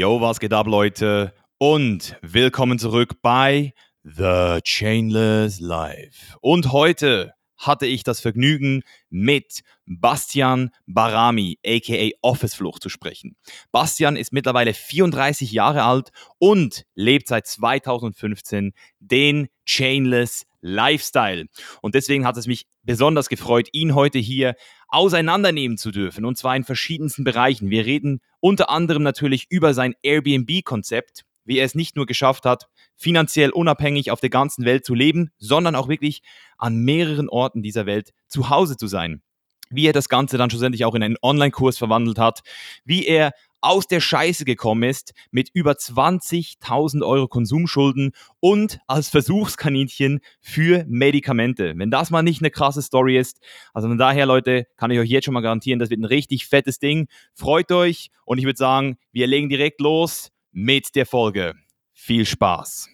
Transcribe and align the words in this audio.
Yo, 0.00 0.18
was 0.22 0.40
geht 0.40 0.54
ab, 0.54 0.66
Leute? 0.66 1.34
Und 1.58 2.16
willkommen 2.22 2.78
zurück 2.78 3.20
bei 3.20 3.74
The 4.02 4.60
Chainless 4.64 5.60
Life. 5.60 6.38
Und 6.40 6.72
heute 6.72 7.34
hatte 7.58 7.84
ich 7.84 8.02
das 8.02 8.18
Vergnügen, 8.18 8.82
mit 9.10 9.60
Bastian 9.84 10.70
Barami, 10.86 11.58
aka 11.66 12.16
Office 12.22 12.54
Flucht, 12.54 12.82
zu 12.82 12.88
sprechen. 12.88 13.36
Bastian 13.72 14.16
ist 14.16 14.32
mittlerweile 14.32 14.72
34 14.72 15.52
Jahre 15.52 15.82
alt 15.82 16.12
und 16.38 16.86
lebt 16.94 17.28
seit 17.28 17.46
2015 17.46 18.72
den 19.00 19.48
Chainless 19.66 20.46
Lifestyle. 20.60 21.46
Und 21.82 21.94
deswegen 21.94 22.26
hat 22.26 22.36
es 22.36 22.46
mich 22.46 22.66
besonders 22.82 23.28
gefreut, 23.28 23.68
ihn 23.72 23.94
heute 23.94 24.18
hier 24.18 24.54
auseinandernehmen 24.88 25.78
zu 25.78 25.90
dürfen. 25.90 26.24
Und 26.24 26.36
zwar 26.36 26.56
in 26.56 26.64
verschiedensten 26.64 27.24
Bereichen. 27.24 27.70
Wir 27.70 27.86
reden 27.86 28.20
unter 28.40 28.70
anderem 28.70 29.02
natürlich 29.02 29.46
über 29.50 29.74
sein 29.74 29.94
Airbnb-Konzept, 30.02 31.24
wie 31.44 31.58
er 31.58 31.64
es 31.64 31.74
nicht 31.74 31.96
nur 31.96 32.06
geschafft 32.06 32.44
hat, 32.44 32.66
finanziell 32.96 33.50
unabhängig 33.50 34.10
auf 34.10 34.20
der 34.20 34.30
ganzen 34.30 34.64
Welt 34.64 34.84
zu 34.84 34.94
leben, 34.94 35.30
sondern 35.38 35.74
auch 35.74 35.88
wirklich 35.88 36.22
an 36.58 36.76
mehreren 36.76 37.28
Orten 37.28 37.62
dieser 37.62 37.86
Welt 37.86 38.10
zu 38.28 38.50
Hause 38.50 38.76
zu 38.76 38.86
sein. 38.86 39.22
Wie 39.70 39.86
er 39.86 39.92
das 39.92 40.08
Ganze 40.08 40.36
dann 40.36 40.50
schlussendlich 40.50 40.84
auch 40.84 40.94
in 40.96 41.02
einen 41.02 41.16
Online-Kurs 41.22 41.78
verwandelt 41.78 42.18
hat, 42.18 42.40
wie 42.84 43.06
er 43.06 43.32
aus 43.60 43.86
der 43.86 44.00
Scheiße 44.00 44.44
gekommen 44.44 44.84
ist 44.84 45.12
mit 45.30 45.50
über 45.52 45.72
20.000 45.72 47.04
Euro 47.06 47.28
Konsumschulden 47.28 48.12
und 48.40 48.80
als 48.86 49.08
Versuchskaninchen 49.08 50.20
für 50.40 50.84
Medikamente. 50.88 51.74
Wenn 51.76 51.90
das 51.90 52.10
mal 52.10 52.22
nicht 52.22 52.40
eine 52.40 52.50
krasse 52.50 52.82
Story 52.82 53.18
ist, 53.18 53.40
also 53.74 53.88
von 53.88 53.98
daher, 53.98 54.26
Leute, 54.26 54.66
kann 54.76 54.90
ich 54.90 54.98
euch 54.98 55.10
jetzt 55.10 55.24
schon 55.24 55.34
mal 55.34 55.40
garantieren, 55.40 55.78
das 55.78 55.90
wird 55.90 56.00
ein 56.00 56.04
richtig 56.04 56.46
fettes 56.46 56.78
Ding. 56.78 57.08
Freut 57.34 57.72
euch 57.72 58.10
und 58.24 58.38
ich 58.38 58.44
würde 58.44 58.58
sagen, 58.58 58.96
wir 59.12 59.26
legen 59.26 59.48
direkt 59.48 59.80
los 59.80 60.30
mit 60.52 60.94
der 60.94 61.06
Folge. 61.06 61.54
Viel 61.92 62.26
Spaß. 62.26 62.88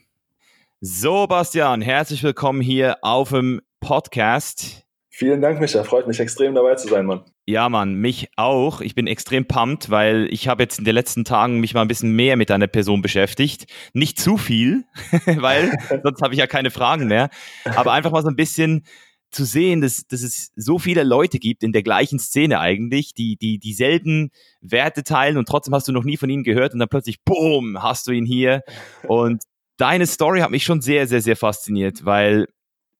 So, 0.80 1.26
Bastian, 1.26 1.80
herzlich 1.80 2.22
willkommen 2.22 2.60
hier 2.60 2.98
auf 3.02 3.30
dem 3.30 3.60
Podcast. 3.80 4.85
Vielen 5.18 5.40
Dank, 5.40 5.60
Micha. 5.60 5.82
Freut 5.82 6.06
mich 6.06 6.20
extrem 6.20 6.54
dabei 6.54 6.74
zu 6.74 6.88
sein, 6.88 7.06
Mann. 7.06 7.22
Ja, 7.46 7.70
Mann, 7.70 7.94
mich 7.94 8.28
auch. 8.36 8.82
Ich 8.82 8.94
bin 8.94 9.06
extrem 9.06 9.46
pumped, 9.46 9.88
weil 9.88 10.28
ich 10.30 10.46
habe 10.46 10.62
jetzt 10.62 10.78
in 10.78 10.84
den 10.84 10.94
letzten 10.94 11.24
Tagen 11.24 11.58
mich 11.58 11.72
mal 11.72 11.80
ein 11.80 11.88
bisschen 11.88 12.14
mehr 12.14 12.36
mit 12.36 12.50
einer 12.50 12.66
Person 12.66 13.00
beschäftigt. 13.00 13.64
Nicht 13.94 14.20
zu 14.20 14.36
viel, 14.36 14.84
weil 15.24 15.72
sonst 16.02 16.20
habe 16.20 16.34
ich 16.34 16.38
ja 16.38 16.46
keine 16.46 16.70
Fragen 16.70 17.06
mehr. 17.06 17.30
Aber 17.64 17.94
einfach 17.94 18.10
mal 18.10 18.20
so 18.20 18.28
ein 18.28 18.36
bisschen 18.36 18.84
zu 19.30 19.46
sehen, 19.46 19.80
dass, 19.80 20.06
dass 20.06 20.20
es 20.20 20.52
so 20.54 20.78
viele 20.78 21.02
Leute 21.02 21.38
gibt 21.38 21.62
in 21.62 21.72
der 21.72 21.82
gleichen 21.82 22.18
Szene 22.18 22.60
eigentlich, 22.60 23.14
die, 23.14 23.38
die 23.38 23.58
dieselben 23.58 24.28
Werte 24.60 25.02
teilen 25.02 25.38
und 25.38 25.48
trotzdem 25.48 25.74
hast 25.74 25.88
du 25.88 25.92
noch 25.92 26.04
nie 26.04 26.18
von 26.18 26.28
ihnen 26.28 26.44
gehört 26.44 26.74
und 26.74 26.78
dann 26.78 26.90
plötzlich, 26.90 27.24
boom, 27.24 27.82
hast 27.82 28.06
du 28.06 28.12
ihn 28.12 28.26
hier. 28.26 28.64
Und 29.08 29.44
deine 29.78 30.06
Story 30.06 30.40
hat 30.40 30.50
mich 30.50 30.64
schon 30.64 30.82
sehr, 30.82 31.06
sehr, 31.06 31.22
sehr 31.22 31.36
fasziniert, 31.36 32.04
weil 32.04 32.48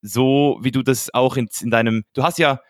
so 0.06 0.58
wie 0.62 0.70
du 0.70 0.82
das 0.82 1.12
auch 1.12 1.36
in, 1.36 1.48
in 1.60 1.70
deinem, 1.70 2.04
du 2.14 2.22
hast 2.22 2.38
ja, 2.38 2.60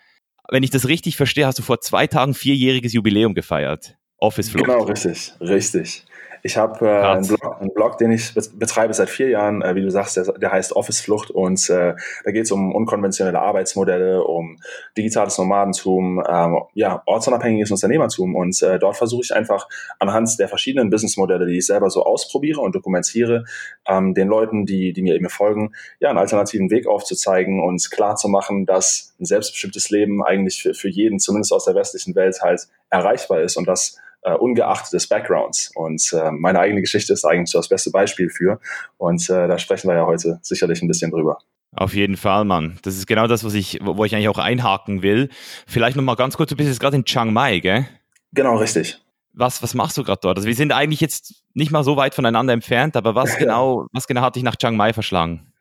wenn 0.48 0.62
ich 0.62 0.70
das 0.70 0.88
richtig 0.88 1.16
verstehe, 1.16 1.46
hast 1.46 1.58
du 1.58 1.62
vor 1.62 1.80
zwei 1.80 2.06
Tagen 2.06 2.34
vierjähriges 2.34 2.92
Jubiläum 2.92 3.34
gefeiert. 3.34 3.96
Office 4.18 4.48
Flucht. 4.48 4.66
Genau, 4.66 4.84
richtig, 4.84 5.32
richtig. 5.40 6.04
Ich 6.42 6.56
habe 6.56 6.86
äh, 6.86 7.00
einen, 7.02 7.26
Blog, 7.26 7.60
einen, 7.60 7.74
Blog, 7.74 7.98
den 7.98 8.12
ich 8.12 8.34
betreibe 8.34 8.94
seit 8.94 9.10
vier 9.10 9.28
Jahren, 9.28 9.62
äh, 9.62 9.74
wie 9.74 9.82
du 9.82 9.90
sagst, 9.90 10.16
der, 10.16 10.24
der 10.24 10.52
heißt 10.52 10.74
Office 10.74 11.00
Flucht 11.00 11.30
und 11.30 11.68
äh, 11.70 11.94
da 12.24 12.30
geht 12.30 12.44
es 12.44 12.52
um 12.52 12.74
unkonventionelle 12.74 13.38
Arbeitsmodelle, 13.38 14.22
um 14.22 14.58
digitales 14.96 15.38
Nomadentum, 15.38 16.22
ähm, 16.28 16.58
ja, 16.74 17.02
ortsunabhängiges 17.06 17.70
Unternehmertum 17.70 18.34
und 18.34 18.60
äh, 18.62 18.78
dort 18.78 18.96
versuche 18.96 19.22
ich 19.24 19.34
einfach 19.34 19.68
anhand 19.98 20.38
der 20.38 20.48
verschiedenen 20.48 20.90
Businessmodelle, 20.90 21.46
die 21.46 21.58
ich 21.58 21.66
selber 21.66 21.90
so 21.90 22.04
ausprobiere 22.04 22.60
und 22.60 22.74
dokumentiere, 22.74 23.44
ähm, 23.86 24.14
den 24.14 24.28
Leuten, 24.28 24.66
die, 24.66 24.92
die 24.92 25.02
mir 25.02 25.14
eben 25.14 25.28
folgen, 25.28 25.72
ja, 26.00 26.10
einen 26.10 26.18
alternativen 26.18 26.70
Weg 26.70 26.86
aufzuzeigen 26.86 27.62
und 27.62 27.90
klar 27.90 28.16
zu 28.16 28.28
machen, 28.28 28.66
dass 28.66 29.14
ein 29.20 29.24
selbstbestimmtes 29.24 29.90
Leben 29.90 30.24
eigentlich 30.24 30.62
für, 30.62 30.74
für 30.74 30.88
jeden, 30.88 31.18
zumindest 31.18 31.52
aus 31.52 31.64
der 31.64 31.74
westlichen 31.74 32.14
Welt, 32.14 32.40
halt 32.42 32.68
erreichbar 32.90 33.40
ist 33.40 33.56
und 33.56 33.66
das 33.66 33.98
äh, 34.26 34.34
ungeachtet 34.34 34.92
des 34.92 35.06
Backgrounds. 35.06 35.70
Und 35.74 36.12
äh, 36.12 36.30
meine 36.32 36.58
eigene 36.58 36.80
Geschichte 36.80 37.12
ist 37.12 37.24
eigentlich 37.24 37.52
das 37.52 37.68
beste 37.68 37.90
Beispiel 37.90 38.28
für. 38.28 38.58
Und 38.98 39.30
äh, 39.30 39.46
da 39.46 39.56
sprechen 39.58 39.88
wir 39.88 39.94
ja 39.94 40.04
heute 40.04 40.40
sicherlich 40.42 40.82
ein 40.82 40.88
bisschen 40.88 41.12
drüber. 41.12 41.38
Auf 41.76 41.94
jeden 41.94 42.16
Fall, 42.16 42.44
Mann. 42.44 42.78
Das 42.82 42.96
ist 42.96 43.06
genau 43.06 43.26
das, 43.26 43.44
was 43.44 43.54
ich, 43.54 43.78
wo 43.82 44.04
ich 44.04 44.14
eigentlich 44.14 44.28
auch 44.28 44.38
einhaken 44.38 45.02
will. 45.02 45.28
Vielleicht 45.66 45.96
nochmal 45.96 46.16
ganz 46.16 46.36
kurz, 46.36 46.50
du 46.50 46.56
bist 46.56 46.68
jetzt 46.68 46.80
gerade 46.80 46.96
in 46.96 47.04
Chiang 47.04 47.32
Mai, 47.32 47.60
gell? 47.60 47.86
Genau, 48.32 48.56
richtig. 48.56 48.98
Was, 49.32 49.62
was 49.62 49.74
machst 49.74 49.96
du 49.96 50.02
gerade 50.02 50.20
dort? 50.22 50.38
Also 50.38 50.48
wir 50.48 50.54
sind 50.54 50.72
eigentlich 50.72 51.00
jetzt 51.00 51.44
nicht 51.54 51.70
mal 51.70 51.84
so 51.84 51.96
weit 51.96 52.14
voneinander 52.14 52.52
entfernt, 52.52 52.96
aber 52.96 53.14
was 53.14 53.36
genau, 53.38 53.86
was 53.92 54.06
genau 54.06 54.22
hat 54.22 54.36
dich 54.36 54.42
nach 54.42 54.56
Chiang 54.56 54.76
Mai 54.76 54.92
verschlagen? 54.92 55.52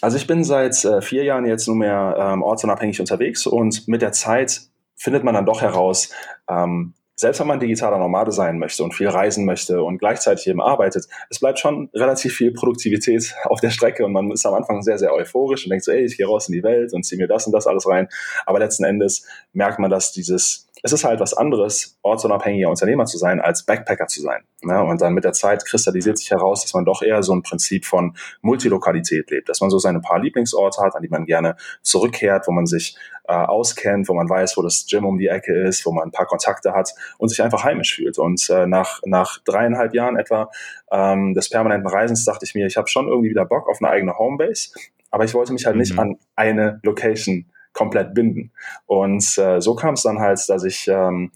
Also 0.00 0.16
ich 0.16 0.26
bin 0.26 0.42
seit 0.42 0.84
äh, 0.84 1.02
vier 1.02 1.24
Jahren 1.24 1.46
jetzt 1.46 1.66
nur 1.66 1.76
mehr 1.76 2.16
ähm, 2.18 2.42
ortsunabhängig 2.42 3.00
unterwegs 3.00 3.46
und 3.46 3.88
mit 3.88 4.02
der 4.02 4.12
Zeit 4.12 4.62
findet 4.96 5.24
man 5.24 5.34
dann 5.34 5.46
doch 5.46 5.60
heraus, 5.60 6.10
ähm, 6.48 6.94
selbst 7.16 7.40
wenn 7.40 7.46
man 7.46 7.58
digitaler 7.58 7.98
Nomade 7.98 8.30
sein 8.30 8.58
möchte 8.58 8.84
und 8.84 8.92
viel 8.92 9.08
reisen 9.08 9.46
möchte 9.46 9.82
und 9.82 9.98
gleichzeitig 9.98 10.46
eben 10.48 10.60
arbeitet, 10.60 11.06
es 11.30 11.40
bleibt 11.40 11.58
schon 11.58 11.88
relativ 11.94 12.34
viel 12.34 12.52
Produktivität 12.52 13.34
auf 13.44 13.60
der 13.60 13.70
Strecke 13.70 14.04
und 14.04 14.12
man 14.12 14.30
ist 14.30 14.44
am 14.44 14.54
Anfang 14.54 14.82
sehr, 14.82 14.98
sehr 14.98 15.14
euphorisch 15.14 15.64
und 15.64 15.70
denkt 15.70 15.84
so, 15.84 15.92
ey, 15.92 16.04
ich 16.04 16.16
gehe 16.16 16.26
raus 16.26 16.48
in 16.48 16.52
die 16.52 16.62
Welt 16.62 16.92
und 16.92 17.04
ziehe 17.04 17.18
mir 17.18 17.26
das 17.26 17.46
und 17.46 17.52
das 17.52 17.66
alles 17.66 17.86
rein. 17.88 18.08
Aber 18.44 18.58
letzten 18.58 18.84
Endes 18.84 19.26
merkt 19.54 19.78
man, 19.78 19.90
dass 19.90 20.12
dieses, 20.12 20.65
es 20.82 20.92
ist 20.92 21.04
halt 21.04 21.20
was 21.20 21.34
anderes, 21.34 21.98
ortsunabhängiger 22.02 22.68
Unternehmer 22.68 23.06
zu 23.06 23.18
sein, 23.18 23.40
als 23.40 23.64
Backpacker 23.64 24.06
zu 24.08 24.20
sein. 24.20 24.42
Ja, 24.62 24.82
und 24.82 25.00
dann 25.00 25.14
mit 25.14 25.24
der 25.24 25.32
Zeit 25.32 25.64
kristallisiert 25.64 26.18
sich 26.18 26.30
heraus, 26.30 26.62
dass 26.62 26.74
man 26.74 26.84
doch 26.84 27.02
eher 27.02 27.22
so 27.22 27.34
ein 27.34 27.42
Prinzip 27.42 27.84
von 27.84 28.16
Multilokalität 28.42 29.30
lebt, 29.30 29.48
dass 29.48 29.60
man 29.60 29.70
so 29.70 29.78
seine 29.78 30.00
paar 30.00 30.20
Lieblingsorte 30.20 30.82
hat, 30.82 30.94
an 30.94 31.02
die 31.02 31.08
man 31.08 31.24
gerne 31.24 31.56
zurückkehrt, 31.82 32.46
wo 32.46 32.52
man 32.52 32.66
sich 32.66 32.96
äh, 33.26 33.32
auskennt, 33.32 34.08
wo 34.08 34.14
man 34.14 34.28
weiß, 34.28 34.56
wo 34.56 34.62
das 34.62 34.86
Gym 34.88 35.04
um 35.06 35.18
die 35.18 35.28
Ecke 35.28 35.54
ist, 35.54 35.86
wo 35.86 35.92
man 35.92 36.08
ein 36.08 36.12
paar 36.12 36.26
Kontakte 36.26 36.72
hat 36.72 36.94
und 37.18 37.28
sich 37.28 37.42
einfach 37.42 37.64
heimisch 37.64 37.96
fühlt. 37.96 38.18
Und 38.18 38.48
äh, 38.50 38.66
nach, 38.66 39.00
nach 39.04 39.38
dreieinhalb 39.44 39.94
Jahren 39.94 40.16
etwa 40.16 40.50
ähm, 40.90 41.34
des 41.34 41.48
permanenten 41.48 41.88
Reisens 41.88 42.24
dachte 42.24 42.44
ich 42.44 42.54
mir, 42.54 42.66
ich 42.66 42.76
habe 42.76 42.88
schon 42.88 43.08
irgendwie 43.08 43.30
wieder 43.30 43.44
Bock 43.44 43.68
auf 43.68 43.78
eine 43.80 43.90
eigene 43.90 44.18
Homebase, 44.18 44.70
aber 45.10 45.24
ich 45.24 45.34
wollte 45.34 45.52
mich 45.52 45.64
halt 45.64 45.76
mhm. 45.76 45.80
nicht 45.80 45.98
an 45.98 46.18
eine 46.34 46.80
Location 46.82 47.46
komplett 47.76 48.14
binden. 48.14 48.50
Und 48.86 49.38
äh, 49.38 49.60
so 49.60 49.76
kam 49.76 49.94
es 49.94 50.02
dann 50.02 50.18
halt, 50.18 50.40
dass 50.48 50.64
ich 50.64 50.88
ähm, 50.88 51.30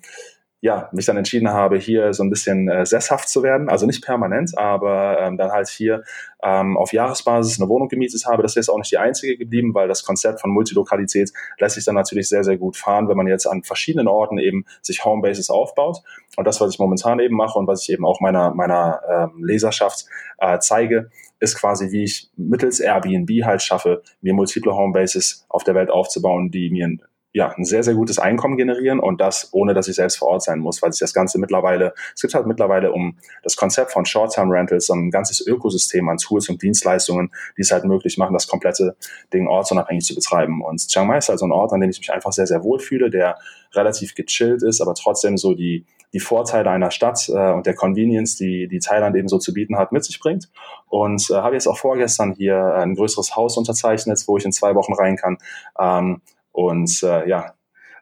ja, 0.62 0.90
mich 0.92 1.06
dann 1.06 1.16
entschieden 1.16 1.48
habe, 1.48 1.78
hier 1.78 2.12
so 2.12 2.22
ein 2.22 2.28
bisschen 2.28 2.68
äh, 2.68 2.84
sesshaft 2.84 3.28
zu 3.30 3.42
werden. 3.42 3.70
Also 3.70 3.86
nicht 3.86 4.04
permanent, 4.04 4.56
aber 4.58 5.18
ähm, 5.18 5.38
dann 5.38 5.50
halt 5.50 5.68
hier 5.68 6.02
ähm, 6.42 6.76
auf 6.76 6.92
Jahresbasis 6.92 7.58
eine 7.58 7.68
Wohnung 7.70 7.88
gemietet 7.88 8.26
habe. 8.26 8.42
Das 8.42 8.52
ist 8.52 8.56
jetzt 8.56 8.68
auch 8.68 8.76
nicht 8.76 8.92
die 8.92 8.98
einzige 8.98 9.38
geblieben, 9.38 9.72
weil 9.72 9.88
das 9.88 10.04
Konzept 10.04 10.40
von 10.40 10.50
Multilokalität 10.50 11.32
lässt 11.58 11.76
sich 11.76 11.84
dann 11.86 11.94
natürlich 11.94 12.28
sehr, 12.28 12.44
sehr 12.44 12.58
gut 12.58 12.76
fahren, 12.76 13.08
wenn 13.08 13.16
man 13.16 13.26
jetzt 13.26 13.46
an 13.46 13.62
verschiedenen 13.62 14.06
Orten 14.06 14.38
eben 14.38 14.66
sich 14.82 15.04
Homebases 15.04 15.48
aufbaut. 15.48 16.02
Und 16.36 16.46
das, 16.46 16.60
was 16.60 16.74
ich 16.74 16.78
momentan 16.78 17.20
eben 17.20 17.36
mache 17.36 17.58
und 17.58 17.66
was 17.66 17.82
ich 17.82 17.92
eben 17.94 18.04
auch 18.04 18.20
meiner, 18.20 18.54
meiner 18.54 19.00
ähm, 19.10 19.42
Leserschaft 19.42 20.04
äh, 20.38 20.58
zeige, 20.58 21.10
ist 21.40 21.56
quasi, 21.56 21.90
wie 21.90 22.04
ich 22.04 22.30
mittels 22.36 22.80
Airbnb 22.80 23.30
halt 23.44 23.62
schaffe, 23.62 24.02
mir 24.20 24.34
multiple 24.34 24.74
Homebases 24.74 25.46
auf 25.48 25.64
der 25.64 25.74
Welt 25.74 25.90
aufzubauen, 25.90 26.50
die 26.50 26.68
mir 26.68 26.98
ja, 27.32 27.54
ein 27.56 27.64
sehr, 27.64 27.82
sehr 27.84 27.94
gutes 27.94 28.18
Einkommen 28.18 28.56
generieren 28.56 28.98
und 28.98 29.20
das 29.20 29.48
ohne, 29.52 29.72
dass 29.72 29.86
ich 29.86 29.94
selbst 29.94 30.18
vor 30.18 30.28
Ort 30.28 30.42
sein 30.42 30.58
muss, 30.58 30.82
weil 30.82 30.92
sich 30.92 31.00
das 31.00 31.14
Ganze 31.14 31.38
mittlerweile, 31.38 31.94
es 32.14 32.22
gibt 32.22 32.34
halt 32.34 32.46
mittlerweile 32.46 32.92
um 32.92 33.16
das 33.44 33.56
Konzept 33.56 33.92
von 33.92 34.04
Short-Term-Rentals 34.04 34.86
so 34.86 34.94
ein 34.94 35.10
ganzes 35.10 35.46
Ökosystem 35.46 36.08
an 36.08 36.16
Tools 36.16 36.48
und 36.48 36.60
Dienstleistungen, 36.60 37.30
die 37.56 37.62
es 37.62 37.70
halt 37.70 37.84
möglich 37.84 38.18
machen, 38.18 38.32
das 38.32 38.48
komplette 38.48 38.96
Ding 39.32 39.46
ortsunabhängig 39.46 40.04
zu 40.04 40.14
betreiben. 40.14 40.62
Und 40.62 40.88
Chiang 40.88 41.06
Mai 41.06 41.18
ist 41.18 41.30
also 41.30 41.46
ein 41.46 41.52
Ort, 41.52 41.72
an 41.72 41.80
dem 41.80 41.90
ich 41.90 41.98
mich 41.98 42.12
einfach 42.12 42.32
sehr, 42.32 42.46
sehr 42.46 42.64
wohl 42.64 42.80
fühle, 42.80 43.10
der 43.10 43.38
relativ 43.74 44.16
gechillt 44.16 44.64
ist, 44.64 44.80
aber 44.80 44.94
trotzdem 44.94 45.36
so 45.36 45.54
die, 45.54 45.86
die 46.12 46.18
Vorteile 46.18 46.70
einer 46.70 46.90
Stadt 46.90 47.28
äh, 47.28 47.52
und 47.52 47.66
der 47.66 47.74
Convenience, 47.74 48.36
die, 48.36 48.66
die 48.66 48.80
Thailand 48.80 49.14
eben 49.14 49.28
so 49.28 49.38
zu 49.38 49.54
bieten 49.54 49.78
hat, 49.78 49.92
mit 49.92 50.04
sich 50.04 50.18
bringt. 50.18 50.50
Und 50.88 51.30
äh, 51.30 51.34
habe 51.34 51.54
jetzt 51.54 51.68
auch 51.68 51.78
vorgestern 51.78 52.32
hier 52.32 52.74
ein 52.74 52.96
größeres 52.96 53.36
Haus 53.36 53.56
unterzeichnet, 53.56 54.24
wo 54.26 54.36
ich 54.36 54.44
in 54.44 54.50
zwei 54.50 54.74
Wochen 54.74 54.94
rein 54.94 55.16
kann. 55.16 55.38
Ähm, 55.78 56.20
und 56.52 57.02
äh, 57.02 57.28
ja, 57.28 57.54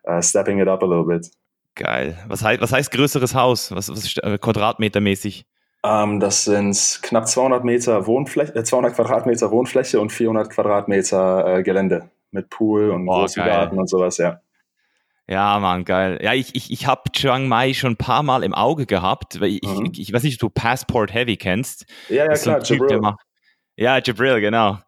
uh, 0.06 0.22
stepping 0.22 0.60
it 0.60 0.68
up 0.68 0.82
a 0.82 0.86
little 0.86 1.04
bit. 1.04 1.30
Geil. 1.74 2.18
Was 2.26 2.42
heißt, 2.42 2.60
was 2.60 2.72
heißt 2.72 2.90
größeres 2.90 3.34
Haus? 3.34 3.70
Was, 3.70 3.88
was 3.88 3.98
ist 3.98 4.22
äh, 4.22 4.38
quadratmetermäßig? 4.38 5.46
Ähm, 5.84 6.18
das 6.18 6.44
sind 6.44 7.00
knapp 7.02 7.28
200 7.28 7.64
Meter 7.64 8.06
Wohnfläche, 8.06 8.54
äh, 8.54 8.64
200 8.64 8.94
Quadratmeter 8.94 9.50
Wohnfläche 9.50 10.00
und 10.00 10.10
400 10.10 10.50
Quadratmeter 10.50 11.58
äh, 11.58 11.62
Gelände 11.62 12.10
mit 12.30 12.50
Pool 12.50 12.90
und 12.90 13.08
oh, 13.08 13.12
großen 13.12 13.44
Garten 13.44 13.78
und 13.78 13.88
sowas, 13.88 14.18
ja. 14.18 14.40
Ja, 15.28 15.58
Mann, 15.60 15.84
geil. 15.84 16.18
Ja, 16.22 16.32
ich, 16.32 16.54
ich, 16.54 16.72
ich 16.72 16.86
habe 16.86 17.02
Chiang 17.12 17.48
Mai 17.48 17.74
schon 17.74 17.92
ein 17.92 17.96
paar 17.96 18.22
Mal 18.22 18.42
im 18.42 18.54
Auge 18.54 18.86
gehabt, 18.86 19.40
weil 19.40 19.50
ich, 19.50 19.62
mhm. 19.62 19.90
ich, 19.92 20.00
ich 20.00 20.12
weiß 20.12 20.22
nicht, 20.22 20.42
ob 20.42 20.54
du 20.54 20.60
Passport 20.60 21.12
Heavy 21.12 21.36
kennst. 21.36 21.84
Ja, 22.08 22.24
ja, 22.24 22.32
klar, 22.32 22.64
so 22.64 22.74
Jabril. 22.74 23.00
Ja, 23.76 24.00
Jabril, 24.02 24.40
genau. 24.40 24.78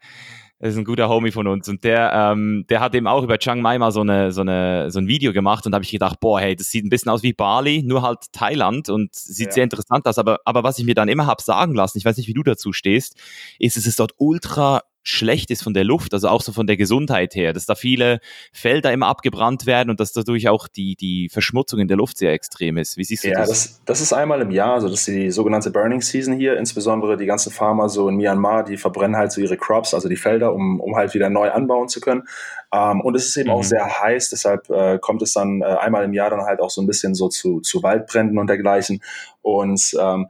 Das 0.60 0.74
ist 0.74 0.76
ein 0.76 0.84
guter 0.84 1.08
Homie 1.08 1.30
von 1.30 1.46
uns 1.46 1.70
und 1.70 1.84
der, 1.84 2.12
ähm, 2.12 2.66
der 2.68 2.80
hat 2.80 2.94
eben 2.94 3.06
auch 3.06 3.22
über 3.22 3.38
Chiang 3.38 3.62
Mai 3.62 3.78
mal 3.78 3.92
so, 3.92 4.02
eine, 4.02 4.30
so, 4.30 4.42
eine, 4.42 4.90
so 4.90 4.98
ein 4.98 5.08
Video 5.08 5.32
gemacht 5.32 5.64
und 5.64 5.72
da 5.72 5.76
habe 5.76 5.84
ich 5.84 5.90
gedacht, 5.90 6.20
boah, 6.20 6.38
hey, 6.38 6.54
das 6.54 6.70
sieht 6.70 6.84
ein 6.84 6.90
bisschen 6.90 7.10
aus 7.10 7.22
wie 7.22 7.32
Bali, 7.32 7.82
nur 7.82 8.02
halt 8.02 8.18
Thailand 8.32 8.90
und 8.90 9.14
sieht 9.14 9.46
ja. 9.46 9.52
sehr 9.52 9.64
interessant 9.64 10.06
aus. 10.06 10.18
Aber, 10.18 10.40
aber 10.44 10.62
was 10.62 10.78
ich 10.78 10.84
mir 10.84 10.94
dann 10.94 11.08
immer 11.08 11.26
habe 11.26 11.42
sagen 11.42 11.74
lassen, 11.74 11.96
ich 11.96 12.04
weiß 12.04 12.18
nicht, 12.18 12.28
wie 12.28 12.34
du 12.34 12.42
dazu 12.42 12.74
stehst, 12.74 13.16
ist, 13.58 13.78
es 13.78 13.86
ist 13.86 14.00
dort 14.00 14.12
ultra 14.18 14.82
schlecht 15.02 15.50
ist 15.50 15.62
von 15.62 15.74
der 15.74 15.84
Luft, 15.84 16.12
also 16.12 16.28
auch 16.28 16.42
so 16.42 16.52
von 16.52 16.66
der 16.66 16.76
Gesundheit 16.76 17.34
her, 17.34 17.52
dass 17.52 17.66
da 17.66 17.74
viele 17.74 18.20
Felder 18.52 18.92
immer 18.92 19.06
abgebrannt 19.06 19.66
werden 19.66 19.90
und 19.90 20.00
dass 20.00 20.12
dadurch 20.12 20.48
auch 20.48 20.68
die, 20.68 20.94
die 20.96 21.28
Verschmutzung 21.28 21.80
in 21.80 21.88
der 21.88 21.96
Luft 21.96 22.18
sehr 22.18 22.32
extrem 22.32 22.76
ist. 22.76 22.96
Wie 22.96 23.04
siehst 23.04 23.24
du 23.24 23.28
ja, 23.28 23.38
das? 23.38 23.48
das? 23.48 23.82
Das 23.86 24.00
ist 24.00 24.12
einmal 24.12 24.40
im 24.40 24.50
Jahr, 24.50 24.74
also 24.74 24.88
das 24.88 25.00
ist 25.00 25.08
die 25.08 25.30
sogenannte 25.30 25.70
Burning 25.70 26.02
Season 26.02 26.34
hier, 26.34 26.56
insbesondere 26.56 27.16
die 27.16 27.26
ganzen 27.26 27.50
Farmer 27.50 27.88
so 27.88 28.08
in 28.08 28.16
Myanmar, 28.16 28.64
die 28.64 28.76
verbrennen 28.76 29.16
halt 29.16 29.32
so 29.32 29.40
ihre 29.40 29.56
Crops, 29.56 29.94
also 29.94 30.08
die 30.08 30.16
Felder, 30.16 30.52
um, 30.54 30.80
um 30.80 30.96
halt 30.96 31.14
wieder 31.14 31.30
neu 31.30 31.50
anbauen 31.50 31.88
zu 31.88 32.00
können. 32.00 32.24
Ähm, 32.72 33.00
und 33.00 33.14
es 33.14 33.26
ist 33.26 33.36
eben 33.36 33.48
mhm. 33.48 33.54
auch 33.54 33.64
sehr 33.64 34.00
heiß, 34.00 34.30
deshalb 34.30 34.68
äh, 34.70 34.98
kommt 34.98 35.22
es 35.22 35.32
dann 35.32 35.62
äh, 35.62 35.64
einmal 35.64 36.04
im 36.04 36.12
Jahr 36.12 36.30
dann 36.30 36.42
halt 36.42 36.60
auch 36.60 36.70
so 36.70 36.82
ein 36.82 36.86
bisschen 36.86 37.14
so 37.14 37.28
zu, 37.28 37.60
zu 37.60 37.82
Waldbränden 37.82 38.38
und 38.38 38.48
dergleichen. 38.48 39.02
Und 39.42 39.96
ähm, 40.00 40.28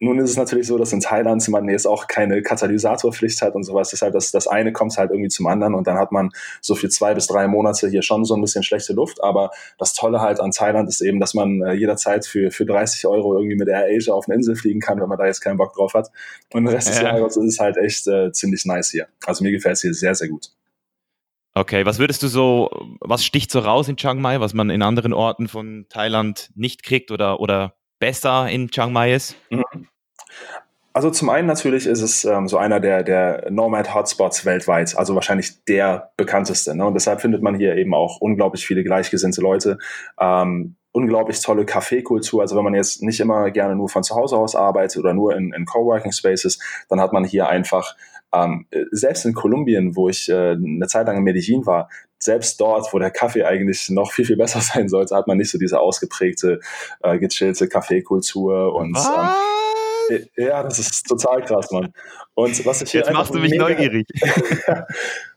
nun 0.00 0.18
ist 0.18 0.30
es 0.30 0.36
natürlich 0.36 0.66
so, 0.66 0.78
dass 0.78 0.92
in 0.92 1.00
Thailand 1.00 1.46
man 1.48 1.68
jetzt 1.68 1.86
auch 1.86 2.06
keine 2.06 2.42
Katalysatorpflicht 2.42 3.42
hat 3.42 3.54
und 3.54 3.64
sowas. 3.64 3.90
Deshalb, 3.90 4.12
das, 4.12 4.30
das 4.30 4.46
eine 4.46 4.72
kommt 4.72 4.96
halt 4.96 5.10
irgendwie 5.10 5.28
zum 5.28 5.46
anderen 5.46 5.74
und 5.74 5.86
dann 5.86 5.98
hat 5.98 6.12
man 6.12 6.30
so 6.60 6.74
für 6.74 6.88
zwei 6.88 7.14
bis 7.14 7.26
drei 7.26 7.48
Monate 7.48 7.88
hier 7.88 8.02
schon 8.02 8.24
so 8.24 8.34
ein 8.34 8.40
bisschen 8.40 8.62
schlechte 8.62 8.92
Luft. 8.92 9.22
Aber 9.22 9.50
das 9.78 9.94
Tolle 9.94 10.20
halt 10.20 10.40
an 10.40 10.52
Thailand 10.52 10.88
ist 10.88 11.00
eben, 11.00 11.20
dass 11.20 11.34
man 11.34 11.62
äh, 11.62 11.72
jederzeit 11.72 12.26
für, 12.26 12.50
für 12.50 12.66
30 12.66 13.06
Euro 13.06 13.36
irgendwie 13.36 13.56
mit 13.56 13.68
Air 13.68 13.86
Asia 13.88 14.14
auf 14.14 14.28
eine 14.28 14.36
Insel 14.36 14.56
fliegen 14.56 14.80
kann, 14.80 15.00
wenn 15.00 15.08
man 15.08 15.18
da 15.18 15.26
jetzt 15.26 15.40
keinen 15.40 15.56
Bock 15.56 15.74
drauf 15.74 15.94
hat. 15.94 16.08
Und 16.52 16.64
den 16.64 16.74
Rest 16.74 16.88
ja. 16.88 16.94
des 16.94 17.02
Jahres 17.02 17.36
ist 17.36 17.44
es 17.44 17.58
halt 17.58 17.76
echt 17.76 18.06
äh, 18.06 18.32
ziemlich 18.32 18.64
nice 18.64 18.90
hier. 18.90 19.08
Also 19.26 19.42
mir 19.42 19.52
gefällt 19.52 19.74
es 19.74 19.82
hier 19.82 19.94
sehr, 19.94 20.14
sehr 20.14 20.28
gut. 20.28 20.50
Okay, 21.54 21.84
was 21.84 21.98
würdest 21.98 22.22
du 22.22 22.28
so, 22.28 22.70
was 23.00 23.24
sticht 23.24 23.50
so 23.50 23.58
raus 23.58 23.88
in 23.88 23.96
Chiang 23.96 24.20
Mai, 24.20 24.38
was 24.38 24.54
man 24.54 24.70
in 24.70 24.80
anderen 24.80 25.12
Orten 25.12 25.48
von 25.48 25.86
Thailand 25.88 26.50
nicht 26.54 26.84
kriegt 26.84 27.10
oder, 27.10 27.40
oder 27.40 27.74
besser 27.98 28.48
in 28.48 28.68
Chiang 28.70 28.92
Mai 28.92 29.14
ist? 29.14 29.36
Mhm. 29.50 29.64
Also 30.98 31.10
zum 31.10 31.28
einen 31.30 31.46
natürlich 31.46 31.86
ist 31.86 32.02
es 32.02 32.24
ähm, 32.24 32.48
so 32.48 32.58
einer 32.58 32.80
der, 32.80 33.04
der 33.04 33.50
Nomad-Hotspots 33.50 34.44
weltweit, 34.44 34.96
also 34.96 35.14
wahrscheinlich 35.14 35.64
der 35.66 36.10
bekannteste. 36.16 36.74
Ne? 36.74 36.84
Und 36.84 36.94
deshalb 36.94 37.20
findet 37.20 37.40
man 37.40 37.54
hier 37.54 37.76
eben 37.76 37.94
auch 37.94 38.20
unglaublich 38.20 38.66
viele 38.66 38.82
gleichgesinnte 38.82 39.40
Leute. 39.40 39.78
Ähm, 40.18 40.74
unglaublich 40.90 41.40
tolle 41.40 41.64
Kaffeekultur. 41.66 42.40
Also 42.42 42.56
wenn 42.56 42.64
man 42.64 42.74
jetzt 42.74 43.02
nicht 43.02 43.20
immer 43.20 43.50
gerne 43.52 43.76
nur 43.76 43.88
von 43.88 44.02
zu 44.02 44.16
Hause 44.16 44.36
aus 44.36 44.56
arbeitet 44.56 44.98
oder 44.98 45.14
nur 45.14 45.36
in, 45.36 45.52
in 45.52 45.66
Coworking 45.66 46.10
Spaces, 46.10 46.58
dann 46.88 47.00
hat 47.00 47.12
man 47.12 47.24
hier 47.24 47.48
einfach 47.48 47.94
ähm, 48.34 48.66
selbst 48.90 49.24
in 49.24 49.34
Kolumbien, 49.34 49.94
wo 49.96 50.08
ich 50.08 50.28
äh, 50.28 50.52
eine 50.52 50.86
Zeit 50.86 51.06
lang 51.06 51.16
in 51.16 51.22
Medellin 51.22 51.64
war, 51.66 51.88
selbst 52.18 52.60
dort, 52.60 52.92
wo 52.92 52.98
der 52.98 53.10
Kaffee 53.10 53.44
eigentlich 53.44 53.88
noch 53.90 54.12
viel, 54.12 54.24
viel 54.24 54.36
besser 54.36 54.60
sein 54.62 54.88
sollte, 54.88 55.14
hat 55.14 55.26
man 55.26 55.38
nicht 55.38 55.50
so 55.50 55.58
diese 55.58 55.80
ausgeprägte, 55.80 56.60
äh, 57.02 57.18
gechillte 57.18 57.68
Kaffeekultur 57.68 58.74
und 58.74 58.96
ähm, 58.96 60.26
ja, 60.36 60.62
das 60.62 60.78
ist 60.78 61.06
total 61.06 61.44
krass, 61.44 61.70
Mann. 61.70 61.92
Und 62.34 62.64
was 62.64 62.82
ich 62.82 62.90
hier 62.90 63.00
Jetzt 63.00 63.12
machst 63.12 63.34
du 63.34 63.38
mich 63.38 63.50
mega, 63.50 63.68
neugierig. 63.68 64.06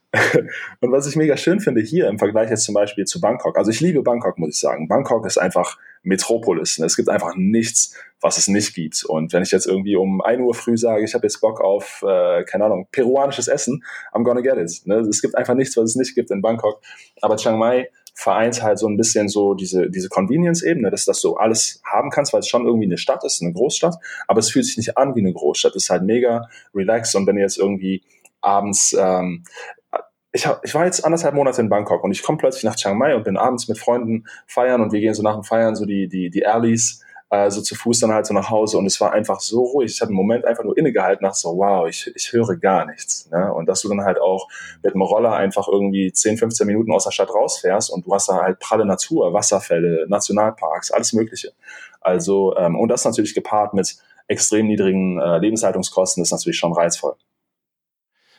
und 0.82 0.92
was 0.92 1.08
ich 1.08 1.16
mega 1.16 1.38
schön 1.38 1.62
finde 1.62 1.82
hier 1.82 2.08
im 2.10 2.20
Vergleich 2.20 2.50
jetzt 2.50 2.66
zum 2.66 2.76
Beispiel 2.76 3.06
zu 3.06 3.22
Bangkok, 3.22 3.58
also 3.58 3.72
ich 3.72 3.80
liebe 3.80 4.02
Bangkok, 4.02 4.38
muss 4.38 4.56
ich 4.56 4.60
sagen. 4.60 4.90
Bangkok 4.90 5.26
ist 5.26 5.38
einfach 5.38 5.78
Metropolis. 6.04 6.80
Es 6.80 6.96
gibt 6.98 7.08
einfach 7.08 7.36
nichts, 7.36 7.96
was 8.20 8.38
es 8.38 8.48
nicht 8.48 8.74
gibt. 8.74 9.06
Und 9.06 9.32
wenn 9.32 9.44
ich 9.44 9.52
jetzt 9.52 9.68
irgendwie 9.68 9.96
um 9.96 10.22
1 10.22 10.42
Uhr 10.42 10.54
früh 10.54 10.78
sage, 10.78 11.04
ich 11.04 11.14
habe 11.14 11.26
jetzt 11.26 11.40
Bock 11.40 11.62
auf, 11.62 12.04
äh, 12.06 12.44
keine 12.44 12.66
Ahnung, 12.66 12.88
peruanisches 12.92 13.48
Essen, 13.48 13.84
I'm 14.12 14.24
gonna 14.24 14.42
get 14.42 14.58
it. 14.58 14.86
Ne? 14.86 14.96
Es 15.00 15.22
gibt 15.22 15.36
einfach 15.38 15.54
nichts, 15.54 15.78
was 15.78 15.92
es 15.92 15.96
nicht 15.96 16.14
gibt 16.14 16.30
in 16.32 16.42
Bangkok. 16.42 16.82
Aber 17.22 17.38
Chiang 17.38 17.58
Mai 17.58 17.90
vereint 18.14 18.62
halt 18.62 18.80
so 18.80 18.88
ein 18.88 18.98
bisschen 18.98 19.30
so 19.30 19.54
diese, 19.54 19.90
diese 19.90 20.10
Convenience-Ebene, 20.10 20.92
dass, 20.92 21.06
dass 21.06 21.22
du 21.22 21.36
alles 21.36 21.82
haben 21.86 22.10
kannst, 22.10 22.34
weil 22.34 22.42
es 22.42 22.48
schon 22.48 22.66
irgendwie 22.66 22.86
eine 22.86 22.98
Stadt 22.98 23.24
ist, 23.24 23.42
eine 23.42 23.54
Großstadt, 23.54 23.96
aber 24.28 24.40
es 24.40 24.52
fühlt 24.52 24.66
sich 24.66 24.78
nicht 24.78 24.98
an 24.98 25.16
wie 25.16 25.22
eine 25.22 25.32
Großstadt. 25.34 25.76
Es 25.76 25.84
ist 25.84 25.90
halt 25.90 26.04
mega 26.04 26.50
relaxed 26.76 27.16
und 27.16 27.26
wenn 27.26 27.38
ihr 27.38 27.44
jetzt 27.44 27.58
irgendwie 27.58 28.04
abends 28.42 28.96
ähm, 29.00 29.44
ich, 30.34 30.48
hab, 30.48 30.64
ich 30.64 30.74
war 30.74 30.86
jetzt 30.86 31.04
anderthalb 31.04 31.36
Monate 31.36 31.62
in 31.62 31.70
Bangkok 31.70 32.04
und 32.04 32.12
ich 32.12 32.24
komme 32.24 32.38
plötzlich 32.38 32.64
nach 32.64 32.76
Chiang 32.76 32.98
Mai 32.98 33.16
und 33.16 33.24
bin 33.24 33.38
abends 33.38 33.68
mit 33.68 33.78
Freunden 33.78 34.26
feiern 34.48 34.82
und 34.82 34.92
wir 34.92 35.00
gehen 35.00 35.14
so 35.14 35.24
nach 35.24 35.36
dem 35.36 35.44
Feiern 35.44 35.76
so 35.76 35.86
die, 35.86 36.08
die, 36.08 36.30
die 36.30 36.46
Alleys 36.46 37.02
äh, 37.32 37.50
so 37.50 37.62
zu 37.62 37.76
Fuß 37.76 38.00
dann 38.02 38.14
halt 38.14 38.26
so 38.26 38.34
nach 38.34 38.50
Hause 38.50 38.78
und 38.78 38.86
es 38.86 39.00
war 39.02 39.12
einfach 39.14 39.40
so 39.40 39.64
ruhig. 39.64 39.92
Ich 39.92 40.02
hatte 40.02 40.10
einen 40.10 40.18
Moment 40.18 40.46
einfach 40.46 40.64
nur 40.64 40.78
innegehalten 40.78 41.26
nach 41.26 41.34
so, 41.34 41.58
wow, 41.58 41.88
ich, 41.88 42.12
ich 42.16 42.32
höre 42.32 42.56
gar 42.58 42.86
nichts. 42.86 43.30
Ne? 43.30 43.54
Und 43.54 43.68
dass 43.68 43.82
du 43.82 43.90
dann 43.90 44.02
halt 44.02 44.22
auch 44.22 44.48
mit 44.84 44.94
dem 44.94 45.02
Roller 45.02 45.34
einfach 45.34 45.68
irgendwie 45.68 46.12
10, 46.12 46.38
15 46.38 46.68
Minuten 46.68 46.92
aus 46.92 47.06
der 47.06 47.12
Stadt 47.12 47.34
rausfährst 47.34 47.90
und 47.90 48.06
du 48.06 48.14
hast 48.14 48.30
da 48.30 48.42
halt 48.42 48.60
pralle 48.60 48.86
Natur, 48.86 49.34
Wasserfälle, 49.34 50.06
Nationalparks, 50.08 50.92
alles 50.92 51.14
Mögliche. 51.14 51.54
Also, 52.00 52.56
ähm, 52.58 52.78
und 52.78 52.90
das 52.90 53.06
natürlich 53.06 53.34
gepaart 53.34 53.74
mit 53.74 53.98
extrem 54.28 54.68
niedrigen 54.68 55.20
äh, 55.20 55.38
Lebenshaltungskosten 55.40 56.24
ist 56.24 56.32
natürlich 56.32 56.58
schon 56.58 56.74
reizvoll. 56.74 57.16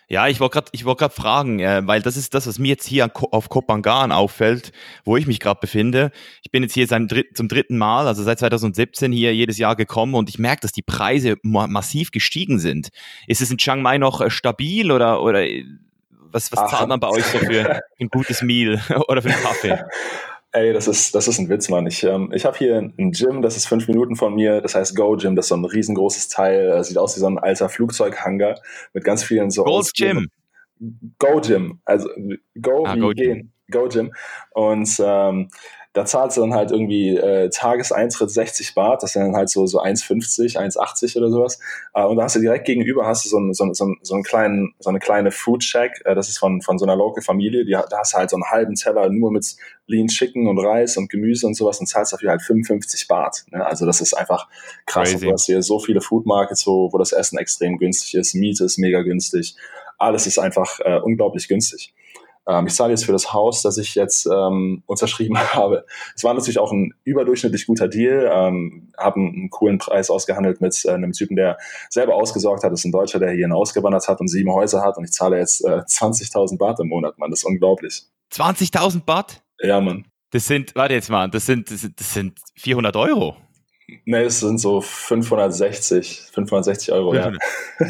Ja, 0.09 0.29
ich 0.29 0.41
wollte 0.41 0.55
gerade 0.55 0.69
ich 0.73 0.85
wollt 0.85 0.99
grad 0.99 1.15
fragen, 1.15 1.61
äh, 1.61 1.83
weil 1.87 2.03
das 2.03 2.17
ist 2.17 2.35
das, 2.35 2.47
was 2.47 2.59
mir 2.59 2.69
jetzt 2.69 2.87
hier 2.87 3.11
auf 3.15 3.49
Kopangan 3.49 4.13
auffällt, 4.13 4.73
wo 5.05 5.17
ich 5.17 5.27
mich 5.27 5.41
gerade 5.41 5.61
befinde. 5.61 6.11
Ich 6.43 6.51
bin 6.51 6.63
jetzt 6.63 6.75
hier 6.75 6.87
zum, 6.87 7.09
zum 7.35 7.49
dritten 7.49 7.79
Mal, 7.79 8.07
also 8.07 8.23
seit 8.23 8.39
2017 8.39 9.13
hier 9.13 9.35
jedes 9.35 9.59
Jahr 9.59 9.77
gekommen 9.77 10.15
und 10.15 10.29
ich 10.29 10.39
merke, 10.39 10.61
dass 10.61 10.73
die 10.73 10.83
Preise 10.83 11.37
ma 11.43 11.67
massiv 11.67 12.11
gestiegen 12.11 12.59
sind. 12.59 12.89
Ist 13.27 13.41
es 13.41 13.51
in 13.51 13.59
Chiang 13.59 13.81
Mai 13.81 13.99
noch 13.99 14.21
äh, 14.21 14.31
stabil 14.31 14.91
oder, 14.91 15.23
oder 15.23 15.47
äh, 15.47 15.65
was, 16.11 16.53
was 16.53 16.71
zahlt 16.71 16.89
man 16.89 17.01
bei 17.01 17.09
euch 17.09 17.25
so 17.25 17.39
für 17.39 17.81
ein 18.01 18.09
gutes 18.09 18.43
Meal 18.43 18.81
oder 19.09 19.23
für 19.23 19.31
einen 19.31 19.43
Kaffee? 19.43 19.79
Ey, 20.55 20.75
das 20.75 20.87
ist, 20.87 21.15
das 21.15 21.29
ist 21.29 21.39
ein 21.39 21.49
Witz, 21.49 21.71
Mann. 21.71 21.87
Ich, 21.87 22.05
ähm, 22.05 22.31
ich 22.35 22.45
habe 22.45 22.59
hier 22.59 22.77
ein 22.77 23.13
Gym, 23.13 23.41
das 23.41 23.57
ist 23.57 23.67
fünf 23.67 23.89
Minuten 23.89 24.17
von 24.17 24.35
mir, 24.35 24.61
das 24.61 24.75
heißt 24.75 24.95
Go 24.95 25.17
Gym, 25.17 25.35
das 25.35 25.47
ist 25.47 25.49
so 25.49 25.57
ein 25.57 25.65
riesengroßes 25.65 26.29
Teil, 26.29 26.69
das 26.69 26.89
sieht 26.89 26.99
aus 26.99 27.17
wie 27.17 27.21
so 27.21 27.27
ein 27.27 27.39
alter 27.39 27.71
Flugzeughanger 27.71 28.61
mit 28.93 29.03
ganz 29.03 29.25
vielen 29.25 29.51
so. 29.51 29.65
Gold 29.65 29.91
Gym. 29.95 30.29
Go 31.19 31.41
Gym, 31.41 31.81
also 31.87 32.09
Go 32.61 32.85
ah, 32.85 32.95
wie 32.95 33.01
Go 33.01 33.11
gehen. 33.11 33.53
Go 33.71 33.89
Gym. 33.89 34.13
Und 34.51 34.91
ähm, 35.03 35.49
da 35.93 36.07
zahlst 36.07 36.37
du 36.37 36.41
dann 36.41 36.55
halt 36.55 36.71
irgendwie 36.71 37.17
äh, 37.17 37.51
Tageseintritt 37.51 38.31
60 38.31 38.75
Baht, 38.75 39.03
das 39.03 39.13
sind 39.13 39.23
dann 39.23 39.37
halt 39.37 39.51
so, 39.51 39.67
so 39.67 39.83
1,50, 39.83 40.57
1,80 40.57 41.19
oder 41.19 41.31
sowas. 41.31 41.59
Äh, 41.93 42.05
und 42.05 42.17
da 42.17 42.25
hast 42.25 42.37
du 42.37 42.41
direkt 42.41 42.65
gegenüber 42.65 43.07
hast 43.07 43.27
du 43.27 43.29
so, 43.29 43.39
ein, 43.39 43.53
so, 43.53 43.73
so, 43.75 43.93
so, 44.01 44.15
einen 44.15 44.23
kleinen, 44.23 44.75
so 44.79 44.89
eine 44.89 45.01
kleine 45.01 45.31
Food 45.31 45.63
Shack, 45.63 46.01
äh, 46.07 46.15
das 46.15 46.31
ist 46.31 46.39
von, 46.39 46.63
von 46.63 46.79
so 46.79 46.87
einer 46.87 46.97
Local 46.97 47.23
Familie, 47.23 47.67
die, 47.67 47.73
da 47.73 47.99
hast 47.99 48.15
du 48.15 48.19
halt 48.19 48.31
so 48.31 48.37
einen 48.37 48.51
halben 48.51 48.75
Teller 48.75 49.11
nur 49.11 49.31
mit 49.31 49.55
Lean 49.87 50.07
Chicken 50.07 50.49
und 50.49 50.59
Reis 50.59 50.97
und 50.97 51.11
Gemüse 51.11 51.47
und 51.47 51.55
sowas 51.55 51.79
und 51.79 51.87
zahlst 51.87 52.15
dafür 52.15 52.31
halt 52.31 52.43
55 52.43 53.07
Baht. 53.07 53.45
Ne? 53.51 53.65
Also 53.65 53.85
das 53.85 54.01
ist 54.01 54.15
einfach 54.15 54.49
krass. 54.87 55.11
Crazy. 55.11 55.27
Du 55.27 55.33
hast 55.33 55.45
hier 55.45 55.63
so 55.63 55.79
viele 55.79 56.01
Food 56.01 56.25
Markets, 56.25 56.67
wo, 56.67 56.91
wo 56.91 56.97
das 56.97 57.13
Essen 57.13 57.39
extrem 57.39 57.77
günstig 57.77 58.15
ist, 58.15 58.35
Miete 58.35 58.65
ist 58.65 58.79
mega 58.79 59.03
günstig, 59.03 59.57
alles 59.99 60.27
ist 60.27 60.39
einfach 60.39 60.81
äh, 60.81 61.01
unglaublich 61.01 61.49
günstig. 61.49 61.93
Ähm, 62.49 62.67
ich 62.67 62.75
zahle 62.75 62.91
jetzt 62.91 63.05
für 63.05 63.13
das 63.13 63.33
Haus, 63.33 63.63
das 63.63 63.79
ich 63.79 63.95
jetzt 63.95 64.27
ähm, 64.27 64.83
unterschrieben 64.87 65.39
habe. 65.55 65.85
Es 66.15 66.25
war 66.25 66.35
natürlich 66.35 66.59
auch 66.59 66.73
ein 66.73 66.95
überdurchschnittlich 67.05 67.67
guter 67.67 67.89
Deal. 67.89 68.31
Ähm, 68.33 68.93
haben 68.97 69.33
einen 69.33 69.51
coolen 69.51 69.79
Preis 69.79 70.11
ausgehandelt 70.11 70.61
mit 70.61 70.85
äh, 70.85 70.91
einem 70.91 71.13
Typen, 71.13 71.37
der 71.37 71.59
selber 71.89 72.15
ausgesorgt 72.15 72.65
hat. 72.65 72.73
Das 72.73 72.81
ist 72.81 72.85
ein 72.85 72.93
Deutscher, 72.93 73.19
der 73.19 73.31
hier 73.33 73.53
ausgewandert 73.55 74.09
hat 74.09 74.21
und 74.21 74.29
sieben 74.29 74.53
Häuser 74.53 74.83
hat. 74.83 74.97
Und 74.97 75.05
ich 75.05 75.13
zahle 75.13 75.39
jetzt 75.39 75.65
äh, 75.65 75.81
20.000 75.81 76.59
Baht 76.59 76.81
im 76.81 76.89
Monat, 76.89 77.19
Mann. 77.19 77.31
Das 77.31 77.41
ist 77.41 77.45
unglaublich. 77.45 78.03
20.000 78.33 79.05
Baht? 79.05 79.43
Ja, 79.61 79.81
Mann. 79.81 80.07
Das 80.31 80.47
sind, 80.47 80.75
warte 80.75 80.95
jetzt 80.95 81.11
mal, 81.11 81.29
das 81.29 81.45
sind, 81.45 81.71
das 81.71 81.83
sind, 81.83 82.01
das 82.01 82.15
sind 82.15 82.39
400 82.57 82.97
Euro. 82.97 83.37
Ne, 84.05 84.23
es 84.23 84.41
sind 84.41 84.59
so 84.59 84.81
560, 84.81 86.23
560 86.33 86.93
Euro, 86.93 87.15
ja. 87.15 87.33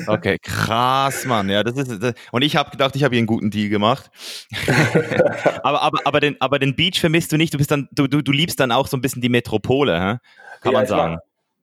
Okay, 0.06 0.38
krass, 0.42 1.24
Mann. 1.24 1.48
Ja, 1.48 1.62
das 1.62 1.76
ist, 1.76 2.02
das, 2.02 2.14
und 2.30 2.42
ich 2.42 2.56
habe 2.56 2.70
gedacht, 2.70 2.96
ich 2.96 3.04
habe 3.04 3.14
hier 3.14 3.20
einen 3.20 3.26
guten 3.26 3.50
Deal 3.50 3.68
gemacht. 3.68 4.10
aber, 5.62 5.82
aber, 5.82 5.98
aber, 6.04 6.20
den, 6.20 6.36
aber 6.40 6.58
den 6.58 6.74
Beach 6.76 7.00
vermisst 7.00 7.32
du 7.32 7.36
nicht. 7.36 7.54
Du 7.54 7.58
bist 7.58 7.70
dann, 7.70 7.88
du, 7.92 8.06
du, 8.06 8.22
du 8.22 8.32
liebst 8.32 8.60
dann 8.60 8.72
auch 8.72 8.86
so 8.86 8.96
ein 8.96 9.00
bisschen 9.00 9.22
die 9.22 9.28
Metropole, 9.28 9.94
hä? 10.00 10.18
kann 10.60 10.72
ja, 10.72 10.78
man 10.78 10.86
sagen. 10.86 11.18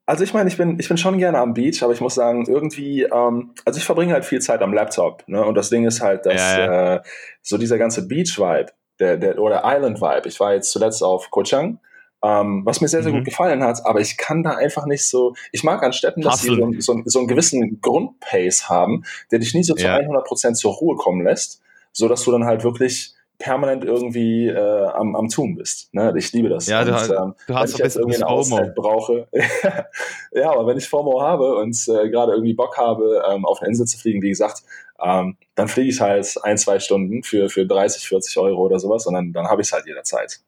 Also 0.06 0.24
ich 0.24 0.34
meine, 0.34 0.48
ich 0.48 0.56
bin, 0.56 0.78
ich 0.80 0.88
bin 0.88 0.96
schon 0.96 1.18
gerne 1.18 1.38
am 1.38 1.54
Beach, 1.54 1.82
aber 1.82 1.92
ich 1.92 2.00
muss 2.00 2.16
sagen, 2.16 2.44
irgendwie, 2.48 3.02
ähm, 3.02 3.52
also 3.64 3.78
ich 3.78 3.84
verbringe 3.84 4.12
halt 4.12 4.24
viel 4.24 4.40
Zeit 4.40 4.60
am 4.60 4.72
Laptop. 4.72 5.22
Ne? 5.28 5.44
Und 5.44 5.54
das 5.54 5.70
Ding 5.70 5.86
ist 5.86 6.00
halt, 6.00 6.26
dass 6.26 6.34
ja. 6.34 6.96
Äh, 6.96 7.02
so 7.42 7.58
dieser 7.58 7.78
ganze 7.78 8.08
Beach-Vibe, 8.08 8.72
der, 8.98 9.16
der, 9.16 9.38
oder 9.38 9.62
Island-Vibe, 9.64 10.28
ich 10.28 10.40
war 10.40 10.54
jetzt 10.54 10.72
zuletzt 10.72 11.02
auf 11.02 11.30
Koh 11.30 11.44
Chang 11.44 11.78
ähm, 12.22 12.62
was 12.64 12.80
mir 12.80 12.88
sehr, 12.88 13.02
sehr 13.02 13.12
mhm. 13.12 13.18
gut 13.18 13.26
gefallen 13.26 13.62
hat, 13.62 13.84
aber 13.84 14.00
ich 14.00 14.16
kann 14.16 14.42
da 14.42 14.50
einfach 14.50 14.86
nicht 14.86 15.08
so, 15.08 15.34
ich 15.52 15.64
mag 15.64 15.82
an 15.82 15.92
Städten, 15.92 16.20
dass 16.20 16.42
sie 16.42 16.48
so, 16.54 16.72
so, 16.78 17.02
so, 17.04 17.18
einen 17.18 17.28
gewissen 17.28 17.80
Grundpace 17.80 18.68
haben, 18.68 19.04
der 19.30 19.38
dich 19.38 19.54
nie 19.54 19.62
so 19.62 19.74
zu 19.74 19.84
ja. 19.84 19.96
100% 19.96 20.54
zur 20.54 20.74
Ruhe 20.74 20.96
kommen 20.96 21.24
lässt, 21.24 21.62
so 21.92 22.08
dass 22.08 22.24
du 22.24 22.32
dann 22.32 22.44
halt 22.44 22.62
wirklich 22.62 23.14
permanent 23.38 23.84
irgendwie 23.84 24.48
äh, 24.48 24.86
am, 24.88 25.16
am 25.16 25.28
Tun 25.28 25.56
bist. 25.56 25.92
Ne? 25.94 26.12
Ich 26.16 26.30
liebe 26.32 26.50
das. 26.50 26.66
Ja, 26.66 26.84
du, 26.84 26.92
und, 26.92 27.10
ähm, 27.10 27.34
du 27.46 27.54
hast 27.54 27.70
wenn 27.70 27.76
ich 27.76 27.78
jetzt 27.78 27.96
irgendwie 27.96 28.16
eine 28.16 28.28
Auszeit 28.28 28.74
brauche. 28.74 29.28
ja, 30.32 30.52
aber 30.52 30.66
wenn 30.66 30.76
ich 30.76 30.86
FOMO 30.86 31.22
habe 31.22 31.56
und 31.56 31.74
äh, 31.88 32.10
gerade 32.10 32.32
irgendwie 32.32 32.52
Bock 32.52 32.76
habe, 32.76 33.22
ähm, 33.28 33.46
auf 33.46 33.60
eine 33.60 33.70
Insel 33.70 33.86
zu 33.86 33.98
fliegen, 33.98 34.20
wie 34.20 34.28
gesagt, 34.28 34.62
ähm, 35.02 35.38
dann 35.54 35.68
fliege 35.68 35.88
ich 35.88 36.00
halt 36.02 36.34
ein, 36.42 36.58
zwei 36.58 36.78
Stunden 36.80 37.22
für, 37.22 37.48
für 37.48 37.64
30, 37.64 38.06
40 38.06 38.36
Euro 38.36 38.60
oder 38.60 38.78
sowas 38.78 39.06
und 39.06 39.14
dann, 39.14 39.32
dann 39.32 39.48
habe 39.48 39.62
ich 39.62 39.68
es 39.68 39.72
halt 39.72 39.86
jederzeit. 39.86 40.40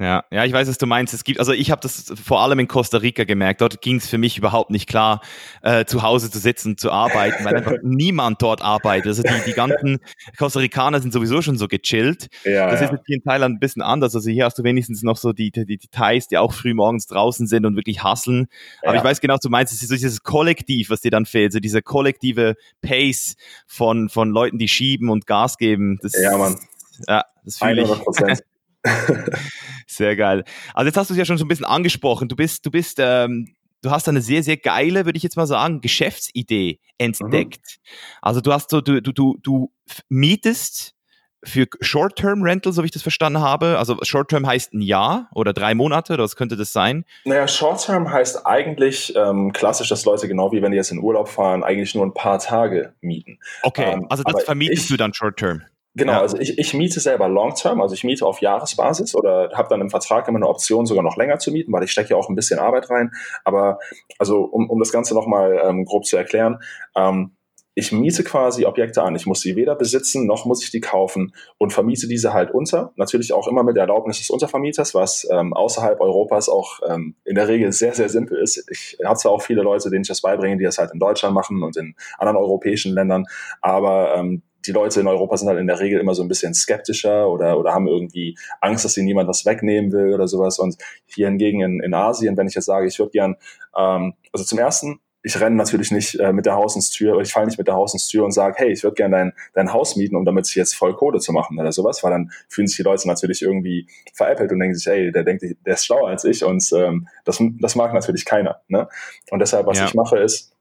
Ja, 0.00 0.24
ja, 0.30 0.46
ich 0.46 0.52
weiß, 0.54 0.66
was 0.66 0.78
du 0.78 0.86
meinst. 0.86 1.12
Es 1.12 1.24
gibt, 1.24 1.38
also 1.40 1.52
ich 1.52 1.70
habe 1.70 1.82
das 1.82 2.10
vor 2.24 2.40
allem 2.40 2.58
in 2.58 2.68
Costa 2.68 2.96
Rica 2.96 3.24
gemerkt. 3.24 3.60
Dort 3.60 3.82
ging 3.82 3.96
es 3.96 4.08
für 4.08 4.16
mich 4.16 4.38
überhaupt 4.38 4.70
nicht 4.70 4.88
klar, 4.88 5.20
äh, 5.60 5.84
zu 5.84 6.02
Hause 6.02 6.30
zu 6.30 6.38
sitzen, 6.38 6.78
zu 6.78 6.90
arbeiten, 6.90 7.44
weil 7.44 7.54
einfach 7.54 7.74
niemand 7.82 8.40
dort 8.40 8.62
arbeitet. 8.62 9.08
Also 9.08 9.22
die, 9.22 9.28
die 9.44 9.52
ganzen 9.52 9.98
Costa 10.38 10.60
Ricaner 10.60 11.02
sind 11.02 11.12
sowieso 11.12 11.42
schon 11.42 11.58
so 11.58 11.68
gechillt. 11.68 12.28
Ja, 12.44 12.70
das 12.70 12.80
ja. 12.80 12.88
ist 12.88 13.02
hier 13.04 13.16
in 13.16 13.22
Thailand 13.22 13.56
ein 13.56 13.58
bisschen 13.60 13.82
anders. 13.82 14.14
Also 14.14 14.30
hier 14.30 14.46
hast 14.46 14.58
du 14.58 14.64
wenigstens 14.64 15.02
noch 15.02 15.18
so 15.18 15.34
die, 15.34 15.50
die, 15.50 15.66
die 15.66 15.88
Thais, 15.90 16.28
die 16.28 16.38
auch 16.38 16.54
früh 16.54 16.72
morgens 16.72 17.06
draußen 17.06 17.46
sind 17.46 17.66
und 17.66 17.76
wirklich 17.76 18.02
hasseln. 18.02 18.46
Aber 18.80 18.94
ja. 18.94 19.00
ich 19.00 19.04
weiß 19.04 19.20
genau, 19.20 19.34
was 19.34 19.40
du 19.40 19.50
meinst. 19.50 19.74
Es 19.74 19.82
ist 19.82 19.90
so 19.90 19.94
dieses 19.94 20.22
Kollektiv, 20.22 20.88
was 20.88 21.02
dir 21.02 21.10
dann 21.10 21.26
fehlt. 21.26 21.52
So 21.52 21.60
diese 21.60 21.82
kollektive 21.82 22.54
Pace 22.80 23.36
von, 23.66 24.08
von 24.08 24.30
Leuten, 24.30 24.56
die 24.56 24.68
schieben 24.68 25.10
und 25.10 25.26
Gas 25.26 25.58
geben. 25.58 25.98
Das, 26.00 26.14
ja, 26.18 26.38
Mann. 26.38 26.58
Ja, 27.06 27.24
das 27.44 27.58
fühle 27.58 27.82
ich. 27.82 28.40
sehr 29.86 30.16
geil. 30.16 30.44
Also 30.74 30.86
jetzt 30.86 30.96
hast 30.96 31.10
du 31.10 31.14
es 31.14 31.18
ja 31.18 31.24
schon 31.24 31.38
so 31.38 31.44
ein 31.44 31.48
bisschen 31.48 31.66
angesprochen. 31.66 32.28
Du 32.28 32.36
bist, 32.36 32.64
du 32.64 32.70
bist, 32.70 32.98
ähm, 32.98 33.54
du 33.82 33.90
hast 33.90 34.08
eine 34.08 34.22
sehr, 34.22 34.42
sehr 34.42 34.56
geile, 34.56 35.04
würde 35.04 35.16
ich 35.16 35.22
jetzt 35.22 35.36
mal 35.36 35.46
sagen, 35.46 35.80
Geschäftsidee 35.80 36.80
entdeckt. 36.98 37.78
Mhm. 37.78 38.18
Also 38.22 38.40
du 38.40 38.52
hast 38.52 38.70
so, 38.70 38.80
du, 38.80 39.00
du, 39.00 39.12
du, 39.12 39.38
du 39.42 39.72
mietest 40.08 40.94
für 41.42 41.66
Short-Term-Rental, 41.80 42.72
so 42.72 42.82
wie 42.82 42.86
ich 42.86 42.92
das 42.92 43.02
verstanden 43.02 43.40
habe. 43.40 43.78
Also 43.78 43.96
Short-Term 44.02 44.46
heißt 44.46 44.74
ein 44.74 44.82
Jahr 44.82 45.30
oder 45.34 45.52
drei 45.52 45.74
Monate, 45.74 46.14
oder 46.14 46.24
was 46.24 46.36
könnte 46.36 46.56
das 46.56 46.72
sein? 46.72 47.04
Naja, 47.24 47.48
Short-Term 47.48 48.12
heißt 48.12 48.46
eigentlich 48.46 49.14
ähm, 49.16 49.52
klassisch, 49.52 49.88
dass 49.88 50.04
Leute 50.04 50.28
genau 50.28 50.52
wie 50.52 50.60
wenn 50.60 50.72
die 50.72 50.76
jetzt 50.76 50.90
in 50.90 50.98
Urlaub 50.98 51.28
fahren, 51.28 51.64
eigentlich 51.64 51.94
nur 51.94 52.04
ein 52.04 52.14
paar 52.14 52.38
Tage 52.38 52.92
mieten. 53.00 53.38
Okay, 53.62 53.92
ähm, 53.92 54.06
also 54.10 54.22
das 54.22 54.44
vermietest 54.44 54.84
ich, 54.84 54.88
du 54.88 54.96
dann 54.96 55.14
Short-Term. 55.14 55.62
Genau, 55.94 56.12
ja. 56.12 56.20
also 56.20 56.38
ich, 56.38 56.56
ich 56.56 56.72
miete 56.72 57.00
selber 57.00 57.28
Long-Term, 57.28 57.80
also 57.80 57.94
ich 57.94 58.04
miete 58.04 58.24
auf 58.24 58.40
Jahresbasis 58.40 59.14
oder 59.14 59.50
habe 59.54 59.68
dann 59.68 59.80
im 59.80 59.90
Vertrag 59.90 60.28
immer 60.28 60.38
eine 60.38 60.48
Option, 60.48 60.86
sogar 60.86 61.02
noch 61.02 61.16
länger 61.16 61.38
zu 61.38 61.50
mieten, 61.50 61.72
weil 61.72 61.82
ich 61.82 61.90
stecke 61.90 62.10
ja 62.10 62.16
auch 62.16 62.28
ein 62.28 62.36
bisschen 62.36 62.60
Arbeit 62.60 62.90
rein. 62.90 63.10
Aber 63.44 63.78
also 64.18 64.42
um, 64.42 64.70
um 64.70 64.78
das 64.78 64.92
Ganze 64.92 65.14
nochmal 65.14 65.60
ähm, 65.64 65.84
grob 65.84 66.04
zu 66.04 66.16
erklären, 66.16 66.58
ähm, 66.96 67.32
ich 67.74 67.92
miete 67.92 68.24
quasi 68.24 68.66
Objekte 68.66 69.02
an. 69.02 69.14
Ich 69.14 69.26
muss 69.26 69.40
sie 69.40 69.56
weder 69.56 69.74
besitzen, 69.74 70.26
noch 70.26 70.44
muss 70.44 70.62
ich 70.62 70.70
die 70.70 70.80
kaufen 70.80 71.32
und 71.56 71.72
vermiete 71.72 72.08
diese 72.08 72.32
halt 72.32 72.50
unter. 72.50 72.92
Natürlich 72.96 73.32
auch 73.32 73.46
immer 73.46 73.62
mit 73.62 73.76
der 73.76 73.82
Erlaubnis 73.82 74.18
des 74.18 74.30
Untervermieters, 74.30 74.94
was 74.94 75.26
ähm, 75.30 75.54
außerhalb 75.54 76.00
Europas 76.00 76.48
auch 76.48 76.80
ähm, 76.88 77.14
in 77.24 77.36
der 77.36 77.48
Regel 77.48 77.72
sehr, 77.72 77.94
sehr 77.94 78.08
simpel 78.08 78.38
ist. 78.38 78.68
Ich 78.70 78.98
habe 79.04 79.18
zwar 79.18 79.32
auch 79.32 79.42
viele 79.42 79.62
Leute, 79.62 79.88
denen 79.88 80.02
ich 80.02 80.08
das 80.08 80.20
beibringe, 80.20 80.56
die 80.56 80.64
das 80.64 80.78
halt 80.78 80.92
in 80.92 80.98
Deutschland 80.98 81.34
machen 81.34 81.62
und 81.62 81.76
in 81.76 81.94
anderen 82.18 82.36
europäischen 82.36 82.92
Ländern, 82.92 83.26
aber 83.60 84.16
ähm, 84.16 84.42
die 84.66 84.72
Leute 84.72 85.00
in 85.00 85.06
Europa 85.06 85.36
sind 85.36 85.48
halt 85.48 85.58
in 85.58 85.66
der 85.66 85.80
Regel 85.80 86.00
immer 86.00 86.14
so 86.14 86.22
ein 86.22 86.28
bisschen 86.28 86.54
skeptischer 86.54 87.28
oder, 87.28 87.58
oder 87.58 87.72
haben 87.72 87.88
irgendwie 87.88 88.36
Angst, 88.60 88.84
dass 88.84 88.96
ihnen 88.96 89.06
niemand 89.06 89.28
was 89.28 89.46
wegnehmen 89.46 89.92
will 89.92 90.14
oder 90.14 90.28
sowas. 90.28 90.58
Und 90.58 90.76
hier 91.06 91.28
hingegen 91.28 91.60
in, 91.60 91.80
in 91.80 91.94
Asien, 91.94 92.36
wenn 92.36 92.46
ich 92.46 92.54
jetzt 92.54 92.66
sage, 92.66 92.86
ich 92.86 92.98
würde 92.98 93.12
gern, 93.12 93.36
ähm, 93.76 94.14
also 94.32 94.44
zum 94.44 94.58
ersten, 94.58 95.00
ich 95.22 95.38
renne 95.38 95.56
natürlich 95.56 95.90
nicht 95.90 96.18
äh, 96.18 96.32
mit 96.32 96.46
der 96.46 96.54
Haus 96.54 96.76
ins 96.76 96.90
Tür, 96.90 97.12
oder 97.12 97.22
ich 97.22 97.32
falle 97.32 97.46
nicht 97.46 97.58
mit 97.58 97.68
der 97.68 97.74
Haus 97.74 97.92
ins 97.92 98.08
Tür 98.08 98.24
und 98.24 98.32
sage, 98.32 98.54
hey, 98.58 98.72
ich 98.72 98.82
würde 98.82 98.94
gerne 98.94 99.16
dein, 99.16 99.32
dein 99.52 99.72
Haus 99.72 99.96
mieten, 99.96 100.16
um 100.16 100.24
damit 100.24 100.46
sich 100.46 100.54
jetzt 100.54 100.74
voll 100.74 100.94
Kohle 100.94 101.18
zu 101.18 101.32
machen 101.32 101.58
oder 101.58 101.72
sowas, 101.72 102.02
weil 102.02 102.10
dann 102.10 102.30
fühlen 102.48 102.66
sich 102.66 102.78
die 102.78 102.82
Leute 102.82 103.06
natürlich 103.06 103.42
irgendwie 103.42 103.86
veräppelt 104.14 104.50
und 104.50 104.60
denken 104.60 104.74
sich, 104.74 104.86
hey, 104.86 105.12
der 105.12 105.24
denkt, 105.24 105.42
der 105.42 105.74
ist 105.74 105.84
schlauer 105.84 106.08
als 106.08 106.24
ich 106.24 106.42
und 106.44 106.64
ähm, 106.74 107.06
das, 107.24 107.42
das 107.60 107.76
mag 107.76 107.92
natürlich 107.92 108.24
keiner. 108.24 108.62
Ne? 108.68 108.88
Und 109.30 109.40
deshalb, 109.40 109.66
was 109.66 109.78
ja. 109.78 109.84
ich 109.84 109.94
mache, 109.94 110.18
ist, 110.18 110.52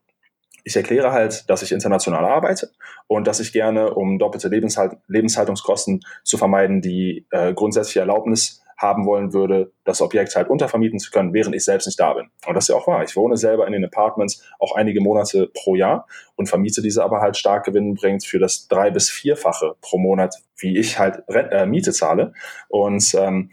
ich 0.70 0.76
erkläre 0.76 1.12
halt, 1.12 1.50
dass 1.50 1.64
ich 1.64 1.72
international 1.72 2.26
arbeite 2.26 2.70
und 3.08 3.26
dass 3.26 3.40
ich 3.40 3.52
gerne, 3.52 3.96
um 3.96 4.20
doppelte 4.20 4.50
Lebenshalt 4.50 4.98
Lebenshaltungskosten 5.08 6.02
zu 6.24 6.38
vermeiden, 6.38 6.82
die 6.82 7.26
äh, 7.32 7.54
grundsätzliche 7.54 8.02
Erlaubnis 8.02 8.64
haben 8.78 9.06
wollen 9.06 9.34
würde, 9.34 9.74
das 9.84 10.00
Objekt 10.00 10.36
halt 10.36 10.48
untervermieten 10.48 11.00
zu 11.00 11.10
können, 11.12 11.34
während 11.34 11.54
ich 11.56 11.66
selbst 11.66 11.88
nicht 11.88 12.00
da 12.00 12.14
bin. 12.14 12.30
Und 12.48 12.54
das 12.54 12.66
ist 12.66 12.70
ja 12.70 12.76
auch 12.76 12.88
wahr. 12.88 13.04
Ich 13.04 13.16
wohne 13.16 13.36
selber 13.36 13.66
in 13.66 13.74
den 13.74 13.84
Apartments 13.84 14.48
auch 14.60 14.76
einige 14.76 15.02
Monate 15.02 15.50
pro 15.54 15.76
Jahr 15.76 16.08
und 16.36 16.48
vermiete 16.48 16.82
diese 16.82 17.04
aber 17.04 17.20
halt 17.20 17.36
stark 17.36 17.66
gewinnbringend 17.66 18.24
für 18.24 18.40
das 18.40 18.68
drei- 18.68 18.92
bis 18.92 19.10
vierfache 19.10 19.76
pro 19.82 19.98
Monat, 19.98 20.36
wie 20.56 20.78
ich 20.78 21.00
halt 21.00 21.24
äh, 21.28 21.66
Miete 21.66 21.92
zahle. 21.92 22.34
Und 22.70 23.14
ähm, 23.16 23.50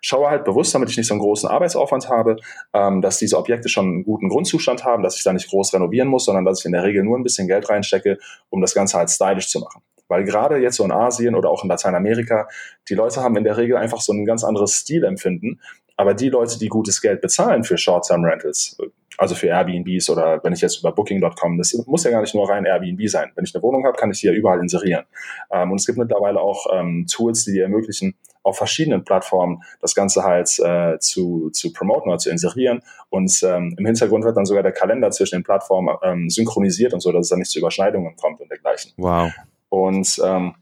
schaue 0.00 0.28
halt 0.30 0.44
bewusst, 0.44 0.74
damit 0.74 0.90
ich 0.90 0.96
nicht 0.96 1.06
so 1.06 1.14
einen 1.14 1.20
großen 1.20 1.48
Arbeitsaufwand 1.48 2.08
habe, 2.08 2.36
ähm, 2.72 3.00
dass 3.00 3.18
diese 3.18 3.38
Objekte 3.38 3.68
schon 3.68 3.86
einen 3.86 4.04
guten 4.04 4.28
Grundzustand 4.28 4.84
haben, 4.84 5.02
dass 5.02 5.16
ich 5.16 5.24
da 5.24 5.32
nicht 5.32 5.48
groß 5.48 5.74
renovieren 5.74 6.08
muss, 6.08 6.24
sondern 6.24 6.44
dass 6.44 6.60
ich 6.60 6.66
in 6.66 6.72
der 6.72 6.84
Regel 6.84 7.04
nur 7.04 7.18
ein 7.18 7.22
bisschen 7.22 7.48
Geld 7.48 7.68
reinstecke, 7.68 8.18
um 8.48 8.60
das 8.60 8.74
Ganze 8.74 8.98
halt 8.98 9.10
stylisch 9.10 9.48
zu 9.48 9.60
machen. 9.60 9.82
Weil 10.08 10.24
gerade 10.24 10.56
jetzt 10.58 10.76
so 10.76 10.84
in 10.84 10.90
Asien 10.90 11.36
oder 11.36 11.50
auch 11.50 11.62
in 11.62 11.68
Lateinamerika, 11.68 12.48
die 12.88 12.94
Leute 12.94 13.22
haben 13.22 13.36
in 13.36 13.44
der 13.44 13.56
Regel 13.56 13.76
einfach 13.76 14.00
so 14.00 14.12
ein 14.12 14.24
ganz 14.24 14.42
anderes 14.42 14.72
Stilempfinden. 14.72 15.60
Aber 15.96 16.14
die 16.14 16.30
Leute, 16.30 16.58
die 16.58 16.68
gutes 16.68 17.00
Geld 17.00 17.20
bezahlen 17.20 17.62
für 17.62 17.78
Short-Term-Rentals, 17.78 18.78
also 19.18 19.34
für 19.34 19.48
Airbnbs 19.48 20.08
oder 20.08 20.42
wenn 20.42 20.54
ich 20.54 20.62
jetzt 20.62 20.80
über 20.80 20.92
Booking.com, 20.92 21.58
das 21.58 21.74
muss 21.86 22.04
ja 22.04 22.10
gar 22.10 22.22
nicht 22.22 22.34
nur 22.34 22.48
rein 22.48 22.64
Airbnb 22.64 23.06
sein. 23.08 23.30
Wenn 23.34 23.44
ich 23.44 23.54
eine 23.54 23.62
Wohnung 23.62 23.84
habe, 23.84 23.96
kann 23.98 24.10
ich 24.10 24.20
die 24.20 24.26
ja 24.26 24.32
überall 24.32 24.60
inserieren. 24.60 25.04
Ähm, 25.52 25.70
und 25.70 25.78
es 25.78 25.86
gibt 25.86 25.98
mittlerweile 25.98 26.40
auch 26.40 26.66
ähm, 26.72 27.06
Tools, 27.06 27.44
die 27.44 27.52
dir 27.52 27.64
ermöglichen, 27.64 28.14
auf 28.42 28.56
verschiedenen 28.56 29.04
Plattformen 29.04 29.62
das 29.80 29.94
Ganze 29.94 30.24
halt 30.24 30.58
äh, 30.58 30.98
zu, 30.98 31.50
zu 31.50 31.72
promoten 31.72 32.08
oder 32.08 32.18
zu 32.18 32.30
inserieren. 32.30 32.82
Und 33.08 33.42
ähm, 33.42 33.74
im 33.78 33.86
Hintergrund 33.86 34.24
wird 34.24 34.36
dann 34.36 34.46
sogar 34.46 34.62
der 34.62 34.72
Kalender 34.72 35.10
zwischen 35.10 35.36
den 35.36 35.44
Plattformen 35.44 35.96
ähm, 36.02 36.30
synchronisiert 36.30 36.94
und 36.94 37.00
so, 37.00 37.12
dass 37.12 37.26
es 37.26 37.28
dann 37.30 37.38
nicht 37.38 37.50
zu 37.50 37.58
Überschneidungen 37.58 38.16
kommt 38.16 38.40
und 38.40 38.50
dergleichen. 38.50 38.92
Wow. 38.96 39.30
Und 39.68 40.20
ähm, 40.24 40.54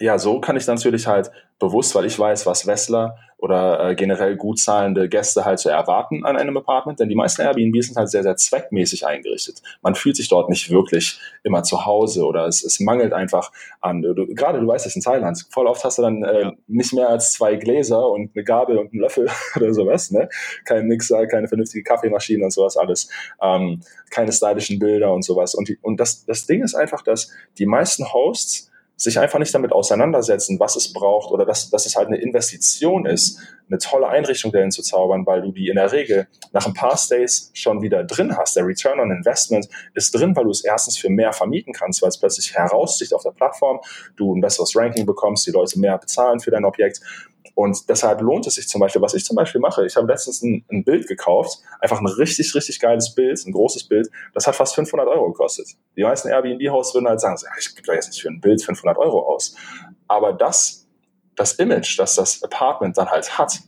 ja, 0.00 0.18
so 0.18 0.40
kann 0.40 0.56
ich 0.56 0.66
natürlich 0.66 1.06
halt 1.06 1.30
bewusst, 1.60 1.94
weil 1.94 2.04
ich 2.04 2.18
weiß, 2.18 2.46
was 2.46 2.66
Wessler 2.66 3.16
oder 3.38 3.90
äh, 3.90 3.94
generell 3.94 4.36
gut 4.36 4.58
zahlende 4.58 5.08
Gäste 5.08 5.44
halt 5.44 5.58
zu 5.58 5.68
erwarten 5.68 6.24
an 6.24 6.36
einem 6.36 6.56
Apartment, 6.56 6.98
denn 6.98 7.08
die 7.08 7.14
meisten 7.14 7.42
Airbnbs 7.42 7.88
sind 7.88 7.96
halt 7.96 8.08
sehr, 8.08 8.22
sehr 8.22 8.36
zweckmäßig 8.36 9.06
eingerichtet. 9.06 9.62
Man 9.82 9.94
fühlt 9.94 10.16
sich 10.16 10.28
dort 10.28 10.48
nicht 10.48 10.70
wirklich 10.70 11.20
immer 11.44 11.62
zu 11.62 11.84
Hause 11.84 12.24
oder 12.24 12.46
es, 12.46 12.64
es 12.64 12.80
mangelt 12.80 13.12
einfach 13.12 13.52
an, 13.80 14.02
du, 14.02 14.14
gerade 14.34 14.60
du 14.60 14.66
weißt 14.66 14.86
es 14.86 14.96
in 14.96 15.02
Thailand, 15.02 15.46
voll 15.50 15.66
oft 15.66 15.84
hast 15.84 15.98
du 15.98 16.02
dann 16.02 16.24
äh, 16.24 16.42
ja. 16.42 16.52
nicht 16.66 16.92
mehr 16.92 17.08
als 17.08 17.32
zwei 17.32 17.54
Gläser 17.56 18.08
und 18.08 18.30
eine 18.34 18.44
Gabel 18.44 18.78
und 18.78 18.92
einen 18.92 19.00
Löffel 19.00 19.28
oder 19.56 19.72
sowas, 19.74 20.10
ne? 20.10 20.28
Kein 20.64 20.86
Mixer, 20.86 21.26
keine 21.26 21.46
vernünftige 21.46 21.84
Kaffeemaschine 21.84 22.44
und 22.44 22.52
sowas 22.52 22.76
alles, 22.76 23.10
ähm, 23.40 23.80
keine 24.10 24.32
stylischen 24.32 24.78
Bilder 24.78 25.12
und 25.12 25.22
sowas. 25.22 25.54
Und, 25.54 25.68
die, 25.68 25.78
und 25.82 26.00
das, 26.00 26.24
das 26.24 26.46
Ding 26.46 26.62
ist 26.62 26.74
einfach, 26.74 27.02
dass 27.02 27.30
die 27.58 27.66
meisten 27.66 28.12
Hosts 28.12 28.70
sich 28.96 29.18
einfach 29.18 29.38
nicht 29.38 29.52
damit 29.54 29.72
auseinandersetzen, 29.72 30.60
was 30.60 30.76
es 30.76 30.92
braucht 30.92 31.32
oder 31.32 31.44
dass, 31.44 31.68
dass 31.70 31.84
es 31.84 31.96
halt 31.96 32.08
eine 32.08 32.18
Investition 32.18 33.06
ist, 33.06 33.40
eine 33.68 33.78
tolle 33.78 34.08
Einrichtung 34.08 34.52
dahin 34.52 34.70
zu 34.70 34.82
zaubern, 34.82 35.26
weil 35.26 35.42
du 35.42 35.50
die 35.50 35.68
in 35.68 35.76
der 35.76 35.90
Regel 35.90 36.28
nach 36.52 36.66
ein 36.66 36.74
paar 36.74 36.96
Stays 36.96 37.50
schon 37.54 37.82
wieder 37.82 38.04
drin 38.04 38.36
hast. 38.36 38.56
Der 38.56 38.66
Return 38.66 39.00
on 39.00 39.10
Investment 39.10 39.68
ist 39.94 40.14
drin, 40.14 40.36
weil 40.36 40.44
du 40.44 40.50
es 40.50 40.64
erstens 40.64 40.96
für 40.96 41.10
mehr 41.10 41.32
vermieten 41.32 41.72
kannst, 41.72 42.02
weil 42.02 42.10
es 42.10 42.18
plötzlich 42.18 42.54
heraussticht 42.54 43.14
auf 43.14 43.22
der 43.22 43.32
Plattform, 43.32 43.80
du 44.16 44.34
ein 44.34 44.40
besseres 44.40 44.76
Ranking 44.76 45.06
bekommst, 45.06 45.46
die 45.46 45.50
Leute 45.50 45.78
mehr 45.78 45.98
bezahlen 45.98 46.38
für 46.38 46.50
dein 46.50 46.64
Objekt 46.64 47.00
und 47.54 47.88
deshalb 47.88 48.20
lohnt 48.20 48.46
es 48.46 48.54
sich 48.54 48.68
zum 48.68 48.80
Beispiel, 48.80 49.02
was 49.02 49.14
ich 49.14 49.24
zum 49.24 49.36
Beispiel 49.36 49.60
mache, 49.60 49.84
ich 49.84 49.96
habe 49.96 50.06
letztens 50.06 50.42
ein, 50.42 50.64
ein, 50.70 50.84
Bild 50.84 51.06
gekauft, 51.06 51.58
einfach 51.80 52.00
ein 52.00 52.06
richtig, 52.06 52.54
richtig 52.54 52.80
geiles 52.80 53.14
Bild, 53.14 53.44
ein 53.46 53.52
großes 53.52 53.84
Bild, 53.84 54.10
das 54.32 54.46
hat 54.46 54.56
fast 54.56 54.74
500 54.74 55.06
Euro 55.06 55.26
gekostet. 55.30 55.68
Die 55.96 56.02
meisten 56.02 56.28
Airbnb-Hosts 56.28 56.94
würden 56.94 57.08
halt 57.08 57.20
sagen, 57.20 57.36
ich 57.58 57.74
gebe 57.74 57.86
da 57.86 57.94
jetzt 57.94 58.08
nicht 58.08 58.22
für 58.22 58.28
ein 58.28 58.40
Bild 58.40 58.62
500 58.62 58.96
Euro 58.98 59.20
aus. 59.20 59.54
Aber 60.08 60.32
das, 60.32 60.88
das 61.36 61.54
Image, 61.54 61.98
das 61.98 62.14
das 62.14 62.42
Apartment 62.42 62.96
dann 62.96 63.10
halt 63.10 63.38
hat 63.38 63.60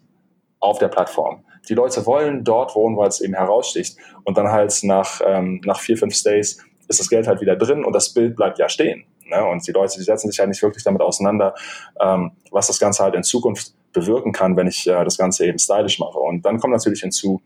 auf 0.59 0.79
der 0.79 0.89
Plattform, 0.89 1.45
die 1.69 1.75
Leute 1.75 2.07
wollen 2.07 2.45
dort 2.45 2.75
wohnen, 2.75 2.97
weil 2.97 3.09
es 3.09 3.21
eben 3.21 3.35
heraussticht. 3.35 3.97
Und 4.25 4.39
dann 4.39 4.51
halt 4.51 4.79
nach, 4.83 5.21
ähm, 5.25 5.61
nach 5.65 5.81
vier, 5.81 5.97
fünf 5.97 6.15
Stays 6.15 6.65
ist 6.89 7.01
das 7.01 7.09
Geld 7.09 7.27
halt 7.27 7.41
wieder 7.41 7.57
drin 7.57 7.85
und 7.85 7.93
das 7.93 8.13
Bild 8.13 8.37
bleibt 8.37 8.59
ja 8.59 8.69
stehen. 8.69 9.05
Ne? 9.29 9.45
Und 9.45 9.67
die 9.67 9.73
Leute, 9.73 9.99
die 9.99 10.05
setzen 10.05 10.31
sich 10.31 10.39
halt 10.39 10.49
nicht 10.49 10.63
wirklich 10.63 10.85
damit 10.85 11.03
auseinander, 11.03 11.55
ähm, 12.01 12.33
was 12.51 12.67
das 12.67 12.79
Ganze 12.79 13.03
halt 13.03 13.15
in 13.15 13.23
Zukunft 13.23 13.75
bewirken 13.93 14.33
kann, 14.33 14.57
wenn 14.57 14.67
ich 14.67 14.87
äh, 14.87 15.05
das 15.05 15.17
Ganze 15.17 15.47
eben 15.47 15.59
stylisch 15.59 15.99
mache. 15.99 16.19
Und 16.19 16.45
dann 16.45 16.59
kommt 16.59 16.73
natürlich 16.73 17.01
hinzu, 17.01 17.41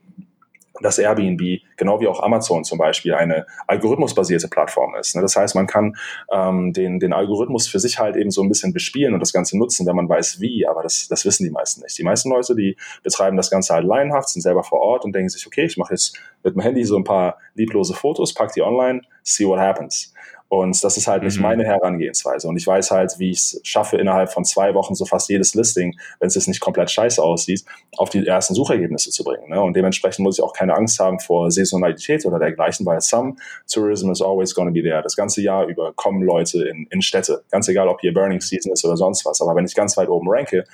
dass 0.80 0.99
Airbnb, 0.99 1.60
genau 1.76 2.00
wie 2.00 2.08
auch 2.08 2.22
Amazon 2.22 2.64
zum 2.64 2.78
Beispiel, 2.78 3.14
eine 3.14 3.46
algorithmusbasierte 3.66 4.49
Plattform 4.49 4.94
ist. 4.94 5.14
Ne? 5.14 5.22
Das 5.22 5.37
heißt, 5.37 5.54
man 5.54 5.66
kann 5.66 5.96
ähm, 6.32 6.72
den, 6.72 6.99
den 6.99 7.12
Algorithmus 7.12 7.68
für 7.68 7.78
sich 7.78 7.99
halt 7.99 8.16
eben 8.16 8.30
so 8.30 8.42
ein 8.42 8.49
bisschen 8.49 8.72
bespielen 8.72 9.14
und 9.14 9.20
das 9.20 9.32
Ganze 9.32 9.58
nutzen, 9.58 9.87
wenn 9.87 9.96
man 9.96 10.08
weiß 10.08 10.40
wie, 10.40 10.66
aber 10.66 10.82
das, 10.82 11.08
das 11.08 11.25
wissen 11.25 11.44
die 11.44 11.50
meisten 11.50 11.82
nicht. 11.82 11.99
Die 11.99 12.02
meisten 12.02 12.30
Leute, 12.30 12.54
die 12.54 12.76
betreiben 13.02 13.37
das 13.37 13.50
Ganze 13.50 13.75
halt 13.75 13.84
laienhaft, 13.84 14.30
sind 14.30 14.42
selber 14.42 14.64
vor 14.64 14.80
Ort 14.80 15.04
und 15.04 15.14
denken 15.14 15.28
sich, 15.28 15.46
okay, 15.46 15.64
ich 15.64 15.76
mache 15.76 15.92
jetzt 15.92 16.18
mit 16.42 16.54
dem 16.54 16.62
Handy 16.62 16.84
so 16.84 16.96
ein 16.96 17.04
paar 17.04 17.38
lieblose 17.54 17.94
Fotos, 17.94 18.34
pack 18.34 18.52
die 18.52 18.62
online, 18.62 19.02
see 19.22 19.46
what 19.46 19.58
happens. 19.58 20.14
Und 20.50 20.83
das 20.83 20.97
ist 20.97 21.07
halt 21.07 21.23
nicht 21.23 21.37
mhm. 21.37 21.42
meine 21.45 21.64
Herangehensweise. 21.64 22.49
Und 22.49 22.57
ich 22.57 22.66
weiß 22.66 22.90
halt, 22.90 23.14
wie 23.19 23.30
ich 23.30 23.38
es 23.38 23.61
schaffe, 23.62 23.99
innerhalb 23.99 24.33
von 24.33 24.45
zwei 24.45 24.75
Wochen 24.75 24.97
so 24.97 25.07
fast 25.07 25.28
jedes 25.28 25.54
Listing, 25.54 25.97
wenn 26.19 26.26
es 26.26 26.35
jetzt 26.35 26.49
nicht 26.49 26.59
komplett 26.59 26.90
scheiße 26.90 27.23
aussieht, 27.23 27.64
auf 27.97 28.11
die 28.11 28.26
ersten 28.26 28.54
Suchergebnisse 28.54 29.11
zu 29.11 29.23
bringen. 29.23 29.49
Ne? 29.49 29.62
Und 29.62 29.76
dementsprechend 29.76 30.25
muss 30.25 30.38
ich 30.38 30.45
auch 30.45 30.52
keine 30.52 30.75
Angst 30.75 30.99
haben 30.99 31.21
vor 31.21 31.52
Saisonalität 31.52 32.26
oder 32.26 32.40
dergleichen, 32.40 32.85
weil 32.85 33.00
some 33.00 33.37
tourism 33.73 34.11
is 34.11 34.21
always 34.21 34.52
going 34.52 34.66
to 34.66 34.75
be 34.75 34.83
there. 34.83 35.00
Das 35.04 35.14
ganze 35.14 35.40
Jahr 35.40 35.66
über 35.66 35.92
kommen 35.92 36.21
Leute 36.21 36.64
in, 36.64 36.88
in 36.90 37.00
Städte. 37.00 37.45
Ganz 37.52 37.69
egal, 37.69 37.87
ob 37.87 38.00
hier 38.00 38.12
Burning 38.12 38.40
Season 38.40 38.73
ist 38.73 38.85
oder 38.85 38.97
sonst 38.97 39.25
was. 39.25 39.40
Aber 39.40 39.54
wenn 39.54 39.66
ich 39.66 39.76
ganz 39.76 39.97
weit 39.97 40.09
oben 40.09 40.28
ranke, 40.28 40.64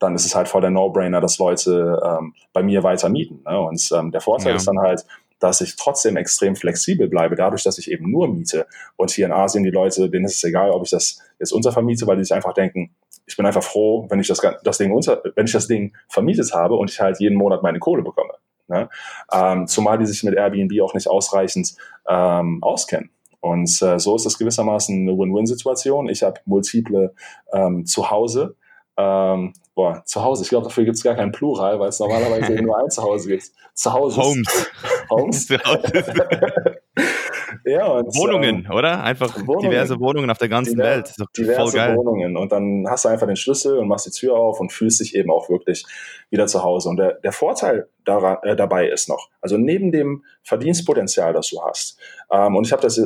dann 0.00 0.16
ist 0.16 0.26
es 0.26 0.34
halt 0.34 0.48
voll 0.48 0.62
der 0.62 0.70
No-Brainer, 0.70 1.20
dass 1.20 1.38
Leute 1.38 2.02
ähm, 2.04 2.34
bei 2.52 2.64
mir 2.64 2.82
weiter 2.82 3.08
mieten. 3.08 3.44
Ne? 3.46 3.60
Und 3.60 3.88
ähm, 3.96 4.10
der 4.10 4.20
Vorteil 4.20 4.50
ja. 4.50 4.56
ist 4.56 4.66
dann 4.66 4.80
halt, 4.80 5.06
dass 5.42 5.60
ich 5.60 5.74
trotzdem 5.74 6.16
extrem 6.16 6.54
flexibel 6.54 7.08
bleibe, 7.08 7.34
dadurch, 7.34 7.64
dass 7.64 7.78
ich 7.78 7.90
eben 7.90 8.10
nur 8.10 8.28
miete. 8.28 8.66
Und 8.96 9.10
hier 9.10 9.26
in 9.26 9.32
Asien 9.32 9.64
die 9.64 9.70
Leute, 9.70 10.08
denen 10.08 10.24
ist 10.24 10.36
es 10.36 10.44
egal, 10.44 10.70
ob 10.70 10.84
ich 10.84 10.90
das 10.90 11.18
jetzt 11.40 11.52
untervermiete, 11.52 12.06
weil 12.06 12.16
die 12.16 12.24
sich 12.24 12.32
einfach 12.32 12.54
denken, 12.54 12.94
ich 13.26 13.36
bin 13.36 13.44
einfach 13.44 13.62
froh, 13.62 14.06
wenn 14.08 14.20
ich 14.20 14.28
das, 14.28 14.40
das 14.62 14.78
Ding 14.78 14.92
unter, 14.92 15.20
wenn 15.34 15.46
ich 15.46 15.52
das 15.52 15.66
Ding 15.66 15.96
vermietet 16.08 16.54
habe 16.54 16.76
und 16.76 16.90
ich 16.90 17.00
halt 17.00 17.18
jeden 17.18 17.36
Monat 17.36 17.62
meine 17.62 17.80
Kohle 17.80 18.02
bekomme. 18.02 18.34
Ne? 18.68 18.88
Ähm, 19.32 19.66
zumal 19.66 19.98
die 19.98 20.06
sich 20.06 20.22
mit 20.22 20.34
Airbnb 20.34 20.80
auch 20.80 20.94
nicht 20.94 21.08
ausreichend 21.08 21.74
ähm, 22.08 22.62
auskennen. 22.62 23.10
Und 23.40 23.82
äh, 23.82 23.98
so 23.98 24.14
ist 24.14 24.24
das 24.24 24.38
gewissermaßen 24.38 24.96
eine 24.96 25.18
Win-Win-Situation. 25.18 26.08
Ich 26.08 26.22
habe 26.22 26.40
multiple 26.44 27.14
ähm, 27.52 27.84
Zuhause 27.84 28.54
ähm, 28.96 29.54
boah, 29.74 30.02
zu 30.04 30.22
Hause. 30.22 30.44
Ich 30.44 30.50
glaube, 30.50 30.64
dafür 30.64 30.84
gibt 30.84 30.96
es 30.96 31.02
gar 31.02 31.14
kein 31.14 31.32
Plural, 31.32 31.80
weil 31.80 31.88
es 31.88 31.98
normalerweise 31.98 32.52
nur 32.62 32.78
ein 32.78 32.90
Zuhause 32.90 33.28
gibt. 33.28 33.44
Zu 33.74 33.92
Hause. 33.92 34.20
Homes. 34.20 34.70
Homes. 35.10 35.48
ja, 37.64 37.86
und, 37.86 38.14
Wohnungen, 38.16 38.66
ähm, 38.66 38.72
oder? 38.72 39.02
Einfach 39.02 39.36
Wohnungen. 39.46 39.70
diverse 39.70 39.98
Wohnungen 39.98 40.30
auf 40.30 40.38
der 40.38 40.48
ganzen 40.48 40.76
Diver 40.76 40.84
Welt. 40.84 41.14
diverse 41.36 41.96
Wohnungen. 41.96 42.36
Und 42.36 42.52
dann 42.52 42.86
hast 42.88 43.04
du 43.04 43.08
einfach 43.08 43.26
den 43.26 43.36
Schlüssel 43.36 43.78
und 43.78 43.88
machst 43.88 44.06
die 44.06 44.10
Tür 44.10 44.34
auf 44.34 44.60
und 44.60 44.72
fühlst 44.72 45.00
dich 45.00 45.14
eben 45.14 45.30
auch 45.30 45.48
wirklich 45.48 45.84
wieder 46.32 46.46
zu 46.46 46.64
Hause. 46.64 46.88
Und 46.88 46.96
der, 46.96 47.14
der 47.22 47.30
Vorteil 47.30 47.88
daran, 48.04 48.38
äh, 48.42 48.56
dabei 48.56 48.88
ist 48.88 49.08
noch, 49.08 49.28
also 49.40 49.58
neben 49.58 49.92
dem 49.92 50.24
Verdienstpotenzial, 50.42 51.32
das 51.32 51.50
du 51.50 51.62
hast, 51.62 52.00
ähm, 52.32 52.56
und 52.56 52.66
ich 52.66 52.72
habe 52.72 52.80
das, 52.80 52.98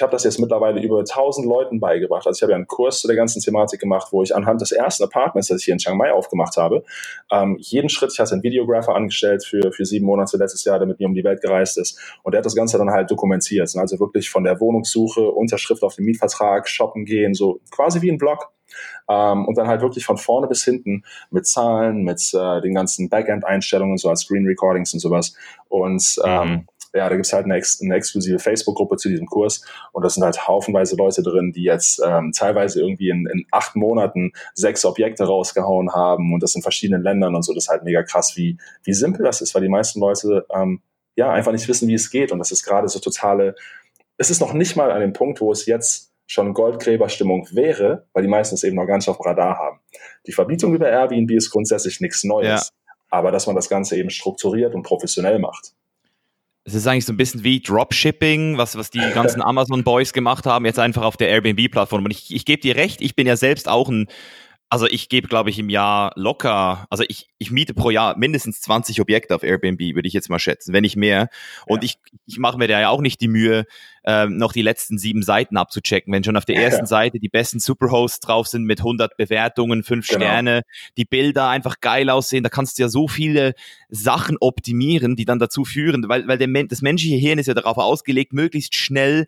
hab 0.00 0.10
das 0.10 0.24
jetzt 0.24 0.40
mittlerweile 0.40 0.82
über 0.82 0.98
1000 0.98 1.46
Leuten 1.46 1.78
beigebracht. 1.78 2.26
Also 2.26 2.36
ich 2.36 2.42
habe 2.42 2.50
ja 2.50 2.56
einen 2.56 2.66
Kurs 2.66 3.00
zu 3.00 3.06
der 3.06 3.14
ganzen 3.14 3.40
Thematik 3.40 3.80
gemacht, 3.80 4.08
wo 4.10 4.24
ich 4.24 4.34
anhand 4.34 4.60
des 4.60 4.72
ersten 4.72 5.04
Apartments, 5.04 5.48
das 5.48 5.60
ich 5.60 5.66
hier 5.66 5.74
in 5.74 5.78
Chiang 5.78 5.96
Mai 5.96 6.12
aufgemacht 6.12 6.56
habe, 6.56 6.82
ähm, 7.30 7.56
jeden 7.60 7.88
Schritt, 7.88 8.12
ich 8.12 8.18
hatte 8.18 8.32
einen 8.32 8.42
Videographer 8.42 8.94
angestellt 8.96 9.44
für, 9.44 9.70
für 9.70 9.84
sieben 9.84 10.04
Monate 10.04 10.36
letztes 10.36 10.64
Jahr, 10.64 10.78
der 10.78 10.88
mit 10.88 10.98
mir 10.98 11.06
um 11.06 11.14
die 11.14 11.22
Welt 11.22 11.40
gereist 11.40 11.78
ist. 11.78 11.98
Und 12.24 12.32
der 12.32 12.40
hat 12.40 12.46
das 12.46 12.56
Ganze 12.56 12.76
dann 12.76 12.90
halt 12.90 13.08
dokumentiert. 13.08 13.72
Also 13.76 14.00
wirklich 14.00 14.28
von 14.28 14.42
der 14.42 14.58
Wohnungssuche, 14.58 15.30
Unterschrift 15.30 15.84
auf 15.84 15.94
den 15.94 16.04
Mietvertrag, 16.04 16.68
shoppen 16.68 17.04
gehen, 17.04 17.34
so 17.34 17.60
quasi 17.70 18.02
wie 18.02 18.10
ein 18.10 18.18
Blog. 18.18 18.50
Ähm, 19.08 19.46
und 19.46 19.58
dann 19.58 19.68
halt 19.68 19.82
wirklich 19.82 20.04
von 20.04 20.16
vorne 20.16 20.46
bis 20.46 20.64
hinten 20.64 21.04
mit 21.30 21.46
Zahlen, 21.46 22.02
mit 22.02 22.32
äh, 22.34 22.60
den 22.60 22.74
ganzen 22.74 23.08
Backend-Einstellungen, 23.08 23.98
so 23.98 24.08
als 24.08 24.22
Screen 24.22 24.46
Recordings 24.46 24.92
und 24.94 25.00
sowas. 25.00 25.34
Und 25.68 26.20
ähm, 26.24 26.48
mhm 26.48 26.68
ja, 26.94 27.08
da 27.08 27.14
gibt's 27.14 27.32
halt 27.32 27.46
eine, 27.46 27.56
ex 27.56 27.80
eine 27.80 27.94
exklusive 27.94 28.38
Facebook-Gruppe 28.38 28.96
zu 28.96 29.08
diesem 29.08 29.26
Kurs 29.26 29.64
und 29.92 30.04
das 30.04 30.14
sind 30.14 30.24
halt 30.24 30.46
haufenweise 30.46 30.96
Leute 30.96 31.22
drin, 31.22 31.52
die 31.52 31.62
jetzt 31.62 32.02
ähm, 32.04 32.32
teilweise 32.32 32.80
irgendwie 32.80 33.08
in, 33.08 33.26
in 33.26 33.46
acht 33.50 33.76
Monaten 33.76 34.32
sechs 34.54 34.84
Objekte 34.84 35.24
rausgehauen 35.24 35.92
haben 35.92 36.34
und 36.34 36.42
das 36.42 36.54
in 36.54 36.62
verschiedenen 36.62 37.02
Ländern 37.02 37.34
und 37.34 37.42
so. 37.42 37.54
Das 37.54 37.64
ist 37.64 37.70
halt 37.70 37.84
mega 37.84 38.02
krass, 38.02 38.36
wie, 38.36 38.58
wie 38.84 38.92
simpel 38.92 39.24
das 39.24 39.40
ist, 39.40 39.54
weil 39.54 39.62
die 39.62 39.68
meisten 39.68 40.00
Leute 40.00 40.46
ähm, 40.54 40.82
ja 41.16 41.30
einfach 41.30 41.52
nicht 41.52 41.68
wissen, 41.68 41.88
wie 41.88 41.94
es 41.94 42.10
geht 42.10 42.30
und 42.30 42.38
das 42.38 42.52
ist 42.52 42.62
gerade 42.62 42.88
so 42.88 42.98
totale, 42.98 43.54
es 44.18 44.30
ist 44.30 44.40
noch 44.40 44.52
nicht 44.52 44.76
mal 44.76 44.92
an 44.92 45.00
dem 45.00 45.14
Punkt, 45.14 45.40
wo 45.40 45.50
es 45.50 45.66
jetzt 45.66 46.11
schon 46.26 46.54
Goldgräberstimmung 46.54 47.48
wäre, 47.52 48.06
weil 48.12 48.22
die 48.22 48.28
meisten 48.28 48.54
es 48.54 48.64
eben 48.64 48.76
noch 48.76 48.86
gar 48.86 48.96
nicht 48.96 49.08
auf 49.08 49.18
dem 49.18 49.26
Radar 49.26 49.58
haben. 49.58 49.80
Die 50.26 50.32
Verbietung 50.32 50.74
über 50.74 50.88
Airbnb 50.88 51.30
ist 51.32 51.50
grundsätzlich 51.50 52.00
nichts 52.00 52.24
Neues, 52.24 52.68
ja. 52.68 52.94
aber 53.10 53.30
dass 53.30 53.46
man 53.46 53.56
das 53.56 53.68
Ganze 53.68 53.96
eben 53.96 54.10
strukturiert 54.10 54.74
und 54.74 54.82
professionell 54.82 55.38
macht. 55.38 55.72
Es 56.64 56.74
ist 56.74 56.86
eigentlich 56.86 57.06
so 57.06 57.12
ein 57.12 57.16
bisschen 57.16 57.42
wie 57.42 57.60
Dropshipping, 57.60 58.56
was, 58.56 58.76
was 58.76 58.90
die 58.90 59.00
ganzen 59.14 59.42
Amazon-Boys 59.42 60.12
gemacht 60.12 60.46
haben, 60.46 60.64
jetzt 60.64 60.78
einfach 60.78 61.02
auf 61.02 61.16
der 61.16 61.28
Airbnb-Plattform. 61.28 62.04
Und 62.04 62.12
ich, 62.12 62.32
ich 62.32 62.44
gebe 62.44 62.62
dir 62.62 62.76
recht, 62.76 63.00
ich 63.00 63.16
bin 63.16 63.26
ja 63.26 63.36
selbst 63.36 63.68
auch 63.68 63.88
ein 63.88 64.08
also 64.72 64.86
ich 64.86 65.10
gebe, 65.10 65.28
glaube 65.28 65.50
ich, 65.50 65.58
im 65.58 65.68
Jahr 65.68 66.12
locker, 66.16 66.86
also 66.88 67.04
ich, 67.06 67.28
ich 67.36 67.50
miete 67.50 67.74
pro 67.74 67.90
Jahr 67.90 68.16
mindestens 68.16 68.62
20 68.62 69.02
Objekte 69.02 69.34
auf 69.34 69.42
Airbnb, 69.42 69.78
würde 69.94 70.08
ich 70.08 70.14
jetzt 70.14 70.30
mal 70.30 70.38
schätzen, 70.38 70.72
wenn 70.72 70.80
nicht 70.80 70.96
mehr. 70.96 71.28
Und 71.66 71.82
ja. 71.82 71.90
ich, 71.90 71.98
ich 72.24 72.38
mache 72.38 72.56
mir 72.56 72.68
da 72.68 72.80
ja 72.80 72.88
auch 72.88 73.02
nicht 73.02 73.20
die 73.20 73.28
Mühe, 73.28 73.66
ähm, 74.04 74.36
noch 74.36 74.52
die 74.52 74.62
letzten 74.62 74.98
sieben 74.98 75.22
Seiten 75.22 75.56
abzuchecken. 75.56 76.12
Wenn 76.12 76.24
schon 76.24 76.36
auf 76.36 76.44
der 76.44 76.56
ersten 76.56 76.82
ja. 76.82 76.86
Seite 76.86 77.20
die 77.20 77.28
besten 77.28 77.60
Superhosts 77.60 78.20
drauf 78.20 78.46
sind 78.46 78.64
mit 78.64 78.80
100 78.80 79.16
Bewertungen, 79.16 79.82
fünf 79.82 80.08
genau. 80.08 80.20
Sterne, 80.20 80.62
die 80.96 81.04
Bilder 81.04 81.48
einfach 81.48 81.80
geil 81.80 82.10
aussehen, 82.10 82.42
da 82.42 82.50
kannst 82.50 82.78
du 82.78 82.82
ja 82.82 82.88
so 82.88 83.08
viele 83.08 83.54
Sachen 83.88 84.36
optimieren, 84.40 85.16
die 85.16 85.24
dann 85.24 85.38
dazu 85.38 85.64
führen, 85.64 86.08
weil, 86.08 86.26
weil 86.26 86.38
der, 86.38 86.48
das 86.64 86.82
menschliche 86.82 87.16
Hirn 87.16 87.38
ist 87.38 87.46
ja 87.46 87.54
darauf 87.54 87.78
ausgelegt, 87.78 88.32
möglichst 88.32 88.74
schnell 88.74 89.26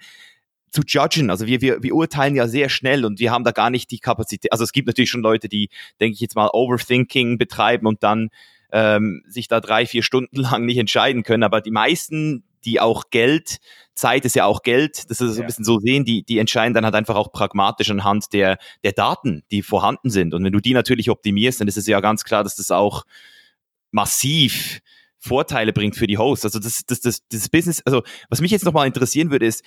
zu 0.74 0.82
judgen. 0.86 1.30
Also 1.30 1.46
wir, 1.46 1.60
wir, 1.60 1.82
wir 1.82 1.94
urteilen 1.94 2.34
ja 2.34 2.48
sehr 2.48 2.68
schnell 2.68 3.04
und 3.04 3.20
wir 3.20 3.30
haben 3.30 3.44
da 3.44 3.52
gar 3.52 3.70
nicht 3.70 3.90
die 3.92 4.00
Kapazität. 4.00 4.52
Also 4.52 4.64
es 4.64 4.72
gibt 4.72 4.88
natürlich 4.88 5.10
schon 5.10 5.22
Leute, 5.22 5.48
die, 5.48 5.70
denke 6.00 6.14
ich 6.14 6.20
jetzt 6.20 6.34
mal, 6.34 6.50
Overthinking 6.52 7.38
betreiben 7.38 7.86
und 7.86 8.02
dann 8.02 8.30
ähm, 8.72 9.22
sich 9.28 9.46
da 9.46 9.60
drei, 9.60 9.86
vier 9.86 10.02
Stunden 10.02 10.36
lang 10.40 10.66
nicht 10.66 10.78
entscheiden 10.78 11.22
können. 11.22 11.44
Aber 11.44 11.60
die 11.60 11.70
meisten, 11.70 12.42
die 12.64 12.80
auch 12.80 13.10
Geld, 13.10 13.58
Zeit 13.94 14.24
ist 14.24 14.34
ja 14.34 14.44
auch 14.44 14.62
Geld, 14.62 15.10
das 15.10 15.20
ist 15.20 15.34
so 15.34 15.40
ein 15.40 15.46
bisschen 15.46 15.64
so 15.64 15.78
sehen, 15.78 16.04
die, 16.04 16.24
die 16.24 16.38
entscheiden 16.38 16.74
dann 16.74 16.84
halt 16.84 16.94
einfach 16.94 17.14
auch 17.14 17.30
pragmatisch 17.30 17.90
anhand 17.90 18.32
der, 18.32 18.58
der 18.82 18.92
Daten, 18.92 19.44
die 19.50 19.62
vorhanden 19.62 20.10
sind. 20.10 20.34
Und 20.34 20.42
wenn 20.44 20.52
du 20.52 20.60
die 20.60 20.74
natürlich 20.74 21.10
optimierst, 21.10 21.60
dann 21.60 21.68
ist 21.68 21.76
es 21.76 21.86
ja 21.86 22.00
ganz 22.00 22.24
klar, 22.24 22.42
dass 22.42 22.56
das 22.56 22.70
auch 22.70 23.04
massiv 23.92 24.80
Vorteile 25.18 25.72
bringt 25.72 25.96
für 25.96 26.06
die 26.06 26.18
Hosts. 26.18 26.44
Also 26.44 26.58
das, 26.58 26.84
das, 26.86 27.00
das, 27.00 27.26
das 27.28 27.48
Business, 27.48 27.82
also 27.86 28.02
was 28.28 28.40
mich 28.40 28.50
jetzt 28.50 28.64
nochmal 28.64 28.86
interessieren 28.86 29.30
würde, 29.30 29.46
ist, 29.46 29.64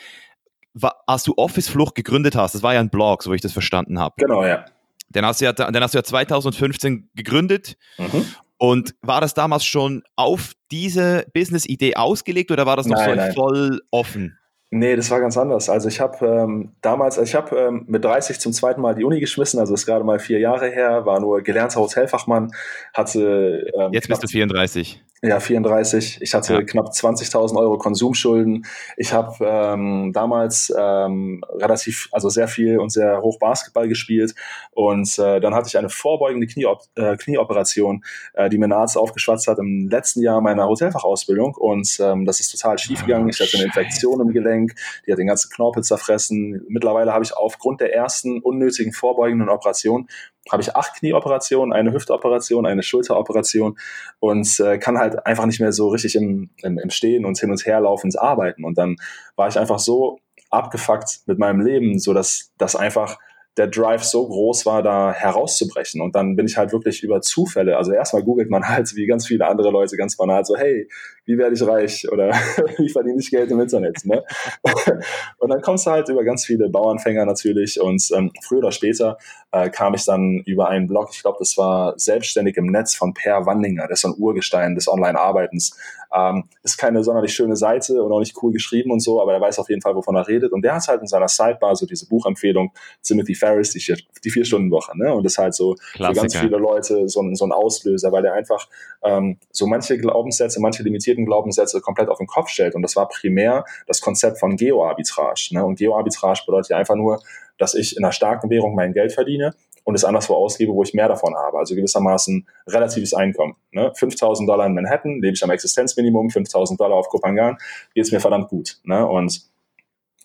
als 1.07 1.23
du 1.23 1.33
Office 1.37 1.69
Flucht 1.69 1.95
gegründet 1.95 2.35
hast, 2.35 2.53
das 2.53 2.61
war 2.61 2.73
ja 2.73 2.79
ein 2.79 2.89
Blog, 2.89 3.23
so 3.23 3.31
wie 3.31 3.35
ich 3.35 3.41
das 3.41 3.53
verstanden 3.53 3.97
habe. 3.97 4.15
Genau, 4.17 4.45
ja. 4.45 4.65
Den 5.09 5.25
hast 5.25 5.41
du 5.41 5.45
ja, 5.45 5.53
den 5.53 5.81
hast 5.81 5.93
du 5.93 5.97
ja 5.97 6.03
2015 6.03 7.09
gegründet. 7.15 7.77
Mhm. 7.97 8.25
Und 8.57 8.95
war 9.01 9.21
das 9.21 9.33
damals 9.33 9.65
schon 9.65 10.03
auf 10.15 10.53
diese 10.71 11.25
Business-Idee 11.33 11.95
ausgelegt 11.95 12.51
oder 12.51 12.65
war 12.65 12.75
das 12.75 12.87
noch 12.87 12.97
nein, 12.97 13.31
so 13.33 13.41
voll 13.41 13.81
offen? 13.91 14.37
Nee, 14.69 14.97
das 14.97 15.09
war 15.11 15.21
ganz 15.21 15.37
anders. 15.37 15.69
Also 15.69 15.87
ich 15.87 16.01
habe 16.01 16.25
ähm, 16.25 16.73
damals, 16.81 17.17
also 17.17 17.29
ich 17.29 17.35
habe 17.35 17.55
ähm, 17.55 17.85
mit 17.87 18.03
30 18.03 18.39
zum 18.39 18.51
zweiten 18.51 18.81
Mal 18.81 18.95
die 18.95 19.05
Uni 19.05 19.21
geschmissen, 19.21 19.59
also 19.59 19.73
ist 19.73 19.85
gerade 19.85 20.03
mal 20.03 20.19
vier 20.19 20.39
Jahre 20.39 20.69
her, 20.69 21.05
war 21.05 21.21
nur 21.21 21.41
gelernter 21.41 21.79
Hotelfachmann, 21.79 22.51
hatte... 22.93 23.71
Ähm, 23.79 23.93
Jetzt 23.93 24.09
bist 24.09 24.23
du 24.23 24.27
34. 24.27 25.01
Ja, 25.23 25.39
34. 25.39 26.19
Ich 26.21 26.35
hatte 26.35 26.53
ja. 26.53 26.61
knapp 26.61 26.89
20.000 26.89 27.57
Euro 27.57 27.79
Konsumschulden. 27.79 28.67
Ich 28.97 29.13
habe 29.13 29.33
ähm, 29.41 30.11
damals 30.13 30.71
ähm, 30.77 31.43
relativ, 31.49 32.07
also 32.11 32.29
sehr 32.29 32.47
viel 32.47 32.77
und 32.77 32.91
sehr 32.91 33.21
hoch 33.23 33.39
Basketball 33.39 33.87
gespielt. 33.87 34.35
Und 34.71 35.17
äh, 35.17 35.39
dann 35.39 35.55
hatte 35.55 35.69
ich 35.69 35.77
eine 35.77 35.89
vorbeugende 35.89 36.45
Knieop 36.45 36.83
äh, 36.95 37.17
Knieoperation, 37.17 38.03
äh, 38.33 38.47
die 38.49 38.59
mir 38.59 38.65
ein 38.65 38.73
Arzt 38.73 38.95
aufgeschwatzt 38.95 39.47
hat 39.47 39.57
im 39.57 39.89
letzten 39.89 40.21
Jahr 40.21 40.39
meiner 40.39 40.67
Hotelfachausbildung. 40.67 41.55
Und 41.55 41.97
ähm, 41.99 42.25
das 42.25 42.39
ist 42.39 42.51
total 42.51 42.77
schief 42.77 43.03
gegangen. 43.03 43.27
Ich 43.27 43.39
hatte 43.39 43.57
eine 43.57 43.65
Infektion 43.65 44.21
im 44.21 44.31
Gelenk, 44.31 44.75
die 45.07 45.11
hat 45.11 45.17
den 45.17 45.27
ganzen 45.27 45.49
Knorpel 45.49 45.83
zerfressen. 45.83 46.63
Mittlerweile 46.67 47.11
habe 47.11 47.23
ich 47.23 47.35
aufgrund 47.35 47.81
der 47.81 47.91
ersten 47.91 48.39
unnötigen 48.39 48.93
vorbeugenden 48.93 49.49
Operation 49.49 50.07
habe 50.51 50.61
ich 50.61 50.75
acht 50.75 50.95
Knieoperationen, 50.95 51.73
eine 51.73 51.93
Hüftoperation, 51.93 52.65
eine 52.65 52.83
Schulteroperation 52.83 53.77
und 54.19 54.59
äh, 54.59 54.77
kann 54.77 54.97
halt 54.97 55.25
einfach 55.25 55.45
nicht 55.45 55.59
mehr 55.59 55.71
so 55.71 55.89
richtig 55.89 56.15
im, 56.15 56.49
im, 56.63 56.77
im 56.77 56.89
Stehen 56.89 57.25
und 57.25 57.39
hin 57.39 57.51
und 57.51 57.65
her 57.65 57.81
laufend 57.81 58.17
arbeiten. 58.19 58.63
Und 58.63 58.77
dann 58.77 58.95
war 59.35 59.47
ich 59.47 59.59
einfach 59.59 59.79
so 59.79 60.19
abgefuckt 60.49 61.21
mit 61.25 61.39
meinem 61.39 61.61
Leben, 61.61 61.99
so 61.99 62.13
dass 62.13 62.51
das 62.57 62.75
einfach 62.75 63.19
der 63.57 63.67
Drive 63.67 64.03
so 64.03 64.27
groß 64.27 64.65
war, 64.65 64.83
da 64.83 65.11
herauszubrechen. 65.11 66.01
Und 66.01 66.15
dann 66.15 66.35
bin 66.35 66.45
ich 66.45 66.57
halt 66.57 66.71
wirklich 66.71 67.03
über 67.03 67.21
Zufälle, 67.21 67.77
also 67.77 67.91
erstmal 67.91 68.23
googelt 68.23 68.49
man 68.49 68.63
halt 68.67 68.95
wie 68.95 69.07
ganz 69.07 69.27
viele 69.27 69.47
andere 69.47 69.71
Leute 69.71 69.97
ganz 69.97 70.15
banal 70.15 70.45
so, 70.45 70.55
hey, 70.55 70.87
wie 71.25 71.37
werde 71.37 71.55
ich 71.55 71.67
reich 71.67 72.09
oder 72.11 72.29
wie 72.77 72.89
verdiene 72.89 73.19
ich 73.19 73.29
Geld 73.29 73.51
im 73.51 73.59
Internet. 73.59 74.05
Ne? 74.05 74.23
und 75.39 75.49
dann 75.49 75.61
kommst 75.61 75.85
du 75.85 75.91
halt 75.91 76.07
über 76.09 76.23
ganz 76.23 76.45
viele 76.45 76.69
Bauernfänger 76.69 77.25
natürlich 77.25 77.81
und 77.81 78.01
ähm, 78.15 78.31
früher 78.41 78.59
oder 78.59 78.71
später 78.71 79.17
äh, 79.51 79.69
kam 79.69 79.93
ich 79.93 80.05
dann 80.05 80.41
über 80.45 80.69
einen 80.69 80.87
Blog, 80.87 81.09
ich 81.11 81.21
glaube, 81.21 81.37
das 81.39 81.57
war 81.57 81.97
selbstständig 81.97 82.57
im 82.57 82.67
Netz 82.67 82.95
von 82.95 83.13
Per 83.13 83.45
Wandinger, 83.45 83.87
das 83.87 83.99
ist 83.99 84.01
so 84.01 84.09
ein 84.09 84.15
Urgestein 84.17 84.75
des 84.75 84.87
Online-Arbeitens. 84.87 85.77
Ähm, 86.13 86.45
ist 86.63 86.77
keine 86.77 87.03
sonderlich 87.03 87.33
schöne 87.33 87.57
Seite 87.57 88.01
und 88.01 88.11
auch 88.11 88.19
nicht 88.19 88.41
cool 88.41 88.53
geschrieben 88.53 88.91
und 88.91 89.01
so, 89.01 89.21
aber 89.21 89.33
er 89.33 89.41
weiß 89.41 89.59
auf 89.59 89.69
jeden 89.69 89.81
Fall, 89.81 89.93
wovon 89.95 90.15
er 90.15 90.27
redet. 90.27 90.53
Und 90.53 90.61
der 90.61 90.73
hat 90.73 90.87
halt 90.87 91.01
in 91.01 91.07
seiner 91.07 91.27
Sidebar 91.27 91.75
so 91.75 91.85
diese 91.85 92.07
Buchempfehlung 92.07 92.71
Timothy 93.03 93.35
Ferris 93.47 93.71
die, 93.71 93.95
die 94.23 94.29
Vier-Stunden-Woche. 94.29 94.97
Ne? 94.97 95.13
Und 95.13 95.23
das 95.23 95.33
ist 95.33 95.37
halt 95.37 95.55
so 95.55 95.75
Klassiker. 95.93 96.13
für 96.13 96.21
ganz 96.21 96.37
viele 96.37 96.57
Leute 96.57 97.07
so 97.07 97.21
ein, 97.21 97.35
so 97.35 97.45
ein 97.45 97.51
Auslöser, 97.51 98.11
weil 98.11 98.21
der 98.21 98.33
einfach 98.33 98.67
ähm, 99.03 99.37
so 99.51 99.67
manche 99.67 99.97
Glaubenssätze, 99.97 100.59
manche 100.59 100.83
limitierten 100.83 101.25
Glaubenssätze 101.25 101.81
komplett 101.81 102.09
auf 102.09 102.17
den 102.17 102.27
Kopf 102.27 102.49
stellt. 102.49 102.75
Und 102.75 102.81
das 102.81 102.95
war 102.95 103.07
primär 103.07 103.65
das 103.87 104.01
Konzept 104.01 104.39
von 104.39 104.55
Geoarbitrage. 104.55 105.49
Ne? 105.51 105.65
Und 105.65 105.77
Geoarbitrage 105.77 106.41
bedeutet 106.45 106.71
ja 106.71 106.77
einfach 106.77 106.95
nur, 106.95 107.21
dass 107.57 107.73
ich 107.73 107.97
in 107.97 108.03
einer 108.03 108.11
starken 108.11 108.49
Währung 108.49 108.75
mein 108.75 108.93
Geld 108.93 109.13
verdiene 109.13 109.53
und 109.83 109.95
es 109.95 110.03
anderswo 110.03 110.35
ausgebe, 110.35 110.73
wo 110.73 110.83
ich 110.83 110.93
mehr 110.93 111.07
davon 111.07 111.33
habe. 111.35 111.57
Also 111.57 111.73
gewissermaßen 111.73 112.45
relatives 112.67 113.13
Einkommen. 113.13 113.55
Ne? 113.71 113.91
5.000 113.93 114.45
Dollar 114.45 114.65
in 114.65 114.73
Manhattan, 114.73 115.21
lebe 115.21 115.33
ich 115.33 115.43
am 115.43 115.49
Existenzminimum, 115.49 116.27
5.000 116.27 116.77
Dollar 116.77 116.97
auf 116.97 117.07
Kopangan, 117.07 117.57
geht 117.95 118.03
es 118.03 118.11
mir 118.11 118.19
verdammt 118.19 118.49
gut. 118.49 118.79
Ne? 118.83 119.07
Und 119.07 119.47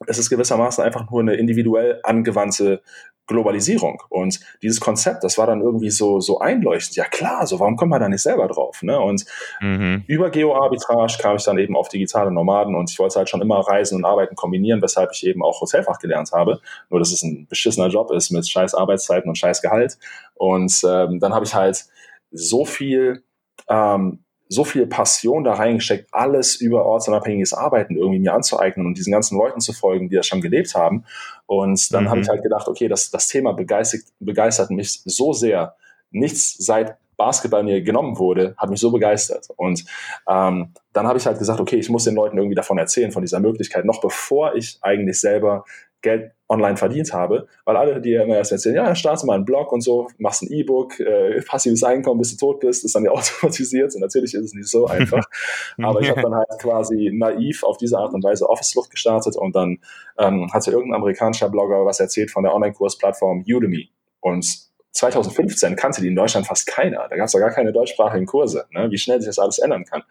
es 0.06 0.18
ist 0.18 0.30
gewissermaßen 0.30 0.82
einfach 0.84 1.10
nur 1.10 1.20
eine 1.20 1.34
individuell 1.34 2.00
angewandte 2.02 2.82
Globalisierung. 3.26 4.02
Und 4.08 4.40
dieses 4.62 4.80
Konzept, 4.80 5.24
das 5.24 5.38
war 5.38 5.46
dann 5.46 5.60
irgendwie 5.60 5.90
so, 5.90 6.20
so 6.20 6.40
einleuchtend. 6.40 6.96
Ja 6.96 7.04
klar, 7.04 7.46
so 7.46 7.60
warum 7.60 7.76
kommt 7.76 7.90
man 7.90 8.00
da 8.00 8.08
nicht 8.08 8.22
selber 8.22 8.48
drauf? 8.48 8.82
Ne? 8.82 8.98
Und 8.98 9.24
mhm. 9.60 10.04
über 10.06 10.30
Geo-Arbitrage 10.30 11.18
kam 11.20 11.36
ich 11.36 11.44
dann 11.44 11.58
eben 11.58 11.76
auf 11.76 11.88
digitale 11.88 12.30
Nomaden 12.32 12.74
und 12.74 12.90
ich 12.90 12.98
wollte 12.98 13.16
halt 13.16 13.28
schon 13.28 13.40
immer 13.40 13.60
Reisen 13.60 13.96
und 13.96 14.04
Arbeiten 14.04 14.34
kombinieren, 14.34 14.82
weshalb 14.82 15.10
ich 15.12 15.26
eben 15.26 15.42
auch 15.42 15.60
Hotelfach 15.60 15.98
gelernt 15.98 16.32
habe. 16.32 16.60
Nur, 16.90 16.98
dass 16.98 17.12
es 17.12 17.22
ein 17.22 17.46
beschissener 17.48 17.88
Job 17.88 18.10
ist 18.10 18.30
mit 18.30 18.48
scheiß 18.48 18.74
Arbeitszeiten 18.74 19.28
und 19.28 19.36
scheiß 19.36 19.62
Gehalt. 19.62 19.98
Und 20.34 20.80
ähm, 20.84 21.20
dann 21.20 21.34
habe 21.34 21.44
ich 21.44 21.54
halt 21.54 21.84
so 22.30 22.64
viel 22.64 23.22
ähm, 23.68 24.24
so 24.52 24.64
viel 24.64 24.86
Passion 24.86 25.44
da 25.44 25.54
reingesteckt, 25.54 26.08
alles 26.12 26.56
über 26.56 26.84
ortsunabhängiges 26.84 27.54
Arbeiten 27.54 27.96
irgendwie 27.96 28.18
mir 28.18 28.34
anzueignen 28.34 28.86
und 28.86 28.98
diesen 28.98 29.12
ganzen 29.12 29.38
Leuten 29.38 29.60
zu 29.60 29.72
folgen, 29.72 30.08
die 30.08 30.16
das 30.16 30.26
schon 30.26 30.42
gelebt 30.42 30.74
haben. 30.74 31.04
Und 31.46 31.92
dann 31.92 32.04
mhm. 32.04 32.10
habe 32.10 32.20
ich 32.20 32.28
halt 32.28 32.42
gedacht, 32.42 32.68
okay, 32.68 32.88
das, 32.88 33.10
das 33.10 33.28
Thema 33.28 33.52
begeistert, 33.52 34.02
begeistert 34.20 34.70
mich 34.70 35.00
so 35.04 35.32
sehr. 35.32 35.74
Nichts 36.10 36.54
seit 36.58 36.98
Basketball 37.16 37.62
mir 37.62 37.82
genommen 37.82 38.18
wurde, 38.18 38.54
hat 38.58 38.68
mich 38.68 38.80
so 38.80 38.90
begeistert. 38.90 39.48
Und 39.56 39.84
ähm, 40.28 40.72
dann 40.92 41.06
habe 41.06 41.18
ich 41.18 41.26
halt 41.26 41.38
gesagt, 41.38 41.60
okay, 41.60 41.76
ich 41.76 41.88
muss 41.88 42.04
den 42.04 42.14
Leuten 42.14 42.36
irgendwie 42.36 42.54
davon 42.54 42.78
erzählen, 42.78 43.12
von 43.12 43.22
dieser 43.22 43.40
Möglichkeit, 43.40 43.84
noch 43.84 44.00
bevor 44.00 44.54
ich 44.54 44.78
eigentlich 44.82 45.18
selber 45.18 45.64
Geld 46.02 46.32
online 46.52 46.76
verdient 46.76 47.12
habe, 47.12 47.48
weil 47.64 47.76
alle, 47.76 48.00
die 48.00 48.14
immer 48.14 48.36
erst 48.36 48.52
erzählen, 48.52 48.76
ja, 48.76 48.94
starte 48.94 49.26
mal 49.26 49.34
einen 49.34 49.44
Blog 49.44 49.72
und 49.72 49.80
so, 49.80 50.08
machst 50.18 50.42
ein 50.42 50.52
E-Book, 50.52 51.00
äh, 51.00 51.40
passives 51.42 51.82
Einkommen, 51.82 52.20
bis 52.20 52.36
du 52.36 52.46
tot 52.46 52.60
bist, 52.60 52.84
ist 52.84 52.94
dann 52.94 53.04
ja 53.04 53.10
automatisiert 53.12 53.94
und 53.94 54.02
natürlich 54.02 54.34
ist 54.34 54.44
es 54.44 54.54
nicht 54.54 54.68
so 54.68 54.86
einfach. 54.86 55.24
Aber 55.82 56.00
ich 56.00 56.10
habe 56.10 56.20
dann 56.20 56.34
halt 56.34 56.48
quasi 56.60 57.10
naiv 57.12 57.62
auf 57.62 57.78
diese 57.78 57.98
Art 57.98 58.12
und 58.12 58.22
Weise 58.22 58.48
Office-Luft 58.48 58.90
gestartet 58.90 59.36
und 59.36 59.56
dann 59.56 59.78
ähm, 60.18 60.52
hatte 60.52 60.70
irgendein 60.70 61.00
amerikanischer 61.00 61.48
Blogger 61.48 61.84
was 61.86 61.98
erzählt 62.00 62.30
von 62.30 62.42
der 62.42 62.54
Online-Kursplattform 62.54 63.44
Udemy 63.48 63.88
und 64.20 64.70
2015 64.92 65.74
kannte 65.74 66.02
die 66.02 66.08
in 66.08 66.16
Deutschland 66.16 66.46
fast 66.46 66.66
keiner. 66.66 67.08
Da 67.08 67.16
gab 67.16 67.26
es 67.26 67.32
doch 67.32 67.38
gar 67.38 67.50
keine 67.50 67.72
deutschsprachigen 67.72 68.26
Kurse, 68.26 68.66
ne? 68.72 68.90
wie 68.90 68.98
schnell 68.98 69.20
sich 69.20 69.28
das 69.28 69.38
alles 69.38 69.58
ändern 69.58 69.84
kann. 69.84 70.02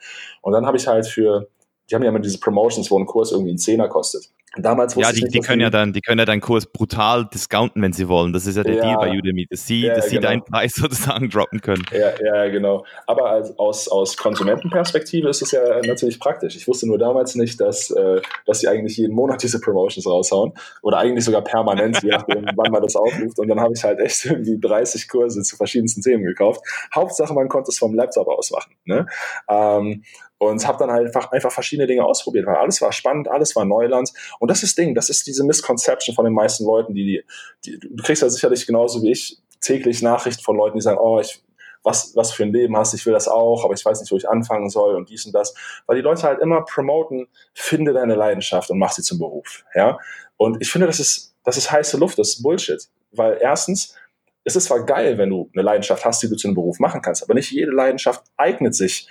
Und 0.42 0.54
dann 0.54 0.66
habe 0.66 0.78
ich 0.78 0.88
halt 0.88 1.06
für, 1.06 1.48
die 1.90 1.96
haben 1.96 2.02
ja 2.02 2.10
immer 2.10 2.20
diese 2.20 2.40
Promotions, 2.40 2.90
wo 2.90 2.98
ein 2.98 3.06
Kurs 3.06 3.32
irgendwie 3.32 3.52
einen 3.52 3.60
Zehner 3.60 3.88
kostet. 3.88 4.32
Damals 4.58 4.96
ja, 4.96 5.14
die, 5.14 5.22
die 5.30 5.40
können 5.40 5.62
ja 5.62 5.70
dann, 5.70 5.94
die 5.94 6.02
können 6.02 6.20
ja 6.20 6.26
deinen 6.26 6.42
Kurs 6.42 6.66
brutal 6.66 7.26
discounten, 7.26 7.82
wenn 7.82 7.94
sie 7.94 8.10
wollen. 8.10 8.34
Das 8.34 8.46
ist 8.46 8.58
ja 8.58 8.64
der 8.64 8.76
ja, 8.76 8.82
Deal 8.82 8.98
bei 8.98 9.18
Udemy, 9.18 9.48
dass 9.50 9.66
sie, 9.66 9.84
ja, 9.84 9.96
dass 9.96 10.10
sie 10.10 10.18
genau. 10.18 10.28
deinen 10.28 10.44
Preis 10.44 10.74
sozusagen 10.76 11.30
droppen 11.30 11.62
können. 11.62 11.86
Ja, 11.92 12.12
ja, 12.22 12.50
genau. 12.50 12.86
Aber 13.08 13.30
als, 13.30 13.58
aus, 13.58 13.88
aus 13.88 14.18
Konsumentenperspektive 14.18 15.30
ist 15.30 15.42
es 15.42 15.52
ja 15.52 15.62
natürlich 15.86 16.20
praktisch. 16.20 16.58
Ich 16.58 16.68
wusste 16.68 16.86
nur 16.86 16.98
damals 16.98 17.36
nicht, 17.36 17.62
dass, 17.62 17.92
äh, 17.92 18.22
dass 18.46 18.60
sie 18.60 18.68
eigentlich 18.68 18.98
jeden 18.98 19.16
Monat 19.16 19.42
diese 19.42 19.62
Promotions 19.62 20.06
raushauen 20.06 20.52
oder 20.82 20.98
eigentlich 20.98 21.24
sogar 21.24 21.44
permanent, 21.44 22.04
je 22.04 22.10
nachdem, 22.10 22.46
wann 22.56 22.72
man 22.74 22.82
das 22.82 22.98
aufruft. 22.98 23.40
Und 23.40 23.48
dann 23.48 23.62
habe 23.62 23.74
ich 23.74 23.84
halt 23.86 24.00
echt 24.00 24.26
irgendwie 24.26 24.60
30 24.60 25.08
Kurse 25.08 25.44
zu 25.44 25.56
verschiedensten 25.56 26.02
Themen 26.02 26.26
gekauft. 26.26 26.62
Hauptsache, 26.94 27.34
man 27.34 27.48
konnte 27.48 27.72
es 27.72 27.78
vom 27.78 27.94
Laptop 27.94 28.28
aus 28.28 28.52
machen. 28.52 28.74
Ne? 28.84 29.06
Ähm, 29.48 30.04
und 30.42 30.66
habe 30.66 30.80
dann 30.80 30.90
halt 30.90 31.06
einfach, 31.06 31.32
einfach 31.32 31.52
verschiedene 31.52 31.86
Dinge 31.86 32.04
ausprobiert, 32.04 32.48
weil 32.48 32.56
alles 32.56 32.82
war 32.82 32.92
spannend, 32.92 33.28
alles 33.28 33.56
war 33.56 33.64
Neuland. 33.64 34.12
Und 34.40 34.50
das 34.50 34.64
ist 34.64 34.76
Ding, 34.76 34.96
das 34.96 35.12
ist 35.12 35.28
diese 35.28 35.44
Misconception 35.44 36.16
von 36.16 36.26
den 36.26 36.34
meisten 36.34 36.66
Leuten, 36.66 36.96
die, 36.96 37.24
die, 37.64 37.80
die 37.80 37.96
du 37.96 38.02
kriegst 38.02 38.24
ja 38.24 38.30
sicherlich 38.30 38.66
genauso 38.66 39.04
wie 39.04 39.12
ich 39.12 39.38
täglich 39.60 40.02
Nachrichten 40.02 40.42
von 40.42 40.58
Leuten, 40.58 40.80
die 40.80 40.82
sagen, 40.82 40.98
oh, 41.00 41.20
ich, 41.20 41.44
was, 41.84 42.16
was 42.16 42.32
für 42.32 42.42
ein 42.42 42.52
Leben 42.52 42.76
hast, 42.76 42.96
ich 42.96 43.06
will 43.06 43.14
das 43.14 43.28
auch, 43.28 43.64
aber 43.64 43.76
ich 43.76 43.86
weiß 43.86 44.02
nicht, 44.02 44.12
wo 44.12 44.18
ich 44.18 44.28
anfangen 44.28 44.72
soll 44.72 44.96
und 44.96 45.12
dies 45.12 45.28
und 45.28 45.36
das. 45.36 45.54
Weil 45.86 45.98
die 45.98 46.02
Leute 46.02 46.24
halt 46.24 46.42
immer 46.42 46.66
promoten, 46.66 47.28
finde 47.54 47.94
deine 47.94 48.16
Leidenschaft 48.16 48.72
und 48.72 48.80
mach 48.80 48.94
sie 48.94 49.04
zum 49.04 49.20
Beruf. 49.20 49.64
Ja. 49.76 50.00
Und 50.38 50.60
ich 50.60 50.72
finde, 50.72 50.88
das 50.88 51.00
ist, 51.00 51.36
das 51.44 51.58
ist 51.58 51.72
heiße 51.72 51.98
Luft, 51.98 52.18
das 52.18 52.30
ist 52.30 52.42
Bullshit. 52.42 52.82
Weil 53.12 53.38
erstens, 53.40 53.96
es 54.44 54.56
ist 54.56 54.66
zwar 54.66 54.88
geil, 54.88 55.20
wenn 55.20 55.30
du 55.30 55.52
eine 55.54 55.62
Leidenschaft 55.62 56.04
hast, 56.04 56.24
die 56.24 56.30
du 56.30 56.36
zu 56.36 56.48
einem 56.48 56.56
Beruf 56.56 56.80
machen 56.80 57.04
kannst, 57.04 57.22
aber 57.22 57.36
nicht 57.36 57.52
jede 57.52 57.72
Leidenschaft 57.72 58.24
eignet 58.38 58.74
sich 58.74 59.08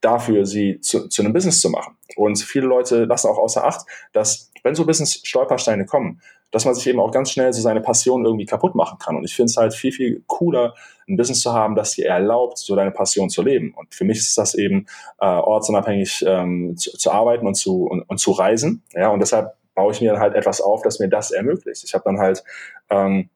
dafür, 0.00 0.46
sie 0.46 0.80
zu, 0.80 1.08
zu 1.08 1.22
einem 1.22 1.32
Business 1.32 1.60
zu 1.60 1.70
machen. 1.70 1.96
Und 2.16 2.38
viele 2.38 2.66
Leute 2.66 3.04
lassen 3.04 3.28
auch 3.28 3.38
außer 3.38 3.64
Acht, 3.64 3.86
dass 4.12 4.50
wenn 4.62 4.74
so 4.74 4.84
Business-Stolpersteine 4.84 5.86
kommen, 5.86 6.20
dass 6.50 6.64
man 6.64 6.74
sich 6.74 6.86
eben 6.86 7.00
auch 7.00 7.10
ganz 7.10 7.30
schnell 7.30 7.52
so 7.52 7.60
seine 7.60 7.80
Passion 7.80 8.24
irgendwie 8.24 8.46
kaputt 8.46 8.74
machen 8.74 8.98
kann. 8.98 9.16
Und 9.16 9.24
ich 9.24 9.34
finde 9.34 9.50
es 9.50 9.56
halt 9.56 9.74
viel, 9.74 9.92
viel 9.92 10.22
cooler, 10.26 10.74
ein 11.08 11.16
Business 11.16 11.40
zu 11.40 11.52
haben, 11.52 11.74
das 11.74 11.92
dir 11.92 12.06
erlaubt, 12.08 12.58
so 12.58 12.74
deine 12.74 12.90
Passion 12.90 13.30
zu 13.30 13.42
leben. 13.42 13.74
Und 13.76 13.94
für 13.94 14.04
mich 14.04 14.18
ist 14.18 14.38
das 14.38 14.54
eben 14.54 14.86
äh, 15.20 15.26
ortsunabhängig 15.26 16.24
ähm, 16.26 16.76
zu, 16.76 16.96
zu, 16.96 17.10
arbeiten 17.10 17.46
und 17.46 17.54
zu, 17.54 17.84
und, 17.84 18.02
und, 18.02 18.18
zu 18.18 18.32
reisen. 18.32 18.82
Ja, 18.92 19.10
und 19.10 19.20
deshalb 19.20 19.54
baue 19.74 19.92
ich 19.92 20.00
mir 20.00 20.12
dann 20.12 20.20
halt 20.20 20.34
etwas 20.34 20.60
auf, 20.60 20.82
das 20.82 20.98
mir 20.98 21.08
das 21.08 21.30
ermöglicht. 21.30 21.84
Ich 21.84 21.94
habe 21.94 22.04
dann 22.04 22.18
halt 22.18 22.42
ähm, 22.90 23.28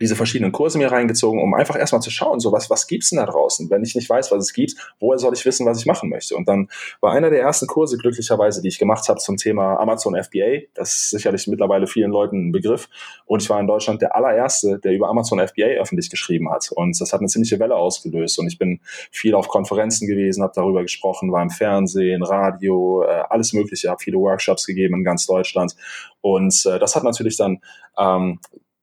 diese 0.00 0.16
verschiedenen 0.16 0.52
Kurse 0.52 0.78
mir 0.78 0.90
reingezogen, 0.90 1.40
um 1.40 1.54
einfach 1.54 1.78
erstmal 1.78 2.02
zu 2.02 2.10
schauen, 2.10 2.40
so 2.40 2.52
was, 2.52 2.70
was 2.70 2.86
gibt's 2.86 3.10
denn 3.10 3.18
da 3.18 3.26
draußen? 3.26 3.70
Wenn 3.70 3.82
ich 3.82 3.94
nicht 3.94 4.08
weiß, 4.08 4.30
was 4.30 4.44
es 4.44 4.52
gibt, 4.52 4.74
woher 5.00 5.18
soll 5.18 5.32
ich 5.34 5.44
wissen, 5.44 5.66
was 5.66 5.78
ich 5.78 5.86
machen 5.86 6.10
möchte? 6.10 6.36
Und 6.36 6.48
dann 6.48 6.68
war 7.00 7.12
einer 7.12 7.30
der 7.30 7.40
ersten 7.40 7.66
Kurse 7.66 7.96
glücklicherweise, 7.96 8.62
die 8.62 8.68
ich 8.68 8.78
gemacht 8.78 9.08
habe 9.08 9.18
zum 9.18 9.36
Thema 9.36 9.78
Amazon 9.78 10.14
FBA. 10.14 10.66
Das 10.74 10.92
ist 10.92 11.10
sicherlich 11.10 11.46
mittlerweile 11.46 11.86
vielen 11.86 12.10
Leuten 12.10 12.48
ein 12.48 12.52
Begriff. 12.52 12.88
Und 13.24 13.42
ich 13.42 13.50
war 13.50 13.60
in 13.60 13.66
Deutschland 13.66 14.02
der 14.02 14.14
allererste, 14.14 14.78
der 14.78 14.92
über 14.92 15.08
Amazon 15.08 15.38
FBA 15.38 15.80
öffentlich 15.80 16.10
geschrieben 16.10 16.50
hat. 16.50 16.70
Und 16.72 17.00
das 17.00 17.12
hat 17.12 17.20
eine 17.20 17.28
ziemliche 17.28 17.58
Welle 17.58 17.76
ausgelöst. 17.76 18.38
Und 18.38 18.46
ich 18.48 18.58
bin 18.58 18.80
viel 19.10 19.34
auf 19.34 19.48
Konferenzen 19.48 20.06
gewesen, 20.06 20.42
habe 20.42 20.52
darüber 20.54 20.82
gesprochen, 20.82 21.32
war 21.32 21.42
im 21.42 21.50
Fernsehen, 21.50 22.22
Radio, 22.22 23.02
äh, 23.02 23.22
alles 23.28 23.52
Mögliche, 23.52 23.88
habe 23.88 24.02
viele 24.02 24.18
Workshops 24.18 24.66
gegeben 24.66 24.96
in 24.96 25.04
ganz 25.04 25.26
Deutschland. 25.26 25.74
Und 26.20 26.66
äh, 26.66 26.78
das 26.78 26.96
hat 26.96 27.04
natürlich 27.04 27.36
dann 27.36 27.60
ähm, 27.98 28.40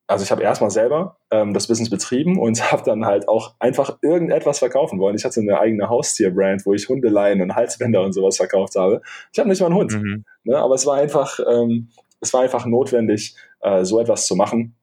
also 0.07 0.23
ich 0.23 0.31
habe 0.31 0.43
erstmal 0.43 0.69
selber 0.69 1.17
ähm, 1.31 1.53
das 1.53 1.67
Business 1.67 1.89
betrieben 1.89 2.39
und 2.39 2.61
habe 2.71 2.83
dann 2.83 3.05
halt 3.05 3.27
auch 3.27 3.55
einfach 3.59 3.97
irgendetwas 4.01 4.59
verkaufen 4.59 4.99
wollen. 4.99 5.15
Ich 5.15 5.25
hatte 5.25 5.39
eine 5.39 5.59
eigene 5.59 5.89
Haustierbrand, 5.89 6.65
wo 6.65 6.73
ich 6.73 6.89
Hundeleien 6.89 7.41
und 7.41 7.55
Halsbänder 7.55 8.01
und 8.01 8.13
sowas 8.13 8.37
verkauft 8.37 8.75
habe. 8.75 9.01
Ich 9.31 9.39
habe 9.39 9.49
nicht 9.49 9.61
mal 9.61 9.67
einen 9.67 9.75
Hund, 9.75 9.93
mhm. 9.93 10.25
ne, 10.43 10.57
aber 10.57 10.75
es 10.75 10.85
war 10.85 10.97
einfach, 10.97 11.39
ähm, 11.39 11.89
es 12.19 12.33
war 12.33 12.41
einfach 12.41 12.65
notwendig, 12.65 13.35
äh, 13.61 13.83
so 13.83 13.99
etwas 13.99 14.27
zu 14.27 14.35
machen, 14.35 14.75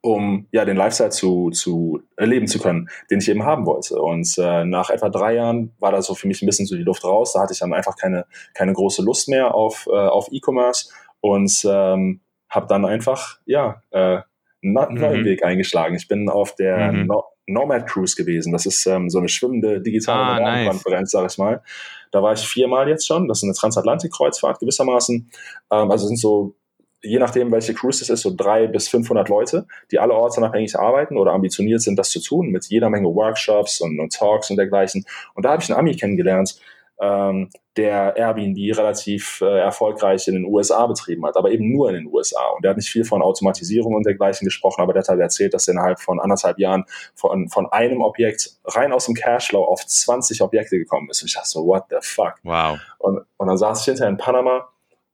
um 0.00 0.46
ja 0.52 0.64
den 0.64 0.76
Lifestyle 0.76 1.10
zu, 1.10 1.50
zu 1.50 2.00
erleben 2.16 2.46
zu 2.46 2.58
können, 2.60 2.88
den 3.10 3.18
ich 3.18 3.28
eben 3.28 3.44
haben 3.44 3.66
wollte. 3.66 4.00
Und 4.00 4.32
äh, 4.38 4.64
nach 4.64 4.90
etwa 4.90 5.08
drei 5.08 5.34
Jahren 5.34 5.74
war 5.80 5.92
da 5.92 6.02
so 6.02 6.14
für 6.14 6.28
mich 6.28 6.42
ein 6.42 6.46
bisschen 6.46 6.66
so 6.66 6.76
die 6.76 6.82
Luft 6.82 7.04
raus. 7.04 7.32
Da 7.32 7.40
hatte 7.40 7.52
ich 7.52 7.58
dann 7.58 7.72
einfach 7.72 7.96
keine 7.96 8.26
keine 8.54 8.72
große 8.74 9.02
Lust 9.02 9.28
mehr 9.28 9.54
auf 9.54 9.88
äh, 9.90 9.96
auf 9.96 10.28
E-Commerce 10.30 10.90
und 11.20 11.52
ähm, 11.68 12.20
habe 12.48 12.66
dann 12.68 12.84
einfach 12.84 13.40
ja 13.44 13.82
äh, 13.90 14.20
neuen 14.60 15.20
mhm. 15.20 15.24
Weg 15.24 15.44
eingeschlagen. 15.44 15.94
Ich 15.94 16.08
bin 16.08 16.28
auf 16.28 16.54
der 16.54 16.92
mhm. 16.92 17.06
no 17.06 17.24
Nomad 17.50 17.86
Cruise 17.86 18.14
gewesen. 18.14 18.52
Das 18.52 18.66
ist 18.66 18.84
ähm, 18.86 19.08
so 19.08 19.18
eine 19.18 19.28
schwimmende 19.30 19.80
digitale 19.80 20.44
ah, 20.44 20.66
Konferenz, 20.66 21.12
nice. 21.14 21.22
sag 21.22 21.30
ich 21.30 21.38
mal. 21.38 21.62
Da 22.10 22.22
war 22.22 22.34
ich 22.34 22.40
viermal 22.40 22.88
jetzt 22.88 23.06
schon. 23.06 23.26
Das 23.26 23.38
ist 23.38 23.44
eine 23.44 23.54
Transatlantik-Kreuzfahrt 23.54 24.60
gewissermaßen. 24.60 25.30
Ähm, 25.72 25.90
also 25.90 26.06
sind 26.06 26.18
so 26.18 26.54
je 27.02 27.18
nachdem, 27.18 27.52
welche 27.52 27.74
Cruise 27.74 28.02
es 28.02 28.10
ist, 28.10 28.22
so 28.22 28.34
drei 28.36 28.66
bis 28.66 28.88
500 28.88 29.28
Leute, 29.28 29.66
die 29.90 29.98
alle 29.98 30.14
ortsunabhängig 30.14 30.78
arbeiten 30.78 31.16
oder 31.16 31.32
ambitioniert 31.32 31.80
sind, 31.80 31.98
das 31.98 32.10
zu 32.10 32.20
tun, 32.20 32.48
mit 32.48 32.66
jeder 32.66 32.90
Menge 32.90 33.08
Workshops 33.08 33.80
und, 33.80 34.00
und 34.00 34.12
Talks 34.12 34.50
und 34.50 34.56
dergleichen. 34.56 35.04
Und 35.34 35.44
da 35.44 35.52
habe 35.52 35.62
ich 35.62 35.70
einen 35.70 35.78
Ami 35.78 35.94
kennengelernt, 35.96 36.58
ähm, 37.00 37.50
der 37.76 38.16
Airbnb 38.16 38.76
relativ 38.76 39.40
äh, 39.40 39.60
erfolgreich 39.60 40.26
in 40.26 40.34
den 40.34 40.44
USA 40.44 40.86
betrieben 40.86 41.24
hat, 41.24 41.36
aber 41.36 41.50
eben 41.50 41.70
nur 41.70 41.88
in 41.88 41.94
den 41.94 42.06
USA. 42.06 42.44
Und 42.56 42.64
der 42.64 42.70
hat 42.70 42.76
nicht 42.76 42.90
viel 42.90 43.04
von 43.04 43.22
Automatisierung 43.22 43.94
und 43.94 44.04
dergleichen 44.04 44.44
gesprochen, 44.44 44.82
aber 44.82 44.92
der 44.92 45.02
hat 45.02 45.08
halt 45.08 45.20
erzählt, 45.20 45.54
dass 45.54 45.68
er 45.68 45.72
innerhalb 45.72 46.00
von 46.00 46.18
anderthalb 46.18 46.58
Jahren 46.58 46.84
von, 47.14 47.48
von 47.48 47.66
einem 47.70 48.02
Objekt 48.02 48.58
rein 48.64 48.92
aus 48.92 49.06
dem 49.06 49.14
Cashflow 49.14 49.64
auf 49.64 49.86
20 49.86 50.42
Objekte 50.42 50.76
gekommen 50.76 51.08
ist. 51.10 51.22
Und 51.22 51.28
ich 51.28 51.34
dachte 51.34 51.48
so, 51.48 51.66
what 51.66 51.84
the 51.90 51.98
fuck? 52.00 52.34
Wow. 52.42 52.78
Und, 52.98 53.20
und 53.36 53.46
dann 53.46 53.56
saß 53.56 53.80
ich 53.80 53.84
hinterher 53.84 54.10
in 54.10 54.16
Panama 54.16 54.68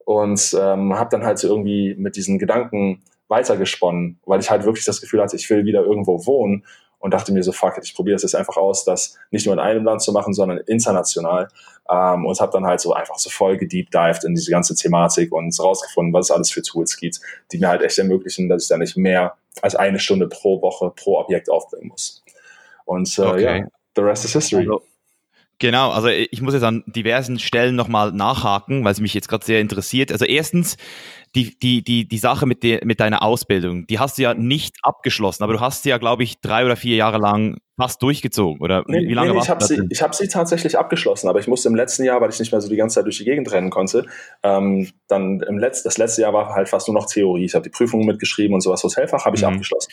und 0.06 0.56
ähm, 0.58 0.98
habe 0.98 1.10
dann 1.10 1.24
halt 1.24 1.38
so 1.38 1.48
irgendwie 1.48 1.94
mit 1.98 2.16
diesen 2.16 2.38
Gedanken 2.38 3.02
weitergesponnen, 3.28 4.20
weil 4.24 4.40
ich 4.40 4.50
halt 4.50 4.64
wirklich 4.64 4.84
das 4.84 5.00
Gefühl 5.00 5.22
hatte, 5.22 5.36
ich 5.36 5.48
will 5.50 5.64
wieder 5.64 5.82
irgendwo 5.82 6.24
wohnen 6.26 6.64
und 7.04 7.12
dachte 7.12 7.34
mir 7.34 7.42
so, 7.42 7.52
fuck 7.52 7.76
it, 7.76 7.84
ich 7.84 7.94
probiere 7.94 8.16
es 8.16 8.22
jetzt 8.22 8.34
einfach 8.34 8.56
aus, 8.56 8.86
das 8.86 9.18
nicht 9.30 9.44
nur 9.44 9.52
in 9.52 9.60
einem 9.60 9.84
Land 9.84 10.00
zu 10.00 10.10
machen, 10.10 10.32
sondern 10.32 10.56
international. 10.56 11.48
Ähm, 11.86 12.24
und 12.24 12.40
habe 12.40 12.50
dann 12.50 12.64
halt 12.64 12.80
so 12.80 12.94
einfach 12.94 13.18
so 13.18 13.28
voll 13.28 13.58
gedeepdived 13.58 14.24
in 14.24 14.34
diese 14.34 14.50
ganze 14.50 14.74
Thematik 14.74 15.30
und 15.30 15.54
rausgefunden, 15.60 16.14
was 16.14 16.26
es 16.26 16.30
alles 16.30 16.50
für 16.50 16.62
Tools 16.62 16.96
gibt, 16.96 17.20
die 17.52 17.58
mir 17.58 17.68
halt 17.68 17.82
echt 17.82 17.98
ermöglichen, 17.98 18.48
dass 18.48 18.62
ich 18.62 18.68
da 18.70 18.78
nicht 18.78 18.96
mehr 18.96 19.36
als 19.60 19.76
eine 19.76 19.98
Stunde 19.98 20.28
pro 20.28 20.62
Woche 20.62 20.94
pro 20.96 21.18
Objekt 21.18 21.50
aufbringen 21.50 21.88
muss. 21.88 22.24
Und 22.86 23.18
äh, 23.18 23.22
okay. 23.22 23.58
ja, 23.58 23.66
the 23.96 24.00
rest 24.00 24.24
is 24.24 24.32
history. 24.32 24.62
Also 24.62 24.82
Genau, 25.60 25.90
also 25.90 26.08
ich 26.08 26.42
muss 26.42 26.54
jetzt 26.54 26.64
an 26.64 26.82
diversen 26.86 27.38
Stellen 27.38 27.76
nochmal 27.76 28.12
nachhaken, 28.12 28.84
weil 28.84 28.92
es 28.92 29.00
mich 29.00 29.14
jetzt 29.14 29.28
gerade 29.28 29.44
sehr 29.44 29.60
interessiert. 29.60 30.10
Also 30.10 30.24
erstens, 30.24 30.76
die, 31.34 31.58
die, 31.58 31.82
die, 31.82 32.08
die 32.08 32.18
Sache 32.18 32.46
mit, 32.46 32.62
der, 32.62 32.80
mit 32.84 33.00
deiner 33.00 33.22
Ausbildung, 33.22 33.86
die 33.86 33.98
hast 33.98 34.18
du 34.18 34.22
ja 34.22 34.34
nicht 34.34 34.76
abgeschlossen, 34.82 35.42
aber 35.42 35.52
du 35.52 35.60
hast 35.60 35.82
sie 35.82 35.90
ja, 35.90 35.98
glaube 35.98 36.22
ich, 36.22 36.40
drei 36.40 36.64
oder 36.64 36.76
vier 36.76 36.96
Jahre 36.96 37.18
lang 37.18 37.58
fast 37.76 38.02
durchgezogen, 38.02 38.60
oder 38.60 38.84
nee, 38.86 39.08
wie 39.08 39.14
lange 39.14 39.30
nee, 39.30 39.36
nee, 39.36 39.42
ich 39.42 39.50
habe 39.50 39.64
sie, 39.64 39.80
ich 39.90 40.00
hab 40.00 40.14
sie 40.14 40.28
tatsächlich 40.28 40.78
abgeschlossen, 40.78 41.28
aber 41.28 41.40
ich 41.40 41.48
musste 41.48 41.68
im 41.68 41.74
letzten 41.74 42.04
Jahr, 42.04 42.20
weil 42.20 42.30
ich 42.30 42.38
nicht 42.38 42.52
mehr 42.52 42.60
so 42.60 42.68
die 42.68 42.76
ganze 42.76 42.96
Zeit 42.96 43.06
durch 43.06 43.18
die 43.18 43.24
Gegend 43.24 43.50
rennen 43.50 43.70
konnte, 43.70 44.06
ähm, 44.44 44.90
dann 45.08 45.40
im 45.40 45.58
Letz-, 45.58 45.82
das 45.82 45.98
letzte 45.98 46.22
Jahr 46.22 46.32
war 46.32 46.54
halt 46.54 46.68
fast 46.68 46.86
nur 46.86 46.94
noch 46.94 47.06
Theorie. 47.06 47.44
Ich 47.44 47.54
habe 47.54 47.64
die 47.64 47.70
Prüfungen 47.70 48.06
mitgeschrieben 48.06 48.54
und 48.54 48.60
sowas. 48.60 48.84
Hotelfach 48.84 49.24
habe 49.24 49.36
ich 49.36 49.42
mhm. 49.42 49.48
abgeschlossen. 49.48 49.92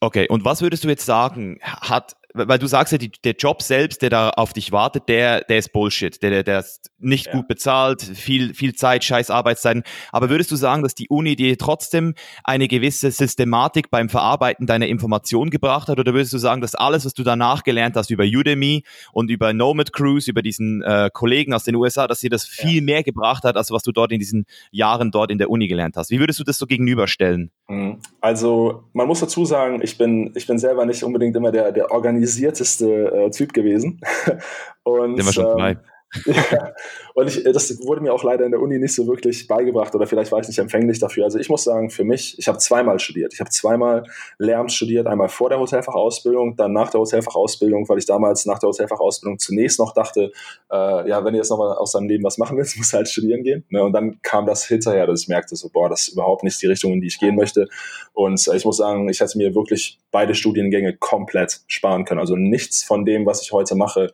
Okay, 0.00 0.26
und 0.28 0.44
was 0.44 0.62
würdest 0.62 0.84
du 0.84 0.88
jetzt 0.88 1.04
sagen, 1.04 1.58
hat 1.62 2.16
weil 2.34 2.58
du 2.58 2.66
sagst 2.66 2.92
ja, 2.92 2.98
die, 2.98 3.12
der 3.22 3.34
Job 3.34 3.62
selbst, 3.62 4.02
der 4.02 4.10
da 4.10 4.30
auf 4.30 4.52
dich 4.52 4.72
wartet, 4.72 5.08
der, 5.08 5.42
der 5.42 5.58
ist 5.58 5.72
Bullshit, 5.72 6.20
der, 6.20 6.30
der, 6.30 6.42
der 6.42 6.58
ist 6.58 6.90
nicht 6.98 7.26
ja. 7.26 7.32
gut 7.32 7.46
bezahlt, 7.46 8.02
viel, 8.02 8.54
viel 8.54 8.74
Zeit, 8.74 9.04
scheiß 9.04 9.30
Arbeitszeiten. 9.30 9.84
Aber 10.10 10.30
würdest 10.30 10.50
du 10.50 10.56
sagen, 10.56 10.82
dass 10.82 10.96
die 10.96 11.08
Uni 11.08 11.36
dir 11.36 11.56
trotzdem 11.56 12.14
eine 12.42 12.66
gewisse 12.66 13.12
Systematik 13.12 13.88
beim 13.88 14.08
Verarbeiten 14.08 14.66
deiner 14.66 14.88
Informationen 14.88 15.50
gebracht 15.50 15.88
hat? 15.88 16.00
Oder 16.00 16.12
würdest 16.12 16.32
du 16.32 16.38
sagen, 16.38 16.60
dass 16.60 16.74
alles, 16.74 17.04
was 17.04 17.14
du 17.14 17.22
danach 17.22 17.62
gelernt 17.62 17.94
hast 17.94 18.10
über 18.10 18.24
Udemy 18.24 18.82
und 19.12 19.30
über 19.30 19.52
Nomad 19.52 19.92
Cruise, 19.92 20.28
über 20.28 20.42
diesen 20.42 20.82
äh, 20.82 21.10
Kollegen 21.12 21.54
aus 21.54 21.62
den 21.62 21.76
USA, 21.76 22.08
dass 22.08 22.20
dir 22.20 22.30
das 22.30 22.44
viel 22.44 22.76
ja. 22.76 22.82
mehr 22.82 23.02
gebracht 23.04 23.44
hat, 23.44 23.56
als 23.56 23.70
was 23.70 23.84
du 23.84 23.92
dort 23.92 24.10
in 24.10 24.18
diesen 24.18 24.46
Jahren 24.72 25.12
dort 25.12 25.30
in 25.30 25.38
der 25.38 25.50
Uni 25.50 25.68
gelernt 25.68 25.96
hast? 25.96 26.10
Wie 26.10 26.18
würdest 26.18 26.40
du 26.40 26.44
das 26.44 26.58
so 26.58 26.66
gegenüberstellen? 26.66 27.52
Mhm. 27.68 27.98
Also, 28.20 28.82
man 28.92 29.06
muss 29.06 29.20
dazu 29.20 29.44
sagen, 29.44 29.80
ich 29.82 29.96
bin, 29.96 30.32
ich 30.34 30.48
bin 30.48 30.58
selber 30.58 30.84
nicht 30.84 31.04
unbedingt 31.04 31.36
immer 31.36 31.52
der, 31.52 31.70
der 31.70 31.92
Organisator 31.92 32.23
organisierteste 32.24 32.86
äh, 32.86 33.30
Typ 33.30 33.52
gewesen. 33.52 34.00
Und, 34.82 35.16
Sind 35.16 35.26
wir 35.26 35.32
schon 35.32 35.58
ähm, 35.60 35.76
ja, 36.24 36.74
und 37.14 37.28
ich, 37.28 37.44
das 37.44 37.86
wurde 37.86 38.00
mir 38.00 38.12
auch 38.12 38.24
leider 38.24 38.44
in 38.44 38.50
der 38.50 38.60
Uni 38.60 38.78
nicht 38.78 38.94
so 38.94 39.06
wirklich 39.06 39.46
beigebracht 39.46 39.94
oder 39.94 40.06
vielleicht 40.06 40.32
war 40.32 40.40
ich 40.40 40.48
nicht 40.48 40.58
empfänglich 40.58 40.98
dafür. 40.98 41.24
Also 41.24 41.38
ich 41.38 41.48
muss 41.48 41.64
sagen, 41.64 41.90
für 41.90 42.04
mich, 42.04 42.38
ich 42.38 42.48
habe 42.48 42.58
zweimal 42.58 42.98
studiert. 42.98 43.32
Ich 43.32 43.40
habe 43.40 43.50
zweimal 43.50 44.04
Lehramt 44.38 44.72
studiert, 44.72 45.06
einmal 45.06 45.28
vor 45.28 45.48
der 45.48 45.58
Hotelfachausbildung, 45.58 46.56
dann 46.56 46.72
nach 46.72 46.90
der 46.90 47.00
Hotelfachausbildung, 47.00 47.88
weil 47.88 47.98
ich 47.98 48.06
damals 48.06 48.46
nach 48.46 48.58
der 48.58 48.68
Hotelfachausbildung 48.68 49.38
zunächst 49.38 49.78
noch 49.78 49.92
dachte, 49.92 50.32
äh, 50.72 51.08
ja, 51.08 51.24
wenn 51.24 51.32
du 51.32 51.38
jetzt 51.38 51.50
noch 51.50 51.58
mal 51.58 51.74
aus 51.74 51.92
deinem 51.92 52.08
Leben 52.08 52.24
was 52.24 52.38
machen 52.38 52.56
willst, 52.56 52.76
musst 52.78 52.92
du 52.92 52.96
halt 52.96 53.08
studieren 53.08 53.42
gehen. 53.42 53.64
Ne? 53.70 53.82
Und 53.82 53.92
dann 53.92 54.20
kam 54.22 54.46
das 54.46 54.64
hinterher, 54.64 55.06
dass 55.06 55.22
ich 55.22 55.28
merkte, 55.28 55.56
so, 55.56 55.68
boah, 55.68 55.88
das 55.88 56.08
ist 56.08 56.14
überhaupt 56.14 56.44
nicht 56.44 56.60
die 56.62 56.66
Richtung, 56.66 56.92
in 56.92 57.00
die 57.00 57.08
ich 57.08 57.18
gehen 57.18 57.36
möchte. 57.36 57.68
Und 58.12 58.46
äh, 58.48 58.56
ich 58.56 58.64
muss 58.64 58.76
sagen, 58.76 59.08
ich 59.08 59.20
hätte 59.20 59.38
mir 59.38 59.54
wirklich 59.54 60.00
beide 60.10 60.34
Studiengänge 60.34 60.96
komplett 60.96 61.60
sparen 61.66 62.04
können. 62.04 62.20
Also 62.20 62.36
nichts 62.36 62.82
von 62.82 63.04
dem, 63.04 63.26
was 63.26 63.42
ich 63.42 63.52
heute 63.52 63.74
mache, 63.74 64.12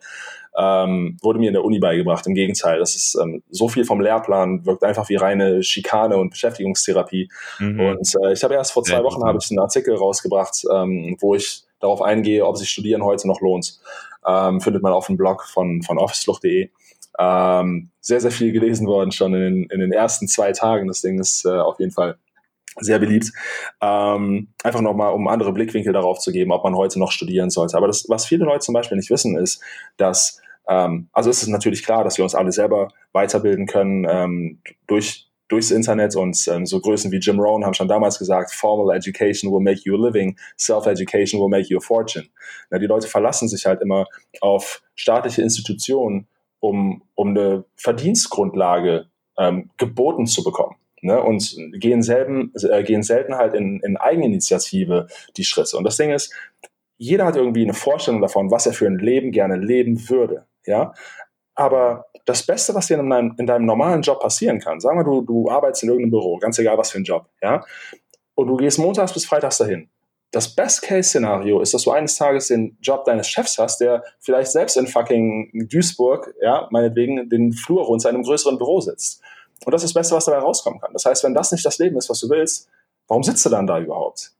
ähm, 0.61 1.17
wurde 1.23 1.39
mir 1.39 1.49
in 1.49 1.55
der 1.55 1.65
Uni 1.65 1.79
beigebracht. 1.79 2.27
Im 2.27 2.35
Gegenteil, 2.35 2.79
das 2.79 2.95
ist 2.95 3.15
ähm, 3.21 3.43
so 3.51 3.69
viel 3.69 3.85
vom 3.85 4.01
Lehrplan, 4.01 4.67
wirkt 4.67 4.85
einfach 4.85 5.09
wie 5.09 5.17
reine 5.17 5.63
Schikane 5.63 6.19
und 6.19 6.31
Beschäftigungstherapie. 6.31 7.31
Mhm. 7.59 7.81
Und 7.81 8.15
äh, 8.23 8.33
ich 8.33 8.45
habe 8.45 8.55
erst 8.55 8.73
vor 8.73 8.85
zwei 8.85 8.99
ja, 8.99 9.05
Wochen 9.05 9.25
habe 9.25 9.39
ich 9.41 9.51
einen 9.51 9.61
Artikel 9.61 9.95
rausgebracht, 9.95 10.65
ähm, 10.73 11.17
wo 11.21 11.35
ich 11.35 11.63
darauf 11.81 12.03
eingehe, 12.03 12.47
ob 12.47 12.59
sich 12.59 12.69
Studieren 12.69 13.05
heute 13.05 13.27
noch 13.27 13.41
lohnt. 13.41 13.81
Ähm, 14.27 14.61
findet 14.61 14.83
man 14.83 14.93
auf 14.93 15.07
dem 15.07 15.17
Blog 15.17 15.45
von, 15.45 15.83
von 15.83 15.99
officeflucht.de. 15.99 16.69
Ähm, 17.19 17.91
sehr, 18.01 18.21
sehr 18.21 18.31
viel 18.31 18.53
gelesen 18.53 18.87
worden 18.87 19.13
schon 19.13 19.35
in 19.35 19.41
den, 19.41 19.65
in 19.71 19.81
den 19.81 19.93
ersten 19.93 20.29
zwei 20.29 20.53
Tagen. 20.53 20.89
Das 20.89 21.01
Ding 21.01 21.19
ist 21.19 21.47
äh, 21.47 21.59
auf 21.59 21.79
jeden 21.79 21.93
Fall 21.93 22.17
sehr 22.79 22.99
beliebt. 22.99 23.33
Ähm, 23.81 24.49
einfach 24.63 24.81
nochmal, 24.81 25.13
um 25.13 25.27
andere 25.29 25.53
Blickwinkel 25.53 25.93
darauf 25.93 26.19
zu 26.19 26.33
geben, 26.33 26.53
ob 26.53 26.65
man 26.65 26.77
heute 26.77 26.99
noch 26.99 27.13
studieren 27.13 27.51
sollte. 27.51 27.77
Aber 27.77 27.87
das, 27.87 28.07
was 28.09 28.27
viele 28.27 28.45
Leute 28.45 28.61
zum 28.61 28.75
Beispiel 28.75 28.97
nicht 28.97 29.11
wissen, 29.11 29.37
ist, 29.37 29.63
dass, 29.97 30.41
ähm, 30.71 31.09
also 31.13 31.29
ist 31.29 31.43
es 31.43 31.49
natürlich 31.49 31.85
klar, 31.85 32.05
dass 32.05 32.17
wir 32.17 32.25
uns 32.25 32.35
alle 32.35 32.53
selber 32.53 32.89
weiterbilden 33.13 33.67
können 33.67 34.07
ähm, 34.09 34.63
durch 34.87 35.27
durchs 35.49 35.73
Internet 35.73 36.15
und 36.15 36.47
ähm, 36.47 36.65
so 36.65 36.81
Größen 36.81 37.11
wie 37.11 37.19
Jim 37.19 37.41
Rohn 37.41 37.65
haben 37.65 37.75
schon 37.75 37.89
damals 37.89 38.21
gesagt, 38.21 38.53
formal 38.53 38.97
education 38.97 39.53
will 39.53 39.59
make 39.59 39.81
you 39.83 39.97
a 39.97 40.07
living, 40.07 40.39
self-education 40.57 41.41
will 41.41 41.49
make 41.49 41.69
you 41.69 41.79
a 41.79 41.81
fortune. 41.81 42.29
Ja, 42.71 42.79
die 42.79 42.87
Leute 42.87 43.09
verlassen 43.09 43.49
sich 43.49 43.67
halt 43.67 43.83
immer 43.83 44.07
auf 44.41 44.81
staatliche 44.95 45.43
Institutionen, 45.43 46.29
um, 46.61 47.03
um 47.17 47.31
eine 47.31 47.65
Verdienstgrundlage 47.75 49.07
ähm, 49.39 49.71
geboten 49.77 50.27
zu 50.27 50.45
bekommen 50.45 50.77
ne, 51.03 51.21
und 51.21 51.57
gehen, 51.73 52.05
selben, 52.05 52.53
äh, 52.55 52.85
gehen 52.85 53.03
selten 53.03 53.35
halt 53.35 53.55
in, 53.55 53.81
in 53.81 53.97
Eigeninitiative 53.97 55.09
die 55.37 55.45
Schritte. 55.45 55.77
Und 55.77 55.83
das 55.83 55.97
Ding 55.97 56.13
ist, 56.13 56.33
jeder 56.97 57.25
hat 57.25 57.35
irgendwie 57.35 57.63
eine 57.63 57.75
Vorstellung 57.75 58.21
davon, 58.21 58.53
was 58.53 58.67
er 58.67 58.73
für 58.73 58.87
ein 58.87 58.99
Leben 58.99 59.33
gerne 59.33 59.57
leben 59.57 60.09
würde. 60.09 60.47
Ja? 60.67 60.93
Aber 61.55 62.07
das 62.25 62.45
Beste, 62.45 62.75
was 62.75 62.87
dir 62.87 62.99
in 62.99 63.11
deinem, 63.11 63.35
in 63.39 63.47
deinem 63.47 63.67
normalen 63.67 64.03
Job 64.03 64.21
passieren 64.21 64.61
kann, 64.61 64.81
sagen 64.81 64.99
wir, 64.99 65.05
du, 65.05 65.23
du 65.23 65.51
arbeitest 65.51 65.83
in 65.83 65.89
irgendeinem 65.91 66.13
Büro, 66.13 66.39
ganz 66.39 66.59
egal 66.59 66.79
was 66.79 66.91
für 66.91 66.99
ein 66.99 67.05
Job, 67.05 67.27
ja, 67.43 67.65
und 68.35 68.47
du 68.47 68.57
gehst 68.57 68.79
montags 68.79 69.13
bis 69.13 69.27
freitags 69.27 69.59
dahin. 69.59 69.91
Das 70.33 70.55
Best-Case-Szenario 70.55 71.61
ist, 71.61 71.75
dass 71.75 71.83
du 71.83 71.91
eines 71.91 72.15
Tages 72.15 72.49
den 72.49 72.79
Job 72.81 73.05
deines 73.05 73.29
Chefs 73.29 73.59
hast, 73.59 73.81
der 73.81 74.05
vielleicht 74.21 74.53
selbst 74.53 74.77
in 74.77 74.87
fucking 74.87 75.69
Duisburg, 75.69 76.33
ja, 76.41 76.69
meinetwegen, 76.71 77.29
den 77.29 77.53
Flur 77.53 77.85
runter 77.85 78.09
in 78.11 78.15
einem 78.15 78.25
größeren 78.25 78.57
Büro 78.57 78.81
sitzt. 78.81 79.21
Und 79.65 79.73
das 79.73 79.83
ist 79.83 79.91
das 79.91 80.01
Beste, 80.01 80.15
was 80.15 80.25
dabei 80.25 80.39
rauskommen 80.39 80.81
kann. 80.81 80.93
Das 80.93 81.05
heißt, 81.05 81.25
wenn 81.25 81.35
das 81.35 81.53
nicht 81.53 81.67
das 81.67 81.79
Leben 81.79 81.97
ist, 81.99 82.09
was 82.09 82.21
du 82.21 82.31
willst, 82.31 82.69
warum 83.09 83.25
sitzt 83.25 83.45
du 83.45 83.51
dann 83.51 83.67
da 83.67 83.79
überhaupt? 83.81 84.33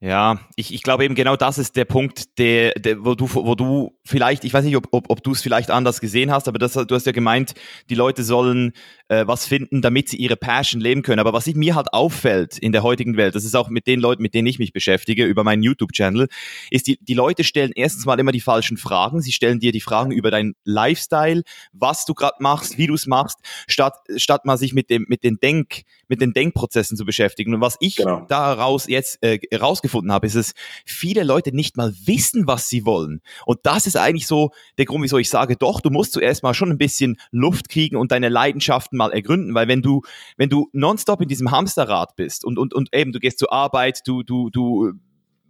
Ja, 0.00 0.38
ich, 0.54 0.72
ich 0.72 0.84
glaube 0.84 1.04
eben 1.04 1.16
genau 1.16 1.34
das 1.34 1.58
ist 1.58 1.74
der 1.74 1.84
Punkt, 1.84 2.38
der, 2.38 2.70
der, 2.74 3.04
wo, 3.04 3.16
du, 3.16 3.28
wo 3.34 3.56
du 3.56 3.98
vielleicht, 4.04 4.44
ich 4.44 4.54
weiß 4.54 4.64
nicht, 4.64 4.76
ob, 4.76 4.86
ob, 4.92 5.10
ob 5.10 5.24
du 5.24 5.32
es 5.32 5.42
vielleicht 5.42 5.72
anders 5.72 6.00
gesehen 6.00 6.30
hast, 6.30 6.46
aber 6.46 6.60
das, 6.60 6.74
du 6.74 6.94
hast 6.94 7.06
ja 7.06 7.10
gemeint, 7.10 7.54
die 7.90 7.96
Leute 7.96 8.22
sollen 8.22 8.74
äh, 9.08 9.26
was 9.26 9.44
finden, 9.44 9.82
damit 9.82 10.08
sie 10.08 10.16
ihre 10.16 10.36
Passion 10.36 10.80
leben 10.80 11.02
können. 11.02 11.18
Aber 11.18 11.32
was 11.32 11.46
sich 11.46 11.56
mir 11.56 11.74
halt 11.74 11.92
auffällt 11.92 12.58
in 12.58 12.70
der 12.70 12.84
heutigen 12.84 13.16
Welt, 13.16 13.34
das 13.34 13.44
ist 13.44 13.56
auch 13.56 13.70
mit 13.70 13.88
den 13.88 13.98
Leuten, 13.98 14.22
mit 14.22 14.34
denen 14.34 14.46
ich 14.46 14.60
mich 14.60 14.72
beschäftige, 14.72 15.24
über 15.24 15.42
meinen 15.42 15.64
YouTube-Channel, 15.64 16.28
ist, 16.70 16.86
die, 16.86 16.98
die 17.02 17.14
Leute 17.14 17.42
stellen 17.42 17.72
erstens 17.74 18.06
mal 18.06 18.20
immer 18.20 18.30
die 18.30 18.40
falschen 18.40 18.76
Fragen. 18.76 19.20
Sie 19.20 19.32
stellen 19.32 19.58
dir 19.58 19.72
die 19.72 19.80
Fragen 19.80 20.12
über 20.12 20.30
deinen 20.30 20.54
Lifestyle, 20.62 21.42
was 21.72 22.04
du 22.04 22.14
gerade 22.14 22.36
machst, 22.38 22.78
wie 22.78 22.86
du 22.86 22.94
es 22.94 23.08
machst, 23.08 23.40
statt, 23.66 23.96
statt 24.16 24.44
mal 24.44 24.58
sich 24.58 24.74
mit 24.74 24.90
dem, 24.90 25.06
mit 25.08 25.24
den 25.24 25.40
Denk, 25.40 25.82
mit 26.08 26.20
den 26.20 26.32
Denkprozessen 26.32 26.96
zu 26.96 27.04
beschäftigen. 27.04 27.54
Und 27.54 27.60
was 27.60 27.76
ich 27.80 27.96
genau. 27.96 28.24
daraus 28.28 28.88
jetzt 28.88 29.22
äh, 29.22 29.38
rausgefunden 29.54 30.12
habe, 30.12 30.26
ist 30.26 30.34
es, 30.34 30.54
viele 30.84 31.22
Leute 31.24 31.54
nicht 31.54 31.76
mal 31.76 31.94
wissen, 32.04 32.46
was 32.46 32.68
sie 32.68 32.84
wollen. 32.84 33.20
Und 33.46 33.60
das 33.62 33.86
ist 33.86 33.96
eigentlich 33.96 34.26
so 34.26 34.50
der 34.78 34.84
Grund, 34.84 35.04
wieso 35.04 35.18
ich 35.18 35.30
sage, 35.30 35.56
doch, 35.56 35.80
du 35.80 35.90
musst 35.90 36.12
zuerst 36.12 36.42
mal 36.42 36.54
schon 36.54 36.70
ein 36.70 36.78
bisschen 36.78 37.18
Luft 37.30 37.68
kriegen 37.68 37.96
und 37.96 38.12
deine 38.12 38.28
Leidenschaften 38.28 38.96
mal 38.96 39.12
ergründen, 39.12 39.54
weil 39.54 39.68
wenn 39.68 39.82
du, 39.82 40.02
wenn 40.36 40.48
du 40.48 40.68
nonstop 40.72 41.20
in 41.20 41.28
diesem 41.28 41.50
Hamsterrad 41.50 42.16
bist 42.16 42.44
und, 42.44 42.58
und, 42.58 42.74
und 42.74 42.94
eben 42.94 43.12
du 43.12 43.18
gehst 43.18 43.38
zur 43.38 43.52
Arbeit, 43.52 44.02
du, 44.06 44.22
du, 44.22 44.50
du 44.50 44.92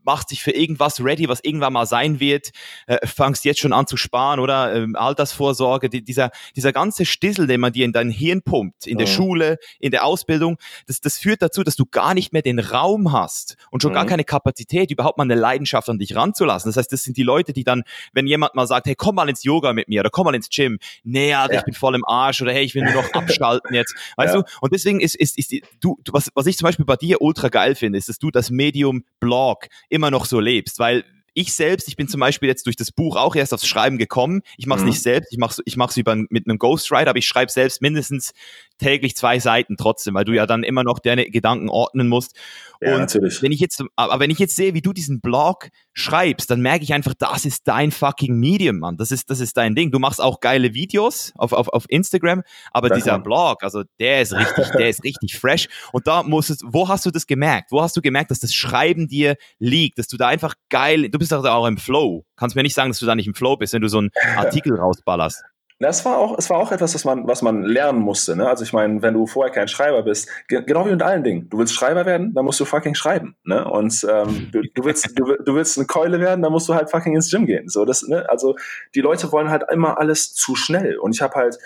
machst 0.09 0.31
dich 0.31 0.43
für 0.43 0.53
irgendwas 0.53 1.05
ready, 1.05 1.29
was 1.29 1.41
irgendwann 1.43 1.75
mal 1.75 1.85
sein 1.85 2.19
wird, 2.19 2.51
äh, 2.87 3.07
fangst 3.07 3.45
jetzt 3.45 3.61
schon 3.61 3.75
an 3.75 3.87
zu 3.87 3.99
sparen 3.99 4.41
oder 4.41 4.75
ähm, 4.75 4.97
Altersvorsorge, 4.97 5.91
die, 5.91 6.03
dieser, 6.03 6.31
dieser 6.57 6.73
ganze 6.73 7.05
Stissel, 7.05 7.47
den 7.47 7.61
man 7.61 7.75
dir 7.75 7.85
in 7.85 7.93
dein 7.93 8.09
Hirn 8.09 8.41
pumpt, 8.41 8.87
in 8.87 8.95
mhm. 8.95 8.99
der 9.01 9.07
Schule, 9.07 9.59
in 9.79 9.91
der 9.91 10.07
Ausbildung, 10.07 10.57
das, 10.87 11.03
das 11.03 11.19
führt 11.19 11.43
dazu, 11.43 11.63
dass 11.63 11.77
du 11.77 11.85
gar 11.85 12.15
nicht 12.15 12.33
mehr 12.33 12.41
den 12.41 12.59
Raum 12.59 13.13
hast 13.13 13.59
und 13.71 13.83
schon 13.83 13.93
mhm. 13.93 13.97
gar 13.97 14.07
keine 14.07 14.25
Kapazität, 14.25 14.91
überhaupt 14.91 15.19
mal 15.19 15.25
eine 15.25 15.35
Leidenschaft 15.35 15.91
an 15.91 15.99
dich 15.99 16.17
ranzulassen. 16.17 16.71
Das 16.71 16.79
heißt, 16.79 16.91
das 16.91 17.03
sind 17.03 17.19
die 17.19 17.23
Leute, 17.23 17.53
die 17.53 17.65
dann, 17.65 17.83
wenn 18.15 18.27
jemand 18.27 18.55
mal 18.55 18.67
sagt, 18.67 18.87
hey, 18.87 18.95
komm 18.95 19.17
mal 19.17 19.29
ins 19.29 19.45
Yoga 19.45 19.75
mit 19.75 19.89
mir 19.89 20.01
oder 20.01 20.11
komm 20.11 20.25
mal 20.25 20.35
ins 20.35 20.49
Gym, 20.49 20.79
nee, 21.05 21.35
Alter, 21.35 21.53
ja. 21.53 21.59
ich 21.61 21.67
bin 21.67 21.75
voll 21.75 21.95
im 21.95 22.07
Arsch 22.07 22.41
oder 22.41 22.53
hey, 22.53 22.65
ich 22.65 22.75
will 22.75 22.83
nur 22.83 22.95
noch 22.95 23.13
abschalten 23.13 23.75
jetzt, 23.75 23.95
weißt 24.17 24.35
ja. 24.35 24.41
du? 24.41 24.49
Und 24.63 24.73
deswegen 24.73 25.01
ist, 25.01 25.17
ist, 25.17 25.37
ist 25.37 25.51
die, 25.51 25.63
du, 25.81 25.99
was, 26.13 26.31
was 26.35 26.47
ich 26.47 26.57
zum 26.57 26.65
Beispiel 26.65 26.87
bei 26.87 26.97
dir 26.97 27.21
ultra 27.21 27.51
geil 27.51 27.75
finde, 27.75 27.99
ist, 27.99 28.09
dass 28.09 28.19
du 28.19 28.31
das 28.31 28.49
Medium 28.49 29.05
Blog 29.21 29.67
immer 29.99 30.11
noch 30.13 30.25
so 30.27 30.39
lebst, 30.39 30.79
weil 30.79 31.05
ich 31.35 31.55
selbst, 31.55 31.89
ich 31.89 31.97
bin 31.97 32.09
zum 32.09 32.21
Beispiel 32.21 32.49
jetzt 32.49 32.67
durch 32.67 32.77
das 32.77 32.91
Buch 32.91 33.17
auch 33.17 33.37
erst 33.37 33.53
aufs 33.53 33.67
Schreiben 33.67 33.99
gekommen. 33.99 34.43
Ich 34.57 34.67
mache 34.67 34.79
es 34.79 34.83
mhm. 34.83 34.91
nicht 34.91 35.03
selbst, 35.03 35.33
ich 35.33 35.39
mache 35.39 35.53
es 35.53 35.63
ich 35.67 35.77
mach's 35.77 35.97
über, 35.97 36.17
mit 36.17 36.49
einem 36.49 36.59
Ghostwriter, 36.59 37.11
aber 37.11 37.19
ich 37.19 37.27
schreibe 37.27 37.53
selbst 37.53 37.83
mindestens 37.83 38.33
täglich 38.79 39.17
zwei 39.17 39.39
Seiten 39.39 39.77
trotzdem, 39.77 40.15
weil 40.15 40.25
du 40.25 40.33
ja 40.33 40.47
dann 40.47 40.63
immer 40.63 40.85
noch 40.85 40.99
deine 40.99 41.27
Gedanken 41.27 41.69
ordnen 41.69 42.09
musst. 42.09 42.37
Ja, 42.81 42.95
und 42.95 43.01
natürlich. 43.01 43.43
wenn 43.43 43.53
ich 43.53 43.61
jetzt, 43.61 43.83
aber 43.97 44.21
wenn 44.21 44.31
ich 44.31 44.39
jetzt 44.39 44.55
sehe, 44.55 44.75
wie 44.75 44.83
du 44.83 44.93
diesen 44.93 45.21
Blog 45.21 45.69
schreibst, 45.93 46.51
dann 46.51 46.61
merke 46.61 46.85
ich 46.85 46.95
einfach, 46.95 47.15
das 47.19 47.45
ist 47.45 47.67
dein 47.67 47.91
fucking 47.91 48.37
Medium, 48.37 48.79
Mann. 48.79 48.97
Das 48.97 49.11
ist, 49.11 49.31
das 49.31 49.41
ist 49.41 49.57
dein 49.57 49.75
Ding. 49.75 49.91
Du 49.91 49.99
machst 49.99 50.21
auch 50.21 50.41
geile 50.41 50.75
Videos 50.75 51.33
auf, 51.37 51.53
auf, 51.53 51.69
auf 51.69 51.87
Instagram, 51.89 52.43
aber 52.73 52.89
Danke, 52.89 53.05
dieser. 53.05 53.19
Blog, 53.19 53.63
also 53.63 53.83
der 53.99 54.23
ist 54.23 54.33
richtig, 54.33 54.67
der 54.79 54.89
ist 54.89 55.03
richtig 55.03 55.37
fresh. 55.37 55.69
Und 55.93 56.07
da 56.07 56.23
muss 56.23 56.51
es, 56.51 56.61
wo 56.65 56.89
hast 56.89 57.05
du 57.05 57.11
das 57.11 57.27
gemerkt? 57.27 57.73
Wo 57.73 57.83
hast 57.83 57.97
du 57.97 58.01
gemerkt, 58.01 58.31
dass 58.31 58.39
das 58.39 58.55
Schreiben 58.55 59.09
dir 59.09 59.37
liegt, 59.59 59.99
dass 59.99 60.07
du 60.07 60.17
da 60.17 60.29
einfach 60.29 60.55
geil, 60.69 61.09
du 61.09 61.19
bist 61.19 61.33
auch 61.35 61.67
im 61.67 61.79
Flow. 61.79 62.25
Kannst 62.37 62.55
mir 62.55 62.63
nicht 62.63 62.75
sagen, 62.75 62.91
dass 62.91 63.01
du 63.01 63.07
da 63.07 63.15
nicht 63.15 63.27
im 63.27 63.35
Flow 63.35 63.57
bist, 63.57 63.73
wenn 63.73 63.83
du 63.83 63.89
so 63.89 63.99
einen 63.99 64.11
Artikel 64.37 64.77
rausballerst. 64.77 65.43
Na, 65.81 65.89
es 65.89 66.05
war 66.05 66.19
auch, 66.19 66.37
es 66.37 66.51
war 66.51 66.59
auch 66.59 66.73
etwas, 66.73 66.95
was 66.95 67.05
man, 67.05 67.29
was 67.29 67.41
man 67.41 67.63
lernen 67.63 68.01
musste. 68.01 68.35
Ne? 68.35 68.49
Also 68.49 68.65
ich 68.65 68.73
meine, 68.73 69.01
wenn 69.01 69.15
du 69.15 69.27
vorher 69.27 69.53
kein 69.53 69.69
Schreiber 69.69 70.03
bist, 70.03 70.29
ge 70.49 70.63
genau 70.67 70.85
wie 70.87 70.91
mit 70.91 71.03
allen 71.03 71.23
Dingen. 71.23 71.49
Du 71.51 71.59
willst 71.59 71.73
Schreiber 71.73 72.05
werden, 72.05 72.35
dann 72.35 72.45
musst 72.45 72.59
du 72.59 72.65
fucking 72.65 72.97
schreiben. 72.97 73.37
Ne? 73.45 73.65
Und 73.65 74.05
ähm, 74.11 74.49
du, 74.51 74.63
du, 74.75 74.85
willst, 74.85 75.17
du, 75.17 75.37
du 75.37 75.55
willst 75.55 75.79
eine 75.79 75.87
Keule 75.87 76.19
werden, 76.19 76.43
dann 76.43 76.51
musst 76.51 76.69
du 76.69 76.75
halt 76.75 76.91
fucking 76.91 77.15
ins 77.15 77.31
Gym 77.31 77.47
gehen. 77.47 77.69
So, 77.69 77.85
das, 77.85 78.03
ne? 78.03 78.29
Also 78.29 78.57
die 78.97 79.01
Leute 79.01 79.31
wollen 79.31 79.51
halt 79.51 79.65
immer 79.71 79.99
alles 79.99 80.35
zu 80.35 80.57
schnell. 80.57 80.99
Und 80.99 81.15
ich 81.15 81.23
habe 81.23 81.35
halt 81.35 81.59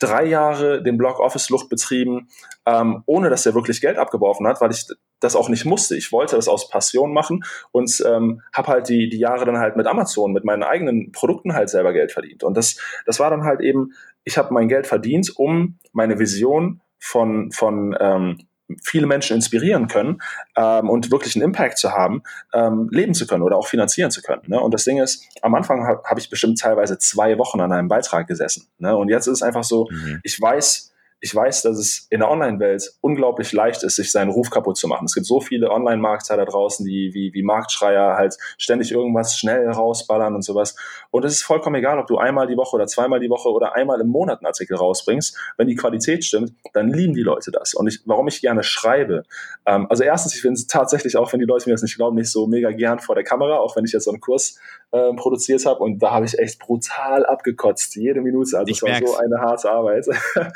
drei 0.00 0.24
Jahre 0.24 0.82
den 0.82 0.96
Blog 0.96 1.20
Office 1.20 1.50
Lucht 1.50 1.68
betrieben, 1.68 2.28
ähm, 2.66 3.02
ohne 3.06 3.30
dass 3.30 3.46
er 3.46 3.54
wirklich 3.54 3.80
Geld 3.80 3.98
abgeworfen 3.98 4.46
hat, 4.46 4.60
weil 4.60 4.72
ich 4.72 4.86
das 5.20 5.36
auch 5.36 5.48
nicht 5.48 5.64
musste. 5.64 5.96
Ich 5.96 6.10
wollte 6.10 6.36
das 6.36 6.48
aus 6.48 6.68
Passion 6.68 7.12
machen 7.12 7.44
und 7.70 8.02
ähm, 8.06 8.42
habe 8.52 8.68
halt 8.68 8.88
die, 8.88 9.08
die 9.08 9.18
Jahre 9.18 9.44
dann 9.44 9.58
halt 9.58 9.76
mit 9.76 9.86
Amazon, 9.86 10.32
mit 10.32 10.44
meinen 10.44 10.62
eigenen 10.62 11.12
Produkten 11.12 11.54
halt 11.54 11.68
selber 11.68 11.92
Geld 11.92 12.10
verdient. 12.10 12.42
Und 12.42 12.56
das, 12.56 12.76
das 13.06 13.20
war 13.20 13.30
dann 13.30 13.44
halt 13.44 13.60
eben, 13.60 13.92
ich 14.24 14.38
habe 14.38 14.52
mein 14.52 14.68
Geld 14.68 14.86
verdient, 14.86 15.32
um 15.36 15.78
meine 15.92 16.18
Vision 16.18 16.80
von, 16.98 17.52
von 17.52 17.96
ähm, 18.00 18.38
viele 18.82 19.06
Menschen 19.06 19.36
inspirieren 19.36 19.88
können 19.88 20.20
ähm, 20.56 20.88
und 20.88 21.10
wirklich 21.10 21.36
einen 21.36 21.44
Impact 21.44 21.78
zu 21.78 21.92
haben, 21.92 22.22
ähm, 22.52 22.88
leben 22.90 23.14
zu 23.14 23.26
können 23.26 23.42
oder 23.42 23.56
auch 23.56 23.66
finanzieren 23.66 24.10
zu 24.10 24.22
können. 24.22 24.42
Ne? 24.46 24.60
Und 24.60 24.72
das 24.74 24.84
Ding 24.84 24.98
ist, 25.00 25.24
am 25.42 25.54
Anfang 25.54 25.86
habe 25.86 26.02
hab 26.04 26.18
ich 26.18 26.30
bestimmt 26.30 26.58
teilweise 26.58 26.98
zwei 26.98 27.38
Wochen 27.38 27.60
an 27.60 27.72
einem 27.72 27.88
Beitrag 27.88 28.26
gesessen. 28.26 28.66
Ne? 28.78 28.96
Und 28.96 29.08
jetzt 29.08 29.26
ist 29.26 29.38
es 29.38 29.42
einfach 29.42 29.64
so, 29.64 29.88
Mhm. 29.90 30.20
ich 30.22 30.40
weiß, 30.40 30.89
ich 31.20 31.34
weiß, 31.34 31.62
dass 31.62 31.78
es 31.78 32.06
in 32.10 32.20
der 32.20 32.30
Online-Welt 32.30 32.94
unglaublich 33.00 33.52
leicht 33.52 33.82
ist, 33.82 33.96
sich 33.96 34.10
seinen 34.10 34.30
Ruf 34.30 34.50
kaputt 34.50 34.76
zu 34.78 34.88
machen. 34.88 35.04
Es 35.04 35.14
gibt 35.14 35.26
so 35.26 35.40
viele 35.40 35.70
Online-Marketer 35.70 36.36
da 36.36 36.44
draußen, 36.44 36.84
die 36.86 37.10
wie, 37.12 37.32
wie 37.34 37.42
Marktschreier 37.42 38.16
halt 38.16 38.36
ständig 38.56 38.90
irgendwas 38.90 39.36
schnell 39.36 39.68
rausballern 39.68 40.34
und 40.34 40.42
sowas. 40.42 40.76
Und 41.10 41.24
es 41.24 41.34
ist 41.34 41.42
vollkommen 41.42 41.76
egal, 41.76 41.98
ob 41.98 42.06
du 42.06 42.16
einmal 42.16 42.46
die 42.46 42.56
Woche 42.56 42.74
oder 42.76 42.86
zweimal 42.86 43.20
die 43.20 43.28
Woche 43.28 43.50
oder 43.50 43.74
einmal 43.74 44.00
im 44.00 44.08
Monat 44.08 44.38
einen 44.38 44.46
Artikel 44.46 44.76
rausbringst. 44.76 45.36
Wenn 45.58 45.68
die 45.68 45.76
Qualität 45.76 46.24
stimmt, 46.24 46.54
dann 46.72 46.88
lieben 46.88 47.14
die 47.14 47.22
Leute 47.22 47.50
das. 47.50 47.74
Und 47.74 47.88
ich, 47.88 48.00
warum 48.06 48.26
ich 48.28 48.40
gerne 48.40 48.62
schreibe, 48.62 49.24
ähm, 49.66 49.86
also 49.90 50.02
erstens, 50.04 50.34
ich 50.34 50.40
finde 50.40 50.54
es 50.54 50.66
tatsächlich, 50.66 51.16
auch 51.16 51.32
wenn 51.32 51.40
die 51.40 51.46
Leute 51.46 51.68
mir 51.68 51.74
das 51.74 51.82
nicht 51.82 51.96
glauben, 51.96 52.16
nicht 52.16 52.30
so 52.30 52.46
mega 52.46 52.70
gern 52.70 52.98
vor 52.98 53.14
der 53.14 53.24
Kamera, 53.24 53.58
auch 53.58 53.76
wenn 53.76 53.84
ich 53.84 53.92
jetzt 53.92 54.04
so 54.04 54.10
einen 54.10 54.20
Kurs 54.20 54.58
ähm, 54.92 55.16
produziert 55.16 55.64
habe 55.66 55.80
und 55.80 56.00
da 56.02 56.10
habe 56.12 56.26
ich 56.26 56.38
echt 56.38 56.58
brutal 56.58 57.24
abgekotzt, 57.26 57.94
jede 57.96 58.20
Minute. 58.20 58.58
Also 58.58 58.68
Ich 58.70 58.78
es 58.78 58.82
war 58.82 58.90
merk's. 58.90 59.10
so 59.10 59.16
eine 59.18 59.38
harte 59.40 59.70
Arbeit. 59.70 60.06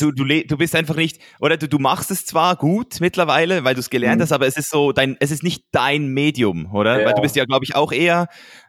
Du, 0.00 0.10
du, 0.12 0.24
du 0.46 0.56
bist 0.56 0.74
einfach 0.74 0.96
nicht, 0.96 1.20
oder 1.40 1.56
du, 1.56 1.68
du 1.68 1.78
machst 1.78 2.10
es 2.10 2.24
zwar 2.26 2.56
gut 2.56 3.00
mittlerweile, 3.00 3.64
weil 3.64 3.74
du 3.74 3.80
es 3.80 3.90
gelernt 3.90 4.18
Mhm. 4.18 4.22
hast, 4.22 4.32
aber 4.32 4.46
es 4.46 4.56
ist 4.56 4.70
so 4.70 4.92
dein, 4.92 5.16
es 5.20 5.30
ist 5.30 5.42
nicht 5.42 5.64
dein 5.72 6.08
Medium, 6.08 6.72
oder? 6.74 7.00
Ja. 7.00 7.06
Weil 7.06 7.14
du 7.14 7.22
bist 7.22 7.36
ja, 7.36 7.44
glaube 7.44 7.64
ich, 7.64 7.74
auch 7.74 7.92
eher, 7.92 8.28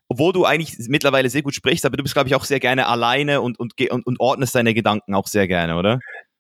obwohl 0.10 0.34
du 0.34 0.46
eigentlich 0.46 0.76
mittlerweile 0.90 1.30
sehr 1.30 1.42
gut 1.42 1.56
sprichst, 1.56 1.86
aber 1.86 1.98
du 1.98 2.04
bist, 2.04 2.13
glaube 2.16 2.30
ich, 2.30 2.36
auch 2.36 2.44
sehr 2.46 2.60
gerne 2.60 2.88
alleine 2.88 3.42
und, 3.42 3.60
und, 3.60 3.74
und, 3.90 4.06
und 4.06 4.20
ordnest 4.20 4.56
deine 4.56 4.74
Gedanken 4.74 5.13
auch 5.16 5.28
sehr 5.28 5.48
gerne, 5.48 5.76
oder? 5.78 6.00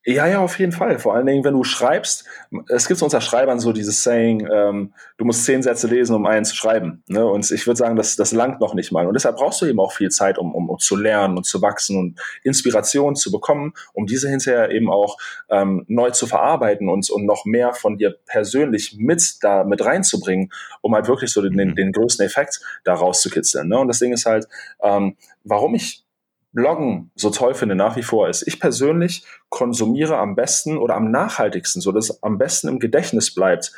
Ja, 0.09 0.25
ja, 0.25 0.39
auf 0.39 0.57
jeden 0.57 0.71
Fall. 0.71 0.99
Vor 0.99 1.15
allen 1.15 1.25
Dingen, 1.25 1.43
wenn 1.43 1.53
du 1.53 1.65
schreibst, 1.65 2.23
es 2.69 2.87
gibt 2.87 2.97
so 2.97 3.05
unter 3.05 3.19
Schreibern 3.19 3.59
so 3.59 3.73
dieses 3.73 4.03
Saying, 4.03 4.47
ähm, 4.49 4.93
du 5.17 5.25
musst 5.25 5.43
zehn 5.43 5.61
Sätze 5.61 5.87
lesen, 5.87 6.15
um 6.15 6.25
einen 6.25 6.45
zu 6.45 6.55
schreiben. 6.55 7.03
Ne? 7.09 7.25
Und 7.25 7.51
ich 7.51 7.67
würde 7.67 7.77
sagen, 7.77 7.97
das, 7.97 8.15
das 8.15 8.31
langt 8.31 8.61
noch 8.61 8.73
nicht 8.73 8.93
mal. 8.93 9.05
Und 9.05 9.15
deshalb 9.15 9.35
brauchst 9.35 9.61
du 9.61 9.65
eben 9.65 9.81
auch 9.81 9.91
viel 9.91 10.09
Zeit, 10.09 10.37
um, 10.37 10.55
um, 10.55 10.69
um 10.69 10.79
zu 10.79 10.95
lernen 10.95 11.35
und 11.35 11.45
zu 11.45 11.61
wachsen 11.61 11.99
und 11.99 12.21
Inspiration 12.43 13.17
zu 13.17 13.33
bekommen, 13.33 13.73
um 13.91 14.05
diese 14.05 14.29
hinterher 14.29 14.71
eben 14.71 14.89
auch 14.89 15.17
ähm, 15.49 15.83
neu 15.89 16.11
zu 16.11 16.25
verarbeiten 16.25 16.87
und, 16.87 17.09
und 17.09 17.25
noch 17.25 17.43
mehr 17.43 17.73
von 17.73 17.97
dir 17.97 18.15
persönlich 18.27 18.95
mit 18.97 19.43
da 19.43 19.65
mit 19.65 19.83
reinzubringen, 19.83 20.53
um 20.79 20.95
halt 20.95 21.09
wirklich 21.09 21.33
so 21.33 21.41
den, 21.41 21.57
den, 21.57 21.75
den 21.75 21.91
größten 21.91 22.25
Effekt 22.25 22.61
da 22.85 22.93
rauszukitzeln. 22.93 23.67
Ne? 23.67 23.77
Und 23.77 23.89
das 23.89 23.99
Ding 23.99 24.13
ist 24.13 24.25
halt, 24.25 24.47
ähm, 24.81 25.17
warum 25.43 25.75
ich 25.75 26.06
Bloggen 26.53 27.11
so 27.15 27.29
toll 27.29 27.53
finde 27.53 27.75
nach 27.75 27.95
wie 27.95 28.03
vor 28.03 28.29
ist, 28.29 28.47
ich 28.47 28.59
persönlich 28.59 29.25
konsumiere 29.49 30.17
am 30.17 30.35
besten 30.35 30.77
oder 30.77 30.95
am 30.95 31.11
nachhaltigsten, 31.11 31.81
so 31.81 31.91
dass 31.91 32.23
am 32.23 32.37
besten 32.37 32.67
im 32.67 32.79
Gedächtnis 32.79 33.33
bleibt 33.33 33.73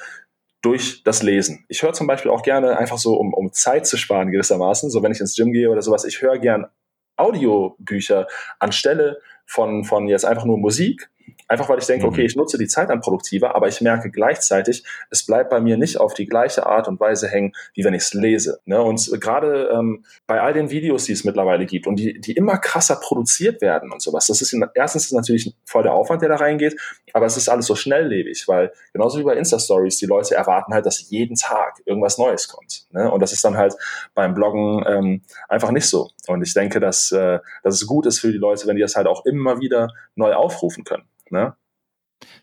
durch 0.61 1.03
das 1.03 1.23
Lesen. 1.23 1.65
Ich 1.67 1.83
höre 1.83 1.93
zum 1.93 2.07
Beispiel 2.07 2.31
auch 2.31 2.43
gerne 2.43 2.77
einfach 2.77 2.97
so, 2.97 3.15
um, 3.15 3.33
um 3.33 3.53
Zeit 3.53 3.87
zu 3.87 3.97
sparen 3.97 4.31
gewissermaßen, 4.31 4.89
so 4.89 5.01
wenn 5.01 5.11
ich 5.11 5.19
ins 5.19 5.35
Gym 5.35 5.51
gehe 5.51 5.69
oder 5.69 5.81
sowas, 5.81 6.05
ich 6.05 6.21
höre 6.21 6.37
gern 6.37 6.67
Audiobücher 7.15 8.27
anstelle 8.59 9.19
von, 9.45 9.83
von 9.83 10.07
jetzt 10.07 10.25
einfach 10.25 10.45
nur 10.45 10.57
Musik. 10.57 11.09
Einfach 11.47 11.69
weil 11.69 11.79
ich 11.79 11.85
denke, 11.85 12.05
Mhm. 12.05 12.13
okay, 12.13 12.25
ich 12.25 12.35
nutze 12.35 12.57
die 12.57 12.67
Zeit 12.67 12.89
dann 12.89 13.01
produktiver, 13.01 13.55
aber 13.55 13.67
ich 13.67 13.81
merke 13.81 14.09
gleichzeitig, 14.11 14.83
es 15.09 15.25
bleibt 15.25 15.49
bei 15.49 15.59
mir 15.59 15.77
nicht 15.77 15.97
auf 15.99 16.13
die 16.13 16.25
gleiche 16.25 16.65
Art 16.65 16.87
und 16.87 16.99
Weise 16.99 17.27
hängen, 17.27 17.53
wie 17.73 17.83
wenn 17.83 17.93
ich 17.93 18.03
es 18.03 18.13
lese. 18.13 18.59
Ne? 18.65 18.81
Und 18.81 19.09
gerade 19.21 19.69
ähm, 19.73 20.05
bei 20.27 20.41
all 20.41 20.53
den 20.53 20.69
Videos, 20.69 21.05
die 21.05 21.13
es 21.13 21.23
mittlerweile 21.23 21.65
gibt 21.65 21.87
und 21.87 21.97
die, 21.97 22.19
die 22.19 22.33
immer 22.33 22.57
krasser 22.57 22.95
produziert 22.97 23.61
werden 23.61 23.91
und 23.91 24.01
sowas, 24.01 24.27
das 24.27 24.41
ist 24.41 24.55
erstens 24.75 25.05
ist 25.05 25.13
natürlich 25.13 25.53
voll 25.65 25.83
der 25.83 25.93
Aufwand, 25.93 26.21
der 26.21 26.29
da 26.29 26.35
reingeht, 26.35 26.79
aber 27.13 27.25
es 27.25 27.37
ist 27.37 27.49
alles 27.49 27.65
so 27.65 27.75
schnelllebig, 27.75 28.47
weil 28.47 28.71
genauso 28.93 29.19
wie 29.19 29.23
bei 29.23 29.35
Insta-Stories, 29.35 29.97
die 29.97 30.05
Leute 30.05 30.35
erwarten 30.35 30.73
halt, 30.73 30.85
dass 30.85 31.09
jeden 31.09 31.35
Tag 31.35 31.81
irgendwas 31.85 32.17
Neues 32.17 32.47
kommt. 32.47 32.85
Ne? 32.91 33.09
Und 33.11 33.21
das 33.21 33.33
ist 33.33 33.43
dann 33.43 33.57
halt 33.57 33.75
beim 34.13 34.33
Bloggen 34.33 34.83
ähm, 34.87 35.21
einfach 35.47 35.71
nicht 35.71 35.87
so. 35.87 36.09
Und 36.27 36.41
ich 36.41 36.53
denke, 36.53 36.79
dass, 36.79 37.11
äh, 37.11 37.39
dass 37.63 37.75
es 37.75 37.87
gut 37.87 38.05
ist 38.05 38.19
für 38.19 38.31
die 38.31 38.37
Leute, 38.37 38.67
wenn 38.67 38.75
die 38.75 38.81
das 38.81 38.95
halt 38.95 39.07
auch 39.07 39.25
immer 39.25 39.59
wieder 39.59 39.89
neu 40.15 40.33
aufrufen 40.33 40.83
können. 40.83 41.03
Ne? 41.31 41.55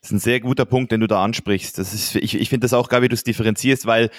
Das 0.00 0.10
ist 0.10 0.12
ein 0.12 0.18
sehr 0.20 0.40
guter 0.40 0.64
Punkt, 0.64 0.90
den 0.90 1.00
du 1.00 1.06
da 1.06 1.22
ansprichst. 1.22 1.76
Das 1.78 1.92
ist, 1.92 2.16
ich 2.16 2.34
ich 2.34 2.48
finde 2.48 2.64
das 2.64 2.72
auch 2.72 2.88
geil, 2.88 3.02
wie 3.02 3.08
du 3.08 3.14
es 3.14 3.24
differenzierst, 3.24 3.84
weil 3.86 4.10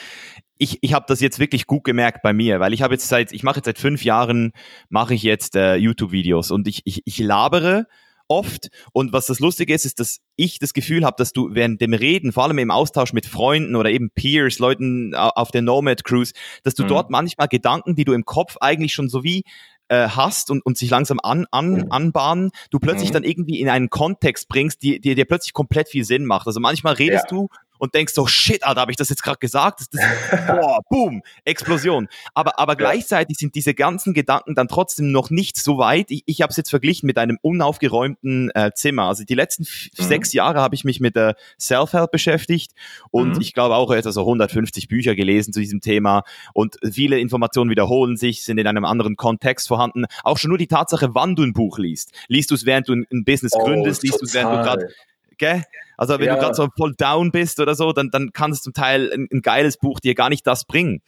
ich, 0.59 0.77
ich 0.81 0.93
habe 0.93 1.05
das 1.07 1.19
jetzt 1.19 1.39
wirklich 1.39 1.65
gut 1.65 1.83
gemerkt 1.83 2.21
bei 2.21 2.31
mir, 2.33 2.59
weil 2.59 2.73
ich 2.73 2.81
habe 2.83 2.93
jetzt 2.93 3.07
seit, 3.07 3.31
ich 3.31 3.43
mache 3.43 3.57
jetzt 3.57 3.65
seit 3.65 3.79
fünf 3.79 4.03
Jahren, 4.03 4.51
mache 4.89 5.13
ich 5.15 5.23
jetzt 5.23 5.55
äh, 5.55 5.75
YouTube-Videos 5.75 6.51
und 6.51 6.67
ich, 6.67 6.81
ich, 6.85 7.01
ich 7.05 7.17
labere 7.19 7.87
oft 8.27 8.67
und 8.91 9.13
was 9.13 9.25
das 9.27 9.39
Lustige 9.39 9.73
ist, 9.73 9.85
ist, 9.85 9.99
dass 9.99 10.19
ich 10.35 10.59
das 10.59 10.73
Gefühl 10.73 11.05
habe, 11.05 11.15
dass 11.17 11.31
du 11.31 11.49
während 11.53 11.79
dem 11.81 11.93
Reden, 11.93 12.33
vor 12.33 12.43
allem 12.43 12.57
im 12.59 12.71
Austausch 12.71 13.13
mit 13.13 13.25
Freunden 13.25 13.75
oder 13.75 13.89
eben 13.89 14.09
Peers, 14.11 14.59
Leuten 14.59 15.15
au- 15.15 15.29
auf 15.29 15.49
der 15.51 15.61
Nomad 15.61 16.03
Cruise, 16.03 16.33
dass 16.63 16.75
du 16.75 16.83
Mhm. 16.83 16.87
dort 16.89 17.09
manchmal 17.09 17.47
Gedanken, 17.47 17.95
die 17.95 18.03
du 18.03 18.13
im 18.13 18.25
Kopf 18.25 18.57
eigentlich 18.59 18.93
schon 18.93 19.07
so 19.09 19.23
wie 19.23 19.43
äh, 19.89 20.07
hast 20.09 20.51
und, 20.51 20.65
und 20.65 20.77
sich 20.77 20.89
langsam 20.89 21.19
an, 21.21 21.45
an, 21.51 21.83
anbahnen, 21.89 22.51
du 22.71 22.79
plötzlich 22.79 23.09
Mhm. 23.09 23.13
dann 23.13 23.23
irgendwie 23.23 23.59
in 23.59 23.69
einen 23.69 23.89
Kontext 23.89 24.47
bringst, 24.47 24.81
die, 24.83 24.99
die 24.99 25.15
dir 25.15 25.25
plötzlich 25.25 25.53
komplett 25.53 25.89
viel 25.89 26.03
Sinn 26.03 26.25
macht. 26.25 26.47
Also 26.47 26.59
manchmal 26.59 26.93
redest 26.95 27.25
Ja. 27.31 27.37
du 27.37 27.49
und 27.77 27.93
denkst 27.95 28.13
so, 28.13 28.27
shit, 28.27 28.63
Alter, 28.63 28.81
habe 28.81 28.91
ich 28.91 28.97
das 28.97 29.09
jetzt 29.09 29.23
gerade 29.23 29.37
gesagt? 29.39 29.79
Das, 29.81 29.89
das, 29.89 30.01
boah, 30.47 30.79
boom, 30.89 31.21
Explosion. 31.45 32.07
Aber, 32.33 32.59
aber 32.59 32.75
gleichzeitig 32.75 33.37
sind 33.37 33.55
diese 33.55 33.73
ganzen 33.73 34.13
Gedanken 34.13 34.55
dann 34.55 34.67
trotzdem 34.67 35.11
noch 35.11 35.29
nicht 35.29 35.57
so 35.57 35.77
weit. 35.77 36.11
Ich, 36.11 36.23
ich 36.25 36.41
habe 36.41 36.51
es 36.51 36.57
jetzt 36.57 36.69
verglichen 36.69 37.07
mit 37.07 37.17
einem 37.17 37.37
unaufgeräumten 37.41 38.51
äh, 38.55 38.71
Zimmer. 38.73 39.03
Also 39.03 39.23
die 39.23 39.35
letzten 39.35 39.63
Mhm. 39.63 40.03
sechs 40.03 40.33
Jahre 40.33 40.59
habe 40.61 40.75
ich 40.75 40.83
mich 40.83 40.99
mit 40.99 41.15
der 41.15 41.35
Self-Help 41.59 42.11
beschäftigt 42.11 42.71
und 43.11 43.35
Mhm. 43.35 43.41
ich 43.41 43.53
glaube 43.53 43.75
auch 43.75 43.91
etwa 43.91 44.11
so 44.11 44.21
150 44.21 44.87
Bücher 44.87 45.15
gelesen 45.15 45.53
zu 45.53 45.59
diesem 45.59 45.81
Thema 45.81 46.23
und 46.53 46.77
viele 46.91 47.19
Informationen 47.19 47.69
wiederholen 47.69 48.17
sich, 48.17 48.43
sind 48.43 48.57
in 48.57 48.67
einem 48.67 48.85
anderen 48.85 49.15
Kontext 49.15 49.67
vorhanden. 49.67 50.05
Auch 50.23 50.37
schon 50.37 50.49
nur 50.49 50.57
die 50.57 50.67
Tatsache, 50.67 51.13
wann 51.15 51.35
du 51.35 51.43
ein 51.43 51.53
Buch 51.53 51.77
liest. 51.79 52.11
Liest 52.27 52.51
du 52.51 52.55
es, 52.55 52.65
während 52.65 52.87
du 52.87 52.93
ein- 52.93 53.05
Business 53.25 53.53
Oh, 53.55 53.63
gründest, 53.63 54.03
liest 54.03 54.21
du 54.21 54.25
es, 54.25 54.33
während 54.33 54.53
du 54.59 54.61
gerade 54.63 54.87
Gell? 55.37 55.63
Also 55.97 56.19
wenn 56.19 56.27
Ja. 56.27 56.35
du 56.35 56.41
gerade 56.41 56.55
so 56.55 56.67
voll 56.77 56.93
down 56.95 57.31
bist 57.31 57.59
oder 57.59 57.75
so, 57.75 57.91
dann, 57.93 58.09
dann 58.11 58.31
kann 58.33 58.51
es 58.51 58.61
zum 58.61 58.73
Teil 58.73 59.11
ein, 59.11 59.27
ein 59.31 59.41
geiles 59.41 59.77
Buch 59.77 59.99
dir 59.99 60.15
gar 60.15 60.29
nicht 60.29 60.45
das 60.45 60.65
bringen. 60.65 61.01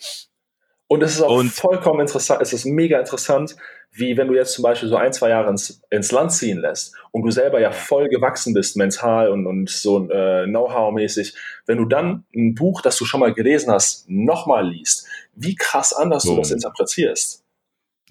Und 0.87 1.03
es 1.03 1.15
ist 1.15 1.21
auch 1.21 1.37
Und- 1.37 1.51
vollkommen 1.51 1.99
interessant, 2.01 2.41
es 2.41 2.51
ist 2.51 2.65
mega 2.65 2.99
interessant, 2.99 3.55
wie 3.91 4.17
wenn 4.17 4.27
du 4.27 4.35
jetzt 4.35 4.53
zum 4.53 4.63
Beispiel 4.63 4.89
so 4.89 4.95
ein, 4.95 5.13
zwei 5.13 5.29
Jahre 5.29 5.49
ins, 5.49 5.81
ins 5.91 6.11
Land 6.11 6.31
ziehen 6.31 6.59
lässt 6.59 6.95
und 7.11 7.23
du 7.23 7.31
selber 7.31 7.59
ja 7.59 7.71
voll 7.71 8.07
gewachsen 8.07 8.53
bist, 8.55 8.75
mental 8.77 9.29
und, 9.29 9.45
und 9.45 9.69
so 9.69 10.09
äh, 10.09 10.45
Know-how-mäßig, 10.45 11.35
wenn 11.67 11.77
du 11.77 11.85
dann 11.85 12.25
ein 12.35 12.55
Buch, 12.55 12.81
das 12.81 12.97
du 12.97 13.05
schon 13.05 13.19
mal 13.19 13.33
gelesen 13.33 13.71
hast, 13.71 14.09
nochmal 14.09 14.67
liest, 14.67 15.05
wie 15.35 15.55
krass 15.55 15.93
anders 15.93 16.23
du 16.23 16.29
Boom. 16.29 16.39
das 16.39 16.51
interpretierst. 16.51 17.43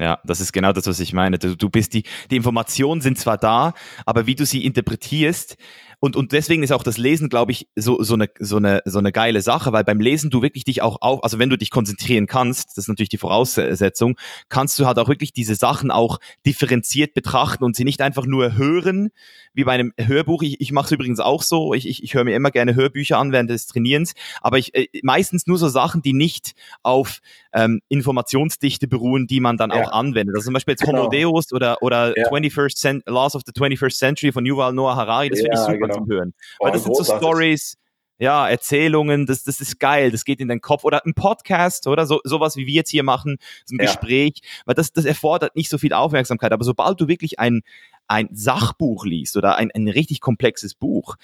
Ja, 0.00 0.20
das 0.24 0.40
ist 0.40 0.52
genau 0.52 0.72
das, 0.72 0.86
was 0.86 1.00
ich 1.00 1.12
meine. 1.12 1.38
Du, 1.40 1.56
du 1.56 1.68
bist 1.70 1.92
die, 1.94 2.04
die 2.30 2.36
Informationen 2.36 3.00
sind 3.00 3.18
zwar 3.18 3.36
da, 3.36 3.72
aber 4.06 4.26
wie 4.26 4.36
du 4.36 4.46
sie 4.46 4.64
interpretierst, 4.64 5.56
und, 6.00 6.14
und 6.14 6.32
deswegen 6.32 6.62
ist 6.62 6.72
auch 6.72 6.84
das 6.84 6.96
Lesen, 6.96 7.28
glaube 7.28 7.50
ich, 7.50 7.68
so, 7.74 8.02
so, 8.02 8.14
eine, 8.14 8.28
so, 8.38 8.56
eine, 8.56 8.82
so 8.84 9.00
eine 9.00 9.10
geile 9.10 9.42
Sache, 9.42 9.72
weil 9.72 9.82
beim 9.82 9.98
Lesen 9.98 10.30
du 10.30 10.42
wirklich 10.42 10.64
dich 10.64 10.80
auch 10.80 10.98
auf, 11.00 11.24
also 11.24 11.40
wenn 11.40 11.50
du 11.50 11.58
dich 11.58 11.70
konzentrieren 11.70 12.26
kannst, 12.26 12.70
das 12.70 12.84
ist 12.84 12.88
natürlich 12.88 13.08
die 13.08 13.18
Voraussetzung, 13.18 14.16
kannst 14.48 14.78
du 14.78 14.86
halt 14.86 14.98
auch 14.98 15.08
wirklich 15.08 15.32
diese 15.32 15.56
Sachen 15.56 15.90
auch 15.90 16.18
differenziert 16.46 17.14
betrachten 17.14 17.64
und 17.64 17.74
sie 17.74 17.84
nicht 17.84 18.00
einfach 18.00 18.26
nur 18.26 18.56
hören, 18.56 19.10
wie 19.58 19.64
bei 19.64 19.72
einem 19.72 19.92
Hörbuch. 19.98 20.42
Ich, 20.42 20.60
ich 20.60 20.70
mache 20.70 20.86
es 20.86 20.92
übrigens 20.92 21.18
auch 21.18 21.42
so. 21.42 21.74
Ich, 21.74 21.88
ich, 21.88 22.04
ich 22.04 22.14
höre 22.14 22.22
mir 22.22 22.36
immer 22.36 22.52
gerne 22.52 22.76
Hörbücher 22.76 23.18
an 23.18 23.32
während 23.32 23.50
des 23.50 23.66
Trainierens, 23.66 24.14
aber 24.40 24.56
ich 24.56 24.72
äh, 24.74 24.86
meistens 25.02 25.48
nur 25.48 25.58
so 25.58 25.68
Sachen, 25.68 26.00
die 26.00 26.12
nicht 26.12 26.52
auf 26.84 27.18
ähm, 27.52 27.80
Informationsdichte 27.88 28.86
beruhen, 28.86 29.26
die 29.26 29.40
man 29.40 29.56
dann 29.56 29.70
ja. 29.70 29.82
auch 29.82 29.90
anwendet. 29.90 30.36
Also 30.36 30.46
zum 30.46 30.54
Beispiel 30.54 30.72
jetzt 30.72 30.84
genau. 30.84 31.00
Homo 31.00 31.10
Deus 31.10 31.52
oder, 31.52 31.82
oder 31.82 32.16
ja. 32.16 32.30
21st 32.30 32.76
Cent 32.76 33.02
Laws 33.06 33.34
of 33.34 33.42
the 33.44 33.52
21st 33.52 33.98
Century 33.98 34.30
von 34.30 34.46
Yuval 34.46 34.72
Noah 34.72 34.94
Harari, 34.94 35.28
das 35.28 35.40
ja, 35.40 35.46
finde 35.46 35.56
ich 35.56 35.66
super 35.66 35.88
genau. 35.88 35.94
zum 35.94 36.08
Hören. 36.08 36.34
Weil 36.60 36.70
oh, 36.70 36.72
das 36.72 36.84
sind 36.84 36.96
so 36.96 37.02
Stories, 37.02 37.76
ja, 38.18 38.48
Erzählungen, 38.48 39.26
das, 39.26 39.44
das 39.44 39.60
ist 39.60 39.78
geil, 39.78 40.10
das 40.10 40.24
geht 40.24 40.40
in 40.40 40.48
den 40.48 40.60
Kopf 40.60 40.84
oder 40.84 41.04
ein 41.06 41.14
Podcast 41.14 41.86
oder 41.86 42.06
so 42.06 42.20
sowas 42.24 42.56
wie 42.56 42.66
wir 42.66 42.74
jetzt 42.74 42.90
hier 42.90 43.04
machen, 43.04 43.38
so 43.64 43.74
ein 43.74 43.78
ja. 43.78 43.86
Gespräch, 43.86 44.40
weil 44.66 44.74
das, 44.74 44.92
das 44.92 45.04
erfordert 45.04 45.54
nicht 45.56 45.70
so 45.70 45.78
viel 45.78 45.92
Aufmerksamkeit, 45.92 46.52
aber 46.52 46.64
sobald 46.64 47.00
du 47.00 47.08
wirklich 47.08 47.38
ein, 47.38 47.62
ein 48.08 48.28
Sachbuch 48.32 49.04
liest 49.04 49.36
oder 49.36 49.56
ein, 49.56 49.70
ein 49.72 49.88
richtig 49.88 50.20
komplexes 50.20 50.74
Buch, 50.74 51.16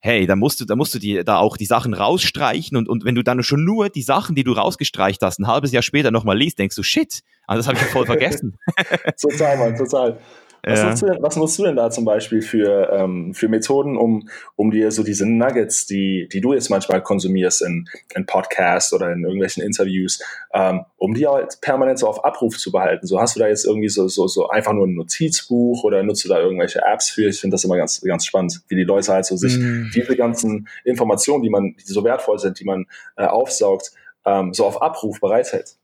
hey, 0.00 0.26
da 0.26 0.36
musst 0.36 0.60
du, 0.60 0.66
da 0.66 0.76
musst 0.76 0.94
du 0.94 0.98
dir 0.98 1.24
da 1.24 1.38
auch 1.38 1.56
die 1.56 1.64
Sachen 1.64 1.94
rausstreichen 1.94 2.76
und, 2.76 2.90
und 2.90 3.04
wenn 3.06 3.14
du 3.14 3.22
dann 3.22 3.42
schon 3.42 3.64
nur 3.64 3.88
die 3.88 4.02
Sachen, 4.02 4.34
die 4.34 4.44
du 4.44 4.52
rausgestreicht 4.52 5.22
hast, 5.22 5.38
ein 5.38 5.46
halbes 5.46 5.72
Jahr 5.72 5.82
später 5.82 6.10
nochmal 6.10 6.36
liest, 6.36 6.58
denkst 6.58 6.76
du, 6.76 6.82
shit, 6.82 7.20
also 7.46 7.60
das 7.60 7.68
habe 7.68 7.78
ich 7.78 7.84
ja 7.84 7.88
voll 7.88 8.04
vergessen. 8.04 8.58
total, 9.20 9.56
Mann, 9.56 9.76
total. 9.76 10.20
Was, 10.66 10.80
ja. 10.80 10.88
nutzt 10.88 11.02
du 11.02 11.06
denn, 11.06 11.22
was 11.22 11.36
nutzt 11.36 11.58
du 11.58 11.64
denn 11.64 11.76
da 11.76 11.90
zum 11.90 12.04
Beispiel 12.04 12.40
für, 12.42 12.90
ähm, 12.90 13.34
für 13.34 13.48
Methoden, 13.48 13.96
um, 13.96 14.28
um 14.56 14.70
dir 14.70 14.90
so 14.90 15.02
diese 15.02 15.26
Nuggets, 15.26 15.86
die, 15.86 16.28
die 16.32 16.40
du 16.40 16.54
jetzt 16.54 16.70
manchmal 16.70 17.02
konsumierst 17.02 17.62
in, 17.62 17.88
in 18.14 18.24
Podcasts 18.26 18.92
oder 18.92 19.12
in 19.12 19.22
irgendwelchen 19.22 19.62
Interviews, 19.62 20.22
ähm, 20.54 20.84
um 20.96 21.14
die 21.14 21.26
halt 21.26 21.60
permanent 21.60 21.98
so 21.98 22.08
auf 22.08 22.24
Abruf 22.24 22.56
zu 22.58 22.72
behalten? 22.72 23.06
So 23.06 23.20
hast 23.20 23.36
du 23.36 23.40
da 23.40 23.48
jetzt 23.48 23.66
irgendwie 23.66 23.88
so, 23.88 24.08
so, 24.08 24.26
so 24.26 24.48
einfach 24.48 24.72
nur 24.72 24.86
ein 24.86 24.94
Notizbuch 24.94 25.84
oder 25.84 26.02
nutzt 26.02 26.24
du 26.24 26.28
da 26.28 26.40
irgendwelche 26.40 26.80
Apps 26.82 27.10
für? 27.10 27.28
Ich 27.28 27.40
finde 27.40 27.54
das 27.54 27.64
immer 27.64 27.76
ganz, 27.76 28.00
ganz 28.00 28.24
spannend, 28.24 28.62
wie 28.68 28.76
die 28.76 28.84
Leute 28.84 29.12
halt 29.12 29.26
so 29.26 29.36
sich 29.36 29.58
mhm. 29.58 29.90
diese 29.94 30.16
ganzen 30.16 30.68
Informationen, 30.84 31.42
die 31.42 31.50
man, 31.50 31.76
die 31.76 31.92
so 31.92 32.04
wertvoll 32.04 32.38
sind, 32.38 32.58
die 32.58 32.64
man 32.64 32.86
äh, 33.16 33.26
aufsaugt, 33.26 33.92
ähm, 34.24 34.54
so 34.54 34.64
auf 34.64 34.80
Abruf 34.80 35.20
bereithält. 35.20 35.76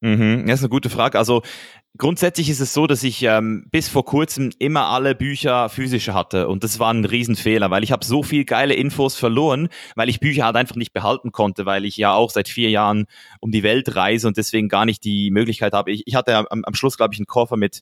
Mhm, 0.00 0.46
das 0.46 0.60
ist 0.60 0.64
eine 0.64 0.70
gute 0.70 0.88
Frage. 0.88 1.18
Also 1.18 1.42
Grundsätzlich 1.98 2.48
ist 2.48 2.60
es 2.60 2.72
so, 2.72 2.86
dass 2.86 3.02
ich 3.02 3.22
ähm, 3.24 3.66
bis 3.70 3.88
vor 3.88 4.04
kurzem 4.04 4.52
immer 4.58 4.86
alle 4.86 5.14
Bücher 5.16 5.68
physische 5.68 6.14
hatte 6.14 6.46
und 6.48 6.62
das 6.62 6.78
war 6.78 6.92
ein 6.92 7.04
Riesenfehler, 7.04 7.70
weil 7.70 7.82
ich 7.82 7.90
habe 7.90 8.04
so 8.04 8.22
viel 8.22 8.44
geile 8.44 8.74
Infos 8.74 9.16
verloren, 9.16 9.68
weil 9.96 10.08
ich 10.08 10.20
Bücher 10.20 10.44
halt 10.44 10.56
einfach 10.56 10.76
nicht 10.76 10.92
behalten 10.92 11.32
konnte, 11.32 11.66
weil 11.66 11.84
ich 11.84 11.96
ja 11.96 12.14
auch 12.14 12.30
seit 12.30 12.48
vier 12.48 12.70
Jahren 12.70 13.06
um 13.40 13.50
die 13.50 13.64
Welt 13.64 13.96
reise 13.96 14.28
und 14.28 14.36
deswegen 14.36 14.68
gar 14.68 14.86
nicht 14.86 15.02
die 15.04 15.30
Möglichkeit 15.32 15.72
habe. 15.72 15.90
Ich, 15.90 16.04
ich 16.06 16.14
hatte 16.14 16.36
am, 16.36 16.64
am 16.64 16.74
Schluss, 16.74 16.96
glaube 16.96 17.12
ich, 17.12 17.18
einen 17.18 17.26
Koffer 17.26 17.56
mit 17.56 17.80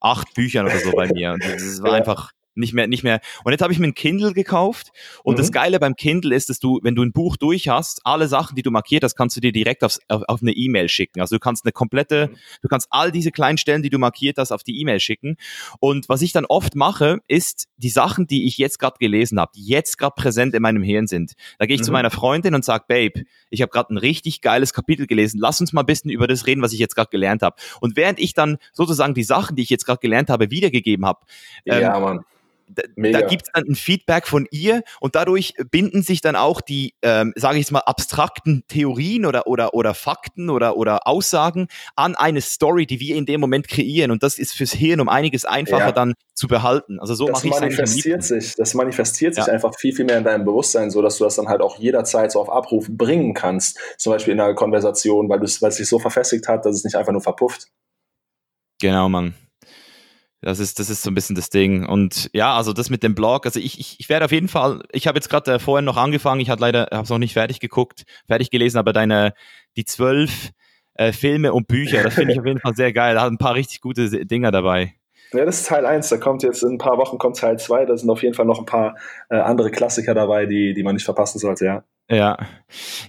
acht 0.00 0.34
Büchern 0.34 0.66
oder 0.66 0.78
so 0.78 0.92
bei 0.92 1.08
mir 1.08 1.32
und 1.32 1.42
das 1.42 1.82
war 1.82 1.94
einfach 1.94 2.32
nicht 2.56 2.72
mehr, 2.72 2.86
nicht 2.86 3.02
mehr. 3.02 3.20
Und 3.44 3.52
jetzt 3.52 3.62
habe 3.62 3.72
ich 3.72 3.78
mir 3.78 3.86
ein 3.86 3.94
Kindle 3.94 4.32
gekauft. 4.32 4.92
Und 5.22 5.34
mhm. 5.34 5.38
das 5.38 5.52
Geile 5.52 5.78
beim 5.78 5.96
Kindle 5.96 6.34
ist, 6.34 6.48
dass 6.48 6.58
du, 6.58 6.80
wenn 6.82 6.94
du 6.94 7.02
ein 7.02 7.12
Buch 7.12 7.36
durch 7.36 7.68
hast, 7.68 8.00
alle 8.04 8.28
Sachen, 8.28 8.56
die 8.56 8.62
du 8.62 8.70
markiert 8.70 9.04
hast, 9.04 9.16
kannst 9.16 9.36
du 9.36 9.40
dir 9.40 9.52
direkt 9.52 9.84
aufs, 9.84 10.00
auf, 10.08 10.22
auf 10.28 10.42
eine 10.42 10.52
E-Mail 10.52 10.88
schicken. 10.88 11.20
Also 11.20 11.36
du 11.36 11.40
kannst 11.40 11.64
eine 11.64 11.72
komplette, 11.72 12.28
mhm. 12.28 12.36
du 12.62 12.68
kannst 12.68 12.88
all 12.90 13.12
diese 13.12 13.30
kleinen 13.30 13.58
Stellen, 13.58 13.82
die 13.82 13.90
du 13.90 13.98
markiert 13.98 14.38
hast, 14.38 14.52
auf 14.52 14.62
die 14.62 14.80
E-Mail 14.80 15.00
schicken. 15.00 15.36
Und 15.80 16.08
was 16.08 16.22
ich 16.22 16.32
dann 16.32 16.46
oft 16.46 16.74
mache, 16.74 17.20
ist 17.28 17.68
die 17.76 17.90
Sachen, 17.90 18.26
die 18.26 18.46
ich 18.46 18.58
jetzt 18.58 18.78
gerade 18.78 18.96
gelesen 18.98 19.38
habe, 19.38 19.52
die 19.54 19.64
jetzt 19.64 19.98
gerade 19.98 20.14
präsent 20.16 20.54
in 20.54 20.62
meinem 20.62 20.82
Hirn 20.82 21.06
sind. 21.06 21.34
Da 21.58 21.66
gehe 21.66 21.74
ich 21.74 21.82
mhm. 21.82 21.86
zu 21.86 21.92
meiner 21.92 22.10
Freundin 22.10 22.54
und 22.54 22.64
sage, 22.64 22.84
Babe, 22.88 23.24
ich 23.50 23.62
habe 23.62 23.70
gerade 23.70 23.94
ein 23.94 23.98
richtig 23.98 24.40
geiles 24.40 24.72
Kapitel 24.72 25.06
gelesen. 25.06 25.38
Lass 25.40 25.60
uns 25.60 25.72
mal 25.72 25.82
ein 25.82 25.86
bisschen 25.86 26.10
über 26.10 26.26
das 26.26 26.46
reden, 26.46 26.62
was 26.62 26.72
ich 26.72 26.78
jetzt 26.78 26.94
gerade 26.94 27.10
gelernt 27.10 27.42
habe. 27.42 27.56
Und 27.80 27.96
während 27.96 28.18
ich 28.18 28.34
dann 28.34 28.58
sozusagen 28.72 29.14
die 29.14 29.22
Sachen, 29.22 29.56
die 29.56 29.62
ich 29.62 29.70
jetzt 29.70 29.84
gerade 29.84 30.00
gelernt 30.00 30.30
habe, 30.30 30.50
wiedergegeben 30.50 31.04
habe, 31.06 31.20
ähm, 31.66 31.82
ja, 31.82 31.98
Mann 31.98 32.24
da, 32.68 32.82
da 32.96 33.20
gibt 33.22 33.46
es 33.46 33.52
dann 33.52 33.64
ein 33.68 33.74
Feedback 33.74 34.26
von 34.26 34.46
ihr 34.50 34.82
und 35.00 35.14
dadurch 35.14 35.54
binden 35.70 36.02
sich 36.02 36.20
dann 36.20 36.36
auch 36.36 36.60
die, 36.60 36.94
ähm, 37.02 37.32
sage 37.36 37.56
ich 37.56 37.64
jetzt 37.64 37.72
mal, 37.72 37.80
abstrakten 37.80 38.64
Theorien 38.68 39.24
oder, 39.26 39.46
oder, 39.46 39.74
oder 39.74 39.94
Fakten 39.94 40.50
oder, 40.50 40.76
oder 40.76 41.06
Aussagen 41.06 41.68
an 41.94 42.14
eine 42.16 42.40
Story, 42.40 42.86
die 42.86 43.00
wir 43.00 43.16
in 43.16 43.26
dem 43.26 43.40
Moment 43.40 43.68
kreieren. 43.68 44.10
Und 44.10 44.22
das 44.22 44.38
ist 44.38 44.54
fürs 44.54 44.72
Hirn 44.72 45.00
um 45.00 45.08
einiges 45.08 45.44
einfacher 45.44 45.86
ja. 45.86 45.92
dann 45.92 46.14
zu 46.34 46.48
behalten. 46.48 46.98
Also 47.00 47.14
so 47.14 47.28
mache 47.28 47.46
ich 47.46 47.54
es 47.54 47.60
manifestiert 47.60 48.22
sich, 48.22 48.54
Das 48.56 48.74
manifestiert 48.74 49.34
sich 49.34 49.46
ja. 49.46 49.52
einfach 49.52 49.74
viel, 49.78 49.94
viel 49.94 50.04
mehr 50.04 50.18
in 50.18 50.24
deinem 50.24 50.44
Bewusstsein, 50.44 50.90
so 50.90 51.02
dass 51.02 51.18
du 51.18 51.24
das 51.24 51.36
dann 51.36 51.48
halt 51.48 51.60
auch 51.60 51.78
jederzeit 51.78 52.32
so 52.32 52.40
auf 52.40 52.50
Abruf 52.50 52.86
bringen 52.90 53.34
kannst. 53.34 53.78
Zum 53.96 54.12
Beispiel 54.12 54.34
in 54.34 54.40
einer 54.40 54.54
Konversation, 54.54 55.28
weil, 55.28 55.40
weil 55.40 55.70
es 55.70 55.76
sich 55.76 55.88
so 55.88 55.98
verfestigt 55.98 56.48
hat, 56.48 56.66
dass 56.66 56.76
es 56.76 56.84
nicht 56.84 56.96
einfach 56.96 57.12
nur 57.12 57.22
verpufft. 57.22 57.68
Genau, 58.80 59.08
Mann. 59.08 59.34
Das 60.42 60.58
ist, 60.58 60.78
das 60.78 60.90
ist 60.90 61.02
so 61.02 61.10
ein 61.10 61.14
bisschen 61.14 61.34
das 61.34 61.50
Ding. 61.50 61.86
Und 61.86 62.30
ja, 62.32 62.56
also 62.56 62.72
das 62.72 62.90
mit 62.90 63.02
dem 63.02 63.14
Blog, 63.14 63.46
also 63.46 63.58
ich, 63.58 63.80
ich, 63.80 63.96
ich 63.98 64.08
werde 64.08 64.26
auf 64.26 64.32
jeden 64.32 64.48
Fall, 64.48 64.82
ich 64.92 65.06
habe 65.06 65.16
jetzt 65.16 65.28
gerade 65.28 65.54
äh, 65.54 65.58
vorhin 65.58 65.84
noch 65.84 65.96
angefangen, 65.96 66.40
ich 66.40 66.50
hatte 66.50 66.60
leider, 66.60 66.88
habe 66.92 67.02
es 67.02 67.10
noch 67.10 67.18
nicht 67.18 67.32
fertig 67.32 67.58
geguckt, 67.58 68.04
fertig 68.26 68.50
gelesen, 68.50 68.78
aber 68.78 68.92
deine, 68.92 69.32
die 69.76 69.84
zwölf 69.84 70.50
äh, 70.94 71.12
Filme 71.12 71.52
und 71.52 71.68
Bücher, 71.68 72.02
das 72.02 72.14
finde 72.14 72.32
ich 72.32 72.38
auf 72.38 72.46
jeden 72.46 72.60
Fall 72.60 72.76
sehr 72.76 72.92
geil. 72.92 73.14
Da 73.14 73.22
hat 73.22 73.32
ein 73.32 73.38
paar 73.38 73.54
richtig 73.54 73.80
gute 73.80 74.26
Dinger 74.26 74.50
dabei. 74.50 74.94
Ja, 75.32 75.44
das 75.44 75.60
ist 75.60 75.66
Teil 75.66 75.84
1, 75.84 76.08
da 76.08 76.18
kommt 76.18 76.42
jetzt 76.42 76.62
in 76.62 76.74
ein 76.74 76.78
paar 76.78 76.98
Wochen 76.98 77.18
kommt 77.18 77.38
Teil 77.38 77.58
2, 77.58 77.84
da 77.86 77.96
sind 77.96 78.08
auf 78.10 78.22
jeden 78.22 78.34
Fall 78.34 78.46
noch 78.46 78.60
ein 78.60 78.66
paar 78.66 78.96
äh, 79.28 79.36
andere 79.36 79.70
Klassiker 79.70 80.14
dabei, 80.14 80.46
die, 80.46 80.72
die 80.72 80.82
man 80.82 80.94
nicht 80.94 81.04
verpassen 81.04 81.38
sollte, 81.38 81.64
ja. 81.64 81.84
Ja. 82.08 82.38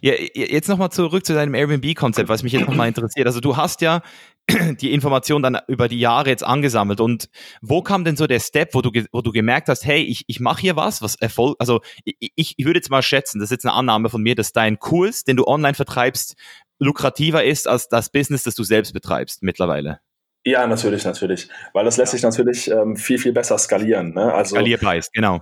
ja 0.02 0.14
jetzt 0.34 0.68
nochmal 0.68 0.90
zurück 0.90 1.26
zu 1.26 1.34
deinem 1.34 1.54
Airbnb-Konzept, 1.54 2.30
was 2.30 2.42
mich 2.42 2.54
jetzt 2.54 2.68
nochmal 2.68 2.88
interessiert. 2.88 3.28
Also 3.28 3.40
du 3.40 3.56
hast 3.56 3.82
ja 3.82 4.02
die 4.82 4.94
Information 4.94 5.44
dann 5.44 5.60
über 5.68 5.88
die 5.88 6.00
Jahre 6.00 6.30
jetzt 6.30 6.44
angesammelt. 6.44 7.00
Und 7.02 7.30
wo 7.62 7.82
kam 7.82 8.06
denn 8.06 8.16
so 8.16 8.28
der 8.28 8.40
Step, 8.40 8.74
wo 8.74 8.82
du, 8.82 8.92
wo 9.12 9.22
du 9.22 9.32
gemerkt 9.32 9.68
hast, 9.68 9.86
hey, 9.86 10.02
ich, 10.02 10.24
ich 10.28 10.40
mache 10.40 10.62
hier 10.62 10.76
was, 10.76 11.02
was 11.02 11.16
Erfolg, 11.16 11.56
also 11.60 11.82
ich, 12.04 12.54
ich 12.58 12.66
würde 12.66 12.80
jetzt 12.80 12.90
mal 12.90 13.02
schätzen, 13.02 13.40
das 13.40 13.48
ist 13.48 13.52
jetzt 13.52 13.66
eine 13.66 13.74
Annahme 13.74 14.10
von 14.10 14.22
mir, 14.22 14.36
dass 14.36 14.54
dein 14.54 14.80
Kurs, 14.80 15.24
den 15.24 15.36
du 15.36 15.46
online 15.46 15.74
vertreibst, 15.74 16.36
lukrativer 16.80 17.44
ist 17.44 17.68
als 17.68 17.90
das 17.90 18.10
Business, 18.10 18.44
das 18.44 18.56
du 18.56 18.64
selbst 18.64 18.94
betreibst 18.94 19.44
mittlerweile. 19.44 20.00
Ja, 20.46 20.66
natürlich, 20.66 21.04
natürlich. 21.04 21.50
Weil 21.74 21.84
das 21.84 21.98
lässt 21.98 22.14
sich 22.14 22.24
natürlich 22.24 22.72
ähm, 22.72 22.96
viel, 22.96 23.20
viel 23.20 23.34
besser 23.34 23.58
skalieren. 23.58 24.14
Ne? 24.14 24.34
Also, 24.34 24.56
Skalierbar 24.56 24.96
ist, 24.96 25.12
genau 25.12 25.42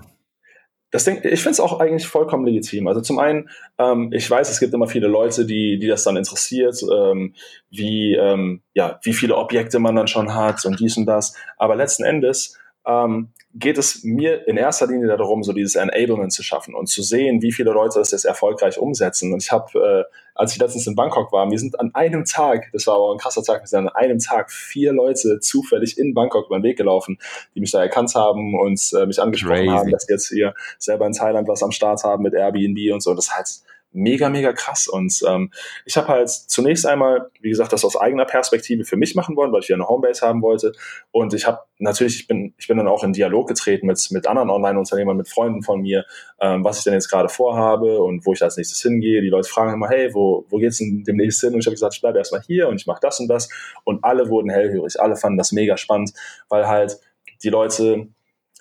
das 0.95 1.03
Ding, 1.03 1.19
ich 1.23 1.41
finde 1.41 1.51
es 1.51 1.59
auch 1.59 1.79
eigentlich 1.81 2.07
vollkommen 2.07 2.45
legitim. 2.45 2.87
Also 2.87 3.01
zum 3.01 3.19
einen, 3.19 3.49
ähm, 3.77 4.11
ich 4.13 4.31
weiß, 4.31 4.49
es 4.49 4.61
gibt 4.61 4.73
immer 4.73 4.87
viele 4.87 5.07
Leute, 5.07 5.45
die, 5.45 5.77
die 5.77 5.87
das 5.87 6.05
dann 6.05 6.15
interessiert, 6.15 6.81
ähm, 6.83 7.33
wie, 7.69 8.15
ähm, 8.15 8.61
ja, 8.73 8.97
wie 9.03 9.11
viele 9.11 9.35
Objekte 9.35 9.79
man 9.79 9.95
dann 9.95 10.07
schon 10.07 10.33
hat 10.33 10.63
und 10.65 10.79
dies 10.79 10.95
und 10.95 11.05
das. 11.05 11.35
Aber 11.57 11.75
letzten 11.75 12.05
Endes 12.05 12.57
ähm, 12.85 13.29
geht 13.57 13.77
es 13.77 14.03
mir 14.03 14.47
in 14.47 14.57
erster 14.57 14.85
Linie 14.85 15.07
darum, 15.07 15.43
so 15.43 15.53
dieses 15.53 15.75
Enablement 15.75 16.33
zu 16.33 16.43
schaffen 16.43 16.75
und 16.75 16.87
zu 16.87 17.01
sehen, 17.01 17.41
wie 17.41 17.53
viele 17.53 17.71
Leute 17.71 17.99
das 17.99 18.11
jetzt 18.11 18.25
erfolgreich 18.25 18.77
umsetzen. 18.77 19.31
Und 19.31 19.41
ich 19.41 19.51
habe, 19.51 20.05
äh, 20.09 20.15
als 20.35 20.51
ich 20.51 20.59
letztens 20.59 20.85
in 20.87 20.95
Bangkok 20.95 21.31
war, 21.31 21.49
wir 21.49 21.57
sind 21.57 21.79
an 21.79 21.91
einem 21.95 22.25
Tag, 22.25 22.69
das 22.73 22.85
war 22.85 22.95
aber 22.95 23.13
ein 23.13 23.17
krasser 23.17 23.43
Tag, 23.43 23.61
wir 23.61 23.67
sind 23.67 23.87
an 23.87 23.89
einem 23.89 24.19
Tag 24.19 24.51
vier 24.51 24.91
Leute 24.91 25.39
zufällig 25.39 25.97
in 25.97 26.13
Bangkok 26.13 26.47
über 26.47 26.59
den 26.59 26.63
Weg 26.63 26.77
gelaufen, 26.77 27.17
die 27.55 27.61
mich 27.61 27.71
da 27.71 27.81
erkannt 27.81 28.13
haben 28.13 28.59
und 28.59 28.81
äh, 28.93 29.05
mich 29.05 29.21
angesprochen 29.21 29.55
Crazy. 29.55 29.69
haben, 29.69 29.91
dass 29.91 30.09
jetzt 30.09 30.27
hier 30.27 30.53
selber 30.77 31.07
in 31.07 31.13
Thailand 31.13 31.47
was 31.47 31.63
am 31.63 31.71
Start 31.71 32.03
haben 32.03 32.23
mit 32.23 32.33
Airbnb 32.33 32.93
und 32.93 33.01
so. 33.01 33.13
Das 33.13 33.33
heißt, 33.33 33.64
mega, 33.95 34.29
mega 34.29 34.53
krass. 34.53 34.87
Und 34.87 35.23
ähm, 35.27 35.51
ich 35.85 35.97
habe 35.97 36.07
halt 36.07 36.29
zunächst 36.29 36.85
einmal, 36.85 37.31
wie 37.41 37.49
gesagt, 37.49 37.73
das 37.73 37.85
aus 37.85 37.95
eigener 37.95 38.25
Perspektive 38.25 38.85
für 38.85 38.97
mich 38.97 39.15
machen 39.15 39.35
wollen, 39.35 39.51
weil 39.51 39.61
ich 39.61 39.69
wieder 39.69 39.77
eine 39.77 39.87
Homebase 39.87 40.25
haben 40.25 40.41
wollte. 40.41 40.73
Und 41.11 41.33
ich 41.33 41.47
habe 41.47 41.59
natürlich, 41.79 42.21
ich 42.21 42.27
bin, 42.27 42.53
ich 42.57 42.67
bin 42.67 42.77
dann 42.77 42.87
auch 42.87 43.03
in 43.03 43.13
Dialog 43.13 43.47
getreten 43.47 43.87
mit, 43.87 44.05
mit 44.11 44.27
anderen 44.27 44.49
Online-Unternehmern, 44.49 45.17
mit 45.17 45.29
Freunden 45.29 45.63
von 45.63 45.81
mir, 45.81 46.05
ähm, 46.39 46.63
was 46.63 46.79
ich 46.79 46.83
denn 46.83 46.93
jetzt 46.93 47.09
gerade 47.09 47.29
vorhabe 47.29 48.01
und 48.01 48.25
wo 48.25 48.33
ich 48.33 48.43
als 48.43 48.57
nächstes 48.57 48.81
hingehe. 48.81 49.21
Die 49.21 49.29
Leute 49.29 49.49
fragen 49.49 49.73
immer, 49.73 49.89
hey, 49.89 50.13
wo, 50.13 50.45
wo 50.49 50.57
geht's 50.57 50.77
denn 50.77 51.03
demnächst 51.03 51.41
hin? 51.41 51.53
Und 51.53 51.59
ich 51.59 51.65
habe 51.65 51.75
gesagt, 51.75 51.95
ich 51.95 52.01
bleibe 52.01 52.17
erstmal 52.17 52.41
hier 52.41 52.67
und 52.67 52.79
ich 52.79 52.87
mache 52.87 52.99
das 53.01 53.19
und 53.19 53.27
das. 53.27 53.49
Und 53.83 54.03
alle 54.03 54.29
wurden 54.29 54.49
hellhörig, 54.49 54.99
alle 54.99 55.15
fanden 55.15 55.37
das 55.37 55.51
mega 55.51 55.77
spannend, 55.77 56.13
weil 56.49 56.67
halt 56.67 56.99
die 57.43 57.49
Leute, 57.49 58.07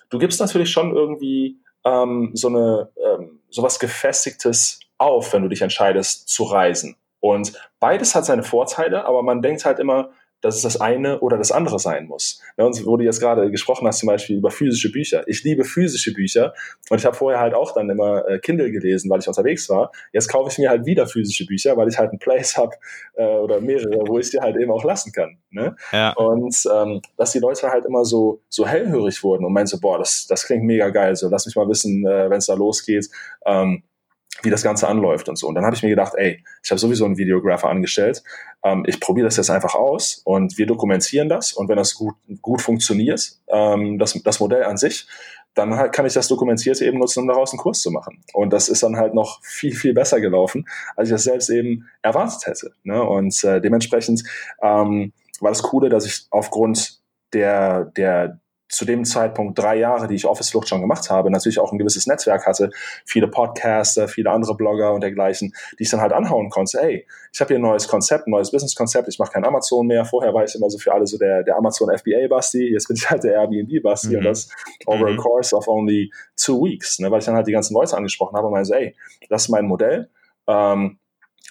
du 0.09 0.17
gibst 0.17 0.39
natürlich 0.39 0.69
schon 0.69 0.95
irgendwie 0.95 1.59
ähm, 1.85 2.31
so 2.33 2.47
eine 2.47 2.89
ähm, 3.03 3.39
sowas 3.49 3.79
gefestigtes 3.79 4.79
auf, 4.97 5.33
wenn 5.33 5.43
du 5.43 5.49
dich 5.49 5.61
entscheidest 5.61 6.27
zu 6.29 6.43
reisen. 6.43 6.95
Und 7.19 7.53
beides 7.79 8.13
hat 8.13 8.25
seine 8.25 8.43
Vorteile, 8.43 9.05
aber 9.05 9.23
man 9.23 9.41
denkt 9.41 9.65
halt 9.65 9.79
immer, 9.79 10.11
dass 10.45 10.57
es 10.57 10.61
das 10.61 10.79
eine 10.79 11.19
oder 11.21 11.37
das 11.37 11.51
andere 11.51 11.79
sein 11.79 12.05
muss. 12.05 12.39
Ja, 12.57 12.65
und 12.65 12.85
wo 12.85 12.97
du 12.97 13.03
jetzt 13.03 13.19
gerade 13.19 13.49
gesprochen 13.49 13.87
hast, 13.87 13.99
zum 13.99 14.07
Beispiel 14.07 14.37
über 14.37 14.51
physische 14.51 14.91
Bücher. 14.91 15.23
Ich 15.27 15.43
liebe 15.43 15.63
physische 15.63 16.13
Bücher 16.13 16.53
und 16.89 16.99
ich 16.99 17.05
habe 17.05 17.15
vorher 17.15 17.39
halt 17.39 17.55
auch 17.55 17.73
dann 17.73 17.89
immer 17.89 18.27
äh, 18.27 18.37
Kindle 18.37 18.71
gelesen, 18.71 19.09
weil 19.09 19.19
ich 19.19 19.27
unterwegs 19.27 19.67
war. 19.69 19.91
Jetzt 20.13 20.27
kaufe 20.27 20.51
ich 20.51 20.59
mir 20.59 20.69
halt 20.69 20.85
wieder 20.85 21.07
physische 21.07 21.47
Bücher, 21.47 21.75
weil 21.77 21.87
ich 21.87 21.97
halt 21.97 22.11
einen 22.11 22.19
Place 22.19 22.57
habe 22.57 22.75
äh, 23.15 23.25
oder 23.25 23.59
mehrere, 23.59 24.07
wo 24.07 24.19
ich 24.19 24.29
sie 24.29 24.39
halt 24.39 24.55
eben 24.57 24.71
auch 24.71 24.83
lassen 24.83 25.11
kann. 25.11 25.39
Ne? 25.49 25.75
Ja. 25.91 26.13
Und 26.13 26.55
ähm, 26.71 27.01
dass 27.17 27.31
die 27.31 27.39
Leute 27.39 27.69
halt 27.69 27.85
immer 27.85 28.05
so, 28.05 28.41
so 28.49 28.67
hellhörig 28.67 29.23
wurden 29.23 29.45
und 29.45 29.53
meinen 29.53 29.67
so, 29.67 29.79
boah, 29.79 29.97
das, 29.97 30.27
das 30.27 30.45
klingt 30.45 30.63
mega 30.63 30.89
geil, 30.89 31.15
so 31.15 31.27
lass 31.27 31.47
mich 31.47 31.55
mal 31.55 31.67
wissen, 31.67 32.05
äh, 32.05 32.29
wenn 32.29 32.37
es 32.37 32.45
da 32.45 32.53
losgeht. 32.53 33.07
Ähm, 33.47 33.81
wie 34.43 34.49
das 34.49 34.63
Ganze 34.63 34.87
anläuft 34.87 35.29
und 35.29 35.37
so. 35.37 35.47
Und 35.47 35.55
dann 35.55 35.65
habe 35.65 35.75
ich 35.75 35.83
mir 35.83 35.89
gedacht, 35.89 36.13
ey, 36.15 36.43
ich 36.63 36.71
habe 36.71 36.79
sowieso 36.79 37.05
einen 37.05 37.17
Videographer 37.17 37.69
angestellt, 37.69 38.23
ähm, 38.63 38.83
ich 38.87 38.99
probiere 38.99 39.25
das 39.25 39.37
jetzt 39.37 39.49
einfach 39.49 39.75
aus 39.75 40.21
und 40.23 40.57
wir 40.57 40.65
dokumentieren 40.65 41.29
das 41.29 41.53
und 41.53 41.69
wenn 41.69 41.77
das 41.77 41.95
gut, 41.95 42.15
gut 42.41 42.61
funktioniert, 42.61 43.37
ähm, 43.47 43.97
das, 43.97 44.13
das 44.23 44.39
Modell 44.39 44.63
an 44.63 44.77
sich, 44.77 45.07
dann 45.55 45.75
halt 45.75 45.93
kann 45.93 46.05
ich 46.05 46.13
das 46.13 46.27
Dokumentierte 46.27 46.85
eben 46.85 46.99
nutzen, 46.99 47.21
um 47.21 47.27
daraus 47.27 47.51
einen 47.51 47.59
Kurs 47.59 47.81
zu 47.81 47.89
machen. 47.89 48.23
Und 48.33 48.51
das 48.51 48.67
ist 48.67 48.83
dann 48.83 48.97
halt 48.97 49.13
noch 49.13 49.41
viel, 49.41 49.73
viel 49.73 49.93
besser 49.93 50.19
gelaufen, 50.19 50.67
als 50.95 51.09
ich 51.09 51.13
das 51.13 51.23
selbst 51.23 51.49
eben 51.49 51.89
erwartet 52.01 52.45
hätte. 52.45 52.73
Ne? 52.83 53.01
Und 53.01 53.41
äh, 53.43 53.61
dementsprechend 53.61 54.23
ähm, 54.61 55.13
war 55.39 55.51
das 55.51 55.63
Coole, 55.63 55.89
dass 55.89 56.05
ich 56.05 56.27
aufgrund 56.29 56.99
der, 57.33 57.85
der 57.85 58.39
zu 58.67 58.85
dem 58.85 59.05
Zeitpunkt 59.05 59.57
drei 59.59 59.77
Jahre, 59.77 60.07
die 60.07 60.15
ich 60.15 60.25
Office 60.25 60.49
Flucht 60.49 60.67
schon 60.67 60.81
gemacht 60.81 61.09
habe, 61.09 61.29
natürlich 61.29 61.59
auch 61.59 61.71
ein 61.71 61.77
gewisses 61.77 62.07
Netzwerk 62.07 62.45
hatte, 62.45 62.71
viele 63.05 63.27
Podcaster, 63.27 64.07
viele 64.07 64.31
andere 64.31 64.55
Blogger 64.55 64.93
und 64.93 65.01
dergleichen, 65.01 65.53
die 65.77 65.83
ich 65.83 65.89
dann 65.89 66.01
halt 66.01 66.13
anhauen 66.13 66.49
konnte. 66.49 66.79
Hey, 66.81 67.07
ich 67.31 67.39
habe 67.41 67.49
hier 67.49 67.59
ein 67.59 67.61
neues 67.61 67.87
Konzept, 67.87 68.27
ein 68.27 68.31
neues 68.31 68.51
Business-Konzept, 68.51 69.07
ich 69.07 69.19
mache 69.19 69.33
kein 69.33 69.45
Amazon 69.45 69.85
mehr. 69.85 70.05
Vorher 70.05 70.33
war 70.33 70.43
ich 70.43 70.55
immer 70.55 70.69
so 70.69 70.77
für 70.77 70.93
alle 70.93 71.05
so 71.05 71.17
der, 71.17 71.43
der 71.43 71.57
Amazon 71.57 71.89
FBA-Basti, 71.95 72.71
jetzt 72.73 72.87
bin 72.87 72.97
ich 72.97 73.09
halt 73.09 73.23
der 73.23 73.33
Airbnb-Basti 73.33 74.09
mhm. 74.09 74.17
und 74.17 74.23
das 74.23 74.49
over 74.85 75.11
mhm. 75.11 75.19
a 75.19 75.21
course 75.21 75.55
of 75.55 75.67
only 75.67 76.11
two 76.35 76.63
weeks, 76.63 76.99
ne, 76.99 77.11
weil 77.11 77.19
ich 77.19 77.25
dann 77.25 77.35
halt 77.35 77.47
die 77.47 77.51
ganzen 77.51 77.73
Leute 77.73 77.95
angesprochen 77.95 78.35
habe 78.35 78.47
und 78.47 78.53
meinte 78.53 78.67
so, 78.67 78.73
ey, 78.73 78.95
das 79.29 79.43
ist 79.43 79.49
mein 79.49 79.65
Modell. 79.65 80.09
Ähm, 80.47 80.99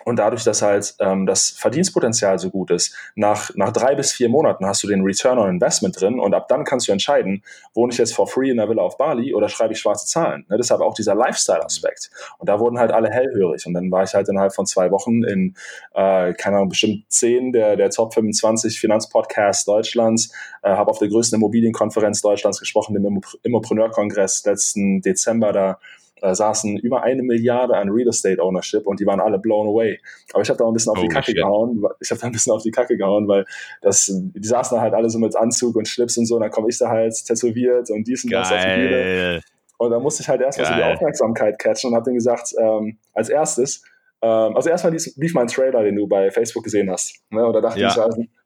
und 0.05 0.18
dadurch, 0.18 0.45
dass 0.45 0.61
halt 0.61 0.95
ähm, 0.99 1.24
das 1.24 1.51
Verdienstpotenzial 1.51 2.38
so 2.38 2.51
gut 2.51 2.70
ist, 2.70 2.95
nach, 3.14 3.55
nach 3.55 3.72
drei 3.72 3.95
bis 3.95 4.12
vier 4.12 4.28
Monaten 4.28 4.66
hast 4.66 4.82
du 4.82 4.88
den 4.88 5.03
Return 5.03 5.38
on 5.38 5.49
Investment 5.49 6.01
drin 6.01 6.18
und 6.18 6.34
ab 6.34 6.49
dann 6.49 6.64
kannst 6.64 6.88
du 6.88 6.92
entscheiden, 6.92 7.42
wohne 7.74 7.92
ich 7.92 7.99
jetzt 7.99 8.14
for 8.14 8.26
free 8.26 8.51
in 8.51 8.57
der 8.57 8.68
Villa 8.68 8.82
auf 8.82 8.99
Bali 8.99 9.32
oder 9.32 9.49
schreibe 9.49 9.72
ich 9.72 9.78
schwarze 9.78 10.07
Zahlen. 10.07 10.45
Ne, 10.49 10.57
deshalb 10.57 10.80
auch 10.80 10.95
dieser 10.95 11.14
Lifestyle-Aspekt. 11.14 12.11
Und 12.38 12.49
da 12.49 12.59
wurden 12.59 12.78
halt 12.78 12.90
alle 12.90 13.09
hellhörig. 13.09 13.66
Und 13.66 13.74
dann 13.74 13.90
war 13.90 14.03
ich 14.03 14.14
halt 14.14 14.28
innerhalb 14.28 14.55
von 14.55 14.66
zwei 14.66 14.90
Wochen 14.90 15.22
in, 15.22 15.55
äh, 15.95 16.34
keine 16.34 16.57
Ahnung, 16.57 16.70
bestimmt 16.70 17.05
zehn 17.09 17.53
der, 17.53 17.76
der 17.76 17.90
Top 17.90 18.14
25 18.14 18.80
Finanzpodcasts 18.80 19.64
Deutschlands, 19.64 20.32
äh, 20.62 20.70
habe 20.70 20.90
auf 20.90 20.99
der 20.99 21.09
größten 21.09 21.38
Immobilienkonferenz 21.38 22.20
Deutschlands 22.20 22.59
gesprochen, 22.59 22.95
dem 22.95 23.20
Immopreneur-Kongress 23.42 24.45
letzten 24.45 25.03
Dezember 25.03 25.53
da 25.53 25.78
da 26.25 26.35
saßen 26.35 26.79
über 26.79 27.03
eine 27.03 27.22
Milliarde 27.22 27.77
an 27.77 27.91
Real 27.91 28.09
Estate 28.09 28.43
Ownership 28.43 28.87
und 28.87 28.99
die 28.99 29.05
waren 29.05 29.20
alle 29.20 29.39
blown 29.39 29.68
away. 29.68 30.01
Aber 30.33 30.43
ich 30.43 30.49
habe 30.49 30.57
da 30.57 30.66
ein 30.66 30.72
bisschen 30.72 30.93
auf 30.93 30.99
oh, 30.99 31.03
die 31.03 31.09
Kacke 31.09 31.27
shit. 31.27 31.37
gehauen. 31.37 31.85
Ich 32.01 32.11
habe 32.11 32.18
da 32.18 32.27
ein 32.27 32.33
bisschen 32.33 32.53
auf 32.53 32.62
die 32.62 32.70
Kacke 32.70 32.97
gehauen, 32.97 33.29
weil 33.29 33.45
das, 33.83 34.11
die 34.11 34.47
saßen 34.49 34.77
da 34.77 34.81
halt 34.81 34.95
alle 34.95 35.11
so 35.11 35.18
mit 35.18 35.37
Anzug 35.37 35.77
und 35.77 35.87
Schlips 35.87 36.16
und 36.16 36.25
so. 36.25 36.37
Und 36.37 36.41
dann 36.41 36.51
komme 36.51 36.70
ich 36.70 36.79
da 36.79 36.89
halt 36.89 37.14
tätowiert 37.27 37.91
und 37.91 38.09
dies 38.09 38.25
und 38.25 38.33
das 38.33 38.51
auf 38.51 38.59
die 38.59 38.75
Bühne. 38.75 39.41
Und 39.77 39.91
da 39.91 40.01
musste 40.01 40.22
ich 40.22 40.29
halt 40.31 40.41
erstmal 40.41 40.66
so 40.66 40.75
die 40.75 40.83
Aufmerksamkeit 40.83 41.59
catchen 41.59 41.91
und 41.91 41.97
habe 41.97 42.05
denen 42.05 42.16
gesagt, 42.16 42.55
ähm, 42.59 42.97
als 43.12 43.29
erstes, 43.29 43.83
ähm, 44.22 44.57
also 44.57 44.70
erstmal 44.70 44.95
lief, 44.95 45.07
lief 45.16 45.35
mein 45.35 45.49
Trailer, 45.49 45.83
den 45.83 45.97
du 45.97 46.07
bei 46.07 46.31
Facebook 46.31 46.64
gesehen 46.64 46.91
hast. 46.91 47.16
Ne? 47.29 47.45
Und 47.45 47.53
da 47.53 47.61
dachte 47.61 47.81
ja. 47.81 47.91
ich, 47.91 47.97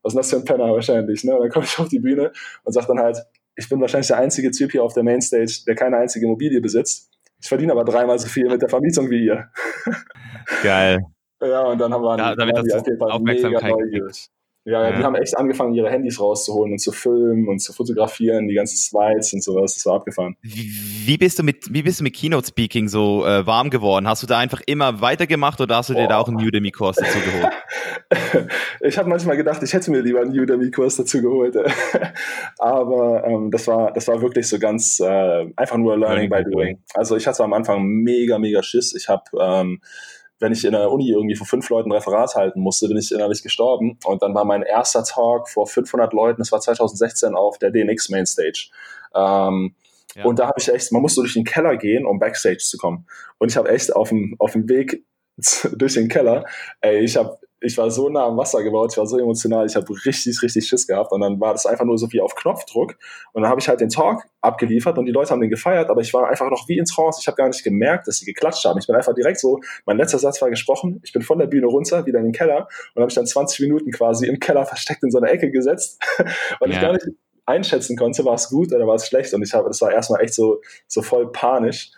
was 0.03 0.15
ist 0.15 0.19
das 0.19 0.31
für 0.31 0.37
ein 0.37 0.45
Penner 0.45 0.73
wahrscheinlich? 0.73 1.23
Ne? 1.23 1.33
Und 1.33 1.43
dann 1.43 1.51
komme 1.51 1.65
ich 1.65 1.79
auf 1.79 1.89
die 1.89 2.01
Bühne 2.01 2.33
und 2.65 2.73
sage 2.73 2.89
dann 2.89 2.99
halt, 2.99 3.19
ich 3.55 3.69
bin 3.69 3.81
wahrscheinlich 3.81 4.09
der 4.09 4.19
einzige 4.19 4.51
Typ 4.51 4.73
hier 4.73 4.83
auf 4.83 4.95
der 4.95 5.03
Mainstage, 5.03 5.63
der 5.67 5.77
keine 5.77 5.97
einzige 5.99 6.27
Immobilie 6.27 6.61
besitzt. 6.61 7.08
Ich 7.41 7.49
verdiene 7.49 7.73
aber 7.73 7.85
dreimal 7.85 8.19
so 8.19 8.29
viel 8.29 8.49
mit 8.49 8.61
der 8.61 8.69
Vermietung 8.69 9.11
wie 9.11 9.27
ihr. 9.27 9.51
Geil. 10.63 11.01
Ja, 11.41 11.63
und 11.63 11.79
dann 11.79 11.93
haben 11.95 12.03
wir 12.03 12.19
ja, 12.19 12.35
damit 12.35 12.57
das 12.57 12.85
Aufmerksamkeit 13.01 13.63
mega 13.63 13.77
neugierig. 13.77 14.29
Ja, 14.69 14.91
ja, 14.91 14.99
die 14.99 15.03
haben 15.03 15.15
echt 15.15 15.35
angefangen, 15.39 15.73
ihre 15.73 15.89
Handys 15.89 16.21
rauszuholen 16.21 16.73
und 16.73 16.79
zu 16.79 16.93
filmen 16.93 17.49
und 17.49 17.59
zu 17.59 17.73
fotografieren, 17.73 18.49
die 18.49 18.55
ganzen 18.55 18.77
Slides 18.77 19.33
und 19.33 19.43
sowas. 19.43 19.73
Das 19.73 19.87
war 19.87 19.95
abgefahren. 19.95 20.37
Wie 20.43 21.17
bist 21.17 21.39
du 21.39 21.43
mit, 21.43 21.73
wie 21.73 21.83
bist 21.83 22.01
du 22.01 22.05
mit 22.05 22.15
Keynote 22.15 22.47
Speaking 22.47 22.87
so 22.87 23.25
äh, 23.25 23.47
warm 23.47 23.71
geworden? 23.71 24.07
Hast 24.07 24.23
du 24.23 24.27
da 24.27 24.37
einfach 24.37 24.61
immer 24.67 25.01
weitergemacht 25.01 25.59
oder 25.63 25.77
hast 25.77 25.89
du 25.89 25.95
Boah. 25.95 26.03
dir 26.03 26.09
da 26.09 26.19
auch 26.19 26.29
einen 26.29 26.37
Udemy-Kurs 26.37 26.97
dazu 26.97 27.19
geholt? 27.19 28.51
ich 28.83 28.99
habe 28.99 29.09
manchmal 29.09 29.39
gedacht, 29.39 29.63
ich 29.63 29.73
hätte 29.73 29.91
mir 29.91 30.03
lieber 30.03 30.21
einen 30.21 30.39
Udemy-Kurs 30.39 30.97
dazu 30.97 31.23
geholt. 31.23 31.57
Aber 32.59 33.25
ähm, 33.25 33.51
das, 33.51 33.67
war, 33.69 33.95
das 33.95 34.07
war 34.07 34.21
wirklich 34.21 34.49
so 34.49 34.59
ganz 34.59 35.01
äh, 35.01 35.47
einfach 35.57 35.79
nur 35.79 35.97
Learning 35.97 36.29
by 36.29 36.45
Doing. 36.45 36.79
Also 36.93 37.17
ich 37.17 37.27
hatte 37.27 37.43
am 37.43 37.55
Anfang 37.55 37.87
mega, 37.87 38.39
mega 38.39 38.63
Schiss. 38.63 38.95
Ich 38.95 39.09
habe 39.09 39.25
ähm, 39.41 39.81
wenn 40.41 40.53
ich 40.53 40.65
in 40.65 40.73
der 40.73 40.91
Uni 40.91 41.11
irgendwie 41.11 41.35
vor 41.35 41.47
fünf 41.47 41.69
Leuten 41.69 41.91
Referat 41.91 42.35
halten 42.35 42.61
musste, 42.61 42.89
bin 42.89 42.97
ich 42.97 43.13
innerlich 43.13 43.43
gestorben. 43.43 43.99
Und 44.05 44.23
dann 44.23 44.35
war 44.35 44.45
mein 44.45 44.63
erster 44.63 45.03
Talk 45.05 45.49
vor 45.49 45.67
500 45.67 46.13
Leuten, 46.13 46.41
das 46.41 46.53
war 46.53 46.61
2016 46.61 47.35
auf 47.35 47.59
der 47.59 47.71
DNX 47.71 48.09
Mainstage. 48.09 48.71
Ähm, 49.15 49.75
ja. 50.15 50.25
Und 50.25 50.39
da 50.39 50.47
habe 50.47 50.61
ich 50.61 50.73
echt, 50.73 50.93
man 50.93 51.03
musste 51.03 51.21
durch 51.21 51.35
den 51.35 51.45
Keller 51.45 51.77
gehen, 51.77 52.07
um 52.07 52.19
Backstage 52.19 52.59
zu 52.59 52.79
kommen. 52.79 53.07
Und 53.39 53.51
ich 53.51 53.57
habe 53.57 53.69
echt 53.69 53.95
auf 53.95 54.11
dem, 54.11 54.37
auf 54.39 54.53
dem 54.53 54.69
Weg 54.69 55.05
durch 55.77 55.95
den 55.95 56.09
Keller, 56.09 56.45
ey, 56.81 57.01
ich 57.01 57.17
habe 57.17 57.39
ich 57.61 57.77
war 57.77 57.91
so 57.91 58.09
nah 58.09 58.27
am 58.27 58.37
Wasser 58.37 58.63
gebaut, 58.63 58.93
ich 58.93 58.99
war 58.99 59.07
so 59.07 59.19
emotional, 59.19 59.67
ich 59.67 59.75
habe 59.75 59.87
richtig, 60.05 60.41
richtig 60.43 60.69
Schiss 60.69 60.87
gehabt 60.87 61.13
und 61.13 61.21
dann 61.21 61.41
war 61.41 61.53
das 61.53 61.67
einfach 61.67 61.85
nur 61.85 61.99
so 61.99 62.11
wie 62.13 62.21
auf 62.21 62.35
Knopfdruck 62.35 62.97
und 63.33 63.43
dann 63.43 63.51
habe 63.51 63.61
ich 63.61 63.69
halt 63.69 63.81
den 63.81 63.89
Talk 63.89 64.25
abgeliefert 64.41 64.97
und 64.99 65.07
die 65.07 65.13
Leute 65.13 65.31
haben 65.31 65.41
den 65.41 65.51
gefeiert, 65.51 65.91
aber 65.91 66.01
ich 66.01 66.15
war 66.15 66.29
einfach 66.29 66.51
noch 66.51 66.69
wie 66.69 66.79
in 66.79 66.85
Trance, 66.85 67.19
ich 67.21 67.27
habe 67.27 67.37
gar 67.37 67.49
nicht 67.49 67.65
gemerkt, 67.65 68.07
dass 68.07 68.19
sie 68.19 68.27
geklatscht 68.27 68.65
haben. 68.65 68.79
Ich 68.79 68.87
bin 68.87 68.95
einfach 68.95 69.15
direkt 69.15 69.41
so, 69.41 69.61
mein 69.87 69.97
letzter 69.97 70.19
Satz 70.19 70.41
war 70.41 70.51
gesprochen, 70.51 71.01
ich 71.03 71.13
bin 71.13 71.23
von 71.23 71.39
der 71.39 71.47
Bühne 71.47 71.67
runter, 71.67 72.07
wieder 72.07 72.21
in 72.21 72.27
den 72.27 72.33
Keller 72.33 72.69
und 72.95 73.03
habe 73.03 73.11
ich 73.11 73.15
dann 73.15 73.27
20 73.27 73.61
Minuten 73.61 73.91
quasi 73.91 74.27
im 74.27 74.39
Keller 74.39 74.65
versteckt 74.65 75.03
in 75.03 75.11
so 75.11 75.19
einer 75.19 75.31
Ecke 75.31 75.51
gesetzt, 75.51 76.01
weil 76.61 76.71
ja. 76.71 76.77
ich 76.77 76.81
gar 76.81 76.93
nicht 76.93 77.07
einschätzen 77.47 77.97
konnte, 77.97 78.25
war 78.25 78.35
es 78.35 78.51
gut 78.51 78.73
oder 78.73 78.87
war 78.87 78.95
es 78.95 79.07
schlecht 79.07 79.33
und 79.35 79.43
ich 79.43 79.55
habe, 79.55 79.69
das 79.69 79.81
war 79.81 79.91
erstmal 79.91 80.23
echt 80.23 80.35
so, 80.35 80.61
so 80.87 81.03
voll 81.03 81.33
panisch 81.33 81.91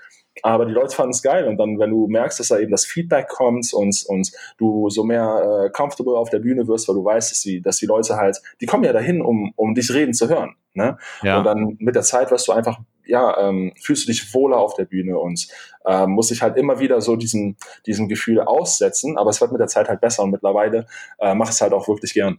aber 0.43 0.65
die 0.65 0.73
Leute 0.73 0.95
fanden 0.95 1.11
es 1.11 1.23
geil 1.23 1.47
und 1.47 1.57
dann, 1.59 1.79
wenn 1.79 1.91
du 1.91 2.07
merkst, 2.07 2.41
dass 2.41 2.49
da 2.49 2.59
eben 2.59 2.71
das 2.71 2.87
Feedback 2.87 3.29
kommt 3.29 3.73
und, 3.73 4.05
und 4.07 4.31
du 4.59 4.89
so 4.89 5.05
mehr 5.05 5.67
äh, 5.67 5.71
comfortable 5.71 6.17
auf 6.17 6.31
der 6.31 6.39
Bühne 6.39 6.67
wirst, 6.67 6.89
weil 6.89 6.95
du 6.95 7.05
weißt, 7.05 7.31
dass 7.31 7.41
die, 7.41 7.61
dass 7.61 7.77
die 7.79 7.87
Leute 7.87 8.17
halt, 8.17 8.41
die 8.61 8.67
kommen 8.67 8.85
ja 8.85 8.93
dahin, 8.93 9.23
um, 9.23 9.53
um 9.57 9.75
dich 9.75 9.93
reden 9.93 10.15
zu 10.15 10.29
hören. 10.29 10.55
Ne? 10.73 10.99
Ja. 11.23 11.39
Und 11.39 11.45
dann 11.45 11.77
mit 11.81 11.95
der 11.95 12.03
Zeit 12.03 12.31
wirst 12.31 12.47
du 12.49 12.53
einfach, 12.53 12.79
ja, 13.05 13.49
ähm, 13.49 13.73
fühlst 13.81 14.05
du 14.05 14.13
dich 14.13 14.33
wohler 14.33 14.59
auf 14.59 14.75
der 14.75 14.85
Bühne 14.85 15.19
und 15.19 15.49
ähm, 15.85 16.11
musst 16.11 16.31
dich 16.31 16.43
halt 16.43 16.57
immer 16.57 16.79
wieder 16.79 17.01
so 17.01 17.17
diesem, 17.17 17.57
diesem 17.87 18.09
Gefühl 18.09 18.41
aussetzen, 18.41 19.19
aber 19.19 19.31
es 19.31 19.41
wird 19.41 19.51
mit 19.51 19.61
der 19.61 19.69
Zeit 19.69 19.89
halt 19.89 20.01
besser 20.01 20.23
und 20.23 20.31
mittlerweile 20.31 20.87
äh, 21.19 21.35
mach 21.35 21.51
es 21.51 21.61
halt 21.61 21.73
auch 21.73 21.89
wirklich 21.89 22.15
gern. 22.15 22.39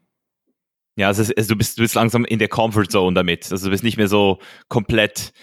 Ja, 0.95 1.07
also, 1.07 1.21
also 1.35 1.49
du, 1.49 1.57
bist, 1.57 1.77
du 1.77 1.81
bist 1.81 1.95
langsam 1.95 2.25
in 2.25 2.39
der 2.39 2.47
Comfort 2.47 2.87
Zone 2.89 3.15
damit. 3.15 3.51
Also 3.51 3.65
du 3.65 3.71
bist 3.71 3.83
nicht 3.83 3.97
mehr 3.97 4.07
so 4.07 4.39
komplett 4.69 5.33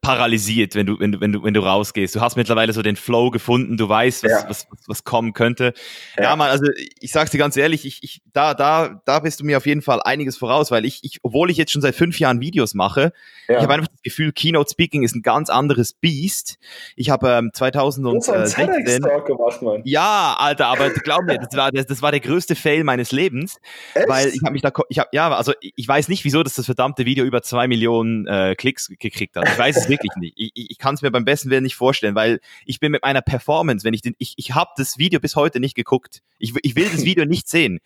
paralysiert, 0.00 0.76
wenn 0.76 0.86
du, 0.86 1.00
wenn 1.00 1.12
du, 1.12 1.20
wenn 1.20 1.32
du, 1.32 1.42
wenn 1.42 1.54
du 1.54 1.60
rausgehst. 1.60 2.14
Du 2.14 2.20
hast 2.20 2.36
mittlerweile 2.36 2.72
so 2.72 2.82
den 2.82 2.94
Flow 2.94 3.30
gefunden, 3.30 3.76
du 3.76 3.88
weißt, 3.88 4.22
was, 4.22 4.30
ja. 4.30 4.48
was, 4.48 4.66
was, 4.70 4.80
was, 4.86 5.04
kommen 5.04 5.32
könnte. 5.32 5.74
Ja. 6.16 6.24
ja, 6.24 6.36
man, 6.36 6.50
also 6.50 6.66
ich 7.00 7.10
sag's 7.10 7.32
dir 7.32 7.38
ganz 7.38 7.56
ehrlich, 7.56 7.84
ich, 7.84 8.02
ich, 8.02 8.22
da, 8.32 8.54
da, 8.54 9.00
da 9.04 9.18
bist 9.18 9.40
du 9.40 9.44
mir 9.44 9.56
auf 9.56 9.66
jeden 9.66 9.82
Fall 9.82 10.00
einiges 10.00 10.36
voraus, 10.36 10.70
weil 10.70 10.84
ich, 10.84 11.00
ich 11.02 11.18
obwohl 11.22 11.50
ich 11.50 11.56
jetzt 11.56 11.72
schon 11.72 11.82
seit 11.82 11.96
fünf 11.96 12.20
Jahren 12.20 12.40
Videos 12.40 12.74
mache, 12.74 13.12
ja. 13.48 13.56
ich 13.56 13.62
habe 13.62 13.74
einfach 13.74 13.88
das 13.88 14.02
Gefühl, 14.02 14.32
Keynote 14.32 14.70
Speaking 14.70 15.02
ist 15.02 15.16
ein 15.16 15.22
ganz 15.22 15.50
anderes 15.50 15.92
Beast. 15.92 16.58
Ich 16.94 17.10
habe 17.10 17.30
ähm, 17.30 17.50
2016 17.52 19.02
gemacht, 19.24 19.62
Mann. 19.62 19.82
Ja, 19.84 20.36
Alter, 20.38 20.68
aber 20.68 20.90
glaub 20.90 21.24
mir, 21.24 21.38
das 21.38 21.56
war, 21.56 21.72
das, 21.72 21.86
das 21.86 22.00
war 22.00 22.12
der 22.12 22.20
größte 22.20 22.54
Fail 22.54 22.84
meines 22.84 23.10
Lebens, 23.10 23.58
Echt? 23.94 24.08
weil 24.08 24.28
ich 24.28 24.42
habe 24.44 24.52
mich 24.52 24.62
da, 24.62 24.70
ich 24.88 25.00
habe, 25.00 25.08
ja, 25.12 25.34
also 25.34 25.52
ich 25.60 25.88
weiß 25.88 26.08
nicht, 26.08 26.24
wieso 26.24 26.44
dass 26.44 26.54
das 26.54 26.66
verdammte 26.66 27.04
Video 27.06 27.24
über 27.24 27.42
zwei 27.42 27.66
Millionen 27.66 28.28
äh, 28.28 28.54
Klicks 28.54 28.88
gekriegt 29.00 29.34
hat 29.36 29.63
weiß 29.64 29.76
es 29.76 29.88
wirklich 29.88 30.12
nicht. 30.16 30.34
Ich, 30.36 30.50
ich, 30.54 30.70
ich 30.72 30.78
kann 30.78 30.94
es 30.94 31.02
mir 31.02 31.10
beim 31.10 31.24
besten 31.24 31.50
Willen 31.50 31.62
nicht 31.62 31.76
vorstellen, 31.76 32.14
weil 32.14 32.40
ich 32.66 32.80
bin 32.80 32.92
mit 32.92 33.02
meiner 33.02 33.22
Performance, 33.22 33.84
wenn 33.84 33.94
ich 33.94 34.02
den, 34.02 34.14
ich, 34.18 34.34
ich 34.36 34.54
habe 34.54 34.70
das 34.76 34.98
Video 34.98 35.20
bis 35.20 35.36
heute 35.36 35.60
nicht 35.60 35.74
geguckt. 35.74 36.22
Ich, 36.38 36.52
ich 36.62 36.76
will 36.76 36.88
das 36.90 37.04
Video 37.04 37.24
nicht 37.24 37.48
sehen, 37.48 37.80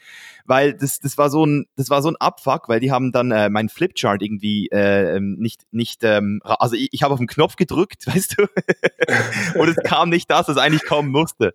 weil 0.45 0.75
das, 0.75 0.99
das 0.99 1.19
war 1.19 1.31
so 1.31 1.45
ein, 1.45 1.67
das 1.77 1.91
war 1.91 2.03
so 2.03 2.09
ein 2.09 2.17
Abfuck, 2.17 2.69
weil 2.69 2.81
die 2.81 2.91
haben 2.91 3.13
dann 3.13 3.31
äh, 3.31 3.49
meinen 3.49 3.69
Flipchart 3.69 4.23
irgendwie 4.23 4.69
äh, 4.69 5.17
ähm, 5.17 5.37
nicht, 5.39 5.63
nicht, 5.71 6.03
ähm, 6.03 6.41
also 6.43 6.75
ich, 6.75 6.89
ich 6.93 7.03
habe 7.03 7.15
auf 7.15 7.21
den 7.21 7.29
Knopf 7.29 7.57
gedrückt, 7.57 8.07
weißt 8.13 8.37
du, 8.39 9.59
und 9.59 9.69
es 9.69 9.77
kam 9.85 10.09
nicht 10.09 10.31
das, 10.31 10.49
was 10.49 10.57
eigentlich 10.57 10.85
kommen 10.85 11.11
musste. 11.11 11.53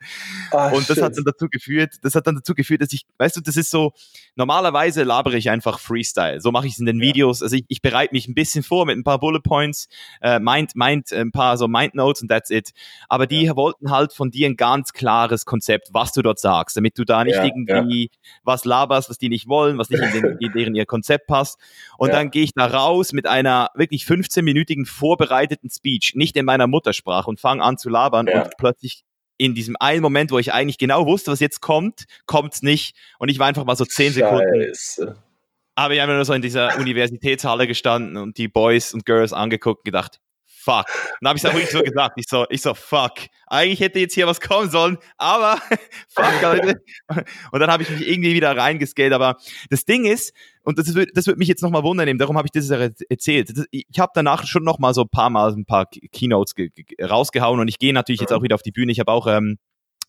Ah, 0.52 0.70
und 0.70 0.90
das 0.90 0.96
shit. 0.96 1.04
hat 1.04 1.18
dann 1.18 1.26
dazu 1.26 1.48
geführt, 1.50 1.96
das 2.02 2.16
hat 2.16 2.28
dann 2.28 2.36
dazu 2.36 2.54
geführt, 2.54 2.82
dass 2.82 2.94
ich, 2.94 3.06
weißt 3.18 3.38
du, 3.38 3.42
das 3.42 3.58
ist 3.58 3.70
so, 3.70 3.94
normalerweise 4.36 5.04
labere 5.04 5.38
ich 5.38 5.50
einfach 5.50 5.80
Freestyle. 5.80 6.40
So 6.42 6.52
mache 6.52 6.68
ich 6.68 6.74
es 6.74 6.80
in 6.80 6.86
den 6.86 7.00
Videos. 7.00 7.42
Also 7.44 7.56
ich, 7.56 7.66
ich 7.68 7.82
bereite 7.82 8.14
mich 8.14 8.28
ein 8.28 8.34
bisschen 8.34 8.64
vor 8.64 8.86
mit 8.86 8.98
ein 8.98 9.04
paar 9.04 9.20
Bullet 9.20 9.42
Points, 9.42 9.88
äh, 10.22 10.40
meint, 10.40 10.76
meint 10.76 11.12
ein 11.12 11.32
paar 11.32 11.58
so 11.58 11.68
Mind 11.68 11.96
Notes 11.96 12.22
und 12.22 12.30
that's 12.30 12.50
it. 12.50 12.72
Aber 13.10 13.28
die 13.28 13.44
ja. 13.44 13.56
wollten 13.56 13.92
halt 13.92 14.14
von 14.14 14.32
dir 14.32 14.48
ein 14.48 14.56
ganz 14.56 14.94
klares 14.94 15.46
Konzept, 15.46 15.90
was 15.92 16.12
du 16.12 16.22
dort 16.22 16.40
sagst, 16.40 16.78
damit 16.78 16.98
du 16.98 17.04
da 17.04 17.24
nicht 17.24 17.36
ja, 17.36 17.46
irgendwie 17.46 18.10
was 18.44 18.66
laberst, 18.66 19.10
was 19.10 19.18
die 19.18 19.30
nicht 19.30 19.48
wollen, 19.48 19.78
was 19.78 19.90
nicht 19.90 20.04
in, 20.04 20.12
den, 20.12 20.38
in 20.40 20.52
deren 20.54 20.76
ihr 20.76 20.86
Konzept 20.86 21.28
passt. 21.28 21.60
Und 21.98 22.14
dann 22.14 22.32
gehe 22.32 22.44
ich 22.44 22.54
da 22.54 22.66
raus 22.66 23.14
mit 23.14 23.28
einer 23.28 23.70
wirklich 23.76 24.04
15-minütigen 24.04 24.86
vorbereiteten 24.86 25.70
Speech, 25.70 26.14
nicht 26.16 26.36
in 26.36 26.46
meiner 26.46 26.68
Muttersprache 26.68 27.30
und 27.30 27.40
fange 27.40 27.64
an 27.64 27.78
zu 27.78 27.90
labern 27.90 28.28
und 28.28 28.58
plötzlich 28.58 29.04
in 29.38 29.56
diesem 29.56 29.76
einen 29.80 30.02
Moment, 30.02 30.32
wo 30.32 30.40
ich 30.40 30.54
eigentlich 30.54 30.78
genau 30.78 31.06
wusste, 31.06 31.32
was 31.32 31.40
jetzt 31.40 31.62
kommt, 31.62 32.06
kommt's 32.26 32.62
nicht. 32.62 32.96
Und 33.20 33.30
ich 33.30 33.40
war 33.40 33.48
einfach 33.48 33.66
mal 33.66 33.76
so 33.76 33.86
zehn 33.86 34.14
Scheiße. 34.14 35.16
Aber 35.76 35.94
ich 35.94 36.02
habe 36.02 36.14
nur 36.14 36.26
so 36.26 36.34
in 36.34 36.42
dieser 36.42 36.78
Universitätshalle 36.78 37.68
gestanden 37.68 38.18
und 38.18 38.38
die 38.38 38.48
Boys 38.48 38.94
und 38.94 39.06
Girls 39.06 39.34
angeguckt 39.34 39.80
und 39.80 39.86
gedacht, 39.86 40.20
fuck. 40.64 40.86
Dann 41.20 41.30
habe 41.30 41.38
ich 41.38 41.44
es 41.44 41.50
auch 41.50 41.54
wirklich 41.54 41.72
so 41.72 41.82
gesagt. 41.82 42.14
Ich 42.18 42.26
so, 42.28 42.46
ich 42.50 42.62
so, 42.62 42.74
fuck. 42.74 43.14
Eigentlich 43.48 43.80
hätte 43.80 44.00
jetzt 44.00 44.14
hier 44.14 44.28
was 44.28 44.40
kommen 44.40 44.70
sollen, 44.70 44.98
aber 45.18 45.60
fuck, 46.10 46.42
Leute. 46.42 46.82
Und 47.52 47.60
dann 47.60 47.72
habe 47.72 47.84
ich 47.84 47.90
mich 47.90 48.08
irgendwie 48.08 48.34
wieder 48.34 48.56
reingescaled. 48.56 49.14
Aber 49.14 49.38
das 49.70 49.86
Ding 49.86 50.06
ist, 50.06 50.34
und 50.64 50.80
das, 50.80 50.94
wird, 50.96 51.12
das 51.16 51.28
wird 51.28 51.38
mich 51.38 51.48
jetzt 51.48 51.62
nochmal 51.62 51.84
wundern, 51.84 52.18
darum 52.18 52.38
habe 52.38 52.48
ich 52.48 52.52
das 52.52 52.70
erzählt. 52.70 53.52
Ich 53.72 54.00
habe 54.00 54.12
danach 54.16 54.46
schon 54.46 54.64
nochmal 54.64 54.94
so 54.94 55.02
ein 55.02 55.10
paar 55.10 55.30
Mal 55.30 55.52
ein 55.52 55.66
paar 55.66 55.88
Keynotes 56.12 56.56
rausgehauen 57.02 57.60
und 57.60 57.68
ich 57.68 57.80
gehe 57.80 57.94
natürlich 57.94 58.22
jetzt 58.22 58.34
auch 58.34 58.44
wieder 58.44 58.56
auf 58.56 58.62
die 58.62 58.72
Bühne. 58.72 58.92
Ich 58.92 59.00
habe 59.00 59.12
auch 59.12 59.28
ähm, 59.28 59.58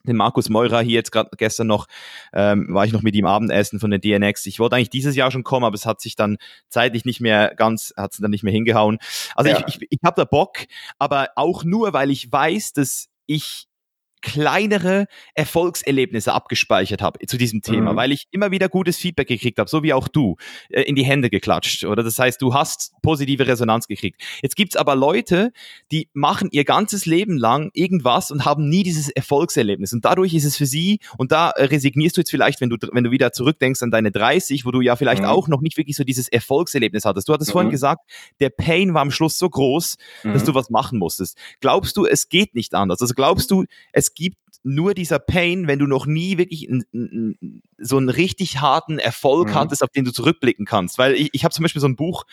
den 0.07 0.17
Markus 0.17 0.49
Meurer 0.49 0.81
hier 0.81 0.95
jetzt 0.95 1.13
gerade 1.13 1.31
gestern 1.37 1.67
noch, 1.67 1.87
ähm, 2.33 2.67
war 2.71 2.85
ich 2.85 2.93
noch 2.93 3.03
mit 3.03 3.15
ihm 3.15 3.27
Abendessen 3.27 3.81
von 3.81 3.91
der 3.91 3.99
DNX. 3.99 4.47
Ich 4.47 4.59
wollte 4.59 4.77
eigentlich 4.77 4.91
dieses 4.91 5.17
Jahr 5.17 5.31
schon 5.31 5.45
kommen, 5.45 5.65
aber 5.65 5.75
es 5.75 5.87
hat 5.87 6.01
sich 6.01 6.17
dann 6.17 6.37
zeitlich 6.69 7.05
nicht 7.05 7.21
mehr 7.21 7.55
ganz, 7.57 7.93
hat 7.97 8.13
es 8.13 8.19
dann 8.19 8.31
nicht 8.31 8.45
mehr 8.45 8.53
hingehauen. 8.53 8.99
Also 9.35 9.51
ja. 9.51 9.65
ich, 9.67 9.77
ich, 9.77 9.87
ich 9.91 9.99
habe 10.05 10.21
da 10.21 10.25
Bock, 10.25 10.59
aber 10.99 11.29
auch 11.37 11.65
nur, 11.65 11.93
weil 11.93 12.11
ich 12.11 12.31
weiß, 12.31 12.73
dass 12.73 13.09
ich 13.27 13.67
kleinere 14.25 15.07
Erfolgserlebnisse 15.35 16.33
abgespeichert 16.33 17.03
habe 17.03 17.25
zu 17.27 17.37
diesem 17.37 17.61
Thema, 17.61 17.93
mhm. 17.93 17.97
weil 17.97 18.11
ich 18.11 18.27
immer 18.31 18.51
wieder 18.51 18.70
gutes 18.70 18.97
Feedback 18.97 19.29
gekriegt 19.29 19.59
habe, 19.59 19.68
so 19.68 19.83
wie 19.83 19.93
auch 19.93 20.09
du, 20.09 20.37
äh, 20.70 20.83
in 20.83 20.97
die 20.97 21.05
Hände 21.05 21.29
geklatscht. 21.29 21.85
Oder 21.85 22.03
das 22.03 22.18
heißt, 22.18 22.41
du 22.41 22.55
hast 22.55 22.95
positive 23.03 23.47
Resonanz 23.47 23.87
gekriegt. 23.87 24.22
Jetzt 24.43 24.57
gibt's 24.57 24.77
aber 24.77 24.97
Leute, 24.97 25.53
die 25.93 26.09
machen 26.14 26.49
ihr 26.53 26.64
ganzes 26.64 27.05
Leben 27.05 27.37
lang 27.37 27.70
irgendwas 27.75 28.31
und 28.31 28.47
haben 28.47 28.68
nie 28.68 28.83
dieses 28.83 29.11
Erfolgserlebnis. 29.11 29.93
Und 29.93 30.05
dadurch 30.07 30.33
ist 30.33 30.45
es 30.45 30.57
für 30.57 30.66
sie, 30.66 31.01
und 31.18 31.31
da 31.31 31.51
äh, 31.51 31.64
resignierst 31.64 32.16
du 32.16 32.22
jetzt 32.22 32.31
vielleicht, 32.31 32.62
wenn 32.62 32.70
du, 32.70 32.79
wenn 32.93 33.05
du 33.05 33.11
wieder 33.11 33.33
zurückdenkst 33.33 33.83
an 33.83 33.91
deine 33.91 34.11
30, 34.11 34.64
wo 34.64 34.70
du 34.70 34.81
ja 34.81 34.97
vielleicht 34.97 35.22
mhm. 35.22 35.29
auch 35.29 35.49
noch 35.49 35.61
nicht 35.61 35.77
wirklich 35.77 35.97
so 35.97 36.05
dieses 36.05 36.29
Erfolgserlebnis 36.29 37.05
hattest. 37.05 37.29
Du 37.29 37.35
hattest 37.35 37.51
mhm. 37.51 37.53
vorhin 37.53 37.70
gesagt, 37.70 38.09
der 38.41 38.49
Pain 38.49 38.95
war 38.95 39.03
am 39.03 39.11
Schluss 39.11 39.37
so 39.37 39.51
groß, 39.51 39.97
dass 40.22 40.43
mhm. 40.43 40.47
du 40.47 40.55
was 40.55 40.70
machen 40.70 40.99
musstest. 40.99 41.37
Glaubst 41.61 41.99
du, 41.99 42.07
es 42.07 42.31
geht 42.31 42.55
nicht 42.55 42.75
anders? 42.75 43.03
Also 43.03 43.12
glaubst 43.12 43.51
du, 43.51 43.64
es 43.93 44.14
gibt 44.15 44.39
nur 44.62 44.95
dieser 44.95 45.19
Pain, 45.19 45.67
wenn 45.67 45.79
du 45.79 45.87
noch 45.87 46.07
nie 46.07 46.39
wirklich 46.39 46.69
n, 46.69 46.85
n, 46.93 47.62
so 47.79 47.97
einen 47.97 48.09
richtig 48.09 48.61
harten 48.61 48.99
Erfolg 48.99 49.49
mhm. 49.49 49.55
hattest, 49.55 49.83
auf 49.83 49.91
den 49.91 50.05
du 50.05 50.12
zurückblicken 50.12 50.65
kannst. 50.65 50.99
Weil 50.99 51.15
ich, 51.15 51.31
ich 51.33 51.45
habe 51.45 51.55
zum 51.55 51.62
Beispiel 51.62 51.81
so 51.81 51.89
ein 51.89 51.97
Buch 51.97 52.25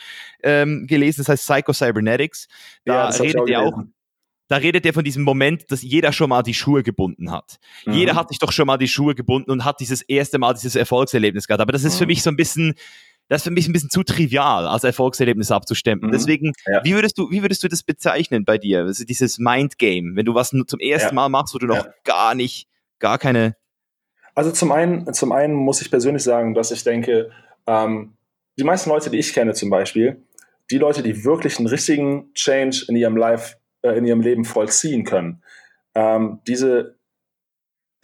ähm, 0.42 0.86
gelesen, 0.86 1.20
das 1.20 1.28
heißt 1.28 1.46
Psycho 1.46 1.72
Cybernetics. 1.72 2.48
Da 2.84 3.10
ja, 3.10 3.16
redet 3.16 3.48
er 3.48 3.62
auch 3.62 3.82
da 4.52 4.58
redet 4.58 4.84
er 4.84 4.92
von 4.92 5.02
diesem 5.02 5.22
Moment, 5.22 5.70
dass 5.70 5.80
jeder 5.80 6.12
schon 6.12 6.28
mal 6.28 6.42
die 6.42 6.52
Schuhe 6.52 6.82
gebunden 6.82 7.30
hat. 7.30 7.58
Mhm. 7.86 7.94
Jeder 7.94 8.14
hat 8.16 8.28
sich 8.28 8.38
doch 8.38 8.52
schon 8.52 8.66
mal 8.66 8.76
die 8.76 8.86
Schuhe 8.86 9.14
gebunden 9.14 9.50
und 9.50 9.64
hat 9.64 9.80
dieses 9.80 10.02
erste 10.02 10.38
Mal 10.38 10.52
dieses 10.52 10.76
Erfolgserlebnis 10.76 11.46
gehabt. 11.46 11.62
Aber 11.62 11.72
das 11.72 11.84
ist 11.84 11.94
mhm. 11.94 11.98
für 12.00 12.06
mich 12.06 12.22
so 12.22 12.28
ein 12.28 12.36
bisschen, 12.36 12.74
das 13.32 13.40
ist 13.40 13.44
für 13.44 13.50
mich 13.50 13.66
ein 13.66 13.72
bisschen 13.72 13.88
zu 13.88 14.02
trivial, 14.02 14.68
als 14.68 14.84
Erfolgserlebnis 14.84 15.50
abzustempeln. 15.50 16.10
Mhm. 16.10 16.12
Deswegen, 16.12 16.52
ja. 16.66 16.84
wie 16.84 16.92
würdest 16.92 17.16
du, 17.16 17.30
wie 17.30 17.40
würdest 17.40 17.64
du 17.64 17.68
das 17.68 17.82
bezeichnen 17.82 18.44
bei 18.44 18.58
dir? 18.58 18.80
Also 18.80 19.06
dieses 19.06 19.38
Mindgame, 19.38 20.14
wenn 20.16 20.26
du 20.26 20.34
was 20.34 20.50
zum 20.50 20.80
ersten 20.80 21.08
ja. 21.08 21.14
Mal 21.14 21.30
machst, 21.30 21.54
wo 21.54 21.58
du 21.58 21.66
noch 21.66 21.86
ja. 21.86 21.94
gar 22.04 22.34
nicht, 22.34 22.68
gar 22.98 23.16
keine. 23.16 23.56
Also 24.34 24.50
zum 24.50 24.70
einen, 24.70 25.14
zum 25.14 25.32
einen 25.32 25.54
muss 25.54 25.80
ich 25.80 25.90
persönlich 25.90 26.22
sagen, 26.22 26.52
dass 26.52 26.72
ich 26.72 26.84
denke, 26.84 27.30
ähm, 27.66 28.12
die 28.58 28.64
meisten 28.64 28.90
Leute, 28.90 29.08
die 29.08 29.18
ich 29.18 29.32
kenne 29.32 29.54
zum 29.54 29.70
Beispiel, 29.70 30.20
die 30.70 30.76
Leute, 30.76 31.02
die 31.02 31.24
wirklich 31.24 31.58
einen 31.58 31.68
richtigen 31.68 32.34
Change 32.34 32.84
in 32.88 32.96
ihrem 32.96 33.16
Life, 33.16 33.56
äh, 33.80 33.96
in 33.96 34.04
ihrem 34.04 34.20
Leben 34.20 34.44
vollziehen 34.44 35.04
können, 35.04 35.42
ähm, 35.94 36.40
diese 36.46 36.96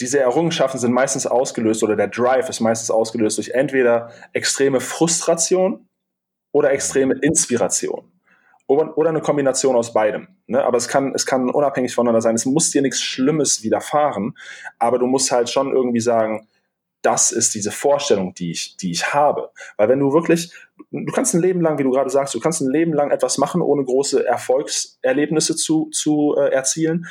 diese 0.01 0.21
Errungenschaften 0.21 0.79
sind 0.79 0.93
meistens 0.93 1.27
ausgelöst 1.27 1.83
oder 1.83 1.97
der 1.97 2.09
Drive 2.09 2.49
ist 2.49 2.61
meistens 2.61 2.91
ausgelöst 2.91 3.39
durch 3.39 3.51
entweder 3.51 4.11
extreme 4.33 4.81
Frustration 4.81 5.89
oder 6.53 6.73
extreme 6.73 7.15
Inspiration. 7.21 8.13
Oder 8.67 9.09
eine 9.09 9.23
Kombination 9.23 9.77
aus 9.77 9.95
beidem. 9.95 10.29
Ne? 10.47 10.63
Aber 10.63 10.77
es 10.77 10.89
kann, 10.89 11.15
es 11.15 11.25
kann 11.25 11.49
unabhängig 11.49 11.95
voneinander 11.95 12.21
sein. 12.21 12.35
Es 12.35 12.45
muss 12.45 12.71
dir 12.71 12.83
nichts 12.83 13.01
Schlimmes 13.01 13.63
widerfahren, 13.63 14.37
aber 14.79 14.99
du 14.99 15.07
musst 15.07 15.33
halt 15.33 15.49
schon 15.49 15.73
irgendwie 15.73 16.01
sagen, 16.01 16.47
das 17.01 17.31
ist 17.31 17.55
diese 17.55 17.71
Vorstellung, 17.71 18.35
die 18.35 18.51
ich, 18.51 18.77
die 18.77 18.91
ich 18.91 19.15
habe. 19.15 19.53
Weil 19.79 19.89
wenn 19.89 20.01
du 20.01 20.13
wirklich, 20.13 20.53
du 20.91 21.13
kannst 21.13 21.33
ein 21.33 21.41
Leben 21.41 21.63
lang, 21.63 21.79
wie 21.79 21.85
du 21.85 21.91
gerade 21.91 22.11
sagst, 22.11 22.35
du 22.35 22.41
kannst 22.41 22.61
ein 22.61 22.71
Leben 22.71 22.93
lang 22.93 23.11
etwas 23.11 23.39
machen, 23.39 23.63
ohne 23.63 23.85
große 23.85 24.27
Erfolgserlebnisse 24.27 25.57
zu, 25.57 25.89
zu 25.91 26.35
äh, 26.37 26.51
erzielen 26.51 27.07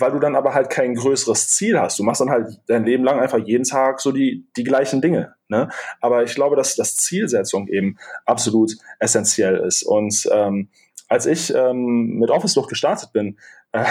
weil 0.00 0.12
du 0.12 0.18
dann 0.18 0.36
aber 0.36 0.54
halt 0.54 0.70
kein 0.70 0.94
größeres 0.94 1.48
Ziel 1.48 1.78
hast. 1.78 1.98
Du 1.98 2.02
machst 2.02 2.20
dann 2.20 2.30
halt 2.30 2.60
dein 2.66 2.84
Leben 2.84 3.04
lang 3.04 3.20
einfach 3.20 3.38
jeden 3.38 3.64
Tag 3.64 4.00
so 4.00 4.12
die, 4.12 4.46
die 4.56 4.64
gleichen 4.64 5.00
Dinge. 5.00 5.34
Ne? 5.48 5.68
Aber 6.00 6.22
ich 6.22 6.34
glaube, 6.34 6.56
dass 6.56 6.76
das 6.76 6.96
Zielsetzung 6.96 7.68
eben 7.68 7.96
absolut 8.24 8.72
essentiell 8.98 9.56
ist. 9.56 9.82
Und 9.82 10.28
ähm, 10.32 10.68
als 11.08 11.26
ich 11.26 11.54
ähm, 11.54 12.18
mit 12.18 12.30
Office 12.30 12.56
Luft 12.56 12.68
gestartet 12.68 13.12
bin, 13.12 13.38
äh, 13.72 13.84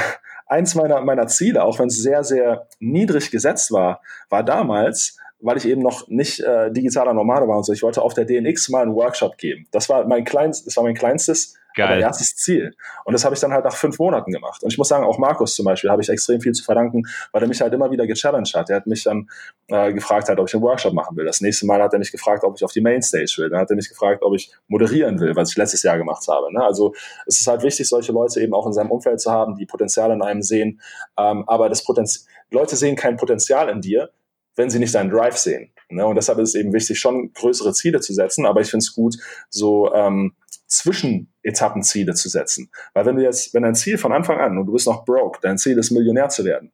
eins 0.48 0.76
meiner, 0.76 1.02
meiner 1.02 1.28
Ziele, 1.28 1.64
auch 1.64 1.80
wenn 1.80 1.88
es 1.88 2.02
sehr, 2.02 2.24
sehr 2.24 2.68
niedrig 2.80 3.30
gesetzt 3.30 3.72
war, 3.72 4.02
war 4.30 4.44
damals, 4.44 5.18
weil 5.40 5.58
ich 5.58 5.68
eben 5.68 5.82
noch 5.82 6.08
nicht 6.08 6.40
äh, 6.42 6.72
digitaler 6.72 7.14
Nomade 7.14 7.48
war 7.48 7.58
und 7.58 7.66
so, 7.66 7.72
ich 7.72 7.84
wollte 7.84 8.02
auf 8.02 8.14
der 8.14 8.26
DNX 8.26 8.70
mal 8.70 8.82
einen 8.82 8.96
Workshop 8.96 9.38
geben. 9.38 9.68
Das 9.72 9.90
war 9.90 10.06
mein 10.08 10.26
kleines, 10.26 10.66
das 10.66 10.76
war 10.76 10.84
mein 10.84 10.96
kleinstes 10.96 11.56
Geil. 11.76 11.88
Aber 11.88 12.00
erstes 12.00 12.36
Ziel. 12.36 12.76
Und 13.06 13.14
das 13.14 13.24
habe 13.26 13.36
ich 13.36 13.42
dann 13.42 13.54
halt 13.54 13.64
nach 13.64 13.76
fünf 13.76 14.00
Monaten 14.00 14.32
gemacht. 14.32 14.64
Und 14.64 14.72
ich 14.72 14.78
muss 14.78 14.88
sagen, 14.88 15.06
auch 15.06 15.18
Markus 15.18 15.56
zum 15.56 15.66
Beispiel 15.66 15.90
habe 15.90 16.02
ich 16.02 16.10
extrem 16.10 16.42
viel 16.42 16.52
zu 16.52 16.64
verdanken, 16.64 17.04
weil 17.32 17.42
er 17.42 17.48
mich 17.48 17.62
halt 17.62 17.74
immer 17.74 17.92
wieder 17.92 18.08
gechallenged 18.08 18.56
hat. 18.56 18.70
Er 18.70 18.78
hat 18.78 18.88
mich 18.88 19.04
dann 19.04 19.30
äh, 19.68 19.94
gefragt, 19.94 20.30
halt, 20.30 20.40
ob 20.40 20.48
ich 20.48 20.54
einen 20.54 20.64
Workshop 20.64 20.94
machen 20.94 21.16
will. 21.16 21.26
Das 21.26 21.42
nächste 21.42 21.66
Mal 21.66 21.82
hat 21.82 21.94
er 21.94 22.00
mich 22.00 22.12
gefragt, 22.12 22.44
ob 22.44 22.56
ich 22.56 22.64
auf 22.64 22.72
die 22.72 22.82
Mainstage 22.82 23.34
will. 23.38 23.50
Dann 23.50 23.60
hat 23.60 23.70
er 23.70 23.76
mich 23.76 23.90
gefragt, 23.90 24.24
ob 24.24 24.36
ich 24.36 24.52
moderieren 24.68 25.20
will, 25.20 25.36
was 25.36 25.52
ich 25.52 25.58
letztes 25.58 25.84
Jahr 25.84 25.98
gemacht 25.98 26.28
habe. 26.28 26.52
Ne? 26.52 26.64
Also 26.64 26.94
es 27.28 27.40
ist 27.40 27.48
halt 27.48 27.64
wichtig, 27.64 27.88
solche 27.88 28.12
Leute 28.12 28.42
eben 28.42 28.54
auch 28.54 28.66
in 28.66 28.74
seinem 28.74 28.92
Umfeld 28.92 29.22
zu 29.22 29.32
haben, 29.32 29.56
die 29.56 29.66
Potenzial 29.66 30.12
in 30.12 30.22
einem 30.22 30.42
sehen. 30.42 30.82
Ähm, 31.18 31.44
aber 31.48 31.70
das 31.70 31.84
Potenzial, 31.84 32.26
Leute 32.52 32.76
sehen 32.76 32.96
kein 32.96 33.18
Potenzial 33.18 33.70
in 33.70 33.82
dir, 33.82 34.10
wenn 34.56 34.70
sie 34.70 34.80
nicht 34.80 34.96
deinen 34.96 35.10
Drive 35.10 35.38
sehen. 35.38 35.72
Ne? 35.90 36.06
Und 36.06 36.16
deshalb 36.16 36.40
ist 36.40 36.50
es 36.50 36.56
eben 36.56 36.74
wichtig, 36.74 37.00
schon 37.00 37.32
größere 37.34 37.74
Ziele 37.74 38.00
zu 38.00 38.14
setzen. 38.14 38.46
Aber 38.46 38.62
ich 38.62 38.70
finde 38.70 38.84
es 38.84 38.94
gut, 38.94 39.16
so 39.50 39.94
ähm, 39.94 40.34
Zwischenetappenziele 40.70 42.14
zu 42.14 42.30
setzen. 42.30 42.72
Weil 42.94 43.06
wenn 43.06 43.16
du 43.16 43.24
jetzt, 43.24 43.54
wenn 43.54 43.64
dein 43.64 43.76
Ziel 43.76 43.98
von 43.98 44.14
Anfang 44.14 44.40
an 44.40 44.58
und 44.58 44.66
du 44.68 44.74
bist 44.74 44.88
noch 44.88 45.04
broke, 45.04 45.40
dein 45.42 45.58
Ziel 45.58 45.78
ist 45.78 45.92
Millionär 45.92 46.30
zu 46.30 46.46
werden, 46.46 46.72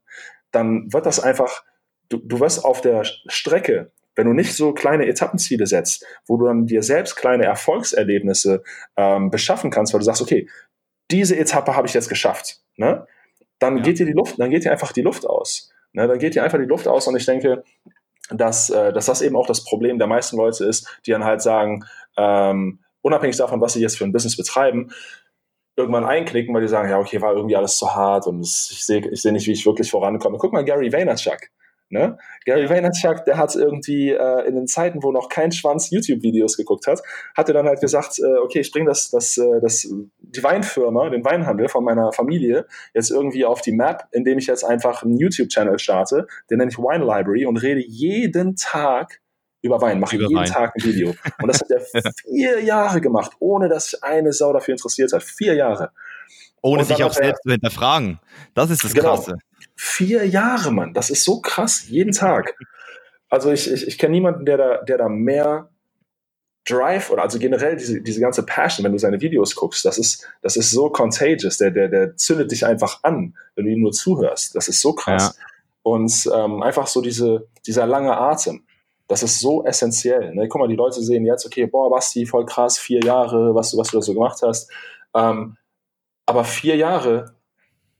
dann 0.52 0.91
wird 0.93 1.06
das 1.06 1.20
einfach, 1.20 1.64
du, 2.10 2.18
du 2.18 2.39
wirst 2.39 2.64
auf 2.64 2.82
der 2.82 3.04
Strecke, 3.04 3.91
wenn 4.16 4.28
du 4.28 4.34
nicht 4.34 4.54
so 4.54 4.74
kleine 4.74 5.08
Etappenziele 5.08 5.68
setzt, 5.68 6.06
wo 6.28 6.38
du 6.38 6.46
dann 6.46 6.68
dir 6.68 6.84
selbst 6.84 7.16
kleine 7.16 7.46
Erfolgserlebnisse 7.46 8.64
ähm, 8.96 9.30
beschaffen 9.30 9.72
kannst, 9.72 9.93
weil 9.93 10.00
du 10.00 10.06
sagst, 10.06 10.22
okay, 10.22 10.48
diese 11.12 11.38
Etappe 11.38 11.76
habe 11.76 11.88
ich 11.88 11.93
jetzt 11.93 12.10
geschafft, 12.10 12.62
ne? 12.78 13.08
Dann 13.60 13.78
ja. 13.78 13.84
geht 13.84 14.00
dir 14.00 14.06
die 14.06 14.14
Luft, 14.14 14.38
dann 14.38 14.50
geht 14.50 14.66
dir 14.66 14.72
einfach 14.72 14.91
die 14.91 15.02
Luft 15.02 15.26
aus. 15.26 15.72
Ne? 15.93 16.08
Dann 16.08 16.20
geht 16.20 16.36
dir 16.36 16.43
einfach 16.43 16.60
die 16.60 16.66
Luft 16.66 16.88
aus 16.88 17.08
und 17.08 17.16
ich 17.16 17.26
denke, 17.26 17.64
dass, 18.30 18.70
äh, 18.70 18.91
dass 18.91 19.06
das 19.06 19.22
eben 19.22 19.36
auch 19.36 19.48
das 19.48 19.64
Problem 19.64 19.98
der 19.98 20.08
meisten 20.08 20.36
Leute 20.38 20.66
ist, 20.66 21.00
die 21.06 21.12
dann 21.12 21.24
halt 21.24 21.41
sagen, 21.41 21.86
ähm, 22.18 22.80
unabhängig 23.06 23.38
davon, 23.38 23.62
was 23.62 23.74
sie 23.74 23.82
jetzt 23.82 23.97
für 23.97 24.03
ein 24.03 24.12
Business 24.12 24.36
betreiben, 24.36 24.89
irgendwann 25.78 26.06
einknicken, 26.06 26.56
weil 26.56 26.62
die 26.62 26.68
sagen, 26.68 26.89
ja, 26.89 26.97
okay, 26.97 27.22
war 27.22 27.36
irgendwie 27.36 27.56
alles 27.56 27.78
zu 27.78 27.93
hart 27.93 28.26
und 28.26 28.41
ich 28.41 28.84
sehe 28.84 29.08
ich 29.08 29.22
seh 29.22 29.32
nicht, 29.32 29.45
wie 29.45 29.51
ich 29.51 29.66
wirklich 29.66 29.91
vorankomme. 29.91 30.39
Guck 30.39 30.53
mal, 30.53 30.66
Gary 30.66 30.91
Vaynerchuk. 30.91 31.38
Ne? 31.89 32.18
Gary 32.45 32.68
Vaynerchuk, 32.68 33.26
der 33.26 33.38
hat 33.38 33.56
irgendwie 33.56 34.10
äh, 34.10 34.47
in 34.47 34.56
den 34.56 34.66
Zeiten, 34.66 35.03
wo 35.03 35.12
noch 35.12 35.30
kein 35.30 35.51
Schwanz 35.51 35.91
YouTube-Videos 35.91 36.58
geguckt 36.58 36.88
hat, 36.88 37.03
hatte 37.38 37.53
dann 37.53 37.68
halt 37.68 37.80
gesagt, 37.80 38.18
äh, 38.18 38.39
okay, 38.43 38.62
ich 38.62 38.72
bringe 38.72 38.88
das, 38.88 39.12
das, 39.12 39.38
äh, 39.38 39.62
das, 39.62 39.88
die 40.18 40.43
Weinfirma, 40.43 41.12
den 41.12 41.24
Weinhandel 41.24 41.70
von 41.70 41.84
meiner 41.84 42.12
Familie 42.12 42.66
jetzt 42.95 43.12
irgendwie 43.12 43.45
auf 43.45 43.62
die 43.62 43.72
Map, 43.72 44.08
indem 44.12 44.39
ich 44.39 44.47
jetzt 44.47 44.64
einfach 44.64 45.03
einen 45.03 45.18
YouTube-Channel 45.18 45.78
starte, 45.78 46.26
den 46.49 46.58
nenne 46.58 46.72
ich 46.72 46.80
Wine 46.80 47.06
Library 47.06 47.45
und 47.45 47.58
rede 47.58 47.82
jeden 47.86 48.56
Tag 48.56 49.22
über 49.66 49.82
Wein, 49.82 49.99
mache 49.99 50.16
über 50.16 50.28
jeden 50.28 50.41
Wein. 50.41 50.51
Tag 50.51 50.74
ein 50.76 50.84
Video. 50.84 51.09
Und 51.41 51.47
das 51.47 51.61
hat 51.61 51.72
er 51.72 51.82
vier 52.24 52.63
Jahre 52.63 53.01
gemacht, 53.01 53.32
ohne 53.39 53.68
dass 53.68 53.91
sich 53.91 54.03
eine 54.03 54.32
Sau 54.32 54.53
dafür 54.53 54.74
interessiert 54.74 55.11
hat. 55.11 55.24
Vier 55.24 55.55
Jahre. 55.55 55.91
Ohne 56.61 56.84
sich 56.84 57.03
auch 57.03 57.13
selbst 57.13 57.43
zu 57.43 57.51
hinterfragen. 57.51 58.20
Das 58.53 58.70
ist 58.70 58.84
das 58.84 58.93
genau. 58.93 59.16
Krasse. 59.16 59.38
Vier 59.76 60.26
Jahre, 60.26 60.72
Mann. 60.72 60.93
Das 60.93 61.09
ist 61.09 61.24
so 61.24 61.41
krass. 61.41 61.88
Jeden 61.88 62.11
Tag. 62.11 62.55
Also 63.30 63.51
ich, 63.51 63.72
ich, 63.72 63.88
ich 63.88 63.97
kenne 63.97 64.13
niemanden, 64.13 64.45
der 64.45 64.57
da, 64.57 64.78
der 64.84 64.97
da 64.97 65.09
mehr 65.09 65.70
Drive 66.68 67.11
oder 67.11 67.22
also 67.22 67.38
generell 67.38 67.76
diese, 67.76 68.01
diese 68.01 68.20
ganze 68.20 68.43
Passion, 68.43 68.84
wenn 68.84 68.91
du 68.91 68.97
seine 68.97 69.22
Videos 69.22 69.55
guckst, 69.55 69.86
das 69.86 69.99
ist, 69.99 70.28
das 70.41 70.55
ist 70.55 70.72
so 70.72 70.89
contagious. 70.89 71.57
Der, 71.57 71.70
der, 71.70 71.88
der 71.88 72.16
zündet 72.18 72.51
dich 72.51 72.66
einfach 72.66 72.99
an, 73.03 73.36
wenn 73.55 73.66
du 73.66 73.72
ihm 73.72 73.82
nur 73.82 73.91
zuhörst. 73.91 74.55
Das 74.55 74.68
ist 74.68 74.82
so 74.82 74.93
krass. 74.93 75.36
Ja. 75.38 75.45
Und 75.84 76.30
ähm, 76.34 76.63
einfach 76.63 76.88
so 76.88 77.01
diese, 77.01 77.47
dieser 77.68 77.86
lange 77.86 78.18
Atem. 78.18 78.64
Das 79.08 79.22
ist 79.22 79.39
so 79.39 79.64
essentiell. 79.64 80.34
Ne? 80.34 80.47
Guck 80.47 80.62
mal, 80.62 80.68
die 80.68 80.76
Leute 80.76 81.01
sehen 81.01 81.26
jetzt, 81.26 81.45
okay, 81.45 81.68
boah, 81.68 81.89
Basti, 81.89 82.26
voll 82.26 82.45
krass, 82.45 82.78
vier 82.78 83.01
Jahre, 83.01 83.53
was, 83.53 83.72
du, 83.72 83.78
was 83.78 83.89
du 83.89 83.97
da 83.97 84.01
so 84.01 84.14
gemacht 84.14 84.39
hast. 84.41 84.72
Ähm, 85.16 85.58
aber 86.26 86.43
vier 86.43 86.76
Jahre 86.76 87.36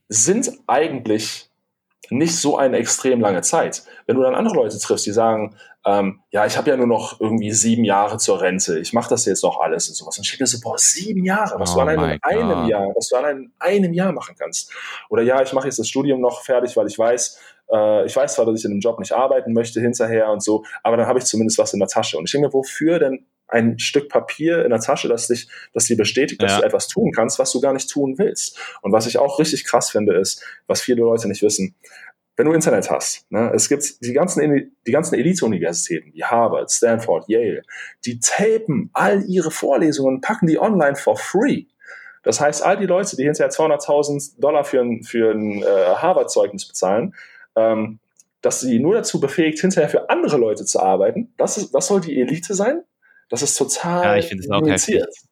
sind 0.08 0.52
eigentlich 0.66 1.50
nicht 2.10 2.36
so 2.36 2.56
eine 2.56 2.76
extrem 2.76 3.20
lange 3.20 3.42
Zeit. 3.42 3.84
Wenn 4.06 4.16
du 4.16 4.22
dann 4.22 4.34
andere 4.34 4.54
Leute 4.54 4.78
triffst, 4.78 5.06
die 5.06 5.12
sagen, 5.12 5.56
ähm, 5.86 6.20
ja, 6.30 6.44
ich 6.46 6.56
habe 6.58 6.68
ja 6.68 6.76
nur 6.76 6.88
noch 6.88 7.20
irgendwie 7.20 7.52
sieben 7.52 7.84
Jahre 7.84 8.18
zur 8.18 8.40
Rente, 8.40 8.80
ich 8.80 8.92
mache 8.92 9.08
das 9.08 9.24
jetzt 9.24 9.44
noch 9.44 9.60
alles 9.60 9.88
und 9.88 9.94
sowas. 9.94 10.18
Und 10.18 10.24
ich 10.24 10.30
denke 10.32 10.46
so, 10.46 10.58
boah, 10.60 10.76
sieben 10.76 11.24
Jahre, 11.24 11.60
was 11.60 11.72
oh 11.72 11.74
du 11.76 11.80
an 11.82 11.88
einem, 11.90 12.18
einem 12.22 12.68
Jahr, 12.68 12.88
was 12.96 13.08
du 13.08 13.16
an 13.16 13.24
einem, 13.24 13.52
einem 13.60 13.92
Jahr 13.92 14.10
machen 14.10 14.34
kannst. 14.36 14.72
Oder 15.10 15.22
ja, 15.22 15.40
ich 15.42 15.52
mache 15.52 15.66
jetzt 15.66 15.78
das 15.78 15.88
Studium 15.88 16.20
noch 16.20 16.42
fertig, 16.42 16.76
weil 16.76 16.88
ich 16.88 16.98
weiß, 16.98 17.38
äh, 17.72 18.04
ich 18.04 18.16
weiß 18.16 18.34
zwar, 18.34 18.46
dass 18.46 18.58
ich 18.58 18.64
in 18.64 18.72
einem 18.72 18.80
Job 18.80 18.98
nicht 18.98 19.12
arbeiten 19.12 19.52
möchte 19.52 19.80
hinterher 19.80 20.28
und 20.30 20.42
so, 20.42 20.64
aber 20.82 20.96
dann 20.96 21.06
habe 21.06 21.20
ich 21.20 21.24
zumindest 21.24 21.58
was 21.58 21.72
in 21.72 21.78
der 21.78 21.88
Tasche. 21.88 22.18
Und 22.18 22.24
ich 22.24 22.32
denke 22.32 22.48
mir, 22.48 22.52
wofür 22.52 22.98
denn 22.98 23.24
ein 23.48 23.78
Stück 23.78 24.08
Papier 24.08 24.64
in 24.64 24.70
der 24.70 24.80
Tasche, 24.80 25.08
das 25.08 25.28
dich, 25.28 25.48
das 25.72 25.84
dir 25.84 25.96
bestätigt, 25.96 26.42
dass 26.42 26.52
ja. 26.52 26.58
du 26.58 26.64
etwas 26.64 26.88
tun 26.88 27.12
kannst, 27.14 27.38
was 27.38 27.52
du 27.52 27.60
gar 27.60 27.72
nicht 27.72 27.88
tun 27.88 28.18
willst. 28.18 28.58
Und 28.82 28.92
was 28.92 29.06
ich 29.06 29.18
auch 29.18 29.38
richtig 29.38 29.64
krass 29.64 29.90
finde, 29.90 30.16
ist, 30.16 30.42
was 30.66 30.80
viele 30.82 31.02
Leute 31.02 31.28
nicht 31.28 31.42
wissen. 31.42 31.76
Wenn 32.36 32.46
du 32.46 32.52
Internet 32.52 32.90
hast, 32.90 33.30
ne, 33.30 33.50
es 33.54 33.68
gibt 33.68 34.04
die 34.04 34.12
ganzen, 34.12 34.72
die 34.86 34.92
ganzen 34.92 35.14
Elite-Universitäten, 35.14 36.12
wie 36.12 36.22
Harvard, 36.22 36.70
Stanford, 36.70 37.28
Yale, 37.28 37.62
die 38.04 38.20
tapen 38.20 38.90
all 38.92 39.24
ihre 39.24 39.50
Vorlesungen, 39.50 40.20
packen 40.20 40.46
die 40.46 40.58
online 40.58 40.96
for 40.96 41.16
free. 41.16 41.64
Das 42.22 42.40
heißt, 42.40 42.62
all 42.62 42.76
die 42.76 42.86
Leute, 42.86 43.16
die 43.16 43.22
hinterher 43.22 43.50
200.000 43.50 44.40
Dollar 44.40 44.64
für 44.64 44.80
ein, 44.80 45.02
für 45.02 45.30
ein 45.30 45.62
äh, 45.62 45.64
Harvard-Zeugnis 45.64 46.66
bezahlen, 46.66 47.14
ähm, 47.54 48.00
dass 48.42 48.60
sie 48.60 48.78
nur 48.78 48.94
dazu 48.94 49.18
befähigt, 49.20 49.60
hinterher 49.60 49.88
für 49.88 50.10
andere 50.10 50.36
Leute 50.36 50.64
zu 50.64 50.80
arbeiten, 50.80 51.32
das, 51.36 51.56
ist, 51.56 51.72
das 51.72 51.86
soll 51.86 52.00
die 52.00 52.20
Elite 52.20 52.54
sein? 52.54 52.82
Das 53.28 53.42
ist 53.42 53.56
total 53.56 54.04
ja, 54.04 54.16
ich 54.16 54.30
es 54.32 54.50
auch. 54.50 55.25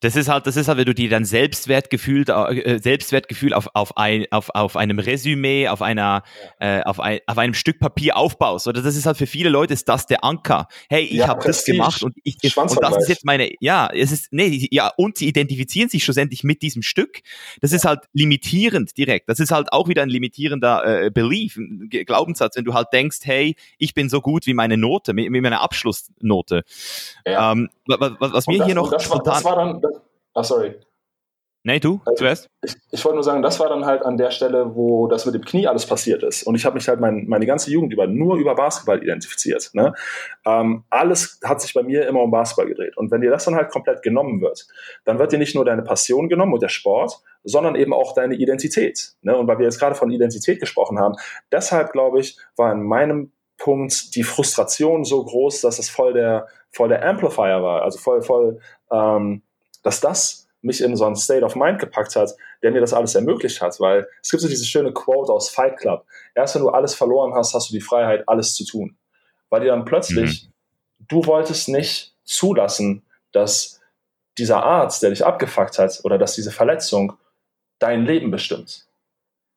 Das 0.00 0.16
ist 0.16 0.28
halt, 0.28 0.46
das 0.46 0.56
ist 0.56 0.68
halt, 0.68 0.78
wenn 0.78 0.84
du 0.84 0.94
dir 0.94 1.10
dann 1.10 1.24
Selbstwertgefühl, 1.24 2.24
äh, 2.28 2.78
Selbstwertgefühl 2.78 3.52
auf, 3.52 3.68
auf, 3.74 3.96
ein, 3.96 4.26
auf, 4.30 4.50
auf 4.50 4.76
einem 4.76 4.98
Resümee, 4.98 5.68
auf 5.68 5.82
einer, 5.82 6.22
äh, 6.60 6.82
auf, 6.82 7.00
ein, 7.00 7.20
auf 7.26 7.38
einem 7.38 7.54
Stück 7.54 7.80
Papier 7.80 8.16
aufbaust. 8.16 8.68
Oder 8.68 8.82
das 8.82 8.96
ist 8.96 9.06
halt 9.06 9.16
für 9.16 9.26
viele 9.26 9.48
Leute 9.48 9.74
ist 9.74 9.88
das 9.88 10.06
der 10.06 10.24
Anker. 10.24 10.68
Hey, 10.88 11.04
ich 11.04 11.14
ja, 11.14 11.28
habe 11.28 11.44
das 11.44 11.64
gemacht 11.64 12.02
und 12.02 12.14
ich 12.22 12.36
und 12.56 12.82
das 12.82 12.96
ist 12.98 13.08
jetzt 13.08 13.24
meine, 13.24 13.50
ja, 13.60 13.88
es 13.92 14.12
ist, 14.12 14.28
nee, 14.32 14.68
ja, 14.70 14.92
und 14.96 15.18
sie 15.18 15.28
identifizieren 15.28 15.88
sich 15.88 16.04
schlussendlich 16.04 16.44
mit 16.44 16.62
diesem 16.62 16.82
Stück. 16.82 17.20
Das 17.60 17.72
ja. 17.72 17.76
ist 17.76 17.84
halt 17.84 18.00
limitierend 18.12 18.96
direkt. 18.96 19.28
Das 19.28 19.40
ist 19.40 19.50
halt 19.50 19.72
auch 19.72 19.88
wieder 19.88 20.02
ein 20.02 20.08
limitierender 20.08 21.04
äh, 21.06 21.10
Belief, 21.10 21.56
ein 21.56 21.88
Glaubenssatz, 21.90 22.56
wenn 22.56 22.64
du 22.64 22.74
halt 22.74 22.88
denkst, 22.92 23.18
hey, 23.24 23.56
ich 23.78 23.94
bin 23.94 24.08
so 24.08 24.20
gut 24.20 24.46
wie 24.46 24.54
meine 24.54 24.76
Note, 24.76 25.16
wie 25.16 25.28
meine 25.28 25.60
Abschlussnote. 25.60 26.62
Ja. 27.26 27.52
Ähm, 27.52 27.68
was, 27.86 28.12
was 28.20 28.46
mir 28.46 28.58
das, 28.58 28.66
hier 28.66 28.74
noch 28.74 28.90
das, 28.90 29.04
spontan, 29.04 29.34
das 29.34 29.44
war 29.44 29.56
dann, 29.56 29.80
Ah, 30.38 30.44
sorry. 30.44 30.76
Nee, 31.64 31.80
du 31.80 32.00
also, 32.06 32.14
zuerst. 32.16 32.46
Ich, 32.62 32.76
ich 32.92 33.04
wollte 33.04 33.16
nur 33.16 33.24
sagen, 33.24 33.42
das 33.42 33.58
war 33.58 33.68
dann 33.68 33.84
halt 33.84 34.02
an 34.02 34.16
der 34.16 34.30
Stelle, 34.30 34.76
wo 34.76 35.08
das 35.08 35.26
mit 35.26 35.34
dem 35.34 35.44
Knie 35.44 35.66
alles 35.66 35.84
passiert 35.84 36.22
ist. 36.22 36.44
Und 36.44 36.54
ich 36.54 36.64
habe 36.64 36.76
mich 36.76 36.86
halt 36.86 37.00
mein, 37.00 37.26
meine 37.26 37.44
ganze 37.44 37.72
Jugend 37.72 37.92
über 37.92 38.06
nur 38.06 38.36
über 38.36 38.54
Basketball 38.54 39.02
identifiziert. 39.02 39.70
Ne? 39.72 39.94
Ähm, 40.46 40.84
alles 40.90 41.40
hat 41.42 41.60
sich 41.60 41.74
bei 41.74 41.82
mir 41.82 42.06
immer 42.06 42.20
um 42.20 42.30
Basketball 42.30 42.68
gedreht. 42.68 42.96
Und 42.96 43.10
wenn 43.10 43.20
dir 43.20 43.32
das 43.32 43.46
dann 43.46 43.56
halt 43.56 43.70
komplett 43.70 44.02
genommen 44.02 44.40
wird, 44.40 44.68
dann 45.04 45.18
wird 45.18 45.32
dir 45.32 45.40
nicht 45.40 45.56
nur 45.56 45.64
deine 45.64 45.82
Passion 45.82 46.28
genommen 46.28 46.52
und 46.52 46.62
der 46.62 46.68
Sport, 46.68 47.18
sondern 47.42 47.74
eben 47.74 47.92
auch 47.92 48.14
deine 48.14 48.36
Identität. 48.36 49.14
Ne? 49.22 49.36
Und 49.36 49.48
weil 49.48 49.58
wir 49.58 49.64
jetzt 49.64 49.80
gerade 49.80 49.96
von 49.96 50.12
Identität 50.12 50.60
gesprochen 50.60 51.00
haben, 51.00 51.16
deshalb 51.50 51.90
glaube 51.90 52.20
ich, 52.20 52.38
war 52.54 52.70
in 52.70 52.84
meinem 52.84 53.32
Punkt 53.56 54.14
die 54.14 54.22
Frustration 54.22 55.04
so 55.04 55.24
groß, 55.24 55.62
dass 55.62 55.80
es 55.80 55.90
voll 55.90 56.12
der, 56.12 56.46
voll 56.70 56.88
der 56.88 57.04
Amplifier 57.04 57.60
war, 57.64 57.82
also 57.82 57.98
voll, 57.98 58.22
voll 58.22 58.60
ähm, 58.92 59.42
dass 59.88 60.00
das 60.00 60.46
mich 60.60 60.82
in 60.82 60.96
so 60.96 61.06
einen 61.06 61.16
State 61.16 61.42
of 61.42 61.56
Mind 61.56 61.78
gepackt 61.78 62.14
hat, 62.14 62.34
der 62.62 62.72
mir 62.72 62.80
das 62.82 62.92
alles 62.92 63.14
ermöglicht 63.14 63.62
hat, 63.62 63.80
weil 63.80 64.06
es 64.22 64.30
gibt 64.30 64.42
so 64.42 64.48
diese 64.48 64.66
schöne 64.66 64.92
Quote 64.92 65.32
aus 65.32 65.48
Fight 65.48 65.78
Club. 65.78 66.04
Erst 66.34 66.54
wenn 66.54 66.62
du 66.62 66.68
alles 66.68 66.94
verloren 66.94 67.32
hast, 67.34 67.54
hast 67.54 67.70
du 67.70 67.74
die 67.74 67.80
Freiheit, 67.80 68.28
alles 68.28 68.54
zu 68.54 68.66
tun. 68.66 68.98
Weil 69.48 69.62
dir 69.62 69.68
dann 69.68 69.86
plötzlich, 69.86 70.44
mhm. 70.44 71.06
du 71.08 71.24
wolltest 71.24 71.70
nicht 71.70 72.14
zulassen, 72.24 73.02
dass 73.32 73.80
dieser 74.36 74.62
Arzt, 74.62 75.02
der 75.02 75.08
dich 75.10 75.24
abgefuckt 75.24 75.78
hat, 75.78 76.00
oder 76.04 76.18
dass 76.18 76.34
diese 76.34 76.50
Verletzung 76.50 77.14
dein 77.78 78.04
Leben 78.04 78.30
bestimmt. 78.30 78.86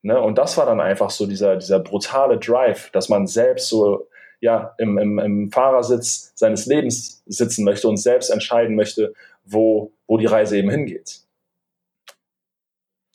Ne? 0.04 0.22
Und 0.22 0.38
das 0.38 0.56
war 0.58 0.66
dann 0.66 0.80
einfach 0.80 1.10
so 1.10 1.26
dieser, 1.26 1.58
dieser 1.58 1.80
brutale 1.80 2.38
Drive, 2.38 2.90
dass 2.92 3.10
man 3.10 3.28
selbst 3.28 3.68
so 3.68 4.08
ja, 4.42 4.74
im, 4.78 4.98
im, 4.98 5.20
im 5.20 5.52
Fahrersitz 5.52 6.34
seines 6.36 6.66
Lebens 6.66 7.24
sitzen 7.26 7.64
möchte 7.64 7.88
und 7.88 7.98
selbst 7.98 8.30
entscheiden 8.30 8.76
möchte, 8.76 9.14
wo, 9.46 9.94
wo 10.08 10.18
die 10.18 10.26
Reise 10.26 10.58
eben 10.58 10.70
hingeht. 10.70 11.22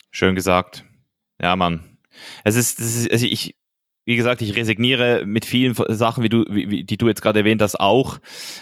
Schön 0.09 0.35
gesagt. 0.35 0.83
Ja, 1.39 1.55
Mann. 1.55 1.97
Es 2.43 2.55
ist, 2.55 2.79
das 2.79 2.95
ist 2.95 3.11
also 3.11 3.25
ich, 3.25 3.55
wie 4.05 4.15
gesagt, 4.15 4.41
ich 4.41 4.55
resigniere 4.55 5.25
mit 5.25 5.45
vielen 5.45 5.75
Sachen, 5.75 6.23
wie 6.23 6.29
du, 6.29 6.45
wie, 6.49 6.83
die 6.85 6.97
du 6.97 7.07
jetzt 7.07 7.21
gerade 7.21 7.39
erwähnt 7.39 7.61
hast, 7.61 7.79
auch. 7.79 8.19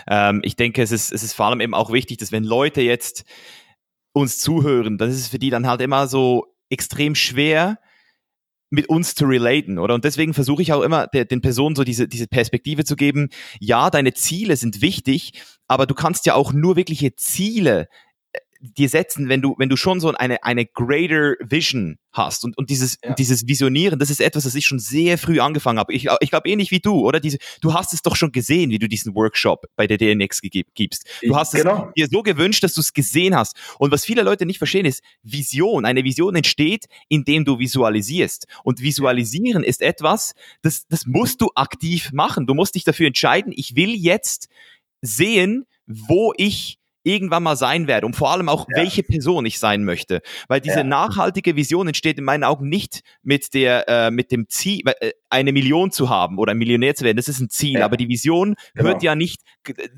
Ähm, 0.08 0.42
ich 0.44 0.56
denke, 0.56 0.82
es 0.82 0.92
ist, 0.92 1.14
es 1.14 1.24
ist 1.24 1.34
vor 1.34 1.46
allem 1.46 1.62
eben 1.62 1.76
auch 1.76 1.92
wichtig, 1.94 2.18
dass 2.18 2.32
wenn 2.32 2.44
Leute 2.44 2.82
jetzt 2.82 3.26
uns 4.12 4.40
zuhören, 4.40 4.98
dann 4.98 5.10
ist 5.10 5.18
es 5.18 5.28
für 5.28 5.40
die 5.40 5.52
dann 5.52 5.68
halt 5.68 5.82
immer 5.82 6.08
so 6.08 6.48
extrem 6.70 7.14
schwer, 7.14 7.78
mit 8.70 8.90
uns 8.90 9.16
zu 9.16 9.26
relaten, 9.26 9.80
oder? 9.80 9.94
Und 9.94 10.06
deswegen 10.06 10.34
versuche 10.34 10.62
ich 10.62 10.74
auch 10.74 10.82
immer 10.82 11.08
der, 11.08 11.26
den 11.26 11.42
Personen 11.42 11.76
so 11.76 11.84
diese, 11.84 12.08
diese 12.08 12.28
Perspektive 12.28 12.84
zu 12.84 12.96
geben. 12.96 13.30
Ja, 13.60 13.90
deine 13.90 14.14
Ziele 14.14 14.58
sind 14.58 14.82
wichtig, 14.82 15.34
aber 15.68 15.86
du 15.86 15.94
kannst 15.94 16.26
ja 16.26 16.34
auch 16.36 16.54
nur 16.54 16.76
wirkliche 16.76 17.16
Ziele 17.16 17.88
dir 18.74 18.90
setzen, 18.90 19.30
wenn 19.30 19.42
du, 19.42 19.56
wenn 19.58 19.70
du 19.70 19.78
schon 19.78 20.00
so 20.00 20.14
eine, 20.14 20.44
eine 20.44 20.66
greater 20.66 21.36
Vision 21.40 21.98
hast 22.12 22.46
und, 22.46 22.58
und 22.58 22.70
dieses, 22.70 22.98
ja. 23.04 23.14
dieses 23.14 23.48
Visionieren, 23.48 24.00
das 24.00 24.10
ist 24.10 24.22
etwas, 24.22 24.46
das 24.46 24.56
ich 24.56 24.66
schon 24.66 24.80
sehr 24.80 25.18
früh 25.18 25.40
angefangen 25.40 25.80
habe. 25.80 25.94
Ich, 25.94 26.08
ich 26.20 26.30
glaube 26.30 26.50
ähnlich 26.50 26.72
wie 26.72 26.80
du, 26.80 27.06
oder? 27.06 27.20
Diese, 27.20 27.38
du 27.62 27.74
hast 27.74 27.94
es 27.94 28.02
doch 28.02 28.16
schon 28.16 28.32
gesehen, 28.32 28.72
wie 28.72 28.80
du 28.80 28.88
diesen 28.88 29.14
Workshop 29.16 29.66
bei 29.76 29.88
der 29.88 29.98
DNX 29.98 30.42
gibst. 30.74 31.08
Du 31.22 31.36
hast 31.36 31.54
genau. 31.54 31.88
es 31.88 31.94
dir 31.94 32.08
so 32.08 32.24
gewünscht, 32.24 32.64
dass 32.64 32.74
du 32.74 32.82
es 32.82 32.94
gesehen 32.94 33.36
hast. 33.36 33.56
Und 33.80 33.92
was 33.92 34.06
viele 34.06 34.24
Leute 34.24 34.46
nicht 34.46 34.58
verstehen, 34.58 34.86
ist 34.86 35.02
Vision. 35.24 35.86
Eine 35.86 36.04
Vision 36.04 36.36
entsteht, 36.36 36.86
indem 37.10 37.46
du 37.46 37.60
visualisierst. 37.60 38.48
Und 38.64 38.82
visualisieren 38.82 39.64
ist 39.64 39.82
etwas, 39.82 40.34
das, 40.62 40.88
das 40.88 41.06
musst 41.06 41.42
du 41.42 41.50
aktiv 41.56 42.12
machen. 42.14 42.48
Du 42.48 42.54
musst 42.54 42.76
dich 42.76 42.84
dafür 42.84 43.08
entscheiden, 43.08 43.54
ich 43.56 43.76
will 43.76 43.94
jetzt 43.94 44.48
sehen, 45.02 45.66
wo 45.86 46.34
ich 46.38 46.80
irgendwann 47.06 47.44
mal 47.44 47.56
sein 47.56 47.88
werde 47.88 48.06
und 48.06 48.16
vor 48.16 48.32
allem 48.32 48.50
auch, 48.50 48.68
ja. 48.70 48.82
welche 48.82 49.04
Person 49.04 49.46
ich 49.46 49.60
sein 49.60 49.84
möchte. 49.86 50.22
Weil 50.48 50.60
diese 50.60 50.78
ja. 50.78 50.84
nachhaltige 50.84 51.56
Vision 51.56 51.88
entsteht 51.88 52.18
in 52.18 52.24
meinen 52.24 52.44
Augen 52.44 52.68
nicht 52.68 53.02
mit 53.22 53.54
der, 53.54 53.88
äh, 53.88 54.12
mit 54.12 54.32
dem 54.32 54.50
Ziel, 54.50 54.82
äh, 55.00 55.12
eine 55.30 55.52
Million 55.52 55.92
zu 55.92 56.10
haben 56.10 56.38
oder 56.38 56.52
ein 56.52 56.58
Millionär 56.58 56.96
zu 56.96 57.06
werden. 57.06 57.18
Das 57.18 57.28
ist 57.28 57.40
ein 57.40 57.50
Ziel. 57.50 57.80
Ja. 57.80 57.86
Aber 57.86 57.98
die 57.98 58.08
Vision 58.08 58.56
genau. 58.74 58.90
hört 58.90 59.04
ja 59.04 59.16
nicht, 59.16 59.42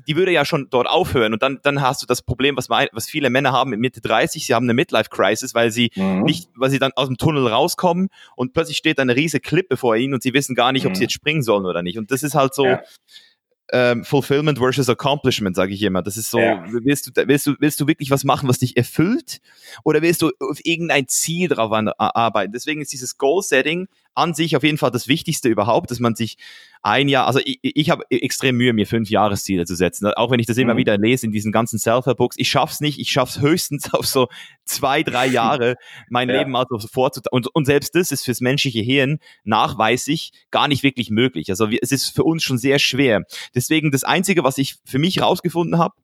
die 0.06 0.16
würde 0.16 0.32
ja 0.32 0.44
schon 0.44 0.68
dort 0.70 0.86
aufhören. 0.86 1.32
Und 1.32 1.42
dann, 1.42 1.60
dann 1.62 1.80
hast 1.80 2.02
du 2.02 2.06
das 2.06 2.22
Problem, 2.22 2.56
was, 2.56 2.68
was 2.68 3.08
viele 3.08 3.30
Männer 3.30 3.52
haben 3.52 3.70
mit 3.70 3.80
Mitte 3.80 4.00
30. 4.00 4.44
Sie 4.44 4.54
haben 4.54 4.66
eine 4.66 4.74
Midlife-Crisis, 4.74 5.54
weil 5.54 5.70
sie 5.70 5.90
mhm. 5.94 6.22
nicht, 6.24 6.50
weil 6.56 6.70
sie 6.70 6.78
dann 6.78 6.92
aus 6.94 7.06
dem 7.06 7.16
Tunnel 7.16 7.46
rauskommen 7.46 8.08
und 8.36 8.52
plötzlich 8.52 8.76
steht 8.76 8.98
eine 9.00 9.16
riesige 9.16 9.40
Klippe 9.40 9.76
vor 9.76 9.96
ihnen 9.96 10.14
und 10.14 10.22
sie 10.22 10.34
wissen 10.34 10.54
gar 10.54 10.72
nicht, 10.72 10.84
mhm. 10.84 10.90
ob 10.90 10.96
sie 10.96 11.00
mhm. 11.00 11.04
jetzt 11.04 11.14
springen 11.14 11.42
sollen 11.42 11.64
oder 11.64 11.82
nicht. 11.82 11.98
Und 11.98 12.10
das 12.10 12.22
ist 12.22 12.34
halt 12.34 12.54
so, 12.54 12.66
ähm, 13.72 14.04
Fulfillment 14.04 14.58
versus 14.58 14.88
Accomplishment, 14.88 15.54
sage 15.54 15.74
ich 15.74 15.82
immer. 15.82 16.02
Das 16.02 16.16
ist 16.16 16.30
so, 16.30 16.38
ja. 16.38 16.64
willst, 16.70 17.06
du, 17.06 17.26
willst, 17.26 17.46
du, 17.46 17.54
willst 17.58 17.80
du 17.80 17.86
wirklich 17.86 18.10
was 18.10 18.24
machen, 18.24 18.48
was 18.48 18.58
dich 18.58 18.76
erfüllt? 18.76 19.40
Oder 19.84 20.02
willst 20.02 20.22
du 20.22 20.30
auf 20.40 20.60
irgendein 20.64 21.08
Ziel 21.08 21.48
drauf 21.48 21.70
arbeiten? 21.98 22.52
Deswegen 22.52 22.80
ist 22.80 22.92
dieses 22.92 23.18
Goal-Setting 23.18 23.88
an 24.18 24.34
sich 24.34 24.56
auf 24.56 24.62
jeden 24.62 24.78
Fall 24.78 24.90
das 24.90 25.08
Wichtigste 25.08 25.48
überhaupt, 25.48 25.90
dass 25.90 26.00
man 26.00 26.14
sich 26.14 26.36
ein 26.82 27.08
Jahr, 27.08 27.26
also 27.26 27.40
ich, 27.44 27.58
ich 27.62 27.90
habe 27.90 28.04
extrem 28.10 28.56
Mühe, 28.56 28.72
mir 28.72 28.86
fünf 28.86 29.10
Jahresziele 29.10 29.64
zu 29.64 29.74
setzen. 29.74 30.06
Auch 30.06 30.30
wenn 30.30 30.40
ich 30.40 30.46
das 30.46 30.56
immer 30.58 30.74
mhm. 30.74 30.78
wieder 30.78 30.98
lese 30.98 31.26
in 31.26 31.32
diesen 31.32 31.52
ganzen 31.52 31.78
Self-Help-Books. 31.78 32.36
Ich 32.38 32.48
schaff's 32.48 32.80
nicht, 32.80 32.98
ich 32.98 33.10
schaff's 33.10 33.40
höchstens 33.40 33.92
auf 33.92 34.06
so 34.06 34.28
zwei, 34.64 35.02
drei 35.02 35.26
Jahre 35.38 35.76
mein 36.08 36.28
ja. 36.28 36.38
Leben 36.38 36.52
mal 36.52 36.66
so 36.68 36.78
vorzutragen. 36.78 37.34
Und, 37.34 37.48
und 37.54 37.64
selbst 37.64 37.94
das 37.94 38.12
ist 38.12 38.24
fürs 38.24 38.40
menschliche 38.40 38.80
Hirn 38.80 39.18
nachweislich 39.44 40.32
gar 40.50 40.68
nicht 40.68 40.82
wirklich 40.82 41.10
möglich. 41.10 41.50
Also 41.50 41.70
wir, 41.70 41.80
es 41.82 41.92
ist 41.92 42.14
für 42.14 42.24
uns 42.24 42.42
schon 42.42 42.58
sehr 42.58 42.78
schwer. 42.78 43.22
Deswegen 43.54 43.90
das 43.90 44.04
Einzige, 44.04 44.44
was 44.44 44.58
ich 44.58 44.76
für 44.84 44.98
mich 44.98 45.20
rausgefunden 45.20 45.78
habe, 45.78 45.94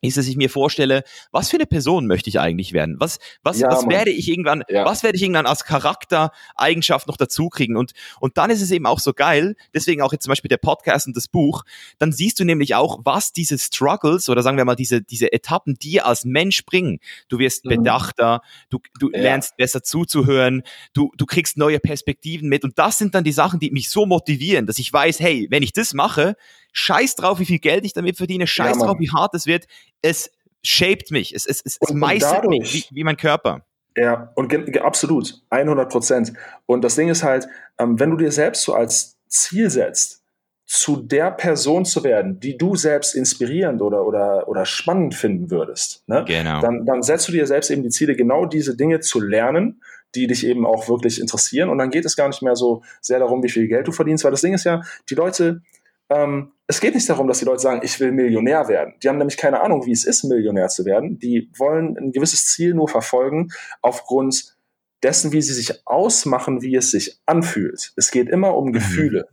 ist, 0.00 0.16
dass 0.16 0.28
ich 0.28 0.36
mir 0.36 0.50
vorstelle, 0.50 1.02
was 1.32 1.50
für 1.50 1.56
eine 1.56 1.66
Person 1.66 2.06
möchte 2.06 2.30
ich 2.30 2.38
eigentlich 2.38 2.72
werden? 2.72 2.96
Was, 2.98 3.18
was, 3.42 3.58
ja, 3.58 3.68
was 3.68 3.88
werde 3.88 4.10
ich 4.10 4.28
irgendwann, 4.28 4.62
ja. 4.68 4.84
was 4.84 5.02
werde 5.02 5.16
ich 5.16 5.22
irgendwann 5.22 5.46
als 5.46 5.64
Charaktereigenschaft 5.64 7.08
noch 7.08 7.16
dazu 7.16 7.48
kriegen? 7.48 7.76
Und, 7.76 7.92
und 8.20 8.38
dann 8.38 8.50
ist 8.50 8.62
es 8.62 8.70
eben 8.70 8.86
auch 8.86 9.00
so 9.00 9.12
geil, 9.12 9.56
deswegen 9.74 10.02
auch 10.02 10.12
jetzt 10.12 10.24
zum 10.24 10.30
Beispiel 10.30 10.48
der 10.48 10.58
Podcast 10.58 11.06
und 11.06 11.16
das 11.16 11.26
Buch, 11.26 11.64
dann 11.98 12.12
siehst 12.12 12.38
du 12.38 12.44
nämlich 12.44 12.74
auch, 12.74 13.00
was 13.04 13.32
diese 13.32 13.58
Struggles 13.58 14.28
oder 14.28 14.42
sagen 14.42 14.56
wir 14.56 14.64
mal 14.64 14.76
diese, 14.76 15.02
diese 15.02 15.32
Etappen 15.32 15.74
dir 15.74 16.06
als 16.06 16.24
Mensch 16.24 16.64
bringen. 16.64 17.00
Du 17.28 17.38
wirst 17.38 17.64
mhm. 17.64 17.70
bedachter, 17.70 18.42
du, 18.70 18.78
du 19.00 19.10
ja. 19.10 19.20
lernst 19.20 19.56
besser 19.56 19.82
zuzuhören, 19.82 20.62
du, 20.92 21.10
du 21.16 21.26
kriegst 21.26 21.56
neue 21.56 21.80
Perspektiven 21.80 22.48
mit 22.48 22.62
und 22.62 22.78
das 22.78 22.98
sind 22.98 23.14
dann 23.14 23.24
die 23.24 23.32
Sachen, 23.32 23.58
die 23.58 23.70
mich 23.72 23.90
so 23.90 24.06
motivieren, 24.06 24.66
dass 24.66 24.78
ich 24.78 24.92
weiß, 24.92 25.18
hey, 25.20 25.48
wenn 25.50 25.62
ich 25.62 25.72
das 25.72 25.92
mache, 25.92 26.36
scheiß 26.72 27.16
drauf, 27.16 27.38
wie 27.38 27.46
viel 27.46 27.58
Geld 27.58 27.84
ich 27.84 27.92
damit 27.92 28.16
verdiene, 28.16 28.46
scheiß 28.46 28.78
ja, 28.78 28.86
drauf, 28.86 28.96
wie 28.98 29.10
hart 29.10 29.34
es 29.34 29.46
wird. 29.46 29.66
Es 30.02 30.30
shaped 30.62 31.10
mich, 31.10 31.34
es, 31.34 31.46
es, 31.46 31.60
es, 31.64 31.78
es 31.80 31.92
meistert 31.92 32.46
mich 32.46 32.74
wie, 32.90 32.96
wie 32.96 33.04
mein 33.04 33.16
Körper. 33.16 33.64
Ja, 33.96 34.30
und 34.36 34.52
absolut, 34.80 35.42
100 35.50 35.90
Prozent. 35.90 36.32
Und 36.66 36.82
das 36.82 36.94
Ding 36.94 37.08
ist 37.08 37.24
halt, 37.24 37.48
ähm, 37.78 37.98
wenn 37.98 38.10
du 38.10 38.16
dir 38.16 38.30
selbst 38.30 38.62
so 38.62 38.74
als 38.74 39.16
Ziel 39.28 39.70
setzt, 39.70 40.22
zu 40.66 40.96
der 40.96 41.30
Person 41.30 41.86
zu 41.86 42.04
werden, 42.04 42.40
die 42.40 42.58
du 42.58 42.76
selbst 42.76 43.14
inspirierend 43.14 43.80
oder, 43.80 44.04
oder, 44.06 44.46
oder 44.48 44.66
spannend 44.66 45.14
finden 45.14 45.50
würdest, 45.50 46.06
ne? 46.06 46.24
genau. 46.28 46.60
dann, 46.60 46.84
dann 46.84 47.02
setzt 47.02 47.26
du 47.26 47.32
dir 47.32 47.46
selbst 47.46 47.70
eben 47.70 47.82
die 47.82 47.88
Ziele, 47.88 48.14
genau 48.14 48.44
diese 48.44 48.76
Dinge 48.76 49.00
zu 49.00 49.18
lernen, 49.18 49.82
die 50.14 50.26
dich 50.26 50.46
eben 50.46 50.66
auch 50.66 50.88
wirklich 50.88 51.20
interessieren. 51.20 51.70
Und 51.70 51.78
dann 51.78 51.90
geht 51.90 52.04
es 52.04 52.16
gar 52.16 52.28
nicht 52.28 52.42
mehr 52.42 52.54
so 52.54 52.82
sehr 53.00 53.18
darum, 53.18 53.42
wie 53.42 53.48
viel 53.48 53.66
Geld 53.66 53.88
du 53.88 53.92
verdienst, 53.92 54.24
weil 54.24 54.30
das 54.30 54.42
Ding 54.42 54.52
ist 54.52 54.64
ja, 54.64 54.82
die 55.08 55.14
Leute, 55.14 55.62
ähm, 56.10 56.52
es 56.70 56.80
geht 56.80 56.94
nicht 56.94 57.08
darum, 57.08 57.26
dass 57.26 57.38
die 57.38 57.46
Leute 57.46 57.62
sagen, 57.62 57.80
ich 57.82 57.98
will 57.98 58.12
Millionär 58.12 58.68
werden. 58.68 58.94
Die 59.02 59.08
haben 59.08 59.16
nämlich 59.16 59.38
keine 59.38 59.60
Ahnung, 59.60 59.86
wie 59.86 59.92
es 59.92 60.04
ist, 60.04 60.24
Millionär 60.24 60.68
zu 60.68 60.84
werden. 60.84 61.18
Die 61.18 61.50
wollen 61.56 61.96
ein 61.96 62.12
gewisses 62.12 62.44
Ziel 62.46 62.74
nur 62.74 62.88
verfolgen 62.88 63.48
aufgrund 63.80 64.54
dessen, 65.02 65.32
wie 65.32 65.40
sie 65.40 65.54
sich 65.54 65.86
ausmachen, 65.86 66.60
wie 66.60 66.76
es 66.76 66.90
sich 66.90 67.18
anfühlt. 67.24 67.92
Es 67.96 68.10
geht 68.10 68.28
immer 68.28 68.54
um 68.54 68.66
mhm. 68.66 68.72
Gefühle. 68.72 69.28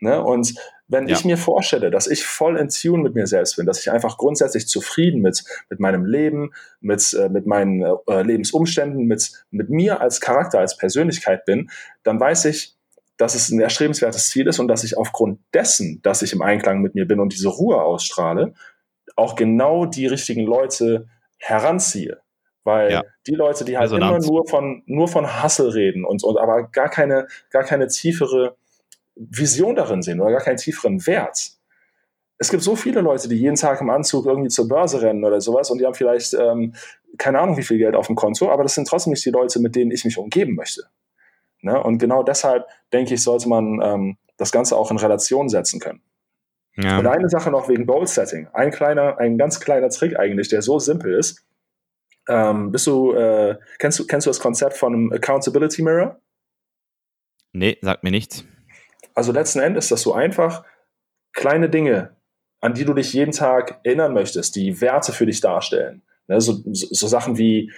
Ne? 0.00 0.22
Und 0.22 0.54
wenn 0.86 1.08
ja. 1.08 1.16
ich 1.16 1.24
mir 1.24 1.36
vorstelle, 1.36 1.90
dass 1.90 2.06
ich 2.06 2.24
voll 2.24 2.56
in 2.56 2.68
Tune 2.68 3.02
mit 3.02 3.16
mir 3.16 3.26
selbst 3.26 3.56
bin, 3.56 3.66
dass 3.66 3.80
ich 3.80 3.90
einfach 3.90 4.16
grundsätzlich 4.16 4.68
zufrieden 4.68 5.20
mit, 5.20 5.42
mit 5.68 5.80
meinem 5.80 6.04
Leben, 6.04 6.52
mit, 6.80 7.12
äh, 7.12 7.28
mit 7.28 7.46
meinen 7.46 7.82
äh, 7.82 8.22
Lebensumständen, 8.22 9.06
mit, 9.06 9.32
mit 9.50 9.68
mir 9.68 10.00
als 10.00 10.20
Charakter, 10.20 10.60
als 10.60 10.76
Persönlichkeit 10.76 11.44
bin, 11.44 11.70
dann 12.04 12.20
weiß 12.20 12.44
ich, 12.44 12.77
dass 13.18 13.34
es 13.34 13.50
ein 13.50 13.60
erstrebenswertes 13.60 14.30
Ziel 14.30 14.46
ist 14.46 14.58
und 14.58 14.68
dass 14.68 14.84
ich 14.84 14.96
aufgrund 14.96 15.40
dessen, 15.52 16.00
dass 16.02 16.22
ich 16.22 16.32
im 16.32 16.40
Einklang 16.40 16.80
mit 16.80 16.94
mir 16.94 17.06
bin 17.06 17.20
und 17.20 17.32
diese 17.32 17.48
Ruhe 17.48 17.82
ausstrahle, 17.82 18.54
auch 19.16 19.34
genau 19.34 19.84
die 19.84 20.06
richtigen 20.06 20.42
Leute 20.42 21.08
heranziehe. 21.38 22.20
Weil 22.64 22.92
ja. 22.92 23.04
die 23.26 23.34
Leute, 23.34 23.64
die 23.64 23.76
halt 23.76 23.90
Resonanz. 23.90 24.24
immer 24.24 24.32
nur 24.32 24.46
von, 24.46 24.82
nur 24.86 25.08
von 25.08 25.26
Hassel 25.26 25.70
reden 25.70 26.04
und, 26.04 26.22
und 26.22 26.38
aber 26.38 26.68
gar 26.68 26.88
keine, 26.88 27.26
gar 27.50 27.64
keine 27.64 27.88
tiefere 27.88 28.56
Vision 29.16 29.74
darin 29.74 30.02
sehen 30.02 30.20
oder 30.20 30.30
gar 30.30 30.42
keinen 30.42 30.58
tieferen 30.58 31.04
Wert. 31.06 31.52
Es 32.40 32.50
gibt 32.50 32.62
so 32.62 32.76
viele 32.76 33.00
Leute, 33.00 33.28
die 33.28 33.36
jeden 33.36 33.56
Tag 33.56 33.80
im 33.80 33.90
Anzug 33.90 34.26
irgendwie 34.26 34.48
zur 34.48 34.68
Börse 34.68 35.02
rennen 35.02 35.24
oder 35.24 35.40
sowas 35.40 35.70
und 35.70 35.78
die 35.78 35.86
haben 35.86 35.94
vielleicht 35.94 36.34
ähm, 36.34 36.74
keine 37.16 37.40
Ahnung, 37.40 37.56
wie 37.56 37.64
viel 37.64 37.78
Geld 37.78 37.96
auf 37.96 38.06
dem 38.06 38.16
Konto, 38.16 38.50
aber 38.50 38.62
das 38.62 38.74
sind 38.74 38.86
trotzdem 38.86 39.12
nicht 39.12 39.24
die 39.24 39.30
Leute, 39.30 39.58
mit 39.60 39.74
denen 39.74 39.90
ich 39.90 40.04
mich 40.04 40.18
umgeben 40.18 40.54
möchte. 40.54 40.82
Ne? 41.60 41.82
Und 41.82 41.98
genau 41.98 42.22
deshalb, 42.22 42.66
denke 42.92 43.14
ich, 43.14 43.22
sollte 43.22 43.48
man 43.48 43.80
ähm, 43.82 44.18
das 44.36 44.52
Ganze 44.52 44.76
auch 44.76 44.90
in 44.90 44.96
Relation 44.96 45.48
setzen 45.48 45.80
können. 45.80 46.02
Ja. 46.76 46.98
Und 46.98 47.06
eine 47.06 47.28
Sache 47.28 47.50
noch 47.50 47.68
wegen 47.68 47.86
Goal 47.86 48.06
Setting. 48.06 48.48
Ein 48.52 48.70
kleiner, 48.70 49.18
ein 49.18 49.36
ganz 49.36 49.58
kleiner 49.58 49.88
Trick 49.90 50.18
eigentlich, 50.18 50.48
der 50.48 50.62
so 50.62 50.78
simpel 50.78 51.14
ist. 51.14 51.44
Ähm, 52.28 52.70
bist 52.70 52.86
du, 52.86 53.12
äh, 53.14 53.58
kennst 53.78 53.98
du, 53.98 54.06
kennst 54.06 54.26
du 54.26 54.30
das 54.30 54.38
Konzept 54.38 54.76
von 54.76 54.94
einem 54.94 55.12
Accountability 55.12 55.82
Mirror? 55.82 56.20
Nee, 57.52 57.78
sagt 57.80 58.04
mir 58.04 58.10
nichts. 58.10 58.44
Also 59.14 59.32
letzten 59.32 59.58
Endes, 59.58 59.88
dass 59.88 60.02
du 60.02 60.12
einfach 60.12 60.64
kleine 61.32 61.68
Dinge, 61.68 62.16
an 62.60 62.74
die 62.74 62.84
du 62.84 62.94
dich 62.94 63.12
jeden 63.12 63.32
Tag 63.32 63.80
erinnern 63.82 64.12
möchtest, 64.12 64.54
die 64.54 64.80
Werte 64.80 65.12
für 65.12 65.26
dich 65.26 65.40
darstellen. 65.40 66.02
Ne, 66.28 66.40
so, 66.40 66.60
so, 66.66 66.86
so 66.90 67.06
Sachen 67.06 67.38
wie 67.38 67.72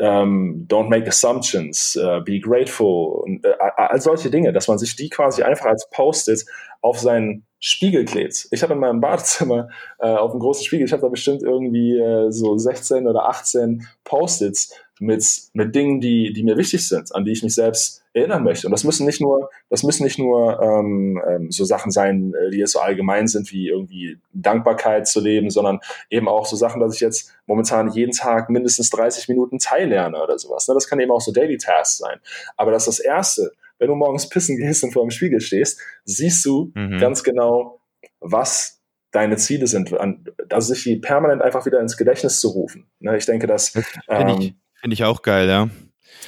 ähm, 0.00 0.66
don't 0.66 0.88
make 0.88 1.06
assumptions, 1.06 1.96
uh, 1.96 2.20
be 2.24 2.40
grateful, 2.40 3.24
äh, 3.42 3.52
all 3.76 4.00
solche 4.00 4.30
Dinge, 4.30 4.52
dass 4.52 4.66
man 4.66 4.78
sich 4.78 4.96
die 4.96 5.10
quasi 5.10 5.42
einfach 5.42 5.66
als 5.66 5.88
Post-it 5.90 6.46
auf 6.80 6.98
seinen 6.98 7.44
Spiegel 7.58 8.06
klebt. 8.06 8.48
Ich 8.50 8.62
habe 8.62 8.72
in 8.72 8.80
meinem 8.80 9.00
Badezimmer 9.02 9.68
äh, 9.98 10.06
auf 10.06 10.30
einem 10.30 10.40
großen 10.40 10.64
Spiegel, 10.64 10.86
ich 10.86 10.92
habe 10.92 11.02
da 11.02 11.08
bestimmt 11.08 11.42
irgendwie 11.42 11.98
äh, 11.98 12.30
so 12.30 12.56
16 12.56 13.06
oder 13.06 13.28
18 13.28 13.86
Post-its 14.04 14.74
mit, 14.98 15.24
mit 15.52 15.74
Dingen, 15.74 16.00
die, 16.00 16.32
die 16.32 16.42
mir 16.42 16.56
wichtig 16.56 16.88
sind, 16.88 17.14
an 17.14 17.26
die 17.26 17.32
ich 17.32 17.42
mich 17.42 17.54
selbst 17.54 17.99
erinnern 18.12 18.42
möchte. 18.42 18.66
Und 18.66 18.72
das 18.72 18.84
müssen 18.84 19.06
nicht 19.06 19.20
nur, 19.20 19.50
das 19.68 19.82
müssen 19.82 20.04
nicht 20.04 20.18
nur 20.18 20.60
ähm, 20.60 21.22
ähm, 21.28 21.50
so 21.50 21.64
Sachen 21.64 21.92
sein, 21.92 22.34
äh, 22.34 22.50
die 22.50 22.58
jetzt 22.58 22.72
so 22.72 22.80
allgemein 22.80 23.28
sind, 23.28 23.52
wie 23.52 23.68
irgendwie 23.68 24.18
Dankbarkeit 24.32 25.06
zu 25.06 25.20
leben, 25.20 25.50
sondern 25.50 25.80
eben 26.10 26.28
auch 26.28 26.46
so 26.46 26.56
Sachen, 26.56 26.80
dass 26.80 26.94
ich 26.94 27.00
jetzt 27.00 27.32
momentan 27.46 27.90
jeden 27.92 28.12
Tag 28.12 28.50
mindestens 28.50 28.90
30 28.90 29.28
Minuten 29.28 29.58
teillerne 29.58 30.22
oder 30.22 30.38
sowas. 30.38 30.66
Ne? 30.66 30.74
Das 30.74 30.88
kann 30.88 31.00
eben 31.00 31.12
auch 31.12 31.20
so 31.20 31.32
Daily 31.32 31.58
Tasks 31.58 31.98
sein. 31.98 32.18
Aber 32.56 32.72
das 32.72 32.88
ist 32.88 32.98
das 32.98 33.04
Erste. 33.04 33.52
Wenn 33.78 33.88
du 33.88 33.94
morgens 33.94 34.28
pissen 34.28 34.56
gehst 34.56 34.82
und 34.84 34.92
vor 34.92 35.02
dem 35.02 35.10
Spiegel 35.10 35.40
stehst, 35.40 35.80
siehst 36.04 36.44
du 36.44 36.72
mhm. 36.74 36.98
ganz 36.98 37.22
genau, 37.22 37.80
was 38.20 38.80
deine 39.12 39.36
Ziele 39.36 39.66
sind. 39.66 39.94
Also 40.50 40.74
sich 40.74 40.82
die 40.82 40.96
permanent 40.96 41.42
einfach 41.42 41.64
wieder 41.64 41.80
ins 41.80 41.96
Gedächtnis 41.96 42.40
zu 42.40 42.48
rufen. 42.48 42.86
Ne? 42.98 43.16
Ich 43.16 43.26
denke, 43.26 43.46
dass. 43.46 43.70
Finde 43.70 43.92
ähm, 44.08 44.28
ich, 44.40 44.54
find 44.80 44.92
ich 44.92 45.04
auch 45.04 45.22
geil, 45.22 45.48
ja. 45.48 45.68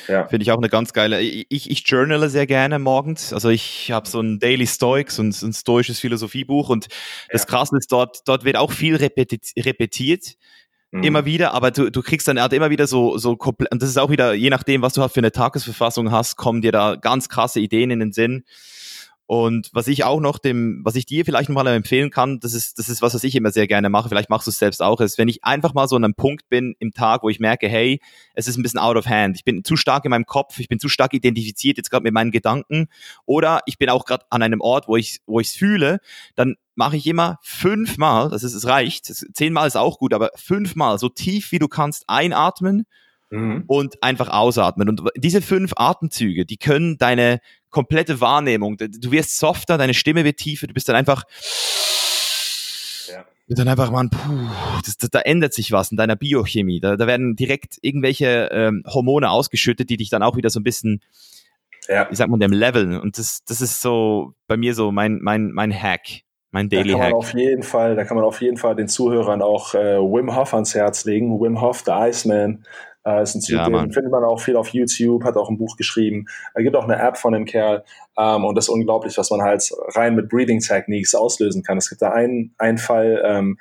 Ja. 0.09 0.27
Finde 0.27 0.43
ich 0.43 0.53
auch 0.53 0.59
eine 0.59 0.69
ganz 0.69 0.93
geile. 0.93 1.21
Ich, 1.21 1.71
ich 1.71 1.87
journale 1.87 2.29
sehr 2.29 2.47
gerne 2.47 2.79
morgens. 2.79 3.33
Also 3.33 3.49
ich 3.49 3.91
habe 3.91 4.09
so 4.09 4.21
ein 4.21 4.39
Daily 4.39 4.67
Stoics 4.67 5.19
und 5.19 5.41
ein 5.43 5.53
stoisches 5.53 6.01
Philosophiebuch 6.01 6.69
und 6.69 6.87
ja. 6.87 6.91
das 7.33 7.47
Krasse 7.47 7.77
ist, 7.77 7.91
dort, 7.93 8.27
dort 8.27 8.45
wird 8.45 8.57
auch 8.57 8.73
viel 8.73 8.97
repetiert. 8.97 10.37
Mhm. 10.93 11.05
Immer 11.05 11.25
wieder, 11.25 11.55
aber 11.55 11.71
du, 11.71 11.91
du 11.91 12.03
kriegst 12.03 12.29
dann 12.29 12.41
halt 12.41 12.53
immer 12.53 12.69
wieder 12.69 12.87
so, 12.87 13.17
so 13.17 13.35
komplett, 13.37 13.73
und 13.73 13.83
das 13.83 13.89
ist 13.89 13.99
auch 13.99 14.11
wieder, 14.11 14.35
je 14.35 14.51
nachdem, 14.51 14.83
was 14.83 14.93
du 14.93 15.01
halt 15.01 15.13
für 15.13 15.21
eine 15.21 15.33
Tagesverfassung 15.33 16.11
hast, 16.11 16.37
kommen 16.37 16.61
dir 16.61 16.71
da 16.71 16.97
ganz 16.97 17.31
krasse 17.31 17.61
Ideen 17.61 17.91
in 17.91 18.01
den 18.01 18.13
Sinn. 18.13 18.45
Und 19.33 19.71
was 19.73 19.89
ich 19.89 20.05
auch 20.05 20.21
noch 20.21 20.39
dem, 20.39 20.83
was 20.85 20.95
ich 20.95 21.07
dir 21.07 21.25
vielleicht 21.25 21.49
noch 21.49 21.55
mal 21.55 21.67
empfehlen 21.69 22.11
kann, 22.11 22.39
das 22.41 22.53
ist, 22.53 22.79
das 22.79 22.91
ist 22.91 23.01
was, 23.01 23.15
was 23.15 23.25
ich 23.25 23.35
immer 23.35 23.51
sehr 23.51 23.67
gerne 23.67 23.89
mache, 23.89 24.11
vielleicht 24.11 24.29
machst 24.29 24.47
du 24.47 24.51
es 24.51 24.59
selbst 24.59 24.83
auch, 24.83 25.01
ist, 25.01 25.17
wenn 25.17 25.29
ich 25.29 25.43
einfach 25.43 25.73
mal 25.73 25.89
so 25.89 25.97
an 25.97 26.05
einem 26.05 26.13
Punkt 26.13 26.51
bin 26.51 26.77
im 26.81 26.93
Tag, 26.93 27.23
wo 27.23 27.31
ich 27.31 27.41
merke, 27.41 27.67
hey, 27.67 27.99
es 28.35 28.47
ist 28.47 28.59
ein 28.59 28.63
bisschen 28.63 28.79
out 28.79 28.99
of 28.99 29.07
hand, 29.07 29.37
ich 29.37 29.45
bin 29.45 29.65
zu 29.65 29.75
stark 29.75 30.05
in 30.05 30.11
meinem 30.11 30.27
Kopf, 30.27 30.59
ich 30.59 30.69
bin 30.69 30.79
zu 30.79 30.91
stark 30.91 31.15
identifiziert 31.15 31.79
jetzt 31.79 31.89
gerade 31.89 32.03
mit 32.03 32.13
meinen 32.13 32.31
Gedanken. 32.31 32.89
Oder 33.25 33.61
ich 33.65 33.79
bin 33.79 33.89
auch 33.89 34.05
gerade 34.05 34.27
an 34.29 34.43
einem 34.43 34.61
Ort, 34.61 34.87
wo 34.87 34.97
ich 34.97 35.21
wo 35.25 35.41
ich 35.41 35.47
es 35.47 35.55
fühle, 35.55 36.01
dann 36.35 36.57
mache 36.75 36.99
ich 36.99 37.07
immer 37.07 37.39
fünfmal, 37.41 38.29
das 38.29 38.43
ist, 38.43 38.53
es 38.53 38.67
reicht, 38.67 39.07
zehnmal 39.07 39.67
ist 39.67 39.77
auch 39.77 39.99
gut, 39.99 40.13
aber 40.13 40.29
fünfmal 40.35 40.99
so 40.99 41.09
tief 41.09 41.53
wie 41.53 41.59
du 41.59 41.69
kannst 41.69 42.05
einatmen 42.07 42.85
mhm. 43.33 43.65
und 43.67 44.03
einfach 44.03 44.29
ausatmen. 44.29 44.89
Und 44.89 45.03
diese 45.17 45.43
fünf 45.43 45.73
Atemzüge, 45.77 46.47
die 46.47 46.59
können 46.59 46.99
deine 46.99 47.41
komplette 47.71 48.21
Wahrnehmung, 48.21 48.77
du 48.77 49.11
wirst 49.11 49.39
softer, 49.39 49.79
deine 49.79 49.95
Stimme 49.95 50.25
wird 50.25 50.37
tiefer, 50.37 50.67
du 50.67 50.75
bist 50.75 50.89
dann 50.89 50.97
einfach. 50.97 51.25
Und 53.49 53.59
dann 53.59 53.69
einfach, 53.69 53.91
man, 53.91 54.09
puh, 54.09 54.49
das, 54.85 54.97
das, 54.97 55.11
da 55.11 55.21
ändert 55.21 55.53
sich 55.53 55.73
was 55.73 55.91
in 55.91 55.97
deiner 55.99 56.17
Biochemie. 56.17 56.81
Da, 56.81 56.97
da 56.97 57.07
werden 57.07 57.37
direkt 57.37 57.77
irgendwelche 57.83 58.49
ähm, 58.53 58.83
Hormone 58.87 59.29
ausgeschüttet, 59.31 59.91
die 59.91 59.97
dich 59.97 60.09
dann 60.11 60.23
auch 60.23 60.37
wieder 60.37 60.49
so 60.49 60.61
ein 60.61 60.63
bisschen, 60.63 61.03
ja. 61.89 62.09
wie 62.09 62.15
sagt 62.15 62.31
man 62.31 62.41
dem, 62.41 62.53
leveln. 62.53 62.99
Und 62.99 63.19
das, 63.19 63.43
das 63.45 63.61
ist 63.61 63.83
so 63.83 64.33
bei 64.47 64.57
mir 64.57 64.75
so 64.75 64.91
mein, 64.91 65.19
mein, 65.21 65.51
mein 65.51 65.73
Hack, 65.73 66.23
mein 66.51 66.71
Daily 66.71 66.93
da 66.93 66.99
kann 66.99 67.03
Hack. 67.03 67.11
Man 67.11 67.19
auf 67.19 67.35
jeden 67.35 67.63
Fall, 67.63 67.97
da 67.97 68.05
kann 68.05 68.17
man 68.17 68.25
auf 68.25 68.41
jeden 68.41 68.57
Fall 68.57 68.75
den 68.75 68.89
Zuhörern 68.89 69.43
auch 69.43 69.75
äh, 69.75 69.99
Wim 69.99 70.35
Hof 70.35 70.55
ans 70.55 70.75
Herz 70.75 71.05
legen. 71.05 71.39
Wim 71.39 71.61
Hof, 71.61 71.83
the 71.85 71.93
Iceman. 71.93 72.65
Äh, 73.05 73.23
ist 73.23 73.35
ein 73.35 73.41
Typ, 73.41 73.57
ja, 73.57 73.69
den 73.69 73.93
findet 73.93 74.13
man 74.13 74.25
auch 74.25 74.41
viel 74.41 74.57
auf 74.57 74.69
YouTube, 74.69 75.25
hat 75.25 75.37
auch 75.37 75.51
ein 75.51 75.59
Buch 75.59 75.77
geschrieben. 75.77 76.27
Es 76.55 76.63
gibt 76.63 76.77
auch 76.77 76.85
eine 76.85 77.01
App 77.01 77.17
von 77.17 77.33
dem 77.33 77.45
Kerl. 77.45 77.85
Ähm, 78.17 78.45
und 78.45 78.55
das 78.55 78.67
ist 78.67 78.69
unglaublich, 78.69 79.19
was 79.19 79.31
man 79.31 79.43
halt 79.43 79.69
rein 79.95 80.15
mit 80.15 80.29
Breathing 80.29 80.61
Techniques 80.61 81.15
auslösen 81.15 81.63
kann. 81.63 81.79
Es 81.79 81.89
gibt 81.89 82.03
da 82.03 82.11
einen, 82.11 82.55
einen 82.59 82.79
Fall, 82.79 83.23
ähm, 83.25 83.59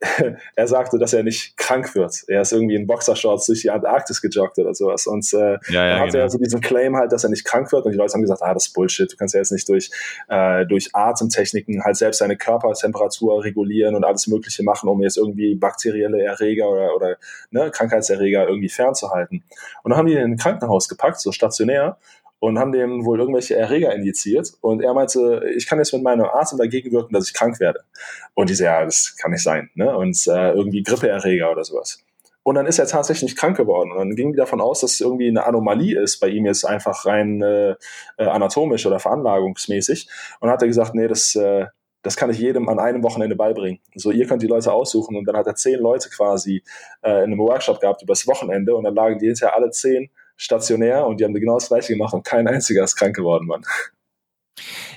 er 0.56 0.66
sagte, 0.66 0.98
dass 0.98 1.14
er 1.14 1.22
nicht 1.22 1.56
krank 1.56 1.94
wird. 1.94 2.24
Er 2.28 2.42
ist 2.42 2.52
irgendwie 2.52 2.74
in 2.74 2.86
Boxershorts 2.86 3.46
durch 3.46 3.62
die 3.62 3.70
Antarktis 3.70 4.20
gejoggt 4.20 4.58
oder 4.58 4.74
sowas. 4.74 5.06
Und 5.06 5.32
äh, 5.32 5.38
ja, 5.38 5.58
ja, 5.70 5.88
dann 5.88 6.00
hatte 6.00 6.12
genau. 6.12 6.24
er 6.24 6.28
so 6.30 6.38
diesen 6.38 6.60
Claim 6.60 6.96
halt, 6.96 7.12
dass 7.12 7.24
er 7.24 7.30
nicht 7.30 7.44
krank 7.46 7.72
wird. 7.72 7.86
Und 7.86 7.92
die 7.92 7.98
Leute 7.98 8.12
haben 8.12 8.20
gesagt, 8.20 8.42
ah, 8.42 8.52
das 8.52 8.66
ist 8.66 8.74
Bullshit. 8.74 9.10
Du 9.10 9.16
kannst 9.16 9.34
ja 9.34 9.40
jetzt 9.40 9.52
nicht 9.52 9.68
durch, 9.68 9.90
äh, 10.28 10.66
durch 10.66 10.94
Atemtechniken 10.94 11.82
halt 11.82 11.96
selbst 11.96 12.20
deine 12.20 12.36
Körpertemperatur 12.36 13.42
regulieren 13.42 13.94
und 13.94 14.04
alles 14.04 14.26
Mögliche 14.26 14.62
machen, 14.62 14.88
um 14.88 15.02
jetzt 15.02 15.16
irgendwie 15.16 15.54
bakterielle 15.54 16.22
Erreger 16.22 16.68
oder, 16.68 16.94
oder 16.94 17.16
ne, 17.50 17.70
Krankheitserreger 17.70 18.46
irgendwie 18.46 18.68
fernzuhalten. 18.68 19.44
Und 19.82 19.90
dann 19.90 19.98
haben 19.98 20.06
die 20.06 20.12
ihn 20.12 20.18
in 20.18 20.32
ein 20.32 20.36
Krankenhaus 20.36 20.88
gepackt, 20.88 21.20
so 21.20 21.32
stationär 21.32 21.96
und 22.38 22.58
haben 22.58 22.72
dem 22.72 23.04
wohl 23.04 23.18
irgendwelche 23.18 23.56
Erreger 23.56 23.94
injiziert. 23.94 24.52
Und 24.60 24.82
er 24.82 24.94
meinte, 24.94 25.42
ich 25.56 25.66
kann 25.66 25.78
jetzt 25.78 25.92
mit 25.92 26.02
meinem 26.02 26.26
Atem 26.26 26.58
dagegen 26.58 26.92
wirken, 26.92 27.14
dass 27.14 27.28
ich 27.28 27.34
krank 27.34 27.60
werde. 27.60 27.80
Und 28.34 28.50
diese, 28.50 28.64
ja, 28.64 28.84
das 28.84 29.16
kann 29.20 29.30
nicht 29.30 29.42
sein. 29.42 29.70
Ne? 29.74 29.96
Und 29.96 30.16
äh, 30.26 30.52
irgendwie 30.52 30.82
Grippeerreger 30.82 31.50
oder 31.50 31.64
sowas. 31.64 32.02
Und 32.42 32.54
dann 32.54 32.66
ist 32.66 32.78
er 32.78 32.86
tatsächlich 32.86 33.34
krank 33.34 33.56
geworden. 33.56 33.90
Und 33.90 33.98
dann 33.98 34.14
ging 34.14 34.32
die 34.32 34.36
davon 34.36 34.60
aus, 34.60 34.80
dass 34.80 34.92
es 34.92 35.00
irgendwie 35.00 35.28
eine 35.28 35.44
Anomalie 35.46 36.00
ist 36.00 36.20
bei 36.20 36.28
ihm 36.28 36.46
jetzt 36.46 36.64
einfach 36.64 37.04
rein 37.04 37.42
äh, 37.42 37.70
äh 38.18 38.24
anatomisch 38.24 38.86
oder 38.86 39.00
veranlagungsmäßig. 39.00 40.08
Und 40.38 40.50
hat 40.50 40.62
er 40.62 40.68
gesagt, 40.68 40.94
nee, 40.94 41.08
das, 41.08 41.34
äh, 41.34 41.66
das 42.02 42.16
kann 42.16 42.30
ich 42.30 42.38
jedem 42.38 42.68
an 42.68 42.78
einem 42.78 43.02
Wochenende 43.02 43.34
beibringen. 43.34 43.80
So, 43.96 44.12
ihr 44.12 44.28
könnt 44.28 44.42
die 44.42 44.46
Leute 44.46 44.72
aussuchen. 44.72 45.16
Und 45.16 45.24
dann 45.24 45.36
hat 45.36 45.48
er 45.48 45.56
zehn 45.56 45.80
Leute 45.80 46.08
quasi 46.08 46.62
äh, 47.02 47.24
in 47.24 47.32
einem 47.32 47.38
Workshop 47.38 47.80
gehabt 47.80 48.02
übers 48.02 48.28
Wochenende. 48.28 48.76
Und 48.76 48.84
dann 48.84 48.94
lagen 48.94 49.18
die 49.18 49.26
hinterher 49.26 49.56
alle 49.56 49.70
zehn 49.70 50.08
stationär 50.36 51.06
und 51.06 51.20
die 51.20 51.24
haben 51.24 51.34
genau 51.34 51.54
das 51.54 51.68
gleiche 51.68 51.92
gemacht 51.92 52.14
und 52.14 52.24
kein 52.24 52.46
einziger 52.46 52.84
ist 52.84 52.96
krank 52.96 53.16
geworden, 53.16 53.46
Mann. 53.46 53.62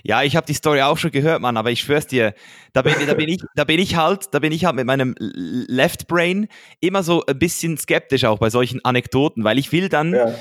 Ja, 0.04 0.24
ich 0.24 0.36
habe 0.36 0.46
die 0.46 0.54
Story 0.54 0.82
auch 0.82 0.98
schon 0.98 1.12
gehört, 1.12 1.42
Mann, 1.42 1.58
aber 1.58 1.72
ich 1.72 1.82
schwör's 1.82 2.08
dir, 2.08 2.34
da 2.74 2.82
bin, 2.82 2.94
da 3.06 3.14
bin 3.14 3.30
ich, 3.30 3.44
da 3.56 3.66
bin 3.66 3.80
ich 3.80 3.96
halt, 3.96 4.34
da 4.34 4.40
bin 4.40 4.52
ich 4.52 4.66
halt 4.66 4.76
mit 4.76 4.86
meinem 4.86 5.16
Left 5.20 6.08
Brain 6.08 6.48
immer 6.80 7.04
so 7.04 7.26
ein 7.26 7.38
bisschen 7.38 7.78
skeptisch 7.78 8.24
auch 8.24 8.40
bei 8.40 8.50
solchen 8.50 8.84
Anekdoten, 8.86 9.44
weil 9.44 9.60
ich 9.60 9.72
will 9.72 9.90
dann, 9.90 10.14
ja. 10.14 10.34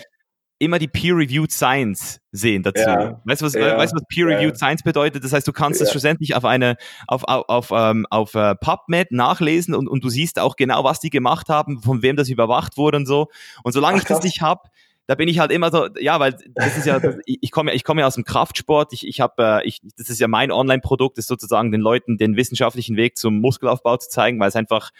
immer 0.60 0.78
die 0.78 0.88
Peer-Reviewed 0.88 1.50
Science 1.50 2.20
sehen 2.30 2.62
dazu. 2.62 2.82
Ja, 2.82 3.20
weißt 3.24 3.42
du, 3.42 3.46
was, 3.46 3.54
ja, 3.54 3.76
weißt, 3.76 3.94
was 3.94 4.02
Peer-Reviewed. 4.08 4.56
Science 4.56 4.82
bedeutet? 4.82 5.24
Das 5.24 5.32
heißt, 5.32 5.46
du 5.46 5.52
kannst 5.52 5.80
es 5.80 5.90
schlussendlich 5.90 6.34
auf 6.36 6.44
eine, 6.44 6.76
auf, 7.06 7.24
auf, 7.24 7.48
auf, 7.48 7.70
ähm, 7.72 8.06
auf 8.10 8.34
uh, 8.34 8.54
PubMed 8.60 9.10
nachlesen 9.10 9.74
und, 9.74 9.88
und 9.88 10.04
du 10.04 10.08
siehst 10.08 10.38
auch 10.38 10.56
genau, 10.56 10.84
was 10.84 11.00
die 11.00 11.10
gemacht 11.10 11.48
haben, 11.48 11.82
von 11.82 12.02
wem 12.02 12.16
das 12.16 12.28
überwacht 12.28 12.76
wurde 12.76 12.98
und 12.98 13.06
so. 13.06 13.28
Und 13.64 13.72
solange 13.72 13.96
Ach, 13.96 14.02
ich 14.02 14.08
das 14.08 14.22
nicht 14.22 14.40
habe, 14.40 14.68
da 15.08 15.14
bin 15.14 15.26
ich 15.26 15.38
halt 15.38 15.50
immer 15.50 15.70
so, 15.70 15.88
ja, 15.98 16.20
weil 16.20 16.36
das 16.54 16.76
ist 16.76 16.86
ja, 16.86 17.00
das, 17.00 17.16
ich 17.24 17.50
komme 17.50 17.72
ich 17.72 17.82
komme 17.82 18.02
ja 18.02 18.06
aus 18.06 18.16
dem 18.16 18.24
Kraftsport, 18.24 18.92
ich, 18.92 19.08
ich 19.08 19.20
habe, 19.20 19.42
äh, 19.42 19.66
ich, 19.66 19.80
das 19.96 20.10
ist 20.10 20.20
ja 20.20 20.28
mein 20.28 20.52
Online-Produkt, 20.52 21.16
ist 21.16 21.28
sozusagen 21.28 21.72
den 21.72 21.80
Leuten 21.80 22.18
den 22.18 22.36
wissenschaftlichen 22.36 22.96
Weg 22.96 23.16
zum 23.16 23.40
Muskelaufbau 23.40 23.96
zu 23.96 24.10
zeigen, 24.10 24.38
weil 24.38 24.50
es 24.50 24.56
einfach 24.56 24.90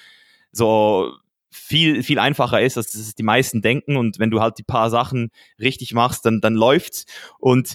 so 0.50 1.12
viel, 1.50 2.02
viel 2.02 2.18
einfacher 2.18 2.62
ist, 2.62 2.78
als 2.78 2.92
das 2.92 3.14
die 3.14 3.22
meisten 3.22 3.60
denken. 3.60 3.98
Und 3.98 4.18
wenn 4.18 4.30
du 4.30 4.40
halt 4.40 4.56
die 4.56 4.62
paar 4.62 4.88
Sachen 4.88 5.30
richtig 5.60 5.92
machst, 5.92 6.24
dann, 6.24 6.40
dann 6.40 6.54
läuft's. 6.54 7.04
Und 7.38 7.74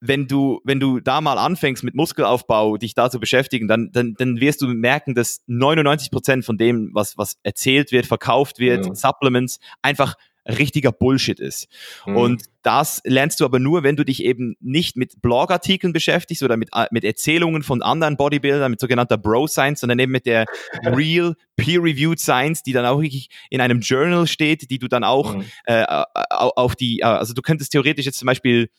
wenn 0.00 0.26
du, 0.26 0.60
wenn 0.64 0.80
du 0.80 1.00
da 1.00 1.20
mal 1.20 1.36
anfängst 1.36 1.84
mit 1.84 1.94
Muskelaufbau, 1.94 2.78
dich 2.78 2.94
da 2.94 3.10
zu 3.10 3.20
beschäftigen, 3.20 3.68
dann, 3.68 3.90
dann, 3.92 4.14
dann 4.16 4.40
wirst 4.40 4.62
du 4.62 4.68
merken, 4.68 5.14
dass 5.14 5.42
99 5.48 6.10
Prozent 6.10 6.44
von 6.46 6.56
dem, 6.56 6.90
was, 6.94 7.18
was 7.18 7.36
erzählt 7.42 7.92
wird, 7.92 8.06
verkauft 8.06 8.58
wird, 8.58 8.86
ja. 8.86 8.94
Supplements, 8.94 9.58
einfach 9.82 10.14
richtiger 10.48 10.92
Bullshit 10.92 11.38
ist. 11.38 11.68
Mhm. 12.06 12.16
Und 12.16 12.44
das 12.62 13.00
lernst 13.04 13.40
du 13.40 13.44
aber 13.44 13.58
nur, 13.58 13.82
wenn 13.82 13.96
du 13.96 14.04
dich 14.04 14.24
eben 14.24 14.56
nicht 14.60 14.96
mit 14.96 15.20
Blogartikeln 15.22 15.92
beschäftigst 15.92 16.42
oder 16.42 16.56
mit, 16.56 16.70
äh, 16.74 16.86
mit 16.90 17.04
Erzählungen 17.04 17.62
von 17.62 17.82
anderen 17.82 18.16
Bodybuildern, 18.16 18.70
mit 18.70 18.80
sogenannter 18.80 19.16
Bro 19.16 19.46
Science, 19.46 19.80
sondern 19.80 19.98
eben 19.98 20.12
mit 20.12 20.26
der 20.26 20.46
Real 20.84 21.34
Peer-Reviewed 21.56 22.18
Science, 22.18 22.62
die 22.62 22.72
dann 22.72 22.86
auch 22.86 23.00
wirklich 23.00 23.28
in 23.50 23.60
einem 23.60 23.80
Journal 23.80 24.26
steht, 24.26 24.70
die 24.70 24.78
du 24.78 24.88
dann 24.88 25.04
auch 25.04 25.36
mhm. 25.36 25.44
äh, 25.66 25.84
auf 26.30 26.76
die, 26.76 27.00
äh, 27.00 27.04
also 27.04 27.34
du 27.34 27.42
könntest 27.42 27.72
theoretisch 27.72 28.06
jetzt 28.06 28.18
zum 28.18 28.26
Beispiel 28.26 28.70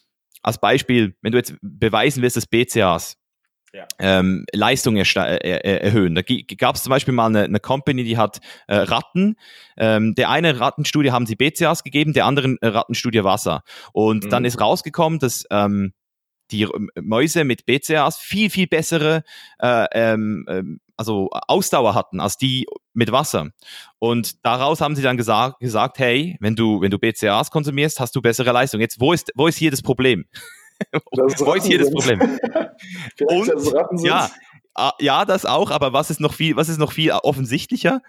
als 0.41 0.59
Beispiel, 0.59 1.15
wenn 1.21 1.31
du 1.31 1.37
jetzt 1.37 1.55
beweisen 1.61 2.23
willst, 2.23 2.37
dass 2.37 2.47
BCAs 2.47 3.18
ja. 3.73 3.87
ähm, 3.99 4.45
Leistung 4.53 4.97
er 4.97 5.05
erhöhen. 5.45 6.15
Da 6.15 6.21
gab 6.57 6.75
es 6.75 6.83
zum 6.83 6.89
Beispiel 6.89 7.13
mal 7.13 7.27
eine, 7.27 7.43
eine 7.43 7.59
Company, 7.59 8.03
die 8.03 8.17
hat 8.17 8.39
äh, 8.67 8.75
Ratten. 8.75 9.35
Ähm, 9.77 10.15
der 10.15 10.29
eine 10.29 10.59
Rattenstudie 10.59 11.11
haben 11.11 11.25
sie 11.25 11.35
BCAs 11.35 11.83
gegeben, 11.83 12.13
der 12.13 12.25
anderen 12.25 12.57
äh, 12.61 12.67
Rattenstudie 12.67 13.23
Wasser. 13.23 13.63
Und 13.93 14.25
mhm. 14.25 14.29
dann 14.29 14.45
ist 14.45 14.59
rausgekommen, 14.59 15.19
dass 15.19 15.45
ähm, 15.51 15.93
die 16.51 16.67
Mäuse 16.99 17.43
mit 17.43 17.65
BCAs 17.65 18.17
viel, 18.17 18.49
viel 18.49 18.67
bessere 18.67 19.23
äh, 19.59 19.85
ähm, 19.93 20.45
ähm, 20.49 20.79
also 20.97 21.29
Ausdauer 21.31 21.95
hatten 21.95 22.19
als 22.19 22.37
die 22.37 22.67
mit 22.93 23.13
Wasser. 23.13 23.51
Und 23.99 24.45
daraus 24.45 24.81
haben 24.81 24.97
sie 24.97 25.01
dann 25.01 25.15
gesagt, 25.15 25.59
gesagt, 25.61 25.97
hey, 25.97 26.35
wenn 26.41 26.57
du, 26.57 26.81
wenn 26.81 26.91
du 26.91 26.99
BCAs 26.99 27.51
konsumierst, 27.51 28.01
hast 28.01 28.15
du 28.17 28.21
bessere 28.21 28.51
Leistung. 28.51 28.81
Jetzt, 28.81 28.99
wo 28.99 29.13
ist, 29.13 29.31
wo 29.35 29.47
ist 29.47 29.57
hier 29.57 29.71
das 29.71 29.81
Problem? 29.81 30.25
Wo 31.11 31.53
ist 31.53 31.65
hier 31.65 31.79
das 31.79 31.91
Problem? 31.91 32.19
Und, 33.21 34.03
ja, 34.03 34.29
ja, 34.99 35.25
das 35.25 35.45
auch, 35.45 35.71
aber 35.71 35.93
was 35.93 36.09
ist 36.09 36.19
noch 36.19 36.33
viel, 36.33 36.55
was 36.55 36.69
ist 36.69 36.77
noch 36.77 36.93
viel 36.93 37.11
offensichtlicher? 37.11 38.01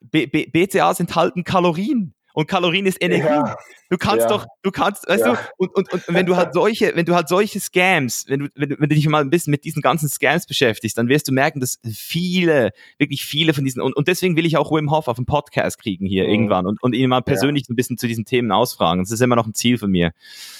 B 0.00 0.26
B 0.26 0.46
BCAs 0.46 1.00
enthalten 1.00 1.44
Kalorien. 1.44 2.14
Und 2.32 2.46
Kalorien 2.46 2.86
ist 2.86 3.02
Energie. 3.02 3.24
Ja. 3.24 3.56
Du 3.88 3.98
kannst 3.98 4.22
ja. 4.22 4.28
doch, 4.28 4.46
du 4.62 4.70
kannst, 4.70 5.08
weißt 5.08 5.26
ja. 5.26 5.32
du, 5.34 5.38
und, 5.56 5.74
und, 5.74 5.92
und 5.92 6.04
wenn 6.08 6.26
du 6.26 6.36
halt 6.36 6.54
solche, 6.54 6.94
wenn 6.94 7.04
du 7.04 7.14
halt 7.14 7.28
solche 7.28 7.58
Scams, 7.58 8.24
wenn 8.28 8.40
du, 8.40 8.48
wenn 8.54 8.68
du, 8.68 8.76
wenn 8.78 8.88
du 8.88 8.94
dich 8.94 9.08
mal 9.08 9.20
ein 9.20 9.30
bisschen 9.30 9.50
mit 9.50 9.64
diesen 9.64 9.82
ganzen 9.82 10.08
Scams 10.08 10.46
beschäftigst, 10.46 10.96
dann 10.96 11.08
wirst 11.08 11.26
du 11.26 11.32
merken, 11.32 11.58
dass 11.58 11.80
viele, 11.92 12.70
wirklich 12.98 13.24
viele 13.24 13.52
von 13.52 13.64
diesen, 13.64 13.82
und, 13.82 13.96
und 13.96 14.06
deswegen 14.06 14.36
will 14.36 14.46
ich 14.46 14.56
auch 14.56 14.70
Wim 14.70 14.92
Hof 14.92 15.08
auf 15.08 15.16
dem 15.16 15.26
Podcast 15.26 15.78
kriegen 15.78 16.06
hier 16.06 16.24
mhm. 16.24 16.30
irgendwann 16.30 16.66
und, 16.66 16.80
und 16.82 16.94
ihn 16.94 17.10
mal 17.10 17.20
persönlich 17.20 17.68
ein 17.68 17.76
bisschen 17.76 17.98
zu 17.98 18.06
diesen 18.06 18.24
Themen 18.24 18.52
ausfragen. 18.52 19.02
Das 19.02 19.10
ist 19.10 19.20
immer 19.20 19.36
noch 19.36 19.46
ein 19.46 19.54
Ziel 19.54 19.76
von 19.76 19.90
mir. 19.90 20.12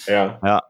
Ja. 0.07 0.39
Ja. 0.43 0.63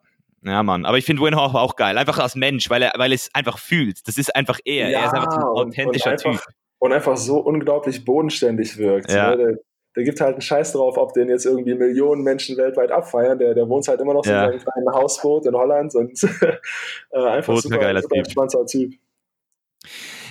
Ja, 0.43 0.63
Mann. 0.63 0.85
Aber 0.85 0.97
ich 0.97 1.05
finde 1.05 1.21
Win 1.21 1.35
Hof 1.35 1.53
auch 1.53 1.75
geil. 1.75 1.97
Einfach 1.97 2.17
als 2.17 2.35
Mensch, 2.35 2.69
weil 2.69 2.81
er, 2.81 2.93
weil 2.97 3.13
es 3.13 3.29
einfach 3.33 3.59
fühlt. 3.59 4.07
Das 4.07 4.17
ist 4.17 4.35
einfach 4.35 4.59
er. 4.65 4.89
Ja, 4.89 4.99
er 4.99 5.05
ist 5.05 5.13
einfach 5.13 5.31
so 5.31 5.37
ein 5.37 5.43
authentischer 5.43 6.11
und, 6.11 6.25
und 6.25 6.25
einfach, 6.25 6.45
Typ. 6.45 6.55
Und 6.79 6.93
einfach 6.93 7.17
so 7.17 7.39
unglaublich 7.39 8.03
bodenständig 8.05 8.77
wirkt. 8.77 9.11
Ja. 9.11 9.35
Der, 9.35 9.57
der, 9.95 10.03
gibt 10.03 10.19
halt 10.19 10.33
einen 10.33 10.41
Scheiß 10.41 10.73
drauf, 10.73 10.97
ob 10.97 11.13
den 11.13 11.29
jetzt 11.29 11.45
irgendwie 11.45 11.75
Millionen 11.75 12.23
Menschen 12.23 12.57
weltweit 12.57 12.91
abfeiern. 12.91 13.37
Der, 13.37 13.53
der 13.53 13.69
wohnt 13.69 13.87
halt 13.87 14.01
immer 14.01 14.15
noch 14.15 14.23
so 14.23 14.31
ja. 14.31 14.45
in 14.45 14.59
seinem 14.59 14.63
kleinen 14.63 14.95
Hausboot 14.95 15.45
in 15.45 15.53
Holland 15.53 15.93
und 15.93 16.23
äh, 17.11 17.19
einfach 17.19 17.53
Boot 17.53 17.63
super, 17.63 17.77
geiler 17.77 18.01
super 18.01 18.15
entspannter 18.15 18.65
Typ. 18.65 18.93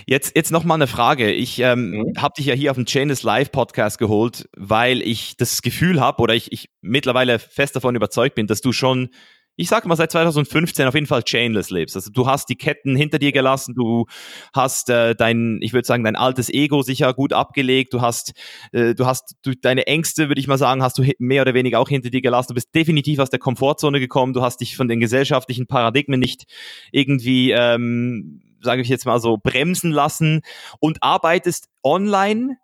Jetzt, 0.07 0.35
jetzt 0.35 0.51
noch 0.51 0.65
mal 0.65 0.75
eine 0.75 0.89
Frage. 0.89 1.31
Ich 1.31 1.61
ähm, 1.61 1.91
mhm. 1.91 2.13
habe 2.19 2.35
dich 2.37 2.47
ja 2.47 2.55
hier 2.55 2.73
auf 2.73 2.77
dem 2.77 2.87
Chainless 2.87 3.23
Live 3.23 3.53
Podcast 3.53 3.99
geholt, 3.99 4.49
weil 4.57 5.03
ich 5.03 5.37
das 5.37 5.63
Gefühl 5.63 6.01
habe 6.01 6.21
oder 6.21 6.35
ich, 6.35 6.51
ich 6.51 6.69
mittlerweile 6.81 7.39
fest 7.39 7.77
davon 7.77 7.95
überzeugt 7.95 8.35
bin, 8.35 8.49
dass 8.49 8.61
du 8.61 8.73
schon 8.73 9.11
ich 9.57 9.69
sag 9.69 9.85
mal, 9.85 9.97
seit 9.97 10.11
2015 10.11 10.87
auf 10.87 10.95
jeden 10.95 11.07
Fall 11.07 11.23
chainless 11.23 11.71
lebst. 11.71 11.95
Also 11.95 12.11
du 12.11 12.27
hast 12.27 12.49
die 12.49 12.57
Ketten 12.57 12.97
hinter 12.97 13.19
dir 13.19 13.33
gelassen, 13.33 13.75
du 13.75 14.07
hast 14.55 14.89
äh, 14.89 15.15
dein, 15.15 15.59
ich 15.61 15.73
würde 15.73 15.87
sagen, 15.87 16.05
dein 16.05 16.17
altes 16.17 16.49
Ego 16.49 16.83
sicher 16.83 17.13
gut 17.13 17.33
abgelegt, 17.33 17.93
du 17.93 18.01
hast, 18.01 18.33
äh, 18.73 18.95
du 18.95 19.07
hast 19.07 19.37
du, 19.43 19.55
deine 19.55 19.87
Ängste, 19.87 20.29
würde 20.29 20.41
ich 20.41 20.49
mal 20.49 20.59
sagen, 20.59 20.83
hast 20.83 20.99
du 20.99 21.05
mehr 21.19 21.43
oder 21.43 21.55
weniger 21.55 21.79
auch 21.79 21.89
hinter 21.89 22.11
dir 22.11 22.23
gelassen. 22.23 22.49
Du 22.49 22.55
bist 22.55 22.75
definitiv 22.75 23.19
aus 23.19 23.31
der 23.31 23.39
Komfortzone 23.39 24.01
gekommen, 24.01 24.33
du 24.33 24.43
hast 24.43 24.61
dich 24.61 24.77
von 24.77 24.89
den 24.89 25.01
gesellschaftlichen 25.01 25.67
Paradigmen 25.67 26.21
nicht 26.21 26.45
irgendwie, 26.93 27.51
ähm, 27.51 28.43
sage 28.63 28.83
ich 28.83 28.89
jetzt 28.89 29.07
mal 29.07 29.21
so, 29.21 29.37
bremsen 29.37 29.91
lassen 29.91 30.41
und 30.81 31.03
arbeitest 31.03 31.69
online 31.83 32.57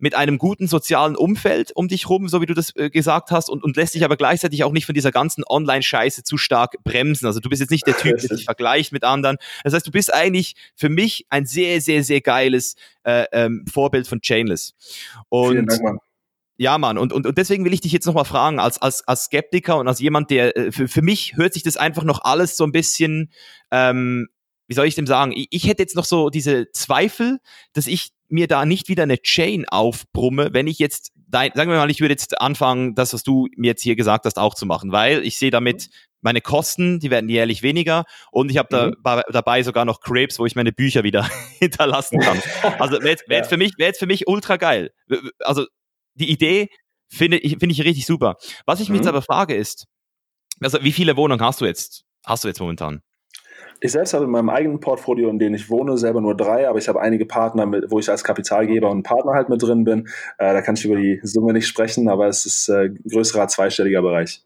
mit 0.00 0.14
einem 0.14 0.38
guten 0.38 0.66
sozialen 0.66 1.16
Umfeld 1.16 1.72
um 1.74 1.88
dich 1.88 2.08
rum, 2.08 2.28
so 2.28 2.40
wie 2.40 2.46
du 2.46 2.54
das 2.54 2.74
äh, 2.76 2.90
gesagt 2.90 3.30
hast, 3.30 3.48
und, 3.48 3.62
und 3.62 3.76
lässt 3.76 3.94
dich 3.94 4.04
aber 4.04 4.16
gleichzeitig 4.16 4.64
auch 4.64 4.72
nicht 4.72 4.86
von 4.86 4.94
dieser 4.94 5.12
ganzen 5.12 5.44
Online-Scheiße 5.46 6.24
zu 6.24 6.38
stark 6.38 6.76
bremsen. 6.84 7.26
Also 7.26 7.40
du 7.40 7.48
bist 7.48 7.60
jetzt 7.60 7.70
nicht 7.70 7.86
der 7.86 7.96
Typ, 7.98 8.18
der 8.18 8.36
sich 8.36 8.44
vergleicht 8.44 8.92
mit 8.92 9.04
anderen. 9.04 9.36
Das 9.64 9.74
heißt, 9.74 9.86
du 9.86 9.90
bist 9.90 10.12
eigentlich 10.12 10.54
für 10.74 10.88
mich 10.88 11.26
ein 11.28 11.46
sehr, 11.46 11.80
sehr, 11.80 12.02
sehr 12.02 12.20
geiles 12.20 12.76
äh, 13.04 13.24
ähm, 13.32 13.64
Vorbild 13.70 14.08
von 14.08 14.20
Chainless. 14.20 14.74
Und 15.28 15.52
Vielen 15.52 15.66
Dank, 15.66 15.82
Mann. 15.82 15.98
Ja, 16.56 16.76
Mann, 16.76 16.98
und, 16.98 17.14
und, 17.14 17.26
und 17.26 17.38
deswegen 17.38 17.64
will 17.64 17.72
ich 17.72 17.80
dich 17.80 17.92
jetzt 17.92 18.04
nochmal 18.04 18.26
fragen, 18.26 18.60
als, 18.60 18.82
als, 18.82 19.08
als 19.08 19.24
Skeptiker 19.24 19.78
und 19.78 19.88
als 19.88 19.98
jemand, 19.98 20.30
der, 20.30 20.54
äh, 20.54 20.72
für, 20.72 20.88
für 20.88 21.00
mich 21.00 21.36
hört 21.36 21.54
sich 21.54 21.62
das 21.62 21.78
einfach 21.78 22.04
noch 22.04 22.22
alles 22.22 22.54
so 22.58 22.64
ein 22.64 22.72
bisschen, 22.72 23.32
ähm, 23.70 24.28
wie 24.66 24.74
soll 24.74 24.86
ich 24.86 24.94
dem 24.94 25.06
sagen, 25.06 25.32
ich, 25.32 25.48
ich 25.50 25.66
hätte 25.66 25.82
jetzt 25.82 25.96
noch 25.96 26.04
so 26.04 26.28
diese 26.28 26.70
Zweifel, 26.72 27.38
dass 27.72 27.86
ich 27.86 28.10
mir 28.30 28.46
da 28.46 28.64
nicht 28.64 28.88
wieder 28.88 29.02
eine 29.04 29.18
Chain 29.18 29.68
aufbrumme, 29.68 30.50
wenn 30.52 30.66
ich 30.66 30.78
jetzt, 30.78 31.12
dein, 31.14 31.52
sagen 31.54 31.70
wir 31.70 31.78
mal, 31.78 31.90
ich 31.90 32.00
würde 32.00 32.12
jetzt 32.12 32.40
anfangen, 32.40 32.94
das, 32.94 33.12
was 33.12 33.22
du 33.22 33.48
mir 33.56 33.68
jetzt 33.68 33.82
hier 33.82 33.96
gesagt 33.96 34.24
hast, 34.24 34.38
auch 34.38 34.54
zu 34.54 34.66
machen, 34.66 34.92
weil 34.92 35.24
ich 35.24 35.38
sehe 35.38 35.50
damit 35.50 35.88
meine 36.22 36.40
Kosten, 36.40 37.00
die 37.00 37.10
werden 37.10 37.30
jährlich 37.30 37.62
weniger 37.62 38.04
und 38.30 38.50
ich 38.50 38.58
habe 38.58 38.68
da, 38.70 38.88
mhm. 38.88 39.22
dabei 39.32 39.62
sogar 39.62 39.84
noch 39.84 40.00
Crepes, 40.00 40.38
wo 40.38 40.46
ich 40.46 40.54
meine 40.54 40.72
Bücher 40.72 41.02
wieder 41.02 41.28
hinterlassen 41.58 42.18
kann. 42.20 42.40
Also 42.78 42.98
wäre 42.98 43.10
jetzt, 43.10 43.28
wär 43.28 43.38
jetzt, 43.38 43.48
für 43.48 43.56
mich, 43.56 43.72
wäre 43.78 43.88
jetzt 43.88 43.98
für 43.98 44.06
mich 44.06 44.26
ultra 44.26 44.56
geil. 44.56 44.90
Also 45.40 45.66
die 46.14 46.30
Idee 46.30 46.68
finde 47.08 47.38
ich, 47.38 47.52
finde 47.58 47.72
ich 47.72 47.84
richtig 47.84 48.06
super. 48.06 48.36
Was 48.66 48.80
ich 48.80 48.88
mich 48.88 48.98
jetzt 48.98 49.06
mhm. 49.06 49.10
aber 49.10 49.22
frage 49.22 49.54
ist, 49.54 49.86
also 50.60 50.82
wie 50.82 50.92
viele 50.92 51.16
Wohnungen 51.16 51.42
hast 51.42 51.60
du 51.60 51.64
jetzt? 51.64 52.04
Hast 52.24 52.44
du 52.44 52.48
jetzt 52.48 52.60
momentan? 52.60 53.02
Ich 53.80 53.92
selbst 53.92 54.12
habe 54.12 54.24
in 54.24 54.30
meinem 54.30 54.50
eigenen 54.50 54.80
Portfolio, 54.80 55.30
in 55.30 55.38
dem 55.38 55.54
ich 55.54 55.70
wohne, 55.70 55.96
selber 55.96 56.20
nur 56.20 56.36
drei, 56.36 56.68
aber 56.68 56.78
ich 56.78 56.88
habe 56.88 57.00
einige 57.00 57.24
Partner, 57.24 57.64
mit, 57.64 57.90
wo 57.90 57.98
ich 57.98 58.10
als 58.10 58.22
Kapitalgeber 58.24 58.90
und 58.90 59.02
Partner 59.02 59.32
halt 59.32 59.48
mit 59.48 59.62
drin 59.62 59.84
bin. 59.84 60.06
Äh, 60.38 60.52
da 60.52 60.60
kann 60.60 60.74
ich 60.74 60.84
über 60.84 60.96
die 60.96 61.20
Summe 61.22 61.54
nicht 61.54 61.66
sprechen, 61.66 62.08
aber 62.08 62.28
es 62.28 62.44
ist 62.44 62.68
äh, 62.68 62.90
größerer 62.90 63.48
zweistelliger 63.48 64.02
Bereich. 64.02 64.44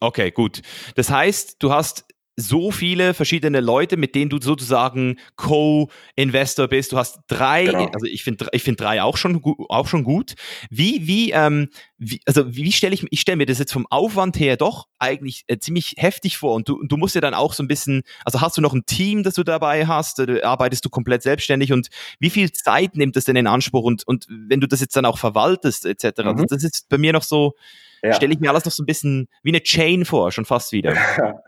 Okay, 0.00 0.30
gut. 0.30 0.62
Das 0.94 1.10
heißt, 1.10 1.62
du 1.62 1.72
hast 1.72 2.06
so 2.40 2.70
viele 2.70 3.14
verschiedene 3.14 3.60
Leute, 3.60 3.96
mit 3.96 4.14
denen 4.14 4.30
du 4.30 4.38
sozusagen 4.40 5.18
Co-Investor 5.36 6.68
bist. 6.68 6.92
Du 6.92 6.96
hast 6.96 7.20
drei, 7.28 7.66
genau. 7.66 7.86
also 7.86 8.06
ich 8.06 8.24
finde 8.24 8.48
ich 8.52 8.62
finde 8.62 8.82
drei 8.82 9.02
auch 9.02 9.16
schon 9.16 9.42
auch 9.68 9.86
schon 9.86 10.04
gut. 10.04 10.34
Wie 10.70 11.06
wie 11.06 11.30
ähm, 11.30 11.68
wie, 11.98 12.20
also 12.26 12.54
wie 12.54 12.72
stelle 12.72 12.94
ich 12.94 13.06
ich 13.10 13.20
stelle 13.20 13.36
mir 13.36 13.46
das 13.46 13.58
jetzt 13.58 13.72
vom 13.72 13.86
Aufwand 13.90 14.38
her 14.38 14.56
doch 14.56 14.86
eigentlich 14.98 15.44
äh, 15.46 15.58
ziemlich 15.58 15.94
heftig 15.98 16.38
vor 16.38 16.54
und 16.54 16.68
du 16.68 16.82
du 16.84 16.96
musst 16.96 17.14
ja 17.14 17.20
dann 17.20 17.34
auch 17.34 17.52
so 17.52 17.62
ein 17.62 17.68
bisschen, 17.68 18.02
also 18.24 18.40
hast 18.40 18.56
du 18.56 18.60
noch 18.60 18.74
ein 18.74 18.86
Team, 18.86 19.22
das 19.22 19.34
du 19.34 19.44
dabei 19.44 19.86
hast, 19.86 20.20
arbeitest 20.20 20.84
du 20.84 20.90
komplett 20.90 21.22
selbstständig 21.22 21.72
und 21.72 21.88
wie 22.18 22.30
viel 22.30 22.50
Zeit 22.52 22.96
nimmt 22.96 23.16
das 23.16 23.24
denn 23.24 23.36
in 23.36 23.46
Anspruch 23.46 23.84
und 23.84 24.06
und 24.06 24.26
wenn 24.28 24.60
du 24.60 24.66
das 24.66 24.80
jetzt 24.80 24.96
dann 24.96 25.04
auch 25.04 25.18
verwaltest 25.18 25.86
etc. 25.86 26.24
Mhm. 26.24 26.36
Das, 26.36 26.46
das 26.48 26.64
ist 26.64 26.88
bei 26.88 26.98
mir 26.98 27.12
noch 27.12 27.22
so 27.22 27.54
ja. 28.02 28.12
stelle 28.14 28.32
ich 28.32 28.40
mir 28.40 28.50
alles 28.50 28.64
noch 28.64 28.72
so 28.72 28.82
ein 28.82 28.86
bisschen 28.86 29.28
wie 29.42 29.50
eine 29.50 29.62
Chain 29.62 30.04
vor, 30.04 30.32
schon 30.32 30.44
fast 30.44 30.72
wieder. 30.72 30.94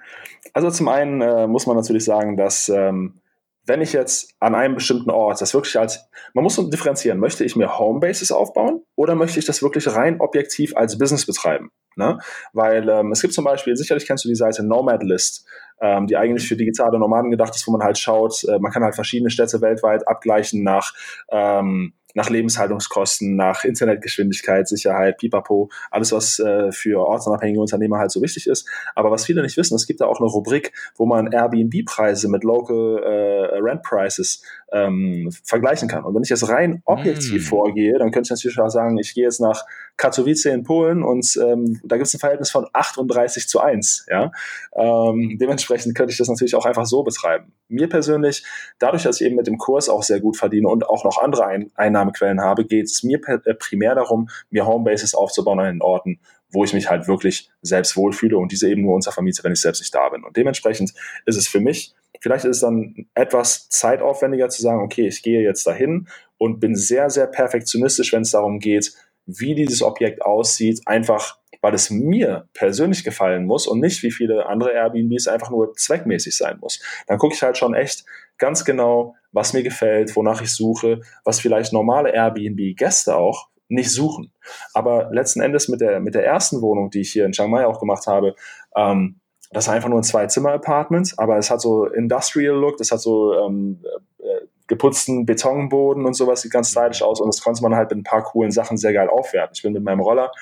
Also 0.54 0.70
zum 0.70 0.88
einen 0.88 1.22
äh, 1.22 1.46
muss 1.46 1.66
man 1.66 1.76
natürlich 1.76 2.04
sagen, 2.04 2.36
dass 2.36 2.68
ähm, 2.68 3.22
wenn 3.64 3.80
ich 3.80 3.92
jetzt 3.92 4.34
an 4.40 4.54
einem 4.54 4.74
bestimmten 4.74 5.10
Ort 5.10 5.40
das 5.40 5.54
wirklich 5.54 5.78
als, 5.78 6.08
man 6.34 6.42
muss 6.42 6.56
differenzieren, 6.68 7.18
möchte 7.18 7.44
ich 7.44 7.54
mir 7.56 7.78
Homebases 7.78 8.32
aufbauen 8.32 8.82
oder 8.96 9.14
möchte 9.14 9.38
ich 9.38 9.44
das 9.44 9.62
wirklich 9.62 9.86
rein 9.94 10.20
objektiv 10.20 10.76
als 10.76 10.98
Business 10.98 11.26
betreiben? 11.26 11.70
Ne? 11.96 12.18
Weil 12.52 12.88
ähm, 12.88 13.12
es 13.12 13.20
gibt 13.20 13.34
zum 13.34 13.44
Beispiel, 13.44 13.76
sicherlich 13.76 14.06
kennst 14.06 14.24
du 14.24 14.28
die 14.28 14.34
Seite 14.34 14.64
Nomad 14.64 15.02
List, 15.02 15.46
ähm, 15.80 16.06
die 16.06 16.16
eigentlich 16.16 16.48
für 16.48 16.56
digitale 16.56 16.98
Nomaden 16.98 17.30
gedacht 17.30 17.54
ist, 17.54 17.66
wo 17.66 17.72
man 17.72 17.82
halt 17.82 17.98
schaut, 17.98 18.44
äh, 18.44 18.58
man 18.58 18.72
kann 18.72 18.82
halt 18.82 18.94
verschiedene 18.94 19.30
Städte 19.30 19.60
weltweit 19.60 20.08
abgleichen 20.08 20.62
nach 20.62 20.92
ähm, 21.30 21.92
nach 22.14 22.30
Lebenshaltungskosten, 22.30 23.36
nach 23.36 23.64
Internetgeschwindigkeit, 23.64 24.68
Sicherheit, 24.68 25.18
Pipapo, 25.18 25.70
alles, 25.90 26.12
was 26.12 26.38
äh, 26.38 26.72
für 26.72 27.00
ortsunabhängige 27.06 27.60
Unternehmer 27.60 27.98
halt 27.98 28.10
so 28.10 28.22
wichtig 28.22 28.46
ist. 28.46 28.68
Aber 28.94 29.10
was 29.10 29.24
viele 29.24 29.42
nicht 29.42 29.56
wissen, 29.56 29.74
es 29.74 29.86
gibt 29.86 30.00
da 30.00 30.06
auch 30.06 30.20
eine 30.20 30.28
Rubrik, 30.28 30.72
wo 30.96 31.06
man 31.06 31.32
Airbnb-Preise 31.32 32.28
mit 32.28 32.44
Local 32.44 33.02
äh, 33.02 33.58
Rent 33.58 33.82
Prices 33.82 34.42
ähm, 34.72 35.30
vergleichen 35.44 35.88
kann. 35.88 36.04
Und 36.04 36.14
wenn 36.14 36.22
ich 36.22 36.30
jetzt 36.30 36.48
rein 36.48 36.82
objektiv 36.84 37.44
mm. 37.44 37.48
vorgehe, 37.48 37.98
dann 37.98 38.10
könnte 38.10 38.28
ich 38.28 38.30
natürlich 38.30 38.58
auch 38.58 38.68
sagen, 38.68 38.98
ich 38.98 39.14
gehe 39.14 39.24
jetzt 39.24 39.40
nach 39.40 39.64
Katowice 39.96 40.46
in 40.46 40.64
Polen 40.64 41.02
und 41.02 41.38
ähm, 41.42 41.80
da 41.84 41.96
gibt 41.96 42.08
es 42.08 42.14
ein 42.14 42.18
Verhältnis 42.20 42.50
von 42.50 42.66
38 42.72 43.46
zu 43.46 43.60
1. 43.60 44.06
Ja? 44.10 44.32
Ähm, 44.74 45.36
dementsprechend 45.40 45.94
könnte 45.94 46.12
ich 46.12 46.18
das 46.18 46.28
natürlich 46.28 46.54
auch 46.54 46.66
einfach 46.66 46.86
so 46.86 47.02
betreiben. 47.02 47.52
Mir 47.68 47.88
persönlich, 47.88 48.44
dadurch, 48.78 49.04
dass 49.04 49.20
ich 49.20 49.26
eben 49.26 49.36
mit 49.36 49.46
dem 49.46 49.58
Kurs 49.58 49.88
auch 49.88 50.02
sehr 50.02 50.20
gut 50.20 50.36
verdiene 50.36 50.68
und 50.68 50.88
auch 50.88 51.04
noch 51.04 51.18
andere 51.18 51.46
Ein 51.46 51.70
Einnahmequellen 51.74 52.40
habe, 52.40 52.64
geht 52.64 52.86
es 52.86 53.02
mir 53.02 53.20
äh, 53.26 53.54
primär 53.54 53.94
darum, 53.94 54.28
mir 54.50 54.66
Homebases 54.66 55.14
aufzubauen 55.14 55.60
an 55.60 55.66
den 55.66 55.82
Orten, 55.82 56.20
wo 56.50 56.64
ich 56.64 56.74
mich 56.74 56.90
halt 56.90 57.06
wirklich 57.06 57.50
selbst 57.62 57.96
wohlfühle 57.96 58.38
und 58.38 58.52
diese 58.52 58.68
eben 58.68 58.82
nur 58.82 58.94
untervermiete, 58.94 59.44
wenn 59.44 59.52
ich 59.52 59.60
selbst 59.60 59.80
nicht 59.80 59.94
da 59.94 60.08
bin. 60.08 60.24
Und 60.24 60.36
dementsprechend 60.36 60.92
ist 61.26 61.36
es 61.36 61.48
für 61.48 61.60
mich 61.60 61.94
Vielleicht 62.22 62.44
ist 62.44 62.58
es 62.58 62.60
dann 62.60 63.06
etwas 63.14 63.68
zeitaufwendiger 63.68 64.48
zu 64.48 64.62
sagen, 64.62 64.80
okay, 64.80 65.08
ich 65.08 65.24
gehe 65.24 65.42
jetzt 65.42 65.66
dahin 65.66 66.06
und 66.38 66.60
bin 66.60 66.76
sehr, 66.76 67.10
sehr 67.10 67.26
perfektionistisch, 67.26 68.12
wenn 68.12 68.22
es 68.22 68.30
darum 68.30 68.60
geht, 68.60 68.92
wie 69.38 69.54
dieses 69.54 69.82
Objekt 69.82 70.22
aussieht, 70.22 70.80
einfach 70.86 71.38
weil 71.62 71.74
es 71.74 71.90
mir 71.90 72.48
persönlich 72.54 73.04
gefallen 73.04 73.46
muss 73.46 73.66
und 73.68 73.80
nicht 73.80 74.02
wie 74.02 74.10
viele 74.10 74.46
andere 74.46 74.72
Airbnbs 74.72 75.28
einfach 75.28 75.48
nur 75.50 75.74
zweckmäßig 75.74 76.36
sein 76.36 76.58
muss. 76.60 76.82
Dann 77.06 77.18
gucke 77.18 77.34
ich 77.34 77.42
halt 77.42 77.56
schon 77.56 77.72
echt 77.74 78.04
ganz 78.36 78.64
genau, 78.64 79.14
was 79.30 79.52
mir 79.52 79.62
gefällt, 79.62 80.14
wonach 80.16 80.42
ich 80.42 80.52
suche, 80.52 81.00
was 81.24 81.38
vielleicht 81.38 81.72
normale 81.72 82.12
Airbnb-Gäste 82.12 83.16
auch 83.16 83.48
nicht 83.68 83.90
suchen. 83.90 84.32
Aber 84.74 85.10
letzten 85.12 85.40
Endes 85.40 85.68
mit 85.68 85.80
der, 85.80 86.00
mit 86.00 86.14
der 86.14 86.26
ersten 86.26 86.60
Wohnung, 86.60 86.90
die 86.90 87.00
ich 87.00 87.12
hier 87.12 87.24
in 87.24 87.32
Chiang 87.32 87.50
Mai 87.50 87.64
auch 87.64 87.78
gemacht 87.78 88.06
habe, 88.06 88.34
ähm, 88.76 89.20
das 89.52 89.66
ist 89.66 89.70
einfach 89.72 89.88
nur 89.88 90.00
ein 90.00 90.04
Zwei-Zimmer-Apartment, 90.04 91.14
aber 91.18 91.36
es 91.36 91.50
hat 91.50 91.60
so 91.60 91.86
Industrial-Look, 91.86 92.78
das 92.78 92.90
hat 92.90 93.00
so 93.00 93.34
ähm, 93.34 93.84
äh, 94.18 94.46
geputzten 94.72 95.26
Betonboden 95.26 96.06
und 96.06 96.14
sowas, 96.14 96.40
sieht 96.40 96.50
ganz 96.50 96.70
stylisch 96.70 97.02
aus 97.02 97.20
und 97.20 97.26
das 97.26 97.42
konnte 97.42 97.62
man 97.62 97.74
halt 97.74 97.90
mit 97.90 97.98
ein 97.98 98.04
paar 98.04 98.22
coolen 98.22 98.50
Sachen 98.50 98.78
sehr 98.78 98.94
geil 98.94 99.10
aufwerten. 99.10 99.52
Ich 99.54 99.62
bin 99.62 99.74
mit 99.74 99.84
meinem 99.84 100.00
Roller 100.00 100.32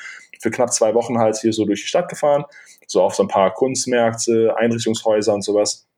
für 0.40 0.52
knapp 0.52 0.72
zwei 0.72 0.94
Wochen 0.94 1.18
halt 1.18 1.36
hier 1.36 1.52
so 1.52 1.64
durch 1.64 1.80
die 1.80 1.88
Stadt 1.88 2.08
gefahren, 2.08 2.44
so 2.86 3.02
auf 3.02 3.16
so 3.16 3.24
ein 3.24 3.28
paar 3.28 3.52
Kunstmärkte, 3.52 4.54
Einrichtungshäuser 4.56 5.34
und 5.34 5.42
sowas 5.42 5.88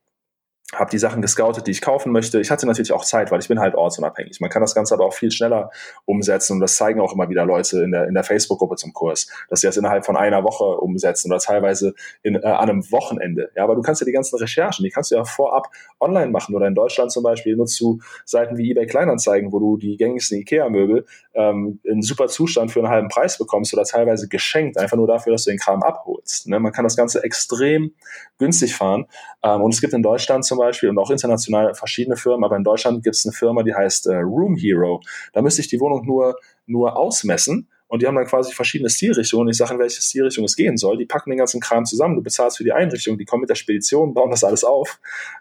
habe 0.74 0.90
die 0.90 0.98
Sachen 0.98 1.20
gescoutet, 1.20 1.66
die 1.66 1.70
ich 1.70 1.82
kaufen 1.82 2.12
möchte. 2.12 2.40
Ich 2.40 2.50
hatte 2.50 2.66
natürlich 2.66 2.92
auch 2.92 3.04
Zeit, 3.04 3.30
weil 3.30 3.40
ich 3.40 3.48
bin 3.48 3.60
halt 3.60 3.74
ortsunabhängig. 3.74 4.40
Man 4.40 4.48
kann 4.48 4.62
das 4.62 4.74
Ganze 4.74 4.94
aber 4.94 5.04
auch 5.04 5.12
viel 5.12 5.30
schneller 5.30 5.70
umsetzen 6.06 6.54
und 6.54 6.60
das 6.60 6.76
zeigen 6.76 7.00
auch 7.00 7.12
immer 7.12 7.28
wieder 7.28 7.44
Leute 7.44 7.82
in 7.82 7.92
der, 7.92 8.06
in 8.06 8.14
der 8.14 8.24
Facebook-Gruppe 8.24 8.76
zum 8.76 8.94
Kurs, 8.94 9.26
dass 9.50 9.60
sie 9.60 9.66
das 9.66 9.76
innerhalb 9.76 10.06
von 10.06 10.16
einer 10.16 10.44
Woche 10.44 10.64
umsetzen 10.64 11.30
oder 11.30 11.40
teilweise 11.40 11.94
in, 12.22 12.36
äh, 12.36 12.46
an 12.46 12.70
einem 12.70 12.90
Wochenende. 12.90 13.50
Ja, 13.54 13.64
aber 13.64 13.74
du 13.74 13.82
kannst 13.82 14.00
ja 14.00 14.06
die 14.06 14.12
ganzen 14.12 14.36
Recherchen, 14.36 14.82
die 14.82 14.90
kannst 14.90 15.10
du 15.10 15.16
ja 15.16 15.24
vorab 15.24 15.68
online 16.00 16.30
machen 16.30 16.54
oder 16.54 16.66
in 16.66 16.74
Deutschland 16.74 17.12
zum 17.12 17.22
Beispiel 17.22 17.54
nutzt 17.54 17.78
du 17.78 18.00
Seiten 18.24 18.56
wie 18.56 18.70
eBay 18.70 18.86
Kleinanzeigen, 18.86 19.52
wo 19.52 19.58
du 19.58 19.76
die 19.76 19.98
gängigsten 19.98 20.38
Ikea-Möbel 20.38 21.04
ähm, 21.34 21.80
in 21.84 22.00
super 22.00 22.28
Zustand 22.28 22.70
für 22.70 22.80
einen 22.80 22.88
halben 22.88 23.08
Preis 23.08 23.36
bekommst 23.36 23.74
oder 23.74 23.84
teilweise 23.84 24.26
geschenkt, 24.28 24.78
einfach 24.78 24.96
nur 24.96 25.06
dafür, 25.06 25.32
dass 25.32 25.44
du 25.44 25.50
den 25.50 25.58
Kram 25.58 25.82
abholst. 25.82 26.48
Ne? 26.48 26.58
Man 26.60 26.72
kann 26.72 26.84
das 26.84 26.96
Ganze 26.96 27.22
extrem 27.22 27.92
günstig 28.38 28.74
fahren 28.74 29.06
ähm, 29.42 29.60
und 29.60 29.74
es 29.74 29.80
gibt 29.80 29.92
in 29.92 30.02
Deutschland 30.02 30.44
zum 30.52 30.58
Beispiel 30.58 30.90
und 30.90 30.98
auch 30.98 31.10
international 31.10 31.74
verschiedene 31.74 32.16
Firmen, 32.16 32.44
aber 32.44 32.56
in 32.56 32.64
Deutschland 32.64 33.02
gibt 33.02 33.16
es 33.16 33.24
eine 33.24 33.32
Firma, 33.32 33.62
die 33.62 33.74
heißt 33.74 34.06
äh, 34.06 34.16
Room 34.16 34.54
Hero. 34.54 35.00
Da 35.32 35.40
müsste 35.40 35.62
ich 35.62 35.68
die 35.68 35.80
Wohnung 35.80 36.04
nur, 36.04 36.36
nur 36.66 36.96
ausmessen 36.96 37.68
und 37.92 38.00
die 38.00 38.06
haben 38.06 38.14
dann 38.14 38.24
quasi 38.24 38.54
verschiedene 38.54 38.88
Stilrichtungen. 38.88 39.50
Ich 39.50 39.58
sage, 39.58 39.74
in 39.74 39.78
welche 39.78 40.00
Stilrichtung 40.00 40.46
es 40.46 40.56
gehen 40.56 40.78
soll. 40.78 40.96
Die 40.96 41.04
packen 41.04 41.28
den 41.28 41.38
ganzen 41.38 41.60
Kram 41.60 41.84
zusammen. 41.84 42.16
Du 42.16 42.22
bezahlst 42.22 42.56
für 42.56 42.64
die 42.64 42.72
Einrichtung, 42.72 43.18
die 43.18 43.26
kommen 43.26 43.42
mit 43.42 43.50
der 43.50 43.54
Spedition, 43.54 44.14
bauen 44.14 44.30
das 44.30 44.44
alles 44.44 44.64
auf 44.64 44.98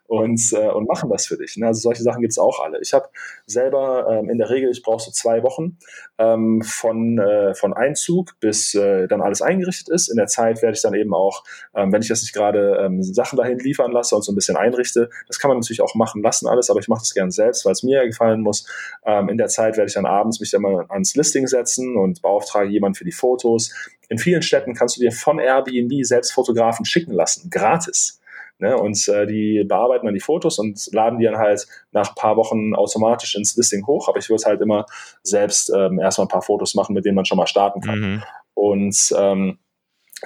und, 0.07 0.51
äh, 0.51 0.67
und 0.67 0.85
machen 0.85 1.09
das 1.09 1.27
für 1.27 1.37
dich. 1.37 1.55
Ne? 1.55 1.67
Also 1.67 1.79
solche 1.79 2.03
Sachen 2.03 2.19
gibt 2.19 2.33
es 2.33 2.37
auch 2.37 2.61
alle. 2.61 2.81
Ich 2.81 2.93
habe 2.93 3.07
selber 3.45 4.05
ähm, 4.09 4.29
in 4.29 4.37
der 4.37 4.49
Regel, 4.49 4.69
ich 4.69 4.83
brauche 4.83 5.01
so 5.01 5.11
zwei 5.11 5.43
Wochen 5.43 5.77
ähm, 6.17 6.61
von, 6.61 7.19
äh, 7.19 7.55
von 7.55 7.71
Einzug 7.71 8.37
bis 8.41 8.75
äh, 8.75 9.07
dann 9.07 9.21
alles 9.21 9.41
eingerichtet 9.41 9.87
ist. 9.87 10.09
In 10.09 10.17
der 10.17 10.27
Zeit 10.27 10.61
werde 10.61 10.75
ich 10.75 10.81
dann 10.81 10.93
eben 10.93 11.13
auch, 11.13 11.45
ähm, 11.73 11.93
wenn 11.93 12.01
ich 12.01 12.09
das 12.09 12.21
nicht 12.21 12.33
gerade 12.33 12.81
ähm, 12.83 13.01
Sachen 13.01 13.37
dahin 13.37 13.59
liefern 13.59 13.93
lasse 13.93 14.13
und 14.13 14.23
so 14.23 14.33
ein 14.33 14.35
bisschen 14.35 14.57
einrichte, 14.57 15.09
das 15.27 15.39
kann 15.39 15.47
man 15.47 15.57
natürlich 15.57 15.81
auch 15.81 15.95
machen 15.95 16.21
lassen 16.21 16.47
alles, 16.47 16.69
aber 16.69 16.81
ich 16.81 16.89
mache 16.89 16.99
das 16.99 17.13
gerne 17.13 17.31
selbst, 17.31 17.63
weil 17.63 17.71
es 17.71 17.83
mir 17.83 17.99
ja 17.99 18.05
gefallen 18.05 18.41
muss. 18.41 18.67
Ähm, 19.05 19.29
in 19.29 19.37
der 19.37 19.47
Zeit 19.47 19.77
werde 19.77 19.87
ich 19.87 19.93
dann 19.93 20.05
abends 20.05 20.41
mich 20.41 20.51
dann 20.51 20.63
mal 20.63 20.85
ans 20.89 21.15
Listing 21.15 21.47
setzen 21.47 21.95
und 21.95 22.21
baue 22.21 22.40
beauftrage 22.41 22.69
jemanden 22.69 22.95
für 22.95 23.05
die 23.05 23.11
Fotos. 23.11 23.73
In 24.09 24.17
vielen 24.17 24.41
Städten 24.41 24.73
kannst 24.73 24.97
du 24.97 25.01
dir 25.01 25.11
von 25.11 25.39
Airbnb 25.39 26.03
selbst 26.03 26.33
Fotografen 26.33 26.85
schicken 26.85 27.13
lassen, 27.13 27.49
gratis. 27.49 28.19
Ne? 28.59 28.77
Und 28.77 29.07
äh, 29.07 29.25
die 29.25 29.63
bearbeiten 29.67 30.05
dann 30.05 30.13
die 30.13 30.19
Fotos 30.19 30.59
und 30.59 30.87
laden 30.91 31.17
die 31.19 31.25
dann 31.25 31.37
halt 31.37 31.65
nach 31.91 32.09
ein 32.09 32.15
paar 32.15 32.37
Wochen 32.37 32.75
automatisch 32.75 33.35
ins 33.35 33.55
Listing 33.55 33.87
hoch. 33.87 34.07
Aber 34.07 34.19
ich 34.19 34.29
würde 34.29 34.43
halt 34.45 34.61
immer 34.61 34.85
selbst 35.23 35.71
ähm, 35.75 35.99
erstmal 35.99 36.25
ein 36.25 36.29
paar 36.29 36.43
Fotos 36.43 36.75
machen, 36.75 36.93
mit 36.93 37.05
denen 37.05 37.15
man 37.15 37.25
schon 37.25 37.37
mal 37.37 37.47
starten 37.47 37.81
kann. 37.81 37.99
Mhm. 37.99 38.23
Und 38.53 39.13
ähm, 39.17 39.57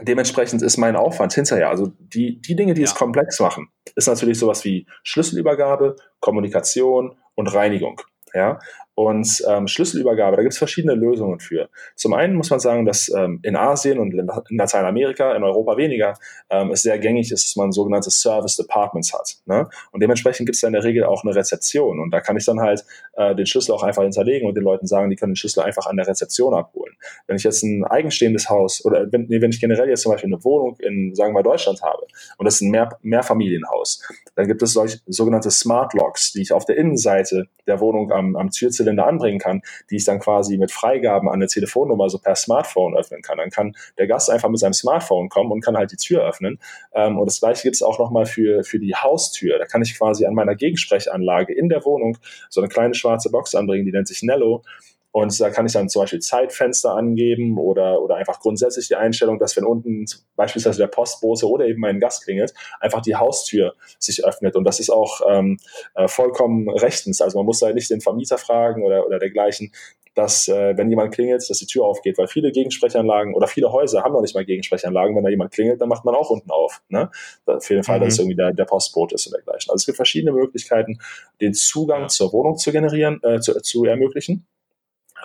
dementsprechend 0.02 0.62
ist 0.62 0.78
mein 0.78 0.98
Aufwand 0.98 1.34
hinterher, 1.34 1.70
also 1.70 1.94
die, 2.00 2.42
die 2.42 2.56
Dinge, 2.56 2.74
die 2.74 2.82
ja. 2.82 2.88
es 2.88 2.96
komplex 2.96 3.40
machen, 3.40 3.70
ist 3.96 4.08
natürlich 4.08 4.38
sowas 4.38 4.66
wie 4.66 4.86
Schlüsselübergabe, 5.04 5.96
Kommunikation 6.20 7.18
und 7.36 7.54
Reinigung. 7.54 8.02
Ja? 8.34 8.60
Und 8.96 9.44
ähm, 9.48 9.68
Schlüsselübergabe, 9.68 10.38
da 10.38 10.42
gibt 10.42 10.54
es 10.54 10.58
verschiedene 10.58 10.96
Lösungen 10.96 11.40
für. 11.40 11.70
Zum 11.96 12.14
einen 12.14 12.36
muss 12.36 12.50
man 12.50 12.62
sagen, 12.62 12.86
dass 12.86 13.12
ähm, 13.14 13.40
in 13.44 13.58
Asien 13.58 14.00
und 14.00 14.14
in 14.14 14.58
Lateinamerika, 14.58 15.36
in 15.36 15.44
Europa 15.44 15.76
weniger, 15.76 16.14
ähm, 16.50 16.72
es 16.72 16.82
sehr 16.82 16.98
gängig 16.98 17.32
ist, 17.32 17.46
dass 17.46 17.56
man 17.58 17.74
sogenannte 17.74 18.10
Service 18.10 18.56
Departments 18.56 19.14
hat. 19.14 19.36
Ne? 19.46 19.68
Und 19.92 20.02
dementsprechend 20.02 20.46
gibt 20.46 20.56
es 20.56 20.62
da 20.62 20.68
in 20.68 20.74
der 20.74 20.86
Regel 20.86 21.04
auch 21.04 21.24
eine 21.24 21.36
Rezeption. 21.36 22.00
Und 22.00 22.12
da 22.12 22.22
kann 22.22 22.38
ich 22.38 22.46
dann 22.46 22.62
halt 22.62 22.86
äh, 23.18 23.36
den 23.36 23.46
Schlüssel 23.46 23.74
auch 23.74 23.84
einfach 23.84 24.04
hinterlegen 24.04 24.48
und 24.48 24.56
den 24.56 24.64
Leuten 24.64 24.88
sagen, 24.88 25.10
die 25.10 25.18
können 25.18 25.34
den 25.34 25.38
Schlüssel 25.38 25.64
einfach 25.64 25.88
an 25.88 25.98
der 25.98 26.08
Rezeption 26.08 26.54
abholen. 26.54 26.96
Wenn 27.28 27.36
ich 27.36 27.44
jetzt 27.44 27.64
ein 27.64 27.84
eigenstehendes 27.84 28.50
Haus 28.50 28.84
oder 28.86 29.12
wenn, 29.12 29.26
nee, 29.28 29.42
wenn 29.42 29.52
ich 29.52 29.60
generell 29.60 29.90
jetzt 29.90 30.04
zum 30.04 30.14
Beispiel 30.14 30.34
eine 30.34 30.42
Wohnung 30.46 30.78
in, 30.80 31.14
sagen 31.16 31.36
wir, 31.36 31.44
Deutschland 31.44 31.82
habe 31.82 32.08
und 32.38 32.46
das 32.46 32.56
ist 32.56 32.62
ein 32.62 32.72
Mehr 32.72 32.98
Mehrfamilienhaus, 33.02 34.02
dann 34.36 34.48
gibt 34.48 34.62
es 34.62 34.74
solche 34.74 35.00
sogenannte 35.08 35.52
Smart 35.52 35.94
Locks, 35.94 36.32
die 36.32 36.42
ich 36.42 36.54
auf 36.54 36.66
der 36.66 36.78
Innenseite 36.78 37.48
der 37.68 37.80
Wohnung 37.80 38.12
am, 38.12 38.36
am 38.36 38.52
Türzylinder 38.86 39.08
anbringen 39.08 39.40
kann, 39.40 39.62
die 39.90 39.98
ich 39.98 40.06
dann 40.06 40.20
quasi 40.20 40.58
mit 40.58 40.72
Freigaben 40.72 41.28
an 41.28 41.36
eine 41.36 41.48
Telefonnummer 41.48 42.10
so 42.10 42.20
per 42.20 42.36
Smartphone 42.36 42.96
öffnen 42.96 43.22
kann. 43.22 43.38
Dann 43.38 43.50
kann 43.50 43.76
der 43.98 44.08
Gast 44.08 44.30
einfach 44.30 44.50
mit 44.50 44.60
seinem 44.60 44.74
Smartphone 44.74 45.30
kommen 45.30 45.52
und 45.52 45.62
kann 45.62 45.76
halt 45.76 45.92
die 45.92 45.98
Tür 45.98 46.28
öffnen. 46.28 46.60
Ähm, 46.94 47.18
und 47.18 47.26
das 47.26 47.40
gleiche 47.40 47.64
gibt 47.64 47.76
es 47.76 47.82
auch 47.82 48.00
nochmal 48.00 48.26
für, 48.26 48.64
für 48.64 48.80
die 48.80 48.96
Haustür. 48.96 49.58
Da 49.58 49.66
kann 49.66 49.82
ich 49.82 49.98
quasi 49.98 50.26
an 50.26 50.34
meiner 50.34 50.56
Gegensprechanlage 50.56 51.54
in 51.54 51.70
der 51.70 51.84
Wohnung 51.86 52.18
so 52.50 52.62
eine 52.62 52.70
kleine 52.70 52.94
schwarze 52.94 53.32
Box 53.32 53.56
anbringen, 53.56 53.86
die 53.86 53.92
nennt 53.92 54.08
sich 54.08 54.22
Nello. 54.24 54.64
Und 55.16 55.40
da 55.40 55.50
kann 55.50 55.66
ich 55.66 55.72
dann 55.72 55.88
zum 55.88 56.02
Beispiel 56.02 56.20
Zeitfenster 56.20 56.94
angeben 56.94 57.58
oder, 57.58 58.02
oder 58.02 58.18
einfach 58.18 58.42
grundsätzlich 58.42 58.90
die 58.90 58.98
Einstellung, 58.98 59.40
dass 59.40 59.56
wenn 59.56 59.64
unten 59.64 60.04
beispielsweise 60.36 60.80
der 60.80 60.88
Postbote 60.88 61.48
oder 61.48 61.68
eben 61.68 61.80
mein 61.80 62.02
Gast 62.02 62.26
klingelt, 62.26 62.54
einfach 62.82 63.02
die 63.02 63.16
Haustür 63.16 63.76
sich 63.98 64.26
öffnet. 64.26 64.58
Und 64.58 64.66
das 64.66 64.82
ist 64.82 64.90
auch 64.90 65.22
ähm, 65.30 65.58
äh, 65.94 66.10
vollkommen 66.10 66.70
rechtens. 66.70 67.22
Also 67.22 67.40
man 67.40 67.46
muss 67.46 67.60
da 67.60 67.72
nicht 67.72 67.90
den 67.90 68.02
Vermieter 68.02 68.38
fragen 68.38 68.84
oder, 68.84 69.08
oder 69.08 69.18
dergleichen, 69.18 69.72
dass 70.16 70.50
äh, 70.50 70.76
wenn 70.76 70.90
jemand 70.90 71.14
klingelt, 71.14 71.50
dass 71.50 71.60
die 71.60 71.66
Tür 71.66 71.86
aufgeht, 71.86 72.18
weil 72.18 72.28
viele 72.28 72.52
Gegensprechanlagen 72.52 73.36
oder 73.36 73.48
viele 73.48 73.72
Häuser 73.72 74.04
haben 74.04 74.12
noch 74.12 74.22
nicht 74.22 74.36
mal 74.36 74.44
Gegensprechanlagen. 74.44 75.16
Wenn 75.16 75.24
da 75.24 75.30
jemand 75.30 75.54
klingelt, 75.54 75.80
dann 75.80 75.88
macht 75.88 76.04
man 76.04 76.14
auch 76.14 76.30
unten 76.30 76.52
auf. 76.52 76.82
Ne? 76.90 77.10
Für 77.62 77.76
den 77.76 77.86
Fall, 77.86 78.00
mhm. 78.00 78.04
dass 78.04 78.16
es 78.16 78.20
irgendwie 78.20 78.36
der, 78.36 78.52
der 78.52 78.66
Postbote 78.66 79.16
ist 79.16 79.28
und 79.28 79.34
dergleichen. 79.34 79.72
Also 79.72 79.76
es 79.76 79.86
gibt 79.86 79.96
verschiedene 79.96 80.34
Möglichkeiten, 80.34 81.00
den 81.40 81.54
Zugang 81.54 82.10
zur 82.10 82.34
Wohnung 82.34 82.58
zu 82.58 82.74
generieren, 82.74 83.22
äh, 83.24 83.40
zu, 83.40 83.54
zu 83.62 83.86
ermöglichen. 83.86 84.46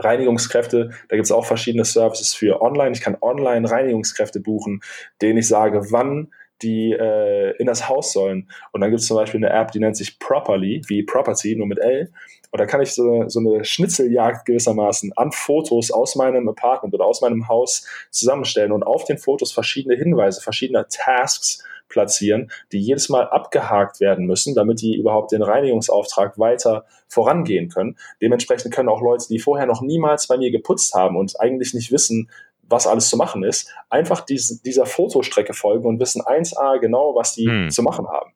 Reinigungskräfte, 0.03 0.91
da 1.09 1.17
gibt 1.17 1.27
es 1.27 1.33
auch 1.33 1.45
verschiedene 1.45 1.85
Services 1.85 2.35
für 2.35 2.63
online. 2.63 2.93
Ich 2.93 3.01
kann 3.01 3.17
online 3.21 3.71
Reinigungskräfte 3.71 4.41
buchen, 4.41 4.81
denen 5.21 5.39
ich 5.39 5.49
sage, 5.49 5.91
wann 5.91 6.33
die 6.63 6.93
äh, 6.93 7.57
in 7.57 7.67
das 7.67 7.89
Haus 7.89 8.13
sollen. 8.13 8.51
Und 8.73 8.81
dann 8.81 8.91
gibt 8.91 9.01
es 9.01 9.07
zum 9.07 9.17
Beispiel 9.17 9.45
eine 9.45 9.55
App, 9.55 9.73
die 9.73 9.81
nennt 9.81 9.97
sich 9.97 10.19
Properly, 10.19 10.83
wie 10.89 11.03
Property, 11.03 11.57
nur 11.57 11.67
mit 11.67 11.79
L. 11.79 12.13
Und 12.51 12.59
da 12.61 12.67
kann 12.67 12.83
ich 12.83 12.93
so, 12.93 13.29
so 13.29 13.39
eine 13.41 13.65
Schnitzeljagd 13.65 14.45
gewissermaßen 14.45 15.13
an 15.17 15.31
Fotos 15.33 15.91
aus 15.91 16.17
meinem 16.17 16.49
Apartment 16.49 16.93
oder 16.95 17.05
aus 17.05 17.21
meinem 17.21 17.49
Haus 17.49 17.87
zusammenstellen 18.11 18.73
und 18.73 18.83
auf 18.83 19.05
den 19.05 19.19
Fotos 19.19 19.53
verschiedene 19.53 19.97
Hinweise, 19.97 20.41
verschiedene 20.41 20.87
Tasks 20.91 21.65
platzieren, 21.91 22.51
die 22.73 22.79
jedes 22.79 23.11
Mal 23.11 23.29
abgehakt 23.29 24.01
werden 24.01 24.25
müssen, 24.25 24.55
damit 24.55 24.81
die 24.81 24.97
überhaupt 24.97 25.33
den 25.33 25.43
Reinigungsauftrag 25.43 26.39
weiter 26.39 26.87
vorangehen 27.09 27.69
können. 27.69 27.99
Dementsprechend 28.23 28.73
können 28.73 28.89
auch 28.89 29.03
Leute, 29.03 29.27
die 29.29 29.39
vorher 29.39 29.67
noch 29.67 29.83
niemals 29.83 30.27
bei 30.27 30.39
mir 30.39 30.51
geputzt 30.51 30.95
haben 30.95 31.17
und 31.17 31.39
eigentlich 31.39 31.75
nicht 31.75 31.93
wissen, 31.93 32.31
was 32.71 32.87
alles 32.87 33.11
zu 33.11 33.17
machen 33.17 33.43
ist, 33.43 33.69
einfach 33.91 34.21
diese, 34.21 34.63
dieser 34.63 34.87
Fotostrecke 34.87 35.53
folgen 35.53 35.87
und 35.87 36.01
wissen 36.01 36.23
1a 36.23 36.79
genau, 36.79 37.15
was 37.15 37.35
die 37.35 37.47
hm. 37.47 37.71
zu 37.71 37.83
machen 37.83 38.09
haben. 38.09 38.33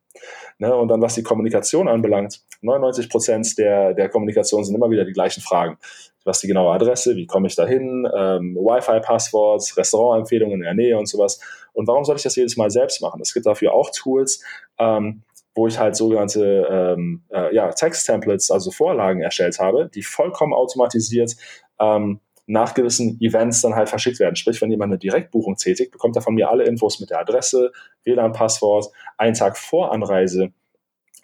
Ne? 0.58 0.74
Und 0.74 0.88
dann, 0.88 1.00
was 1.00 1.14
die 1.14 1.22
Kommunikation 1.22 1.88
anbelangt, 1.88 2.42
99 2.62 3.08
Prozent 3.08 3.58
der, 3.58 3.94
der 3.94 4.08
Kommunikation 4.08 4.64
sind 4.64 4.74
immer 4.74 4.90
wieder 4.90 5.04
die 5.04 5.12
gleichen 5.12 5.40
Fragen. 5.40 5.78
Was 6.24 6.40
die 6.40 6.46
genaue 6.46 6.72
Adresse, 6.72 7.16
wie 7.16 7.26
komme 7.26 7.48
ich 7.48 7.54
da 7.54 7.66
hin, 7.66 8.08
ähm, 8.16 8.56
Wi-Fi-Passworts, 8.56 9.76
Restaurantempfehlungen 9.76 10.60
in 10.60 10.62
der 10.62 10.74
Nähe 10.74 10.98
und 10.98 11.06
sowas. 11.06 11.40
Und 11.74 11.86
warum 11.86 12.04
soll 12.04 12.16
ich 12.16 12.22
das 12.22 12.36
jedes 12.36 12.56
Mal 12.56 12.70
selbst 12.70 13.02
machen? 13.02 13.20
Es 13.20 13.34
gibt 13.34 13.46
dafür 13.46 13.74
auch 13.74 13.90
Tools, 13.90 14.42
ähm, 14.78 15.22
wo 15.54 15.66
ich 15.66 15.78
halt 15.78 15.94
sogenannte 15.96 16.66
ähm, 16.70 17.22
äh, 17.30 17.54
ja, 17.54 17.70
Text-Templates, 17.70 18.50
also 18.50 18.70
Vorlagen 18.70 19.20
erstellt 19.20 19.58
habe, 19.58 19.90
die 19.94 20.02
vollkommen 20.02 20.52
automatisiert 20.52 21.36
ähm, 21.78 22.20
nach 22.46 22.74
gewissen 22.74 23.18
Events 23.20 23.60
dann 23.62 23.74
halt 23.74 23.88
verschickt 23.88 24.18
werden. 24.20 24.36
Sprich, 24.36 24.60
wenn 24.60 24.70
jemand 24.70 24.92
eine 24.92 24.98
Direktbuchung 24.98 25.56
tätigt, 25.56 25.92
bekommt 25.92 26.16
er 26.16 26.22
von 26.22 26.34
mir 26.34 26.50
alle 26.50 26.64
Infos 26.64 27.00
mit 27.00 27.10
der 27.10 27.20
Adresse, 27.20 27.72
WLAN-Passwort, 28.04 28.90
einen 29.16 29.34
Tag 29.34 29.56
vor 29.56 29.92
Anreise 29.92 30.52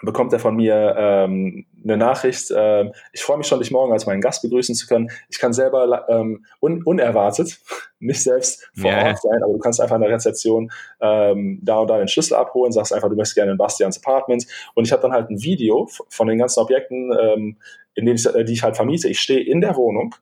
bekommt 0.03 0.33
er 0.33 0.39
von 0.39 0.57
mir 0.57 0.95
ähm, 0.97 1.67
eine 1.85 1.97
Nachricht. 1.97 2.53
Ähm, 2.55 2.93
ich 3.13 3.23
freue 3.23 3.39
mich 3.39 3.47
schon, 3.47 3.59
dich 3.59 3.71
morgen 3.71 3.93
als 3.93 4.07
meinen 4.07 4.21
Gast 4.21 4.43
begrüßen 4.43 4.75
zu 4.75 4.87
können. 4.87 5.11
Ich 5.29 5.39
kann 5.39 5.53
selber 5.53 6.07
ähm, 6.09 6.45
un 6.61 6.83
unerwartet, 6.83 7.59
nicht 7.99 8.23
selbst 8.23 8.71
vor 8.75 8.91
yeah. 8.91 9.09
Ort 9.09 9.21
sein, 9.21 9.43
aber 9.43 9.53
du 9.53 9.59
kannst 9.59 9.81
einfach 9.81 9.97
in 9.97 10.03
der 10.03 10.11
Rezeption 10.11 10.71
ähm, 11.01 11.61
da 11.63 11.79
und 11.79 11.89
da 11.89 11.99
den 11.99 12.09
Schlüssel 12.09 12.35
abholen, 12.35 12.73
sagst 12.73 12.93
einfach, 12.93 13.09
du 13.09 13.17
möchtest 13.17 13.37
gerne 13.37 13.53
in 13.53 13.59
Bastians 13.59 13.99
Apartment. 13.99 14.47
Und 14.75 14.87
ich 14.87 14.93
habe 14.93 15.03
dann 15.03 15.13
halt 15.13 15.31
ein 15.31 15.43
Video 15.43 15.89
von 16.09 16.29
den 16.29 16.39
ganzen 16.39 16.61
Objekten, 16.61 17.13
ähm, 17.19 17.57
in 17.95 18.07
denen 18.07 18.17
ich, 18.17 18.27
äh, 18.27 18.45
die 18.45 18.55
ich 18.55 18.63
halt 18.63 18.77
vermiete. 18.77 19.09
Ich 19.09 19.21
stehe 19.21 19.41
in 19.41 19.61
der 19.61 19.77
Wohnung, 19.77 20.15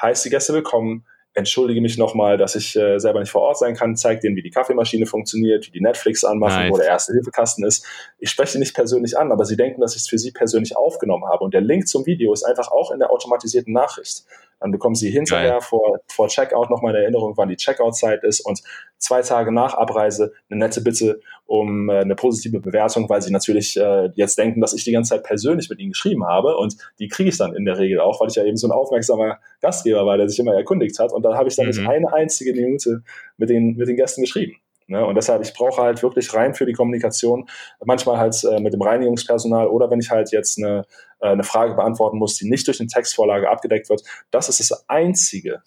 heißt 0.00 0.24
die 0.24 0.30
Gäste 0.30 0.52
willkommen, 0.52 1.04
entschuldige 1.38 1.80
mich 1.80 1.96
nochmal, 1.96 2.36
dass 2.36 2.54
ich 2.54 2.76
äh, 2.76 2.98
selber 2.98 3.20
nicht 3.20 3.30
vor 3.30 3.42
Ort 3.42 3.58
sein 3.58 3.74
kann, 3.74 3.96
zeige 3.96 4.20
denen, 4.20 4.36
wie 4.36 4.42
die 4.42 4.50
Kaffeemaschine 4.50 5.06
funktioniert, 5.06 5.66
wie 5.66 5.70
die 5.70 5.80
Netflix 5.80 6.24
anmachen, 6.24 6.64
nice. 6.64 6.72
wo 6.72 6.76
der 6.76 6.86
erste 6.86 7.12
Hilfekasten 7.12 7.64
ist. 7.64 7.86
Ich 8.18 8.30
spreche 8.30 8.52
sie 8.52 8.58
nicht 8.58 8.74
persönlich 8.74 9.16
an, 9.16 9.32
aber 9.32 9.44
sie 9.44 9.56
denken, 9.56 9.80
dass 9.80 9.94
ich 9.94 10.02
es 10.02 10.08
für 10.08 10.18
sie 10.18 10.32
persönlich 10.32 10.76
aufgenommen 10.76 11.24
habe. 11.26 11.44
Und 11.44 11.54
der 11.54 11.60
Link 11.60 11.88
zum 11.88 12.04
Video 12.06 12.32
ist 12.32 12.44
einfach 12.44 12.70
auch 12.70 12.90
in 12.90 12.98
der 12.98 13.10
automatisierten 13.10 13.72
Nachricht. 13.72 14.24
Dann 14.60 14.72
bekommen 14.72 14.96
Sie 14.96 15.10
hinterher 15.10 15.60
vor, 15.60 16.00
vor 16.08 16.26
Checkout 16.26 16.68
nochmal 16.68 16.92
eine 16.92 17.04
Erinnerung, 17.04 17.34
wann 17.36 17.48
die 17.48 17.56
Checkout-Zeit 17.56 18.24
ist 18.24 18.40
und 18.40 18.60
zwei 18.98 19.22
Tage 19.22 19.52
nach 19.52 19.74
Abreise 19.74 20.32
eine 20.50 20.58
nette 20.58 20.80
Bitte 20.80 21.20
um 21.48 21.88
äh, 21.88 22.00
eine 22.00 22.14
positive 22.14 22.60
Bewertung, 22.60 23.08
weil 23.08 23.22
Sie 23.22 23.32
natürlich 23.32 23.76
äh, 23.76 24.10
jetzt 24.14 24.38
denken, 24.38 24.60
dass 24.60 24.74
ich 24.74 24.84
die 24.84 24.92
ganze 24.92 25.14
Zeit 25.14 25.24
persönlich 25.24 25.70
mit 25.70 25.80
Ihnen 25.80 25.92
geschrieben 25.92 26.26
habe 26.26 26.56
und 26.56 26.76
die 26.98 27.08
kriege 27.08 27.30
ich 27.30 27.38
dann 27.38 27.56
in 27.56 27.64
der 27.64 27.78
Regel 27.78 28.00
auch, 28.00 28.20
weil 28.20 28.28
ich 28.28 28.34
ja 28.34 28.44
eben 28.44 28.58
so 28.58 28.68
ein 28.68 28.72
aufmerksamer 28.72 29.38
Gastgeber 29.60 30.04
war, 30.04 30.18
der 30.18 30.28
sich 30.28 30.38
immer 30.38 30.54
erkundigt 30.54 30.98
hat 30.98 31.10
und 31.10 31.22
da 31.22 31.36
habe 31.36 31.48
ich 31.48 31.56
dann 31.56 31.64
mhm. 31.64 31.70
nicht 31.70 31.88
eine 31.88 32.12
einzige 32.12 32.52
Minute 32.52 33.02
mit 33.38 33.48
den, 33.48 33.76
mit 33.76 33.88
den 33.88 33.96
Gästen 33.96 34.20
geschrieben. 34.20 34.56
Ne? 34.88 35.04
Und 35.04 35.14
deshalb, 35.14 35.42
ich 35.42 35.54
brauche 35.54 35.82
halt 35.82 36.02
wirklich 36.02 36.32
rein 36.34 36.54
für 36.54 36.66
die 36.66 36.74
Kommunikation, 36.74 37.48
manchmal 37.82 38.18
halt 38.18 38.42
äh, 38.44 38.60
mit 38.60 38.74
dem 38.74 38.82
Reinigungspersonal 38.82 39.68
oder 39.68 39.90
wenn 39.90 40.00
ich 40.00 40.10
halt 40.10 40.32
jetzt 40.32 40.58
eine, 40.58 40.84
äh, 41.20 41.28
eine 41.28 41.44
Frage 41.44 41.74
beantworten 41.74 42.18
muss, 42.18 42.36
die 42.36 42.48
nicht 42.48 42.66
durch 42.66 42.80
eine 42.80 42.88
Textvorlage 42.88 43.48
abgedeckt 43.48 43.88
wird. 43.88 44.02
Das 44.30 44.48
ist 44.48 44.60
das 44.60 44.86
Einzige, 44.88 45.62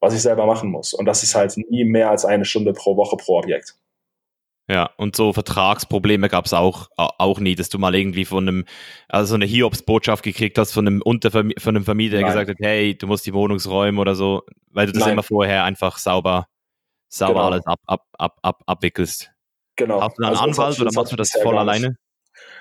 was 0.00 0.14
ich 0.14 0.20
selber 0.20 0.44
machen 0.44 0.70
muss. 0.70 0.92
Und 0.92 1.06
das 1.06 1.22
ist 1.22 1.34
halt 1.34 1.56
nie 1.56 1.84
mehr 1.84 2.10
als 2.10 2.26
eine 2.26 2.44
Stunde 2.44 2.74
pro 2.74 2.96
Woche 2.96 3.16
pro 3.16 3.38
Objekt. 3.38 3.76
Ja, 4.68 4.90
und 4.96 5.16
so 5.16 5.32
Vertragsprobleme 5.32 6.28
gab 6.28 6.46
es 6.46 6.54
auch, 6.54 6.88
auch 6.96 7.40
nie, 7.40 7.56
dass 7.56 7.68
du 7.68 7.78
mal 7.78 7.94
irgendwie 7.94 8.24
von 8.24 8.46
einem, 8.46 8.64
also 9.08 9.30
so 9.30 9.34
eine 9.34 9.44
Hiobs-Botschaft 9.44 10.22
gekriegt 10.22 10.56
hast 10.56 10.72
von 10.72 10.86
einem, 10.86 11.02
Unterverm 11.02 11.50
von 11.58 11.76
einem 11.76 11.84
Vermieter, 11.84 12.18
der 12.18 12.26
gesagt 12.26 12.48
hat, 12.48 12.56
hey, 12.60 12.96
du 12.96 13.06
musst 13.06 13.26
die 13.26 13.34
Wohnungsräume 13.34 14.00
oder 14.00 14.14
so, 14.14 14.42
weil 14.70 14.86
du 14.86 14.92
das 14.92 15.02
Nein. 15.02 15.14
immer 15.14 15.22
vorher 15.24 15.64
einfach 15.64 15.98
sauber 15.98 16.46
sauber 17.12 17.34
genau. 17.34 17.46
alles 17.46 17.66
ab, 17.66 17.80
ab, 17.86 18.06
ab, 18.18 18.38
ab, 18.42 18.62
abwickelst. 18.66 19.30
Genau. 19.76 20.00
Hast 20.00 20.18
du 20.18 20.24
einen 20.24 20.36
also 20.36 20.62
Anwalt 20.62 20.80
oder 20.80 20.90
machst 20.94 21.12
du 21.12 21.16
das 21.16 21.30
voll 21.42 21.58
alleine? 21.58 21.96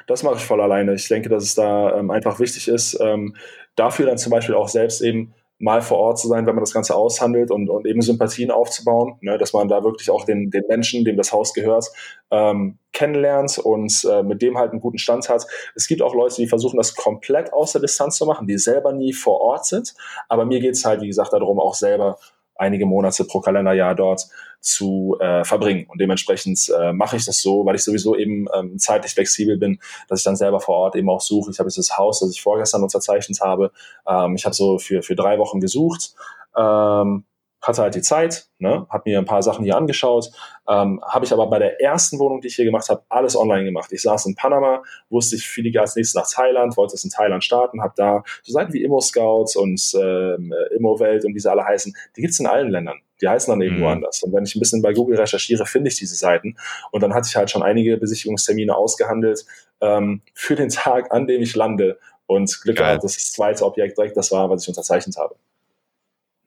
Das 0.07 0.23
mache 0.23 0.35
ich 0.35 0.43
voll 0.43 0.61
alleine. 0.61 0.93
Ich 0.93 1.07
denke, 1.07 1.29
dass 1.29 1.43
es 1.43 1.55
da 1.55 1.97
ähm, 1.97 2.11
einfach 2.11 2.39
wichtig 2.39 2.67
ist, 2.67 2.99
ähm, 2.99 3.35
dafür 3.75 4.05
dann 4.05 4.17
zum 4.17 4.31
Beispiel 4.31 4.55
auch 4.55 4.67
selbst 4.67 5.01
eben 5.01 5.33
mal 5.61 5.81
vor 5.81 5.99
Ort 5.99 6.19
zu 6.19 6.27
sein, 6.27 6.45
wenn 6.45 6.55
man 6.55 6.63
das 6.63 6.73
Ganze 6.73 6.95
aushandelt 6.95 7.51
und, 7.51 7.69
und 7.69 7.85
eben 7.85 8.01
Sympathien 8.01 8.51
aufzubauen, 8.51 9.17
ne, 9.21 9.37
dass 9.37 9.53
man 9.53 9.67
da 9.67 9.83
wirklich 9.83 10.09
auch 10.09 10.25
den, 10.25 10.49
den 10.49 10.63
Menschen, 10.67 11.05
dem 11.05 11.17
das 11.17 11.31
Haus 11.31 11.53
gehört, 11.53 11.85
ähm, 12.31 12.79
kennenlernt 12.93 13.59
und 13.59 14.05
äh, 14.09 14.23
mit 14.23 14.41
dem 14.41 14.57
halt 14.57 14.71
einen 14.71 14.81
guten 14.81 14.97
Stand 14.97 15.29
hat. 15.29 15.45
Es 15.75 15.87
gibt 15.87 16.01
auch 16.01 16.15
Leute, 16.15 16.35
die 16.35 16.47
versuchen, 16.47 16.77
das 16.77 16.95
komplett 16.95 17.53
aus 17.53 17.73
der 17.73 17.81
Distanz 17.81 18.17
zu 18.17 18.25
machen, 18.25 18.47
die 18.47 18.57
selber 18.57 18.91
nie 18.91 19.13
vor 19.13 19.39
Ort 19.39 19.65
sind. 19.65 19.93
Aber 20.27 20.45
mir 20.45 20.59
geht 20.59 20.73
es 20.73 20.83
halt, 20.83 21.01
wie 21.01 21.07
gesagt, 21.07 21.31
darum, 21.31 21.59
auch 21.59 21.75
selber 21.75 22.17
einige 22.61 22.85
Monate 22.85 23.25
pro 23.25 23.41
Kalenderjahr 23.41 23.95
dort 23.95 24.27
zu 24.61 25.17
äh, 25.19 25.43
verbringen. 25.43 25.87
Und 25.89 25.99
dementsprechend 25.99 26.71
äh, 26.79 26.93
mache 26.93 27.17
ich 27.17 27.25
das 27.25 27.41
so, 27.41 27.65
weil 27.65 27.75
ich 27.75 27.83
sowieso 27.83 28.15
eben 28.15 28.45
ähm, 28.53 28.77
zeitlich 28.77 29.13
flexibel 29.13 29.57
bin, 29.57 29.79
dass 30.07 30.19
ich 30.19 30.23
dann 30.23 30.35
selber 30.35 30.59
vor 30.59 30.75
Ort 30.75 30.95
eben 30.95 31.09
auch 31.09 31.21
suche. 31.21 31.51
Ich 31.51 31.59
habe 31.59 31.67
jetzt 31.67 31.79
das 31.79 31.97
Haus, 31.97 32.19
das 32.19 32.31
ich 32.31 32.41
vorgestern 32.41 32.83
unterzeichnet 32.83 33.41
habe. 33.41 33.71
Ähm, 34.07 34.35
ich 34.35 34.45
habe 34.45 34.55
so 34.55 34.77
für, 34.77 35.01
für 35.01 35.15
drei 35.15 35.39
Wochen 35.39 35.59
gesucht. 35.59 36.13
Ähm, 36.55 37.23
hatte 37.61 37.81
halt 37.81 37.95
die 37.95 38.01
Zeit, 38.01 38.47
ne, 38.59 38.87
habe 38.89 39.09
mir 39.09 39.19
ein 39.19 39.25
paar 39.25 39.43
Sachen 39.43 39.63
hier 39.63 39.77
angeschaut, 39.77 40.31
ähm, 40.67 41.01
habe 41.05 41.25
ich 41.25 41.33
aber 41.33 41.47
bei 41.47 41.59
der 41.59 41.81
ersten 41.81 42.17
Wohnung, 42.19 42.41
die 42.41 42.47
ich 42.47 42.55
hier 42.55 42.65
gemacht 42.65 42.89
habe, 42.89 43.03
alles 43.09 43.35
online 43.35 43.65
gemacht. 43.65 43.91
Ich 43.91 44.01
saß 44.01 44.25
in 44.25 44.35
Panama, 44.35 44.83
wusste 45.09 45.35
ich 45.35 45.47
fliege 45.47 45.79
als 45.79 45.95
nächstes 45.95 46.15
nach 46.15 46.29
Thailand, 46.29 46.75
wollte 46.77 46.95
es 46.95 47.03
in 47.03 47.11
Thailand 47.11 47.43
starten, 47.43 47.81
habe 47.81 47.93
da 47.95 48.23
so 48.43 48.53
Seiten 48.53 48.73
wie 48.73 48.83
Immo 48.83 48.99
Scouts 48.99 49.55
und 49.55 49.81
ähm, 49.95 50.53
Immo 50.75 50.99
Welt 50.99 51.25
und 51.25 51.35
wie 51.35 51.39
sie 51.39 51.51
alle 51.51 51.63
heißen, 51.63 51.93
die 52.15 52.21
gibt's 52.21 52.39
in 52.39 52.47
allen 52.47 52.69
Ländern. 52.69 52.99
Die 53.21 53.27
heißen 53.27 53.51
dann 53.51 53.61
irgendwo 53.61 53.83
mhm. 53.83 53.91
anders. 53.91 54.23
Und 54.23 54.33
wenn 54.33 54.43
ich 54.43 54.55
ein 54.55 54.59
bisschen 54.59 54.81
bei 54.81 54.93
Google 54.93 55.19
recherchiere, 55.19 55.65
finde 55.67 55.89
ich 55.89 55.97
diese 55.97 56.15
Seiten. 56.15 56.57
Und 56.91 57.03
dann 57.03 57.13
hatte 57.13 57.27
ich 57.29 57.35
halt 57.35 57.51
schon 57.51 57.61
einige 57.61 57.97
Besichtigungstermine 57.97 58.75
ausgehandelt 58.75 59.45
ähm, 59.79 60.21
für 60.33 60.55
den 60.55 60.69
Tag, 60.69 61.13
an 61.13 61.27
dem 61.27 61.41
ich 61.41 61.55
lande. 61.55 61.99
Und 62.25 62.61
Glück 62.61 62.77
gehabt, 62.77 63.03
dass 63.03 63.15
das 63.15 63.33
zweite 63.33 63.65
Objekt 63.65 63.97
direkt 63.97 64.15
das 64.15 64.31
war, 64.31 64.49
was 64.49 64.63
ich 64.63 64.69
unterzeichnet 64.69 65.17
habe. 65.17 65.35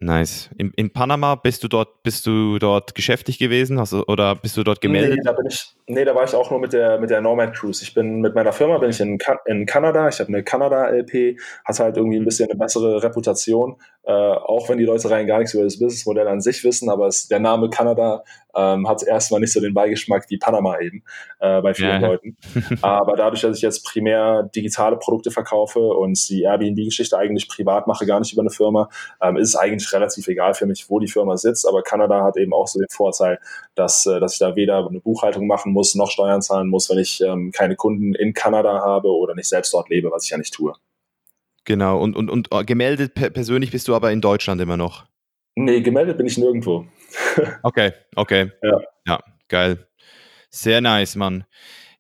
Nice. 0.01 0.51
In, 0.59 0.73
in 0.77 0.93
Panama 0.93 1.35
bist 1.35 1.63
du 1.65 1.69
dort, 1.69 2.03
bist 2.03 2.27
du 2.27 2.59
dort 2.59 2.95
geschäftlich 2.95 3.39
gewesen 3.39 3.79
hast, 3.79 3.95
oder 3.95 4.35
bist 4.35 4.57
du 4.57 4.65
dort 4.65 4.81
gemeldet? 4.81 5.19
Nee, 5.19 5.25
da 5.25 5.33
bin 5.33 5.47
ich, 5.47 5.75
nee, 5.87 6.05
da 6.05 6.15
war 6.15 6.25
ich 6.25 6.35
auch 6.35 6.51
nur 6.51 6.61
mit 6.61 6.73
der, 6.73 6.99
mit 6.99 7.11
der 7.11 7.21
Nomad 7.21 7.55
Cruise. 7.55 7.83
Ich 7.83 7.95
bin 7.95 8.21
mit 8.21 8.35
meiner 8.35 8.53
Firma 8.53 8.79
bin 8.79 8.91
ich 8.91 9.01
in, 9.01 9.19
in 9.47 9.67
Kanada. 9.67 10.09
Ich 10.09 10.21
habe 10.21 10.29
eine 10.29 10.43
Kanada-LP, 10.43 11.39
hat 11.65 11.79
halt 11.79 11.97
irgendwie 11.97 12.19
ein 12.19 12.25
bisschen 12.25 12.51
eine 12.51 12.59
bessere 12.59 13.03
Reputation, 13.03 13.77
äh, 14.05 14.13
auch 14.13 14.69
wenn 14.69 14.79
die 14.79 14.85
Leute 14.85 15.11
rein 15.11 15.27
gar 15.27 15.39
nichts 15.39 15.55
über 15.55 15.65
das 15.65 15.79
Businessmodell 15.79 16.29
an 16.29 16.41
sich 16.41 16.65
wissen, 16.65 16.89
aber 16.89 17.07
es, 17.07 17.29
der 17.29 17.41
Name 17.41 17.71
Kanada 17.71 18.23
ähm, 18.57 18.89
hat 18.89 19.03
erstmal 19.03 19.41
nicht 19.41 19.53
so 19.53 19.61
den 19.61 19.75
Beigeschmack 19.75 20.27
wie 20.29 20.39
Panama 20.39 20.79
eben 20.81 21.03
äh, 21.41 21.61
bei 21.61 21.75
vielen 21.75 22.03
ja. 22.03 22.09
Leuten. 22.09 22.37
Aber 22.83 23.17
dadurch, 23.17 23.43
dass 23.43 23.57
ich 23.57 23.63
jetzt 23.63 23.85
primär 23.85 24.45
digitale 24.55 24.97
Produkte 24.97 25.31
verkaufe 25.31 25.81
und 25.81 26.29
die 26.29 26.43
Airbnb-Geschichte 26.43 27.19
eigentlich 27.19 27.49
privat 27.49 27.87
mache, 27.87 28.07
gar 28.07 28.21
nicht 28.21 28.33
über 28.33 28.43
eine 28.43 28.51
Firma, 28.51 28.89
ähm, 29.21 29.37
ist 29.37 29.51
es 29.51 29.57
eigentlich 29.57 29.93
relativ 29.93 30.29
egal 30.29 30.55
für 30.55 30.67
mich, 30.67 30.89
wo 30.89 30.99
die 30.99 31.09
Firma 31.09 31.37
sitzt. 31.37 31.67
Aber 31.67 31.83
Kanada 31.83 32.23
hat 32.23 32.37
eben 32.37 32.53
auch 32.53 32.69
so 32.69 32.79
den 32.79 32.89
Vorteil, 32.91 33.39
dass, 33.75 34.07
äh, 34.07 34.21
dass 34.21 34.35
ich 34.35 34.39
da 34.39 34.57
weder 34.57 34.87
eine 34.87 35.01
Buchhaltung 35.01 35.47
machen 35.47 35.74
muss, 35.75 35.95
noch 35.95 36.11
Steuern 36.11 36.41
zahlen 36.41 36.69
muss, 36.69 36.89
wenn 36.89 36.99
ich 36.99 37.21
ähm, 37.21 37.53
keine 37.53 37.77
Kunden 37.77 38.15
in 38.15 38.33
Kanada 38.33 38.81
habe 38.81 39.09
oder 39.09 39.35
nicht 39.35 39.49
selbst 39.49 39.75
dort 39.75 39.91
lebe, 39.91 40.11
was 40.11 40.25
ich 40.25 40.31
ja 40.31 40.39
nicht 40.39 40.55
tue. 40.55 40.73
Genau, 41.65 41.99
und, 41.99 42.17
und, 42.17 42.31
und 42.31 42.49
äh, 42.53 42.65
gemeldet 42.65 43.15
persönlich 43.15 43.71
bist 43.71 43.89
du 43.89 43.95
aber 43.95 44.13
in 44.13 44.21
Deutschland 44.21 44.61
immer 44.61 44.77
noch? 44.77 45.05
Nee, 45.57 45.81
gemeldet 45.83 46.17
bin 46.17 46.27
ich 46.27 46.39
nirgendwo. 46.39 46.87
okay, 47.63 47.93
okay. 48.17 48.51
Ja. 48.63 48.81
ja, 49.07 49.21
geil. 49.49 49.87
Sehr 50.51 50.81
nice, 50.81 51.17
Mann. 51.17 51.45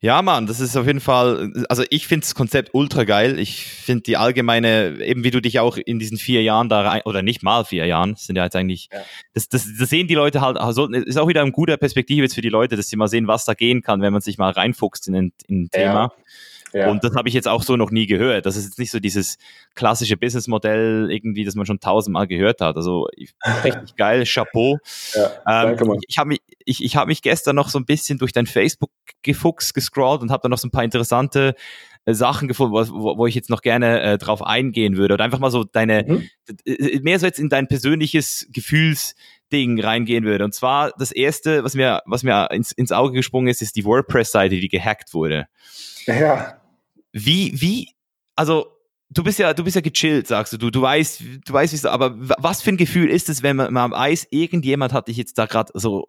Ja, 0.05 0.21
Mann, 0.21 0.47
das 0.47 0.61
ist 0.61 0.77
auf 0.77 0.87
jeden 0.87 1.01
Fall, 1.01 1.51
also 1.71 1.83
ich 1.89 2.07
finde 2.07 2.27
das 2.27 2.35
Konzept 2.35 2.75
ultra 2.75 3.05
geil. 3.05 3.39
Ich 3.39 3.65
finde 3.65 4.03
die 4.03 4.19
allgemeine, 4.19 5.03
eben 5.03 5.25
wie 5.25 5.31
du 5.31 5.41
dich 5.41 5.61
auch 5.61 5.79
in 5.79 5.99
diesen 5.99 6.19
vier 6.19 6.43
Jahren 6.43 6.69
da 6.69 6.83
rein, 6.83 7.01
oder 7.07 7.23
nicht 7.23 7.43
mal 7.43 7.65
vier 7.65 7.87
Jahren, 7.87 8.15
sind 8.15 8.37
ja 8.37 8.45
jetzt 8.45 8.55
eigentlich, 8.55 8.91
ja. 8.93 9.01
Das, 9.33 9.49
das, 9.49 9.67
das 9.79 9.89
sehen 9.89 10.07
die 10.07 10.15
Leute 10.15 10.43
halt, 10.43 10.59
also 10.59 10.89
ist 10.91 11.17
auch 11.17 11.27
wieder 11.27 11.41
ein 11.41 11.53
guter 11.53 11.79
Perspektive 11.79 12.25
jetzt 12.25 12.35
für 12.35 12.43
die 12.43 12.51
Leute, 12.51 12.77
dass 12.77 12.89
sie 12.89 12.97
mal 12.97 13.09
sehen, 13.09 13.29
was 13.29 13.47
da 13.47 13.55
gehen 13.55 13.81
kann, 13.81 14.03
wenn 14.03 14.13
man 14.13 14.21
sich 14.21 14.37
mal 14.37 14.51
reinfuchst 14.51 15.09
in 15.09 15.17
ein, 15.17 15.33
in 15.49 15.63
ein 15.63 15.71
Thema. 15.71 15.95
Ja. 15.95 16.13
Ja. 16.75 16.91
Und 16.91 17.05
das 17.05 17.15
habe 17.15 17.29
ich 17.29 17.35
jetzt 17.35 17.47
auch 17.47 17.63
so 17.63 17.77
noch 17.77 17.93
nie 17.93 18.07
gehört. 18.07 18.47
Das 18.47 18.57
ist 18.57 18.65
jetzt 18.65 18.81
nicht 18.81 18.91
so 18.91 18.99
dieses 18.99 19.39
klassische 19.77 20.17
Businessmodell 20.17 21.09
irgendwie, 21.09 21.45
das 21.45 21.55
man 21.55 21.67
schon 21.67 21.79
tausendmal 21.79 22.27
gehört 22.27 22.61
hat. 22.61 22.77
Also 22.77 23.07
richtig 23.63 23.95
geil, 23.97 24.25
Chapeau. 24.27 24.79
Ja, 25.15 25.27
ähm, 25.67 25.77
danke, 25.77 25.99
ich 26.09 26.19
habe 26.19 26.29
mich, 26.31 26.41
ich, 26.65 26.83
ich 26.83 26.97
hab 26.97 27.07
mich 27.07 27.23
gestern 27.23 27.55
noch 27.55 27.69
so 27.69 27.79
ein 27.79 27.85
bisschen 27.85 28.19
durch 28.19 28.33
dein 28.33 28.47
Facebook 28.47 28.91
gefuchst, 29.23 29.73
gescrollt 29.73 30.21
und 30.21 30.33
habe 30.33 30.43
da 30.43 30.49
noch 30.49 30.59
so 30.59 30.67
ein 30.67 30.73
paar 30.73 30.83
interessante 30.83 31.55
äh, 32.07 32.13
Sachen 32.13 32.49
gefunden, 32.49 32.75
wo, 32.75 33.19
wo 33.19 33.27
ich 33.29 33.37
jetzt 33.37 33.51
noch 33.51 33.63
gerne 33.63 34.01
äh, 34.01 34.19
drauf 34.19 34.45
eingehen 34.45 34.97
würde. 34.97 35.15
Oder 35.15 35.25
einfach 35.25 35.39
mal 35.39 35.53
so 35.53 35.63
deine, 35.63 36.05
mhm. 36.05 36.29
Äh, 36.67 36.99
mehr 37.03 37.21
so 37.21 37.27
jetzt 37.27 37.39
in 37.39 37.51
dein 37.51 37.69
persönliches 37.69 38.49
Gefühlsding 38.51 39.81
reingehen 39.81 40.25
würde. 40.25 40.45
Und 40.45 40.55
zwar 40.55 40.91
das 40.99 41.13
erste, 41.13 41.63
was 41.63 41.77
mir, 41.77 42.03
was 42.05 42.25
mir 42.25 42.51
ins, 42.51 42.73
ins 42.73 42.91
Auge 42.91 43.13
gesprungen 43.13 43.47
ist, 43.47 43.63
ist 43.63 43.77
die 43.77 43.85
WordPress-Seite, 43.85 44.57
die 44.57 44.69
gehackt 44.69 45.15
wurde. 45.15 45.47
Ja. 46.07 46.59
Wie, 47.15 47.53
wie, 47.61 47.95
also 48.35 48.67
du 49.09 49.23
bist 49.23 49.39
ja, 49.39 49.55
du 49.55 49.63
bist 49.63 49.77
ja 49.77 49.81
gechillt, 49.81 50.27
sagst 50.27 50.53
du. 50.53 50.59
Du, 50.59 50.71
du 50.71 50.83
weißt, 50.83 51.23
du 51.47 51.53
weißt, 51.53 51.73
wie 51.73 51.77
es, 51.77 51.87
aber 51.87 52.15
was 52.19 52.61
für 52.61 52.71
ein 52.71 52.77
Gefühl 52.77 53.09
ist 53.09 53.29
es, 53.29 53.43
wenn 53.43 53.57
man, 53.57 53.73
man 53.73 53.93
weiß, 53.93 54.29
irgendjemand 54.31 54.93
hat 54.93 55.09
dich 55.09 55.17
jetzt 55.17 55.39
da 55.39 55.47
gerade 55.47 55.73
so 55.75 56.09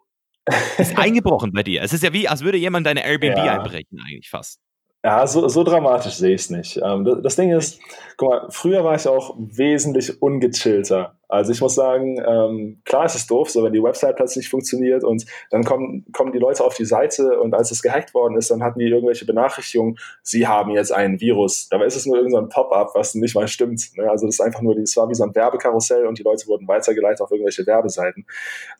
ist 0.78 0.96
eingebrochen 0.98 1.52
bei 1.52 1.62
dir. 1.62 1.82
Es 1.82 1.92
ist 1.92 2.02
ja 2.02 2.12
wie, 2.12 2.28
als 2.28 2.42
würde 2.42 2.58
jemand 2.58 2.86
deine 2.86 3.04
Airbnb 3.04 3.38
ja. 3.38 3.58
einbrechen, 3.58 4.00
eigentlich 4.04 4.28
fast. 4.28 4.60
Ja, 5.04 5.24
so, 5.26 5.46
so 5.46 5.62
dramatisch 5.62 6.14
sehe 6.14 6.34
ich 6.34 6.42
es 6.42 6.50
nicht. 6.50 6.80
Ähm, 6.82 7.04
das, 7.04 7.22
das, 7.22 7.36
Ding 7.36 7.52
ist, 7.52 7.80
guck 8.16 8.28
mal, 8.28 8.46
früher 8.50 8.82
war 8.82 8.96
ich 8.96 9.06
auch 9.06 9.36
wesentlich 9.38 10.20
ungechillter. 10.20 11.15
Also 11.28 11.52
ich 11.52 11.60
muss 11.60 11.74
sagen, 11.74 12.22
ähm, 12.24 12.80
klar 12.84 13.04
ist 13.04 13.16
es 13.16 13.26
doof, 13.26 13.50
so 13.50 13.64
wenn 13.64 13.72
die 13.72 13.82
Website 13.82 14.16
plötzlich 14.16 14.48
funktioniert 14.48 15.02
und 15.04 15.26
dann 15.50 15.64
kommen, 15.64 16.04
kommen 16.12 16.32
die 16.32 16.38
Leute 16.38 16.64
auf 16.64 16.74
die 16.74 16.84
Seite 16.84 17.40
und 17.40 17.54
als 17.54 17.70
es 17.70 17.82
gehackt 17.82 18.14
worden 18.14 18.36
ist, 18.36 18.50
dann 18.50 18.62
hatten 18.62 18.78
die 18.78 18.86
irgendwelche 18.86 19.26
Benachrichtigungen, 19.26 19.98
sie 20.22 20.46
haben 20.46 20.70
jetzt 20.70 20.92
einen 20.92 21.20
Virus. 21.20 21.68
Dabei 21.68 21.86
ist 21.86 21.96
es 21.96 22.06
nur 22.06 22.16
irgendein 22.16 22.48
Pop-up, 22.48 22.90
was 22.94 23.14
nicht 23.14 23.34
mal 23.34 23.48
stimmt. 23.48 23.96
Ne? 23.96 24.08
Also 24.08 24.26
das 24.26 24.36
ist 24.36 24.40
einfach 24.40 24.62
nur, 24.62 24.74
das 24.76 24.96
war 24.96 25.08
wie 25.08 25.14
so 25.14 25.24
ein 25.24 25.34
Werbekarussell 25.34 26.06
und 26.06 26.18
die 26.18 26.22
Leute 26.22 26.46
wurden 26.46 26.68
weitergeleitet 26.68 27.20
auf 27.20 27.30
irgendwelche 27.30 27.66
Werbeseiten. 27.66 28.26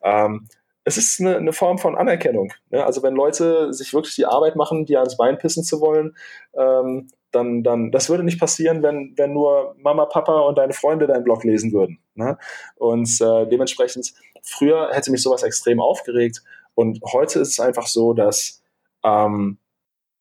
Ähm, 0.03 0.47
es 0.85 0.97
ist 0.97 1.21
eine, 1.21 1.37
eine 1.37 1.53
Form 1.53 1.79
von 1.79 1.97
Anerkennung. 1.97 2.53
Ne? 2.71 2.85
Also 2.87 3.03
wenn 3.03 3.15
Leute 3.15 3.73
sich 3.73 3.93
wirklich 3.93 4.15
die 4.15 4.25
Arbeit 4.25 4.55
machen, 4.55 4.87
dir 4.87 5.01
ans 5.01 5.17
Bein 5.17 5.37
pissen 5.37 5.65
zu 5.65 5.81
wollen, 5.81 6.17
ähm, 6.57 7.09
dann, 7.37 7.63
dann, 7.63 7.93
das 7.93 8.09
würde 8.09 8.25
nicht 8.25 8.41
passieren, 8.41 8.83
wenn, 8.83 9.13
wenn 9.17 9.33
nur 9.33 9.77
Mama, 9.79 10.07
Papa 10.07 10.41
und 10.41 10.59
deine 10.59 10.73
Freunde 10.73 11.07
deinen 11.07 11.25
Blog 11.25 11.45
lesen 11.45 11.73
würden. 11.73 11.99
Ne? 12.15 12.39
Und 12.77 13.09
äh, 13.21 13.47
dementsprechend, 13.47 14.15
früher 14.43 14.91
hätte 14.93 15.11
mich 15.11 15.23
sowas 15.23 15.43
extrem 15.43 15.81
aufgeregt 15.81 16.43
und 16.75 17.01
heute 17.13 17.41
ist 17.41 17.51
es 17.51 17.61
einfach 17.61 17.87
so, 17.87 18.15
dass 18.15 18.63
ähm, 19.05 19.59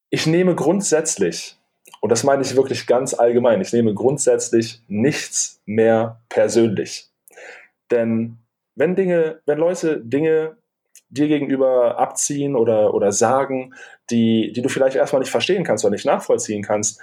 ich 0.09 0.27
nehme 0.27 0.55
grundsätzlich, 0.55 1.57
und 2.01 2.11
das 2.11 2.23
meine 2.23 2.41
ich 2.41 2.55
wirklich 2.55 2.85
ganz 2.85 3.13
allgemein, 3.13 3.61
ich 3.61 3.73
nehme 3.73 3.93
grundsätzlich 3.93 4.81
nichts 4.87 5.61
mehr 5.65 6.21
persönlich. 6.29 7.09
Denn 7.91 8.37
wenn 8.75 8.95
Dinge, 8.95 9.39
wenn 9.45 9.57
Leute 9.57 10.01
Dinge 10.01 10.57
dir 11.09 11.27
gegenüber 11.27 11.97
abziehen 11.97 12.55
oder, 12.55 12.93
oder 12.93 13.11
sagen, 13.11 13.73
die, 14.09 14.51
die 14.53 14.61
du 14.61 14.69
vielleicht 14.69 14.95
erstmal 14.95 15.19
nicht 15.19 15.31
verstehen 15.31 15.63
kannst 15.63 15.83
oder 15.85 15.91
nicht 15.91 16.05
nachvollziehen 16.05 16.63
kannst, 16.63 16.99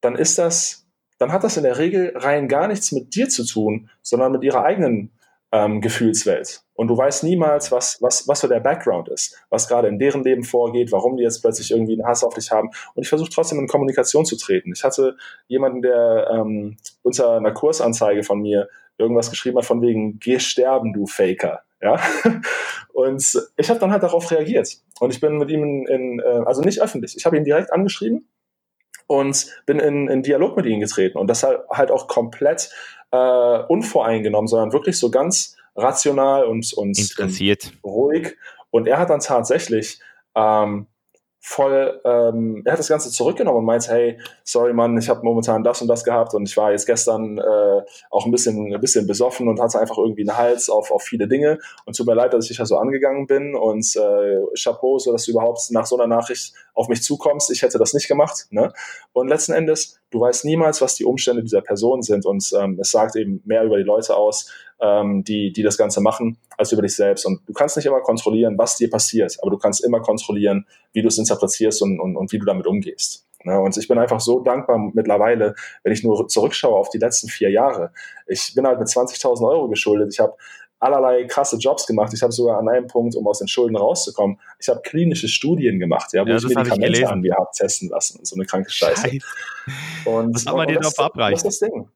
dann 0.00 0.16
ist 0.16 0.38
das, 0.38 0.86
dann 1.18 1.32
hat 1.32 1.44
das 1.44 1.56
in 1.56 1.64
der 1.64 1.78
Regel 1.78 2.12
rein 2.16 2.48
gar 2.48 2.68
nichts 2.68 2.92
mit 2.92 3.14
dir 3.14 3.28
zu 3.28 3.44
tun, 3.44 3.90
sondern 4.02 4.32
mit 4.32 4.44
ihrer 4.44 4.64
eigenen 4.64 5.12
ähm, 5.50 5.80
Gefühlswelt. 5.80 6.62
Und 6.74 6.88
du 6.88 6.96
weißt 6.96 7.24
niemals, 7.24 7.72
was, 7.72 8.00
was, 8.02 8.28
was 8.28 8.40
so 8.40 8.48
der 8.48 8.60
Background 8.60 9.08
ist, 9.08 9.36
was 9.50 9.66
gerade 9.66 9.88
in 9.88 9.98
deren 9.98 10.22
Leben 10.22 10.44
vorgeht, 10.44 10.92
warum 10.92 11.16
die 11.16 11.22
jetzt 11.22 11.40
plötzlich 11.40 11.70
irgendwie 11.70 11.94
einen 11.94 12.06
Hass 12.06 12.22
auf 12.22 12.34
dich 12.34 12.50
haben. 12.50 12.68
Und 12.94 13.02
ich 13.02 13.08
versuche 13.08 13.30
trotzdem 13.30 13.58
in 13.58 13.66
Kommunikation 13.66 14.24
zu 14.24 14.36
treten. 14.36 14.72
Ich 14.72 14.84
hatte 14.84 15.16
jemanden, 15.48 15.82
der 15.82 16.28
ähm, 16.32 16.76
unter 17.02 17.36
einer 17.36 17.52
Kursanzeige 17.52 18.22
von 18.22 18.40
mir 18.40 18.68
irgendwas 18.98 19.30
geschrieben 19.30 19.58
hat 19.58 19.64
von 19.64 19.80
wegen, 19.80 20.18
geh 20.18 20.38
sterben, 20.38 20.92
du 20.92 21.06
Faker. 21.06 21.62
Ja? 21.80 22.00
Und 22.92 23.48
ich 23.56 23.70
habe 23.70 23.78
dann 23.78 23.92
halt 23.92 24.02
darauf 24.02 24.30
reagiert. 24.30 24.78
Und 25.00 25.10
ich 25.10 25.20
bin 25.20 25.38
mit 25.38 25.50
ihm 25.50 25.62
in, 25.62 25.86
in 25.86 26.20
äh, 26.20 26.42
also 26.46 26.62
nicht 26.62 26.82
öffentlich, 26.82 27.16
ich 27.16 27.24
habe 27.26 27.36
ihn 27.36 27.44
direkt 27.44 27.72
angeschrieben 27.72 28.28
und 29.06 29.46
bin 29.66 29.78
in, 29.78 30.08
in 30.08 30.22
Dialog 30.22 30.56
mit 30.56 30.66
ihm 30.66 30.80
getreten. 30.80 31.18
Und 31.18 31.28
das 31.28 31.42
halt, 31.42 31.60
halt 31.70 31.90
auch 31.90 32.08
komplett 32.08 32.70
äh, 33.12 33.16
unvoreingenommen, 33.68 34.48
sondern 34.48 34.72
wirklich 34.72 34.98
so 34.98 35.10
ganz 35.10 35.56
rational 35.76 36.44
und, 36.44 36.72
und 36.74 36.98
interessiert. 36.98 37.72
ruhig. 37.84 38.36
Und 38.70 38.86
er 38.86 38.98
hat 38.98 39.10
dann 39.10 39.20
tatsächlich 39.20 40.00
ähm, 40.34 40.86
voll, 41.40 42.00
ähm, 42.04 42.62
er 42.64 42.72
hat 42.72 42.78
das 42.78 42.88
Ganze 42.88 43.10
zurückgenommen 43.10 43.60
und 43.60 43.64
meinte, 43.64 43.90
hey, 43.90 44.18
sorry 44.44 44.72
Mann, 44.72 44.98
ich 44.98 45.08
habe 45.08 45.22
momentan 45.22 45.62
das 45.62 45.80
und 45.80 45.88
das 45.88 46.04
gehabt 46.04 46.34
und 46.34 46.48
ich 46.48 46.56
war 46.56 46.72
jetzt 46.72 46.86
gestern 46.86 47.38
äh, 47.38 47.82
auch 48.10 48.26
ein 48.26 48.32
bisschen, 48.32 48.74
ein 48.74 48.80
bisschen 48.80 49.06
besoffen 49.06 49.48
und 49.48 49.60
hatte 49.60 49.78
einfach 49.78 49.98
irgendwie 49.98 50.28
einen 50.28 50.36
Hals 50.36 50.68
auf, 50.68 50.90
auf 50.90 51.02
viele 51.02 51.28
Dinge 51.28 51.58
und 51.84 51.96
tut 51.96 52.06
mir 52.06 52.14
leid, 52.14 52.34
dass 52.34 52.50
ich 52.50 52.56
da 52.56 52.66
so 52.66 52.76
angegangen 52.76 53.26
bin 53.26 53.54
und 53.54 53.84
äh, 53.96 54.40
Chapeau, 54.60 54.98
so 54.98 55.12
dass 55.12 55.24
du 55.24 55.32
überhaupt 55.32 55.70
nach 55.70 55.86
so 55.86 55.96
einer 55.96 56.08
Nachricht 56.08 56.54
auf 56.74 56.88
mich 56.88 57.02
zukommst. 57.02 57.50
Ich 57.50 57.62
hätte 57.62 57.78
das 57.78 57.94
nicht 57.94 58.08
gemacht. 58.08 58.46
Ne? 58.50 58.72
Und 59.12 59.28
letzten 59.28 59.52
Endes, 59.52 60.00
du 60.10 60.20
weißt 60.20 60.44
niemals, 60.44 60.80
was 60.80 60.94
die 60.94 61.04
Umstände 61.04 61.42
dieser 61.42 61.60
Person 61.60 62.02
sind 62.02 62.26
und 62.26 62.48
ähm, 62.58 62.78
es 62.80 62.90
sagt 62.90 63.16
eben 63.16 63.42
mehr 63.44 63.64
über 63.64 63.76
die 63.76 63.84
Leute 63.84 64.16
aus, 64.16 64.50
ähm, 64.80 65.24
die, 65.24 65.52
die 65.52 65.62
das 65.62 65.76
Ganze 65.76 66.00
machen, 66.00 66.38
als 66.56 66.72
über 66.72 66.82
dich 66.82 66.94
selbst. 66.94 67.26
Und 67.26 67.40
du 67.46 67.52
kannst 67.52 67.76
nicht 67.76 67.86
immer 67.86 68.00
kontrollieren, 68.00 68.56
was 68.56 68.76
dir 68.76 68.90
passiert, 68.90 69.36
aber 69.42 69.50
du 69.50 69.58
kannst 69.58 69.84
immer 69.84 70.00
kontrollieren, 70.00 70.66
wie 70.92 71.02
du 71.02 71.08
es 71.08 71.18
interpretierst 71.18 71.82
und, 71.82 72.00
und, 72.00 72.16
und 72.16 72.32
wie 72.32 72.38
du 72.38 72.46
damit 72.46 72.66
umgehst. 72.66 73.26
Ne? 73.44 73.58
Und 73.60 73.76
ich 73.76 73.88
bin 73.88 73.98
einfach 73.98 74.20
so 74.20 74.40
dankbar 74.40 74.78
mittlerweile, 74.94 75.54
wenn 75.82 75.92
ich 75.92 76.02
nur 76.02 76.28
zurückschaue 76.28 76.76
auf 76.76 76.90
die 76.90 76.98
letzten 76.98 77.28
vier 77.28 77.50
Jahre. 77.50 77.92
Ich 78.26 78.54
bin 78.54 78.66
halt 78.66 78.78
mit 78.78 78.88
20.000 78.88 79.48
Euro 79.48 79.68
geschuldet. 79.68 80.12
Ich 80.12 80.20
habe 80.20 80.34
allerlei 80.80 81.24
krasse 81.24 81.56
Jobs 81.56 81.86
gemacht. 81.86 82.12
Ich 82.14 82.22
habe 82.22 82.32
sogar 82.32 82.58
an 82.58 82.68
einem 82.68 82.86
Punkt, 82.86 83.16
um 83.16 83.26
aus 83.26 83.38
den 83.38 83.48
Schulden 83.48 83.76
rauszukommen, 83.76 84.40
ich 84.60 84.68
habe 84.68 84.80
klinische 84.82 85.28
Studien 85.28 85.78
gemacht, 85.78 86.12
ja, 86.12 86.24
wo 86.24 86.30
ja, 86.30 86.36
ich 86.36 86.44
Medikamente 86.44 87.00
ich 87.00 87.08
an 87.08 87.20
mir 87.20 87.34
habe 87.34 87.48
testen 87.54 87.88
lassen. 87.88 88.24
So 88.24 88.36
eine 88.36 88.44
kranke 88.44 88.70
Scheiße. 88.70 89.08
Scheiße. 89.08 89.18
Und, 90.04 90.34
Was 90.34 90.46
haben 90.46 90.58
wir 90.58 90.66
dir 90.66 90.80
noch 90.80 90.94
verabreicht? 90.94 91.44
Das 91.44 91.54
ist 91.54 91.62
das 91.62 91.70
Ding. 91.70 91.88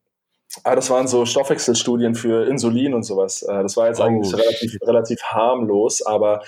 Ah, 0.65 0.75
das 0.75 0.91
waren 0.91 1.09
so 1.09 1.25
Stoffwechselstudien 1.25 2.15
für 2.15 2.47
Insulin 2.47 2.93
und 2.93 3.05
sowas. 3.05 3.43
Äh, 3.43 3.63
das 3.63 3.77
war 3.77 3.89
jetzt 3.89 4.01
oh, 4.01 4.05
eigentlich 4.05 4.35
relativ, 4.35 4.79
relativ 4.83 5.23
harmlos, 5.23 6.03
aber 6.05 6.43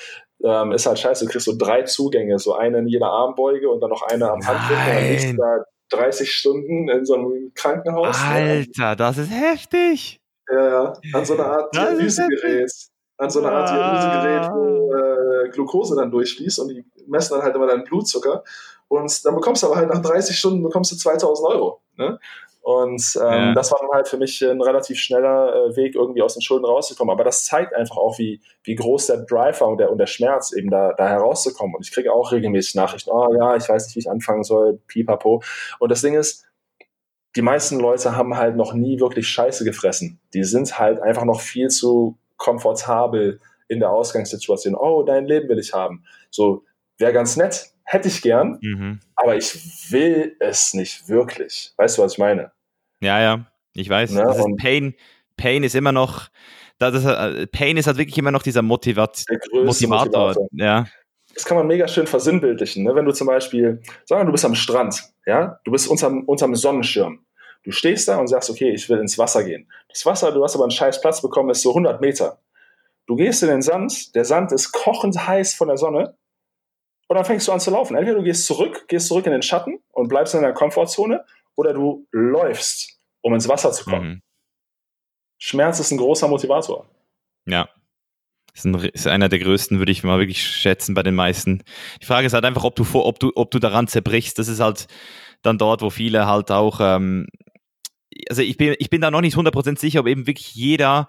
ähm, 0.44 0.72
ist 0.72 0.84
halt 0.84 0.98
scheiße. 0.98 1.24
Du 1.24 1.30
kriegst 1.30 1.46
so 1.46 1.56
drei 1.56 1.82
Zugänge, 1.82 2.38
so 2.38 2.54
eine 2.54 2.78
in 2.78 2.86
jeder 2.86 3.06
Armbeuge 3.06 3.70
und 3.70 3.80
dann 3.80 3.88
noch 3.88 4.02
eine 4.02 4.30
am 4.30 4.46
Handrücken. 4.46 4.84
Dann 4.86 5.08
liegst 5.08 5.32
du 5.32 5.36
da 5.36 5.64
30 5.90 6.30
Stunden 6.32 6.88
in 6.90 7.06
so 7.06 7.14
einem 7.14 7.52
Krankenhaus. 7.54 8.18
Alter, 8.20 8.96
das 8.96 9.16
ist 9.16 9.30
heftig. 9.30 10.20
Ja, 10.50 10.68
ja. 10.68 10.92
An 11.12 11.24
so 11.24 11.34
einer 11.34 11.46
Art 11.46 11.74
Dialysegerät. 11.74 12.70
An 13.16 13.30
so 13.30 13.40
einer 13.40 13.52
Art 13.52 13.70
Dialysegerät, 13.70 14.50
wo 14.52 14.94
äh, 14.94 15.48
Glucose 15.50 15.96
dann 15.96 16.10
durchfließt 16.10 16.58
und 16.60 16.68
die 16.68 16.84
messen 17.06 17.34
dann 17.34 17.42
halt 17.42 17.54
immer 17.54 17.66
deinen 17.66 17.84
Blutzucker. 17.84 18.42
Und 18.88 19.24
dann 19.24 19.34
bekommst 19.34 19.62
du 19.62 19.68
aber 19.68 19.76
halt 19.76 19.88
nach 19.88 20.02
30 20.02 20.36
Stunden 20.36 20.62
bekommst 20.62 20.92
du 20.92 20.96
2000 20.96 21.48
Euro. 21.48 21.80
Ne? 21.96 22.18
Und 22.64 23.18
ähm, 23.20 23.26
ja. 23.26 23.52
das 23.52 23.70
war 23.72 23.78
dann 23.78 23.90
halt 23.90 24.08
für 24.08 24.16
mich 24.16 24.40
ein 24.42 24.62
relativ 24.62 24.98
schneller 24.98 25.54
äh, 25.54 25.76
Weg, 25.76 25.94
irgendwie 25.94 26.22
aus 26.22 26.32
den 26.32 26.40
Schulden 26.40 26.64
rauszukommen. 26.64 27.12
Aber 27.12 27.22
das 27.22 27.44
zeigt 27.44 27.74
einfach 27.74 27.98
auch, 27.98 28.18
wie, 28.18 28.40
wie 28.62 28.74
groß 28.74 29.06
der 29.06 29.18
Drive 29.18 29.60
war 29.60 29.68
und 29.68 29.76
der, 29.76 29.92
und 29.92 29.98
der 29.98 30.06
Schmerz, 30.06 30.50
eben 30.50 30.70
da, 30.70 30.94
da 30.94 31.06
herauszukommen. 31.06 31.74
Und 31.74 31.86
ich 31.86 31.92
kriege 31.92 32.10
auch 32.10 32.32
regelmäßig 32.32 32.74
Nachrichten, 32.74 33.10
oh 33.10 33.28
ja, 33.38 33.54
ich 33.54 33.68
weiß 33.68 33.86
nicht, 33.86 33.96
wie 33.96 34.00
ich 34.00 34.10
anfangen 34.10 34.44
soll, 34.44 34.80
pipapo. 34.86 35.42
Und 35.78 35.90
das 35.90 36.00
Ding 36.00 36.14
ist, 36.14 36.46
die 37.36 37.42
meisten 37.42 37.80
Leute 37.80 38.16
haben 38.16 38.36
halt 38.36 38.56
noch 38.56 38.74
nie 38.74 39.00
wirklich 39.00 39.28
Scheiße 39.28 39.64
gefressen. 39.64 40.20
Die 40.34 40.44
sind 40.44 40.78
halt 40.78 41.00
einfach 41.00 41.24
noch 41.24 41.40
viel 41.40 41.68
zu 41.68 42.18
komfortabel 42.36 43.40
in 43.68 43.80
der 43.80 43.90
Ausgangssituation. 43.90 44.74
Oh, 44.74 45.02
dein 45.02 45.26
Leben 45.26 45.48
will 45.48 45.58
ich 45.58 45.72
haben. 45.72 46.04
So, 46.30 46.64
wäre 46.98 47.12
ganz 47.12 47.36
nett, 47.36 47.72
hätte 47.84 48.08
ich 48.08 48.22
gern, 48.22 48.58
mhm. 48.60 49.00
aber 49.16 49.36
ich 49.36 49.90
will 49.90 50.36
es 50.40 50.74
nicht 50.74 51.08
wirklich. 51.08 51.72
Weißt 51.76 51.98
du, 51.98 52.02
was 52.02 52.12
ich 52.12 52.18
meine? 52.18 52.52
Ja, 53.00 53.20
ja, 53.20 53.46
ich 53.74 53.88
weiß. 53.88 54.12
Ne? 54.12 54.22
Das 54.22 54.38
ist 54.38 54.56
Pain, 54.58 54.94
Pain 55.36 55.64
ist 55.64 55.74
immer 55.74 55.92
noch, 55.92 56.28
das 56.78 56.94
ist, 56.94 57.04
äh, 57.04 57.46
Pain 57.48 57.76
ist 57.76 57.86
halt 57.86 57.98
wirklich 57.98 58.18
immer 58.18 58.30
noch 58.30 58.42
dieser 58.42 58.62
Motivat 58.62 59.24
Motivator. 59.52 59.64
Motivator. 59.64 60.48
Ja. 60.52 60.86
Das 61.34 61.44
kann 61.44 61.56
man 61.56 61.66
mega 61.66 61.88
schön 61.88 62.06
versinnbildlichen. 62.06 62.84
Ne? 62.84 62.94
Wenn 62.94 63.04
du 63.04 63.12
zum 63.12 63.26
Beispiel, 63.26 63.82
sagen 64.04 64.22
wir, 64.22 64.26
du 64.26 64.32
bist 64.32 64.44
am 64.44 64.54
Strand, 64.54 65.13
ja, 65.26 65.60
du 65.64 65.72
bist 65.72 65.88
unterm, 65.88 66.24
unterm 66.24 66.54
Sonnenschirm. 66.54 67.24
Du 67.62 67.70
stehst 67.70 68.08
da 68.08 68.18
und 68.18 68.26
sagst, 68.26 68.50
okay, 68.50 68.70
ich 68.70 68.88
will 68.88 68.98
ins 68.98 69.18
Wasser 69.18 69.42
gehen. 69.42 69.70
Das 69.88 70.04
Wasser, 70.04 70.32
du 70.32 70.44
hast 70.44 70.54
aber 70.54 70.64
einen 70.64 70.70
scheiß 70.70 71.00
Platz 71.00 71.22
bekommen, 71.22 71.50
ist 71.50 71.62
so 71.62 71.70
100 71.70 72.00
Meter. 72.00 72.38
Du 73.06 73.16
gehst 73.16 73.42
in 73.42 73.48
den 73.48 73.62
Sand, 73.62 74.14
der 74.14 74.24
Sand 74.24 74.52
ist 74.52 74.72
kochend 74.72 75.26
heiß 75.26 75.54
von 75.54 75.68
der 75.68 75.76
Sonne 75.76 76.16
und 77.08 77.16
dann 77.16 77.24
fängst 77.24 77.48
du 77.48 77.52
an 77.52 77.60
zu 77.60 77.70
laufen. 77.70 77.96
Entweder 77.96 78.18
du 78.18 78.24
gehst 78.24 78.46
zurück, 78.46 78.86
gehst 78.88 79.08
zurück 79.08 79.26
in 79.26 79.32
den 79.32 79.42
Schatten 79.42 79.82
und 79.92 80.08
bleibst 80.08 80.34
in 80.34 80.42
deiner 80.42 80.54
Komfortzone 80.54 81.24
oder 81.54 81.72
du 81.72 82.06
läufst, 82.10 82.98
um 83.20 83.34
ins 83.34 83.48
Wasser 83.48 83.72
zu 83.72 83.84
kommen. 83.84 84.08
Mhm. 84.08 84.22
Schmerz 85.38 85.80
ist 85.80 85.90
ein 85.90 85.98
großer 85.98 86.28
Motivator. 86.28 86.86
Ja. 87.46 87.68
Ist, 88.54 88.64
ein, 88.64 88.74
ist, 88.74 89.06
einer 89.06 89.28
der 89.28 89.40
größten, 89.40 89.78
würde 89.78 89.90
ich 89.90 90.04
mal 90.04 90.18
wirklich 90.18 90.42
schätzen 90.46 90.94
bei 90.94 91.02
den 91.02 91.14
meisten. 91.14 91.62
Die 92.00 92.06
Frage 92.06 92.26
ist 92.26 92.34
halt 92.34 92.44
einfach, 92.44 92.64
ob 92.64 92.76
du, 92.76 92.84
vor, 92.84 93.06
ob 93.06 93.18
du, 93.18 93.32
ob 93.34 93.50
du 93.50 93.58
daran 93.58 93.88
zerbrichst. 93.88 94.38
Das 94.38 94.48
ist 94.48 94.60
halt 94.60 94.86
dann 95.42 95.58
dort, 95.58 95.82
wo 95.82 95.90
viele 95.90 96.26
halt 96.26 96.50
auch, 96.52 96.78
ähm, 96.80 97.26
also 98.28 98.42
ich 98.42 98.56
bin, 98.56 98.76
ich 98.78 98.90
bin 98.90 99.00
da 99.00 99.10
noch 99.10 99.20
nicht 99.20 99.36
100% 99.36 99.78
sicher, 99.78 100.00
ob 100.00 100.06
eben 100.06 100.26
wirklich 100.26 100.54
jeder 100.54 101.08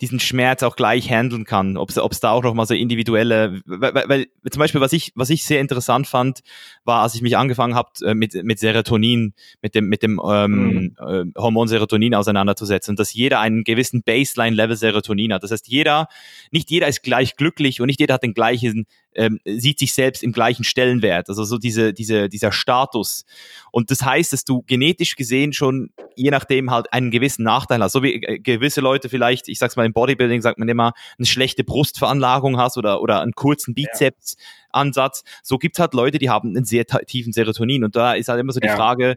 diesen 0.00 0.18
Schmerz 0.18 0.62
auch 0.62 0.74
gleich 0.74 1.08
handeln 1.08 1.44
kann, 1.44 1.76
ob 1.76 1.90
es 1.90 2.20
da 2.20 2.30
auch 2.30 2.42
noch 2.42 2.54
mal 2.54 2.66
so 2.66 2.74
individuelle, 2.74 3.60
weil, 3.64 3.94
weil 4.08 4.26
zum 4.50 4.58
Beispiel 4.58 4.80
was 4.80 4.92
ich 4.92 5.12
was 5.14 5.30
ich 5.30 5.44
sehr 5.44 5.60
interessant 5.60 6.08
fand, 6.08 6.40
war, 6.84 7.02
als 7.02 7.14
ich 7.14 7.22
mich 7.22 7.36
angefangen 7.36 7.74
habe 7.74 7.90
äh, 8.04 8.14
mit 8.14 8.34
mit 8.42 8.58
Serotonin, 8.58 9.34
mit 9.62 9.74
dem 9.74 9.88
mit 9.88 10.02
dem 10.02 10.20
ähm, 10.26 10.50
mhm. 10.52 10.96
äh, 10.98 11.40
Hormon 11.40 11.68
Serotonin 11.68 12.14
auseinanderzusetzen, 12.14 12.96
dass 12.96 13.14
jeder 13.14 13.38
einen 13.38 13.62
gewissen 13.62 14.02
Baseline 14.02 14.56
Level 14.56 14.76
Serotonin 14.76 15.32
hat. 15.32 15.44
Das 15.44 15.52
heißt, 15.52 15.68
jeder 15.68 16.08
nicht 16.50 16.70
jeder 16.70 16.88
ist 16.88 17.02
gleich 17.02 17.36
glücklich 17.36 17.80
und 17.80 17.86
nicht 17.86 18.00
jeder 18.00 18.14
hat 18.14 18.24
den 18.24 18.34
gleichen 18.34 18.86
ähm, 19.14 19.40
sieht 19.44 19.78
sich 19.78 19.94
selbst 19.94 20.22
im 20.22 20.32
gleichen 20.32 20.64
Stellenwert, 20.64 21.28
also 21.28 21.44
so 21.44 21.58
diese, 21.58 21.92
diese, 21.92 22.28
dieser 22.28 22.52
Status. 22.52 23.24
Und 23.70 23.90
das 23.90 24.02
heißt, 24.02 24.32
dass 24.32 24.44
du 24.44 24.62
genetisch 24.62 25.16
gesehen 25.16 25.52
schon 25.52 25.90
je 26.16 26.30
nachdem 26.30 26.70
halt 26.70 26.92
einen 26.92 27.10
gewissen 27.10 27.42
Nachteil 27.42 27.82
hast. 27.82 27.92
So 27.92 28.02
wie 28.04 28.14
äh, 28.14 28.38
gewisse 28.38 28.80
Leute 28.80 29.08
vielleicht, 29.08 29.48
ich 29.48 29.58
sag's 29.58 29.74
mal 29.74 29.84
im 29.84 29.92
Bodybuilding 29.92 30.42
sagt 30.42 30.58
man 30.58 30.68
immer, 30.68 30.92
eine 31.18 31.26
schlechte 31.26 31.64
Brustveranlagung 31.64 32.56
hast 32.56 32.76
oder, 32.78 33.00
oder 33.02 33.20
einen 33.20 33.32
kurzen 33.32 33.74
Bizeps. 33.74 34.36
Ja 34.38 34.44
Ansatz. 34.74 35.22
So 35.42 35.58
gibt 35.58 35.76
es 35.76 35.80
halt 35.80 35.94
Leute, 35.94 36.18
die 36.18 36.30
haben 36.30 36.48
einen 36.48 36.64
sehr 36.64 36.84
tiefen 36.84 37.32
Serotonin. 37.32 37.84
Und 37.84 37.96
da 37.96 38.14
ist 38.14 38.28
halt 38.28 38.40
immer 38.40 38.52
so 38.52 38.60
die 38.60 38.66
ja. 38.66 38.76
Frage, 38.76 39.16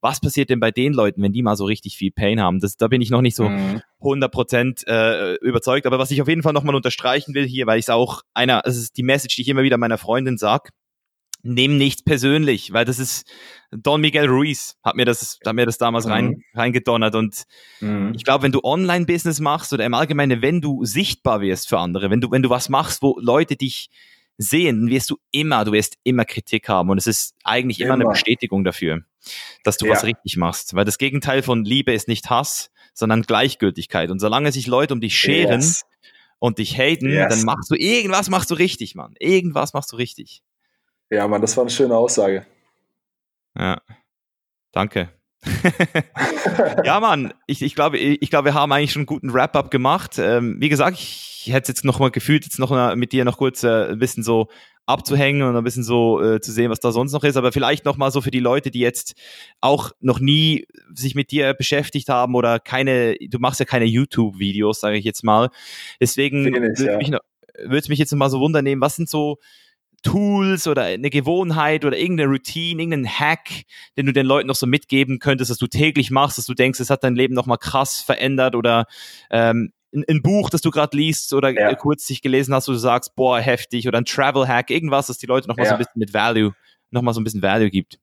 was 0.00 0.20
passiert 0.20 0.50
denn 0.50 0.60
bei 0.60 0.70
den 0.70 0.92
Leuten, 0.92 1.22
wenn 1.22 1.32
die 1.32 1.42
mal 1.42 1.56
so 1.56 1.64
richtig 1.64 1.96
viel 1.96 2.12
Pain 2.12 2.40
haben? 2.40 2.60
Das, 2.60 2.76
da 2.76 2.88
bin 2.88 3.00
ich 3.00 3.10
noch 3.10 3.20
nicht 3.20 3.36
so 3.36 3.48
mhm. 3.48 3.80
100% 4.00 4.86
äh, 4.86 5.34
überzeugt. 5.36 5.86
Aber 5.86 5.98
was 5.98 6.10
ich 6.10 6.22
auf 6.22 6.28
jeden 6.28 6.42
Fall 6.42 6.52
nochmal 6.52 6.74
unterstreichen 6.74 7.34
will 7.34 7.46
hier, 7.46 7.66
weil 7.66 7.78
ich 7.78 7.86
es 7.86 7.90
auch 7.90 8.22
einer, 8.34 8.62
das 8.64 8.76
ist 8.76 8.96
die 8.96 9.02
Message, 9.02 9.36
die 9.36 9.42
ich 9.42 9.48
immer 9.48 9.62
wieder 9.62 9.78
meiner 9.78 9.98
Freundin 9.98 10.38
sage, 10.38 10.70
nimm 11.42 11.76
nichts 11.76 12.02
persönlich, 12.02 12.72
weil 12.72 12.84
das 12.84 12.98
ist 12.98 13.30
Don 13.70 14.00
Miguel 14.00 14.26
Ruiz 14.26 14.76
hat 14.82 14.96
mir 14.96 15.04
das, 15.04 15.38
hat 15.44 15.54
mir 15.54 15.66
das 15.66 15.78
damals 15.78 16.06
mhm. 16.06 16.12
rein, 16.12 16.42
reingedonnert 16.54 17.14
und 17.14 17.44
mhm. 17.80 18.12
ich 18.14 18.24
glaube, 18.24 18.42
wenn 18.42 18.52
du 18.52 18.60
Online-Business 18.62 19.40
machst 19.40 19.72
oder 19.72 19.84
im 19.84 19.94
Allgemeinen, 19.94 20.42
wenn 20.42 20.60
du 20.60 20.84
sichtbar 20.84 21.40
wirst 21.40 21.68
für 21.68 21.78
andere, 21.78 22.10
wenn 22.10 22.20
du, 22.20 22.30
wenn 22.30 22.42
du 22.42 22.50
was 22.50 22.68
machst, 22.68 23.02
wo 23.02 23.18
Leute 23.20 23.56
dich 23.56 23.90
sehen, 24.38 24.88
wirst 24.88 25.10
du 25.10 25.18
immer, 25.32 25.64
du 25.64 25.72
wirst 25.72 25.98
immer 26.04 26.24
Kritik 26.24 26.68
haben 26.68 26.90
und 26.90 26.98
es 26.98 27.06
ist 27.06 27.34
eigentlich 27.44 27.80
immer, 27.80 27.94
immer 27.94 28.04
eine 28.04 28.12
Bestätigung 28.12 28.64
dafür, 28.64 29.02
dass 29.64 29.76
du 29.76 29.86
ja. 29.86 29.92
was 29.92 30.04
richtig 30.04 30.36
machst, 30.36 30.74
weil 30.74 30.84
das 30.84 30.96
Gegenteil 30.96 31.42
von 31.42 31.64
Liebe 31.64 31.92
ist 31.92 32.08
nicht 32.08 32.30
Hass, 32.30 32.70
sondern 32.94 33.22
Gleichgültigkeit 33.22 34.10
und 34.10 34.20
solange 34.20 34.52
sich 34.52 34.66
Leute 34.66 34.94
um 34.94 35.00
dich 35.00 35.18
scheren 35.18 35.60
yes. 35.60 35.84
und 36.38 36.58
dich 36.58 36.78
haten, 36.78 37.10
yes. 37.10 37.28
dann 37.28 37.44
machst 37.44 37.70
du 37.70 37.74
irgendwas 37.74 38.30
machst 38.30 38.50
du 38.50 38.54
richtig, 38.54 38.94
Mann. 38.94 39.14
Irgendwas 39.18 39.74
machst 39.74 39.92
du 39.92 39.96
richtig. 39.96 40.42
Ja, 41.10 41.26
Mann, 41.26 41.40
das 41.40 41.56
war 41.56 41.64
eine 41.64 41.70
schöne 41.70 41.96
Aussage. 41.96 42.46
Ja. 43.56 43.80
Danke. 44.72 45.10
ja, 46.84 47.00
Mann, 47.00 47.32
ich, 47.46 47.62
ich 47.62 47.74
glaube, 47.74 47.98
ich, 47.98 48.30
glaube, 48.30 48.46
wir 48.46 48.54
haben 48.54 48.72
eigentlich 48.72 48.92
schon 48.92 49.00
einen 49.00 49.06
guten 49.06 49.32
Wrap-up 49.32 49.70
gemacht. 49.70 50.18
Ähm, 50.18 50.56
wie 50.58 50.68
gesagt, 50.68 50.98
ich 50.98 51.48
hätte 51.52 51.68
jetzt 51.68 51.84
noch 51.84 51.98
mal 52.00 52.10
gefühlt, 52.10 52.44
jetzt 52.44 52.58
noch 52.58 52.70
mal 52.70 52.96
mit 52.96 53.12
dir 53.12 53.24
noch 53.24 53.38
kurz 53.38 53.62
äh, 53.62 53.90
ein 53.90 53.98
bisschen 53.98 54.22
so 54.22 54.48
abzuhängen 54.86 55.42
und 55.42 55.54
ein 55.54 55.64
bisschen 55.64 55.84
so 55.84 56.22
äh, 56.22 56.40
zu 56.40 56.50
sehen, 56.50 56.70
was 56.70 56.80
da 56.80 56.92
sonst 56.92 57.12
noch 57.12 57.22
ist. 57.22 57.36
Aber 57.36 57.52
vielleicht 57.52 57.84
noch 57.84 57.98
mal 57.98 58.10
so 58.10 58.20
für 58.20 58.30
die 58.30 58.40
Leute, 58.40 58.70
die 58.70 58.80
jetzt 58.80 59.14
auch 59.60 59.92
noch 60.00 60.18
nie 60.18 60.66
sich 60.94 61.14
mit 61.14 61.30
dir 61.30 61.54
beschäftigt 61.54 62.08
haben 62.08 62.34
oder 62.34 62.58
keine, 62.58 63.14
du 63.14 63.38
machst 63.38 63.60
ja 63.60 63.66
keine 63.66 63.84
YouTube-Videos, 63.84 64.80
sage 64.80 64.96
ich 64.96 65.04
jetzt 65.04 65.24
mal. 65.24 65.50
Deswegen 66.00 66.44
würde 66.44 66.72
es 66.72 66.80
ja. 66.80 66.96
mich, 66.96 67.88
mich 67.88 67.98
jetzt 67.98 68.14
mal 68.14 68.30
so 68.30 68.40
wundern 68.40 68.80
was 68.80 68.96
sind 68.96 69.08
so 69.08 69.38
Tools 70.02 70.66
oder 70.66 70.82
eine 70.82 71.10
Gewohnheit 71.10 71.84
oder 71.84 71.96
irgendeine 71.96 72.30
Routine, 72.30 72.82
irgendeinen 72.82 73.08
Hack, 73.08 73.48
den 73.96 74.06
du 74.06 74.12
den 74.12 74.26
Leuten 74.26 74.48
noch 74.48 74.54
so 74.54 74.66
mitgeben 74.66 75.18
könntest, 75.18 75.50
dass 75.50 75.58
du 75.58 75.66
täglich 75.66 76.10
machst, 76.10 76.38
dass 76.38 76.46
du 76.46 76.54
denkst, 76.54 76.80
es 76.80 76.90
hat 76.90 77.04
dein 77.04 77.16
Leben 77.16 77.34
nochmal 77.34 77.58
krass 77.58 78.00
verändert 78.00 78.54
oder 78.54 78.86
ähm, 79.30 79.72
ein, 79.94 80.04
ein 80.08 80.22
Buch, 80.22 80.50
das 80.50 80.60
du 80.60 80.70
gerade 80.70 80.96
liest 80.96 81.32
oder 81.32 81.50
ja. 81.50 81.74
kurz 81.74 82.06
dich 82.06 82.22
gelesen 82.22 82.54
hast, 82.54 82.68
wo 82.68 82.72
du 82.72 82.78
sagst, 82.78 83.16
boah, 83.16 83.40
heftig 83.40 83.88
oder 83.88 83.98
ein 83.98 84.04
Travel 84.04 84.46
Hack, 84.46 84.70
irgendwas, 84.70 85.06
das 85.06 85.18
die 85.18 85.26
Leute 85.26 85.48
nochmal 85.48 85.64
ja. 85.64 85.70
so 85.70 85.74
ein 85.76 85.78
bisschen 85.78 85.98
mit 85.98 86.14
Value, 86.14 86.52
nochmal 86.90 87.14
so 87.14 87.20
ein 87.20 87.24
bisschen 87.24 87.42
Value 87.42 87.70
gibt. 87.70 87.98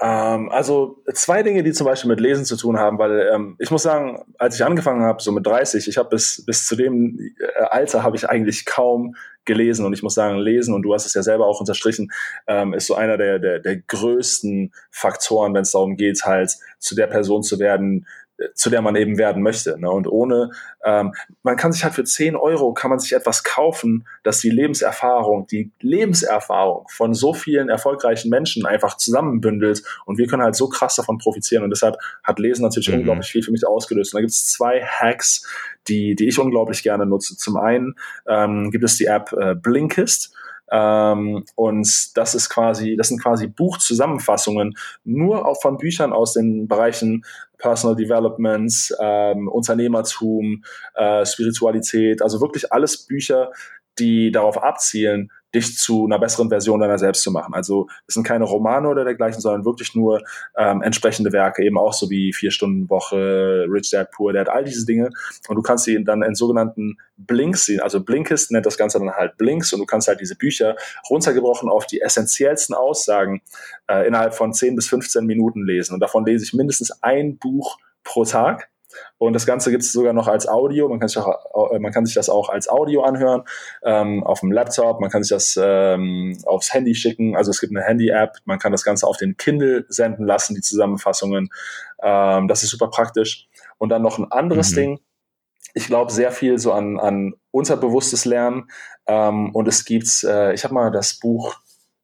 Ähm, 0.00 0.48
also 0.50 1.02
zwei 1.14 1.42
Dinge, 1.42 1.62
die 1.62 1.72
zum 1.72 1.86
Beispiel 1.86 2.08
mit 2.08 2.18
Lesen 2.18 2.44
zu 2.44 2.56
tun 2.56 2.78
haben, 2.78 2.98
weil 2.98 3.30
ähm, 3.32 3.56
ich 3.58 3.70
muss 3.70 3.82
sagen, 3.82 4.24
als 4.38 4.56
ich 4.56 4.64
angefangen 4.64 5.02
habe, 5.02 5.22
so 5.22 5.30
mit 5.32 5.46
30, 5.46 5.86
ich 5.86 5.96
habe 5.96 6.08
bis, 6.08 6.44
bis 6.44 6.64
zu 6.66 6.76
dem 6.76 7.18
äh, 7.38 7.62
Alter 7.70 8.02
habe 8.02 8.16
ich 8.16 8.28
eigentlich 8.28 8.64
kaum 8.64 9.14
gelesen 9.44 9.84
und 9.84 9.92
ich 9.92 10.02
muss 10.02 10.14
sagen, 10.14 10.38
lesen, 10.38 10.74
und 10.74 10.82
du 10.82 10.94
hast 10.94 11.06
es 11.06 11.14
ja 11.14 11.22
selber 11.22 11.46
auch 11.46 11.60
unterstrichen, 11.60 12.10
ähm, 12.46 12.74
ist 12.74 12.86
so 12.86 12.94
einer 12.94 13.16
der, 13.16 13.38
der, 13.38 13.58
der 13.58 13.76
größten 13.76 14.72
Faktoren, 14.90 15.54
wenn 15.54 15.62
es 15.62 15.72
darum 15.72 15.96
geht, 15.96 16.24
halt 16.24 16.56
zu 16.78 16.94
der 16.94 17.06
Person 17.06 17.42
zu 17.42 17.58
werden, 17.58 18.06
zu 18.54 18.70
der 18.70 18.82
man 18.82 18.96
eben 18.96 19.18
werden 19.18 19.42
möchte. 19.42 19.78
Ne? 19.78 19.90
Und 19.90 20.06
ohne, 20.06 20.50
ähm, 20.84 21.12
man 21.42 21.56
kann 21.56 21.72
sich 21.72 21.84
halt 21.84 21.94
für 21.94 22.04
10 22.04 22.36
Euro, 22.36 22.72
kann 22.72 22.90
man 22.90 22.98
sich 22.98 23.12
etwas 23.12 23.44
kaufen, 23.44 24.06
das 24.22 24.40
die 24.40 24.50
Lebenserfahrung, 24.50 25.46
die 25.46 25.70
Lebenserfahrung 25.80 26.86
von 26.88 27.14
so 27.14 27.34
vielen 27.34 27.68
erfolgreichen 27.68 28.30
Menschen 28.30 28.66
einfach 28.66 28.96
zusammenbündelt 28.96 29.82
und 30.06 30.18
wir 30.18 30.26
können 30.26 30.42
halt 30.42 30.56
so 30.56 30.68
krass 30.68 30.96
davon 30.96 31.18
profitieren 31.18 31.64
und 31.64 31.70
deshalb 31.70 31.96
hat 32.22 32.38
Lesen 32.38 32.62
natürlich 32.62 32.88
mhm. 32.88 32.96
unglaublich 32.96 33.30
viel 33.30 33.42
für 33.42 33.52
mich 33.52 33.66
ausgelöst. 33.66 34.12
Und 34.12 34.18
da 34.18 34.20
gibt 34.20 34.32
es 34.32 34.46
zwei 34.46 34.82
Hacks, 34.82 35.46
die, 35.88 36.14
die 36.14 36.28
ich 36.28 36.38
unglaublich 36.38 36.82
gerne 36.82 37.06
nutze. 37.06 37.36
Zum 37.36 37.56
einen 37.56 37.94
ähm, 38.26 38.70
gibt 38.70 38.84
es 38.84 38.96
die 38.96 39.06
App 39.06 39.32
äh, 39.32 39.54
Blinkist. 39.54 40.34
Ähm, 40.72 41.44
und 41.54 42.16
das 42.16 42.34
ist 42.34 42.48
quasi, 42.48 42.96
das 42.96 43.08
sind 43.08 43.22
quasi 43.22 43.46
Buchzusammenfassungen 43.46 44.74
nur 45.04 45.46
auch 45.46 45.60
von 45.60 45.76
Büchern 45.76 46.14
aus 46.14 46.32
den 46.32 46.66
Bereichen 46.66 47.24
Personal 47.58 47.94
Development, 47.94 48.72
ähm, 48.98 49.48
Unternehmertum, 49.48 50.64
äh, 50.94 51.26
Spiritualität, 51.26 52.22
also 52.22 52.40
wirklich 52.40 52.72
alles 52.72 53.06
Bücher, 53.06 53.52
die 53.98 54.30
darauf 54.32 54.62
abzielen, 54.62 55.30
dich 55.54 55.76
zu 55.76 56.06
einer 56.06 56.18
besseren 56.18 56.48
Version 56.48 56.80
deiner 56.80 56.98
selbst 56.98 57.22
zu 57.22 57.30
machen. 57.30 57.52
Also 57.52 57.86
es 58.06 58.14
sind 58.14 58.24
keine 58.24 58.44
Romane 58.44 58.88
oder 58.88 59.04
dergleichen, 59.04 59.40
sondern 59.40 59.64
wirklich 59.64 59.94
nur 59.94 60.22
ähm, 60.56 60.82
entsprechende 60.82 61.32
Werke, 61.32 61.62
eben 61.62 61.78
auch 61.78 61.92
so 61.92 62.08
wie 62.08 62.32
Vier 62.32 62.50
Stunden 62.50 62.88
Woche, 62.88 63.66
Rich 63.68 63.90
Dad, 63.90 64.10
Poor 64.12 64.32
Dad, 64.32 64.48
all 64.48 64.64
diese 64.64 64.86
Dinge. 64.86 65.10
Und 65.48 65.56
du 65.56 65.62
kannst 65.62 65.84
sie 65.84 66.02
dann 66.04 66.22
in 66.22 66.34
sogenannten 66.34 66.96
Blinks 67.16 67.66
sehen. 67.66 67.80
Also 67.80 68.02
Blinkist 68.02 68.50
nennt 68.50 68.66
das 68.66 68.78
Ganze 68.78 68.98
dann 68.98 69.10
halt 69.10 69.36
Blinks 69.36 69.72
und 69.72 69.80
du 69.80 69.86
kannst 69.86 70.08
halt 70.08 70.20
diese 70.20 70.36
Bücher 70.36 70.76
runtergebrochen 71.10 71.68
auf 71.68 71.86
die 71.86 72.00
essentiellsten 72.00 72.74
Aussagen 72.74 73.42
äh, 73.88 74.06
innerhalb 74.06 74.34
von 74.34 74.54
10 74.54 74.74
bis 74.74 74.88
15 74.88 75.26
Minuten 75.26 75.66
lesen. 75.66 75.94
Und 75.94 76.00
davon 76.00 76.24
lese 76.24 76.44
ich 76.44 76.54
mindestens 76.54 77.02
ein 77.02 77.36
Buch 77.36 77.76
pro 78.04 78.24
Tag 78.24 78.71
und 79.18 79.32
das 79.32 79.46
Ganze 79.46 79.70
gibt 79.70 79.82
es 79.82 79.92
sogar 79.92 80.12
noch 80.12 80.28
als 80.28 80.48
Audio. 80.48 80.88
Man 80.88 80.98
kann 80.98 81.08
sich, 81.08 81.18
auch, 81.18 81.72
äh, 81.72 81.78
man 81.78 81.92
kann 81.92 82.06
sich 82.06 82.14
das 82.14 82.28
auch 82.28 82.48
als 82.48 82.68
Audio 82.68 83.02
anhören 83.02 83.42
ähm, 83.84 84.24
auf 84.24 84.40
dem 84.40 84.52
Laptop. 84.52 85.00
Man 85.00 85.10
kann 85.10 85.22
sich 85.22 85.30
das 85.30 85.58
ähm, 85.62 86.38
aufs 86.44 86.72
Handy 86.72 86.94
schicken. 86.94 87.36
Also 87.36 87.50
es 87.50 87.60
gibt 87.60 87.74
eine 87.74 87.84
Handy-App. 87.84 88.38
Man 88.44 88.58
kann 88.58 88.72
das 88.72 88.84
Ganze 88.84 89.06
auf 89.06 89.16
den 89.16 89.36
Kindle 89.36 89.84
senden 89.88 90.26
lassen, 90.26 90.54
die 90.54 90.60
Zusammenfassungen. 90.60 91.50
Ähm, 92.02 92.48
das 92.48 92.62
ist 92.62 92.70
super 92.70 92.88
praktisch. 92.88 93.48
Und 93.78 93.88
dann 93.88 94.02
noch 94.02 94.18
ein 94.18 94.30
anderes 94.30 94.72
mhm. 94.72 94.76
Ding. 94.76 95.00
Ich 95.74 95.86
glaube 95.86 96.12
sehr 96.12 96.32
viel 96.32 96.58
so 96.58 96.72
an, 96.72 97.00
an 97.00 97.34
unterbewusstes 97.50 98.24
Lernen. 98.24 98.68
Ähm, 99.06 99.54
und 99.54 99.68
es 99.68 99.84
gibt, 99.84 100.24
äh, 100.24 100.52
ich 100.52 100.64
habe 100.64 100.74
mal 100.74 100.90
das 100.90 101.18
Buch 101.18 101.56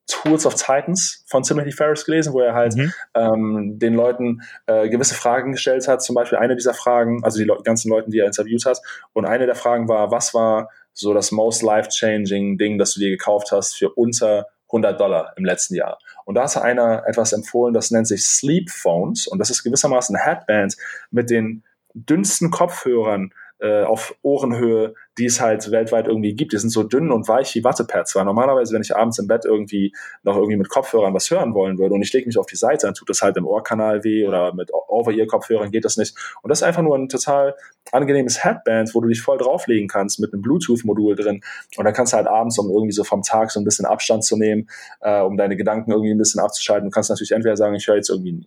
Tools 0.09 0.47
of 0.47 0.55
Titans 0.55 1.23
von 1.27 1.43
Timothy 1.43 1.71
Ferris 1.71 2.05
gelesen, 2.05 2.33
wo 2.33 2.41
er 2.41 2.55
halt 2.55 2.75
mhm. 2.75 2.93
ähm, 3.15 3.79
den 3.79 3.95
Leuten 3.95 4.41
äh, 4.67 4.89
gewisse 4.89 5.15
Fragen 5.15 5.53
gestellt 5.53 5.87
hat. 5.87 6.03
Zum 6.03 6.15
Beispiel 6.15 6.39
eine 6.39 6.57
dieser 6.57 6.75
Fragen, 6.75 7.23
also 7.23 7.39
die 7.39 7.45
Le 7.45 7.59
ganzen 7.63 7.91
Leuten, 7.91 8.11
die 8.11 8.19
er 8.19 8.27
interviewt 8.27 8.65
hat. 8.65 8.81
Und 9.13 9.27
eine 9.27 9.47
der 9.47 9.55
Fragen 9.55 9.89
war, 9.89 10.11
was 10.11 10.35
war 10.35 10.71
so 10.95 11.15
das 11.15 11.31
most 11.31 11.63
life-changing 11.63 12.59
Ding, 12.59 12.79
das 12.79 12.95
du 12.95 13.01
dir 13.01 13.11
gekauft 13.11 13.53
hast 13.53 13.77
für 13.77 13.91
unter 13.91 14.47
100 14.69 14.99
Dollar 14.99 15.33
im 15.37 15.45
letzten 15.45 15.75
Jahr. 15.75 15.99
Und 16.25 16.35
da 16.35 16.43
hat 16.43 16.57
einer 16.57 17.05
etwas 17.07 17.33
empfohlen, 17.33 17.75
das 17.75 17.91
nennt 17.91 18.07
sich 18.07 18.25
Sleep 18.25 18.71
Phones. 18.71 19.27
Und 19.27 19.39
das 19.39 19.51
ist 19.51 19.63
gewissermaßen 19.63 20.17
ein 20.17 20.23
Headband 20.23 20.77
mit 21.11 21.31
den 21.31 21.65
dünnsten 21.95 22.51
Kopfhörern 22.51 23.33
äh, 23.61 23.83
auf 23.83 24.15
Ohrenhöhe, 24.23 24.95
die 25.19 25.27
es 25.27 25.41
halt 25.41 25.71
weltweit 25.71 26.07
irgendwie 26.07 26.35
gibt. 26.35 26.53
Die 26.53 26.59
sind 26.59 26.71
so 26.71 26.83
dünn 26.83 27.11
und 27.11 27.29
weich 27.29 27.55
wie 27.55 27.65
Wattepads. 27.65 28.15
Weil 28.15 28.25
normalerweise, 28.25 28.73
wenn 28.75 28.83
ich 28.83 28.95
abends 28.95 29.19
im 29.19 29.27
Bett 29.27 29.45
irgendwie 29.45 29.93
noch 30.23 30.37
irgendwie 30.37 30.57
mit 30.57 30.69
Kopfhörern 30.69 31.13
was 31.15 31.31
hören 31.31 31.55
wollen 31.55 31.79
würde 31.79 31.95
und 31.95 32.03
ich 32.03 32.13
lege 32.13 32.27
mich 32.27 32.39
auf 32.39 32.47
die 32.47 32.57
Seite, 32.57 32.87
dann 32.87 32.95
tut 32.95 33.11
das 33.11 33.23
halt 33.23 33.37
im 33.37 33.47
Ohrkanal 33.47 34.05
weh 34.05 34.27
oder 34.27 34.55
mit 34.55 34.71
Over-Ear-Kopfhörern 34.73 35.71
geht 35.71 35.85
das 35.85 35.97
nicht. 35.97 36.17
Und 36.43 36.51
das 36.51 36.61
ist 36.61 36.63
einfach 36.63 36.83
nur 36.83 36.97
ein 36.97 37.09
total 37.09 37.55
angenehmes 37.93 38.45
Headband, 38.45 38.95
wo 38.95 39.01
du 39.01 39.09
dich 39.09 39.21
voll 39.21 39.39
drauflegen 39.39 39.89
kannst 39.89 40.21
mit 40.21 40.33
einem 40.33 40.43
Bluetooth-Modul 40.43 41.17
drin. 41.17 41.41
Und 41.77 41.85
dann 41.85 41.95
kannst 41.95 42.13
du 42.13 42.17
halt 42.17 42.27
abends, 42.27 42.59
um 42.59 42.71
irgendwie 42.71 42.93
so 42.93 43.05
vom 43.05 43.23
Tag 43.23 43.51
so 43.51 43.61
ein 43.61 43.65
bisschen 43.65 43.87
Abstand 43.87 44.25
zu 44.25 44.37
nehmen, 44.37 44.69
äh, 45.01 45.21
um 45.21 45.37
deine 45.37 45.57
Gedanken 45.57 45.91
irgendwie 45.91 46.13
ein 46.13 46.19
bisschen 46.19 46.41
abzuschalten. 46.41 46.89
Du 46.89 46.95
kannst 46.95 47.11
natürlich 47.11 47.33
entweder 47.33 47.57
sagen, 47.57 47.75
ich 47.75 47.87
höre 47.87 47.97
jetzt 47.97 48.11
irgendwie 48.11 48.33
ein, 48.33 48.47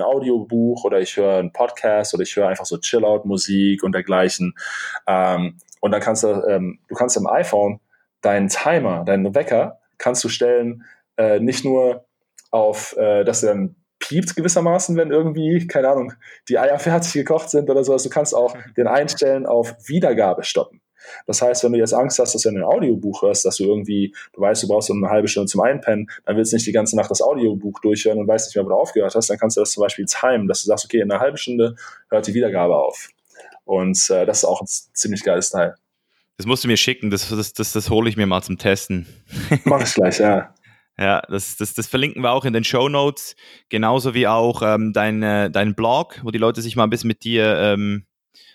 Audiobuch 0.00 0.84
oder 0.84 1.00
ich 1.00 1.16
höre 1.16 1.38
einen 1.38 1.52
Podcast 1.52 2.14
oder 2.14 2.22
ich 2.22 2.36
höre 2.36 2.46
einfach 2.46 2.66
so 2.66 2.78
Chill-Out-Musik 2.78 3.82
und 3.82 3.92
dergleichen. 3.92 4.54
Ähm, 5.08 5.56
und 5.80 5.92
dann 5.92 6.00
kannst 6.00 6.22
du, 6.22 6.28
ähm, 6.48 6.78
du 6.88 6.94
kannst 6.94 7.16
im 7.16 7.26
iPhone 7.26 7.80
deinen 8.20 8.48
Timer, 8.48 9.04
deinen 9.04 9.34
Wecker, 9.34 9.78
kannst 9.98 10.24
du 10.24 10.28
stellen, 10.28 10.84
äh, 11.16 11.40
nicht 11.40 11.64
nur 11.64 12.06
auf, 12.50 12.96
äh, 12.96 13.24
dass 13.24 13.42
er 13.42 13.54
dann 13.54 13.76
piept 13.98 14.36
gewissermaßen, 14.36 14.96
wenn 14.96 15.10
irgendwie, 15.10 15.66
keine 15.66 15.88
Ahnung, 15.88 16.12
die 16.48 16.58
Eier 16.58 16.78
fertig 16.78 17.12
gekocht 17.12 17.50
sind 17.50 17.68
oder 17.68 17.84
sowas. 17.84 18.02
Du 18.02 18.10
kannst 18.10 18.34
auch 18.34 18.56
den 18.76 18.86
einstellen 18.86 19.46
auf 19.46 19.74
Wiedergabe 19.86 20.44
stoppen. 20.44 20.80
Das 21.26 21.40
heißt, 21.40 21.64
wenn 21.64 21.72
du 21.72 21.78
jetzt 21.78 21.94
Angst 21.94 22.18
hast, 22.18 22.34
dass 22.34 22.42
du 22.42 22.48
ein 22.50 22.62
Audiobuch 22.62 23.22
hörst, 23.22 23.44
dass 23.44 23.56
du 23.56 23.64
irgendwie, 23.64 24.14
du 24.32 24.40
weißt, 24.40 24.62
du 24.62 24.68
brauchst 24.68 24.88
so 24.88 24.94
eine 24.94 25.08
halbe 25.08 25.28
Stunde 25.28 25.46
zum 25.46 25.60
Einpennen, 25.60 26.10
dann 26.24 26.36
willst 26.36 26.52
du 26.52 26.56
nicht 26.56 26.66
die 26.66 26.72
ganze 26.72 26.96
Nacht 26.96 27.10
das 27.10 27.22
Audiobuch 27.22 27.80
durchhören 27.80 28.18
und 28.18 28.26
weißt 28.26 28.48
nicht 28.48 28.56
mehr, 28.56 28.64
wo 28.64 28.70
du 28.70 28.74
aufgehört 28.74 29.14
hast, 29.14 29.30
dann 29.30 29.38
kannst 29.38 29.56
du 29.56 29.60
das 29.60 29.70
zum 29.70 29.82
Beispiel 29.82 30.06
timen, 30.06 30.48
dass 30.48 30.62
du 30.62 30.66
sagst, 30.66 30.84
okay, 30.84 31.00
in 31.00 31.10
einer 31.10 31.20
halben 31.20 31.36
Stunde 31.36 31.76
hört 32.10 32.26
die 32.26 32.34
Wiedergabe 32.34 32.76
auf. 32.76 33.08
Und 33.68 34.08
äh, 34.08 34.24
das 34.24 34.38
ist 34.38 34.44
auch 34.46 34.62
ein 34.62 34.66
ziemlich 34.66 35.22
geiles 35.22 35.50
Teil. 35.50 35.74
Das 36.38 36.46
musst 36.46 36.64
du 36.64 36.68
mir 36.68 36.78
schicken, 36.78 37.10
das, 37.10 37.28
das, 37.28 37.52
das, 37.52 37.72
das 37.72 37.90
hole 37.90 38.08
ich 38.08 38.16
mir 38.16 38.26
mal 38.26 38.40
zum 38.40 38.56
Testen. 38.56 39.06
Mach 39.64 39.82
ich 39.82 39.92
gleich, 39.92 40.18
ja. 40.18 40.54
Ja, 40.96 41.20
das, 41.28 41.56
das, 41.56 41.74
das 41.74 41.86
verlinken 41.86 42.22
wir 42.22 42.32
auch 42.32 42.46
in 42.46 42.54
den 42.54 42.64
Show 42.64 42.88
Notes, 42.88 43.36
genauso 43.68 44.14
wie 44.14 44.26
auch 44.26 44.62
ähm, 44.62 44.92
dein, 44.94 45.22
äh, 45.22 45.50
dein 45.50 45.74
Blog, 45.74 46.18
wo 46.22 46.30
die 46.30 46.38
Leute 46.38 46.62
sich 46.62 46.76
mal 46.76 46.84
ein 46.84 46.90
bisschen 46.90 47.08
mit 47.08 47.24
dir 47.24 47.58
ähm, 47.58 48.06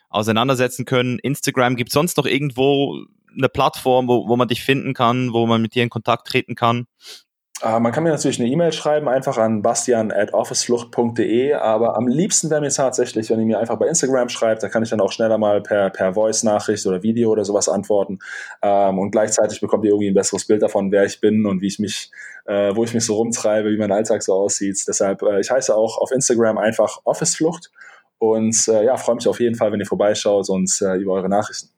auseinandersetzen 0.10 0.86
können. 0.86 1.20
Instagram, 1.20 1.76
gibt 1.76 1.90
es 1.90 1.94
sonst 1.94 2.18
noch 2.18 2.26
irgendwo 2.26 3.06
eine 3.38 3.50
Plattform, 3.50 4.08
wo, 4.08 4.28
wo 4.28 4.36
man 4.36 4.48
dich 4.48 4.64
finden 4.64 4.96
kann, 4.96 5.32
wo 5.32 5.46
man 5.46 5.62
mit 5.62 5.76
dir 5.76 5.84
in 5.84 5.90
Kontakt 5.90 6.28
treten 6.28 6.56
kann? 6.56 6.88
Äh, 7.64 7.80
man 7.80 7.92
kann 7.94 8.04
mir 8.04 8.10
natürlich 8.10 8.40
eine 8.42 8.50
E-Mail 8.50 8.74
schreiben, 8.74 9.08
einfach 9.08 9.38
an 9.38 9.62
bastian.officeflucht.de, 9.62 11.54
aber 11.54 11.96
am 11.96 12.08
liebsten 12.08 12.50
wäre 12.50 12.60
mir 12.60 12.70
tatsächlich, 12.70 13.30
wenn 13.30 13.40
ihr 13.40 13.46
mir 13.46 13.60
einfach 13.60 13.78
bei 13.78 13.88
Instagram 13.88 14.28
schreibt, 14.28 14.64
da 14.64 14.70
kann 14.70 14.84
ich 14.84 14.90
dann 14.90 15.00
auch 15.00 15.14
schneller 15.14 15.38
mal 15.38 15.62
per, 15.62 15.90
per 15.90 16.14
Voice-Nachricht 16.14 16.86
oder 16.86 17.04
Video 17.04 17.32
oder 17.32 17.46
sowas 17.46 17.70
antworten 17.70 18.20
ähm, 18.62 19.00
und 19.00 19.12
gleichzeitig 19.12 19.62
bekommt 19.62 19.86
ihr 19.86 19.92
irgendwie 19.92 20.10
ein 20.10 20.14
besseres 20.14 20.46
Bild 20.46 20.62
davon, 20.62 20.92
wer 20.92 21.06
ich 21.06 21.22
bin 21.22 21.46
und 21.46 21.62
wie 21.62 21.68
ich 21.68 21.80
mich, 21.80 22.12
äh, 22.46 22.76
wo 22.76 22.84
ich 22.84 22.94
mich 22.94 23.06
so 23.06 23.16
rumtreibe, 23.16 23.70
wie 23.72 23.78
mein 23.78 23.94
Alltag 23.94 24.24
so 24.24 24.34
aussieht. 24.34 24.84
Deshalb, 24.86 25.22
äh, 25.22 25.40
ich 25.40 25.50
heiße 25.50 25.74
auch 25.74 25.98
auf 26.00 26.12
Instagram 26.12 26.58
einfach 26.58 27.00
Officeflucht 27.06 27.72
und 28.18 28.68
äh, 28.68 28.84
ja, 28.84 28.98
freue 28.98 29.16
mich 29.16 29.28
auf 29.30 29.40
jeden 29.40 29.56
Fall, 29.56 29.72
wenn 29.72 29.80
ihr 29.80 29.86
vorbeischaut 29.86 30.50
und 30.50 30.70
äh, 30.82 30.96
über 30.96 31.14
eure 31.14 31.30
Nachrichten. 31.30 31.73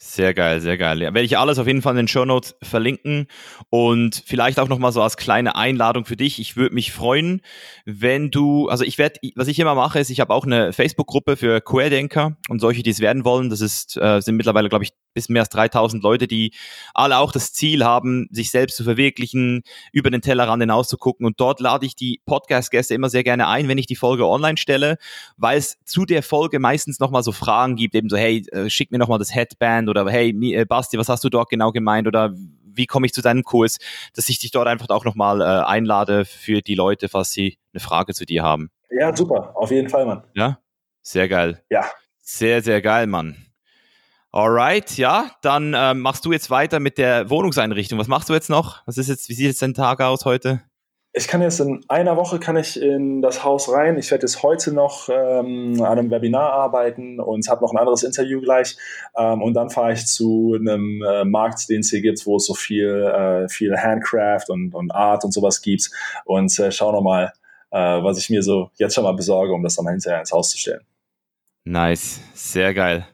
Sehr 0.00 0.32
geil, 0.32 0.60
sehr 0.60 0.78
geil. 0.78 1.02
Ja, 1.02 1.12
werde 1.12 1.24
ich 1.24 1.38
alles 1.38 1.58
auf 1.58 1.66
jeden 1.66 1.82
Fall 1.82 1.94
in 1.94 1.96
den 1.96 2.08
Show 2.08 2.24
Notes 2.24 2.54
verlinken 2.62 3.26
und 3.68 4.22
vielleicht 4.24 4.60
auch 4.60 4.68
nochmal 4.68 4.92
so 4.92 5.02
als 5.02 5.16
kleine 5.16 5.56
Einladung 5.56 6.04
für 6.04 6.14
dich. 6.14 6.38
Ich 6.38 6.56
würde 6.56 6.72
mich 6.72 6.92
freuen, 6.92 7.40
wenn 7.84 8.30
du, 8.30 8.68
also 8.68 8.84
ich 8.84 8.96
werde, 8.96 9.18
was 9.34 9.48
ich 9.48 9.58
immer 9.58 9.74
mache, 9.74 9.98
ist, 9.98 10.10
ich 10.10 10.20
habe 10.20 10.32
auch 10.32 10.46
eine 10.46 10.72
Facebook-Gruppe 10.72 11.36
für 11.36 11.60
Querdenker 11.60 12.36
und 12.48 12.60
solche, 12.60 12.84
die 12.84 12.90
es 12.90 13.00
werden 13.00 13.24
wollen. 13.24 13.50
Das 13.50 13.60
ist, 13.60 13.96
äh, 13.96 14.20
sind 14.20 14.36
mittlerweile, 14.36 14.68
glaube 14.68 14.84
ich, 14.84 14.92
bis 15.14 15.28
mehr 15.28 15.42
als 15.42 15.48
3000 15.48 16.00
Leute, 16.00 16.28
die 16.28 16.52
alle 16.94 17.18
auch 17.18 17.32
das 17.32 17.52
Ziel 17.52 17.84
haben, 17.84 18.28
sich 18.30 18.52
selbst 18.52 18.76
zu 18.76 18.84
verwirklichen, 18.84 19.62
über 19.90 20.10
den 20.12 20.22
Tellerrand 20.22 20.62
hinaus 20.62 20.86
zu 20.86 20.96
gucken. 20.96 21.26
Und 21.26 21.40
dort 21.40 21.58
lade 21.58 21.84
ich 21.86 21.96
die 21.96 22.20
Podcast-Gäste 22.24 22.94
immer 22.94 23.10
sehr 23.10 23.24
gerne 23.24 23.48
ein, 23.48 23.66
wenn 23.66 23.78
ich 23.78 23.86
die 23.86 23.96
Folge 23.96 24.28
online 24.28 24.58
stelle, 24.58 24.96
weil 25.36 25.58
es 25.58 25.76
zu 25.84 26.04
der 26.04 26.22
Folge 26.22 26.60
meistens 26.60 27.00
nochmal 27.00 27.24
so 27.24 27.32
Fragen 27.32 27.74
gibt, 27.74 27.96
eben 27.96 28.08
so, 28.08 28.16
hey, 28.16 28.46
äh, 28.52 28.70
schick 28.70 28.92
mir 28.92 28.98
nochmal 28.98 29.18
das 29.18 29.34
Headband 29.34 29.87
oder 29.88 30.08
hey, 30.10 30.30
äh, 30.54 30.64
Basti, 30.64 30.98
was 30.98 31.08
hast 31.08 31.24
du 31.24 31.28
dort 31.28 31.50
genau 31.50 31.72
gemeint 31.72 32.06
oder 32.06 32.32
wie 32.64 32.86
komme 32.86 33.06
ich 33.06 33.12
zu 33.12 33.22
deinem 33.22 33.42
Kurs, 33.42 33.78
dass 34.14 34.28
ich 34.28 34.38
dich 34.38 34.50
dort 34.50 34.68
einfach 34.68 34.88
auch 34.90 35.04
nochmal 35.04 35.40
äh, 35.40 35.44
einlade 35.44 36.24
für 36.24 36.62
die 36.62 36.74
Leute, 36.74 37.08
falls 37.08 37.32
sie 37.32 37.58
eine 37.72 37.80
Frage 37.80 38.14
zu 38.14 38.24
dir 38.24 38.42
haben. 38.42 38.70
Ja, 38.90 39.14
super, 39.14 39.52
auf 39.56 39.70
jeden 39.70 39.88
Fall, 39.88 40.06
Mann. 40.06 40.22
Ja, 40.34 40.58
sehr 41.02 41.28
geil. 41.28 41.62
Ja. 41.70 41.84
Sehr, 42.20 42.62
sehr 42.62 42.82
geil, 42.82 43.06
Mann. 43.06 43.36
Alright, 44.30 44.98
ja, 44.98 45.30
dann 45.40 45.72
äh, 45.72 45.94
machst 45.94 46.24
du 46.24 46.32
jetzt 46.32 46.50
weiter 46.50 46.80
mit 46.80 46.98
der 46.98 47.30
Wohnungseinrichtung. 47.30 47.98
Was 47.98 48.08
machst 48.08 48.28
du 48.28 48.34
jetzt 48.34 48.50
noch? 48.50 48.86
Was 48.86 48.98
ist 48.98 49.08
jetzt, 49.08 49.28
wie 49.28 49.34
sieht 49.34 49.46
jetzt 49.46 49.62
dein 49.62 49.74
Tag 49.74 50.00
aus 50.00 50.26
heute? 50.26 50.62
Ich 51.14 51.26
kann 51.26 51.40
jetzt 51.40 51.58
in 51.58 51.82
einer 51.88 52.16
Woche 52.16 52.38
kann 52.38 52.56
ich 52.56 52.80
in 52.80 53.22
das 53.22 53.42
Haus 53.42 53.72
rein. 53.72 53.98
Ich 53.98 54.10
werde 54.10 54.26
jetzt 54.26 54.42
heute 54.42 54.72
noch 54.72 55.08
ähm, 55.08 55.80
an 55.80 55.98
einem 55.98 56.10
Webinar 56.10 56.52
arbeiten 56.52 57.18
und 57.18 57.48
habe 57.48 57.62
noch 57.62 57.72
ein 57.72 57.78
anderes 57.78 58.02
Interview 58.02 58.40
gleich. 58.40 58.76
Ähm, 59.16 59.42
und 59.42 59.54
dann 59.54 59.70
fahre 59.70 59.94
ich 59.94 60.06
zu 60.06 60.56
einem 60.58 61.02
äh, 61.02 61.24
Markt, 61.24 61.68
den 61.70 61.80
es 61.80 61.90
hier 61.90 62.02
gibt, 62.02 62.24
wo 62.26 62.36
es 62.36 62.46
so 62.46 62.54
viel, 62.54 62.88
äh, 62.88 63.48
viel 63.48 63.76
Handcraft 63.76 64.50
und, 64.50 64.74
und 64.74 64.90
Art 64.90 65.24
und 65.24 65.32
sowas 65.32 65.62
gibt. 65.62 65.90
Und 66.26 66.56
äh, 66.58 66.70
schau 66.70 66.92
nochmal, 66.92 67.32
äh, 67.70 67.78
was 67.78 68.18
ich 68.18 68.28
mir 68.28 68.42
so 68.42 68.70
jetzt 68.76 68.94
schon 68.94 69.04
mal 69.04 69.12
besorge, 69.12 69.52
um 69.52 69.62
das 69.62 69.76
dann 69.76 69.88
hinterher 69.88 70.20
ins 70.20 70.32
Haus 70.32 70.50
zu 70.50 70.58
stellen. 70.58 70.82
Nice, 71.64 72.20
sehr 72.34 72.74
geil. 72.74 73.06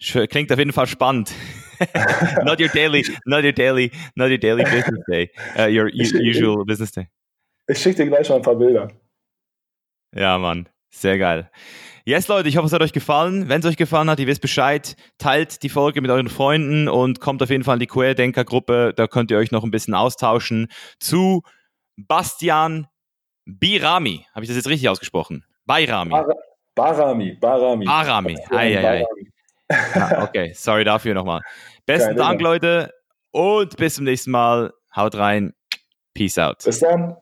Klingt 0.00 0.50
auf 0.50 0.58
jeden 0.58 0.72
Fall 0.72 0.86
spannend. 0.86 1.32
not 2.44 2.60
your 2.60 2.68
daily, 2.68 3.04
not 3.26 3.44
your 3.44 3.52
daily, 3.52 3.92
not 4.16 4.30
your 4.30 4.38
daily 4.38 4.64
business 4.64 5.04
day, 5.08 5.30
uh, 5.58 5.66
your 5.66 5.88
usual 5.88 6.64
business 6.64 6.90
day. 6.90 7.08
Ich 7.68 7.78
schicke 7.78 8.02
dir 8.02 8.06
gleich 8.06 8.28
mal 8.28 8.36
ein 8.36 8.42
paar 8.42 8.56
Bilder. 8.56 8.88
Ja, 10.14 10.38
Mann. 10.38 10.68
Sehr 10.90 11.18
geil. 11.18 11.50
Yes, 12.04 12.26
Leute, 12.28 12.48
ich 12.48 12.56
hoffe, 12.56 12.66
es 12.66 12.72
hat 12.72 12.80
euch 12.80 12.94
gefallen. 12.94 13.50
Wenn 13.50 13.60
es 13.60 13.66
euch 13.66 13.76
gefallen 13.76 14.08
hat, 14.08 14.18
ihr 14.18 14.26
wisst 14.26 14.40
Bescheid, 14.40 14.96
teilt 15.18 15.62
die 15.62 15.68
Folge 15.68 16.00
mit 16.00 16.10
euren 16.10 16.30
Freunden 16.30 16.88
und 16.88 17.20
kommt 17.20 17.42
auf 17.42 17.50
jeden 17.50 17.64
Fall 17.64 17.74
in 17.74 17.80
die 17.80 17.86
Querdenker-Gruppe. 17.86 18.94
Da 18.96 19.06
könnt 19.06 19.30
ihr 19.30 19.36
euch 19.36 19.50
noch 19.50 19.64
ein 19.64 19.70
bisschen 19.70 19.92
austauschen 19.92 20.68
zu 20.98 21.42
Bastian 21.96 22.88
Birami. 23.44 24.26
Habe 24.34 24.44
ich 24.44 24.48
das 24.48 24.56
jetzt 24.56 24.68
richtig 24.68 24.88
ausgesprochen? 24.88 25.44
Bayrami. 25.66 26.10
Bar 26.10 26.26
Barami. 26.74 27.34
Barami. 27.34 27.84
Barami. 27.84 28.38
Ei, 28.50 28.78
ei, 28.78 29.06
ei. 29.68 30.22
Okay, 30.22 30.52
sorry 30.54 30.84
dafür 30.84 31.12
nochmal. 31.12 31.42
Besten 31.84 32.16
Keine 32.16 32.20
Dank, 32.20 32.40
Leute, 32.40 32.94
und 33.32 33.76
bis 33.76 33.96
zum 33.96 34.04
nächsten 34.04 34.30
Mal. 34.30 34.72
Haut 34.96 35.14
rein. 35.16 35.52
Peace 36.14 36.38
out. 36.38 36.64
Bis 36.64 36.80
dann. 36.80 37.16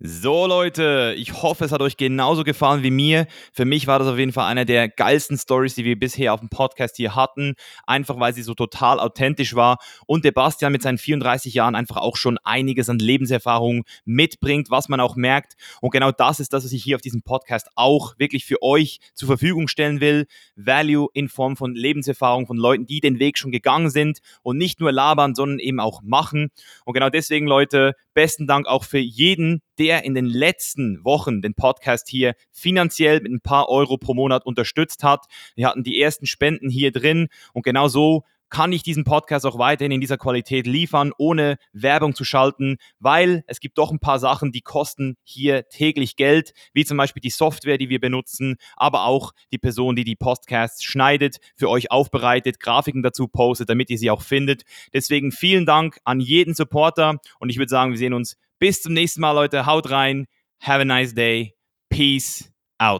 So 0.00 0.46
Leute, 0.48 1.14
ich 1.16 1.42
hoffe, 1.42 1.64
es 1.64 1.70
hat 1.70 1.80
euch 1.80 1.96
genauso 1.96 2.42
gefallen 2.42 2.82
wie 2.82 2.90
mir. 2.90 3.28
Für 3.52 3.64
mich 3.64 3.86
war 3.86 4.00
das 4.00 4.08
auf 4.08 4.18
jeden 4.18 4.32
Fall 4.32 4.46
eine 4.46 4.66
der 4.66 4.88
geilsten 4.88 5.38
Stories, 5.38 5.76
die 5.76 5.84
wir 5.84 5.96
bisher 5.96 6.34
auf 6.34 6.40
dem 6.40 6.48
Podcast 6.48 6.96
hier 6.96 7.14
hatten, 7.14 7.54
einfach 7.86 8.18
weil 8.18 8.34
sie 8.34 8.42
so 8.42 8.54
total 8.54 8.98
authentisch 8.98 9.54
war 9.54 9.78
und 10.06 10.24
der 10.24 10.32
Bastian 10.32 10.72
mit 10.72 10.82
seinen 10.82 10.98
34 10.98 11.54
Jahren 11.54 11.76
einfach 11.76 11.98
auch 11.98 12.16
schon 12.16 12.38
einiges 12.42 12.88
an 12.88 12.98
Lebenserfahrung 12.98 13.84
mitbringt, 14.04 14.68
was 14.68 14.88
man 14.88 14.98
auch 14.98 15.14
merkt. 15.14 15.54
Und 15.80 15.90
genau 15.90 16.10
das 16.10 16.40
ist 16.40 16.52
das, 16.52 16.64
was 16.64 16.72
ich 16.72 16.82
hier 16.82 16.96
auf 16.96 17.02
diesem 17.02 17.22
Podcast 17.22 17.68
auch 17.76 18.18
wirklich 18.18 18.44
für 18.44 18.62
euch 18.62 18.98
zur 19.14 19.28
Verfügung 19.28 19.68
stellen 19.68 20.00
will. 20.00 20.26
Value 20.56 21.08
in 21.14 21.28
Form 21.28 21.56
von 21.56 21.72
Lebenserfahrung 21.72 22.48
von 22.48 22.56
Leuten, 22.56 22.86
die 22.86 22.98
den 22.98 23.20
Weg 23.20 23.38
schon 23.38 23.52
gegangen 23.52 23.90
sind 23.90 24.18
und 24.42 24.58
nicht 24.58 24.80
nur 24.80 24.90
labern, 24.90 25.36
sondern 25.36 25.60
eben 25.60 25.78
auch 25.78 26.02
machen. 26.02 26.50
Und 26.84 26.94
genau 26.94 27.10
deswegen, 27.10 27.46
Leute, 27.46 27.94
besten 28.14 28.46
Dank 28.46 28.66
auch 28.66 28.84
für 28.84 28.98
jeden, 28.98 29.62
der 29.78 30.04
in 30.04 30.14
den 30.14 30.26
letzten 30.26 31.04
Wochen 31.04 31.42
den 31.42 31.54
Podcast 31.54 32.08
hier 32.08 32.34
finanziell 32.50 33.20
mit 33.20 33.32
ein 33.32 33.40
paar 33.40 33.68
Euro 33.68 33.98
pro 33.98 34.14
Monat 34.14 34.46
unterstützt 34.46 35.02
hat. 35.02 35.26
Wir 35.56 35.68
hatten 35.68 35.82
die 35.82 36.00
ersten 36.00 36.26
Spenden 36.26 36.70
hier 36.70 36.92
drin 36.92 37.28
und 37.52 37.64
genau 37.64 37.88
so 37.88 38.24
kann 38.54 38.72
ich 38.72 38.84
diesen 38.84 39.02
Podcast 39.02 39.46
auch 39.46 39.58
weiterhin 39.58 39.90
in 39.90 40.00
dieser 40.00 40.16
Qualität 40.16 40.68
liefern, 40.68 41.10
ohne 41.18 41.56
Werbung 41.72 42.14
zu 42.14 42.22
schalten, 42.22 42.76
weil 43.00 43.42
es 43.48 43.58
gibt 43.58 43.78
doch 43.78 43.90
ein 43.90 43.98
paar 43.98 44.20
Sachen, 44.20 44.52
die 44.52 44.60
kosten 44.60 45.16
hier 45.24 45.68
täglich 45.68 46.14
Geld, 46.14 46.52
wie 46.72 46.84
zum 46.84 46.96
Beispiel 46.96 47.20
die 47.20 47.30
Software, 47.30 47.78
die 47.78 47.88
wir 47.88 47.98
benutzen, 47.98 48.54
aber 48.76 49.06
auch 49.06 49.32
die 49.50 49.58
Person, 49.58 49.96
die 49.96 50.04
die 50.04 50.14
Podcasts 50.14 50.84
schneidet, 50.84 51.38
für 51.56 51.68
euch 51.68 51.90
aufbereitet, 51.90 52.60
Grafiken 52.60 53.02
dazu 53.02 53.26
postet, 53.26 53.70
damit 53.70 53.90
ihr 53.90 53.98
sie 53.98 54.12
auch 54.12 54.22
findet. 54.22 54.62
Deswegen 54.92 55.32
vielen 55.32 55.66
Dank 55.66 55.98
an 56.04 56.20
jeden 56.20 56.54
Supporter 56.54 57.18
und 57.40 57.48
ich 57.48 57.58
würde 57.58 57.70
sagen, 57.70 57.90
wir 57.90 57.98
sehen 57.98 58.14
uns 58.14 58.36
bis 58.60 58.82
zum 58.82 58.92
nächsten 58.92 59.20
Mal, 59.20 59.32
Leute. 59.32 59.66
Haut 59.66 59.90
rein. 59.90 60.26
Have 60.60 60.82
a 60.82 60.84
nice 60.84 61.12
day. 61.12 61.56
Peace. 61.88 62.53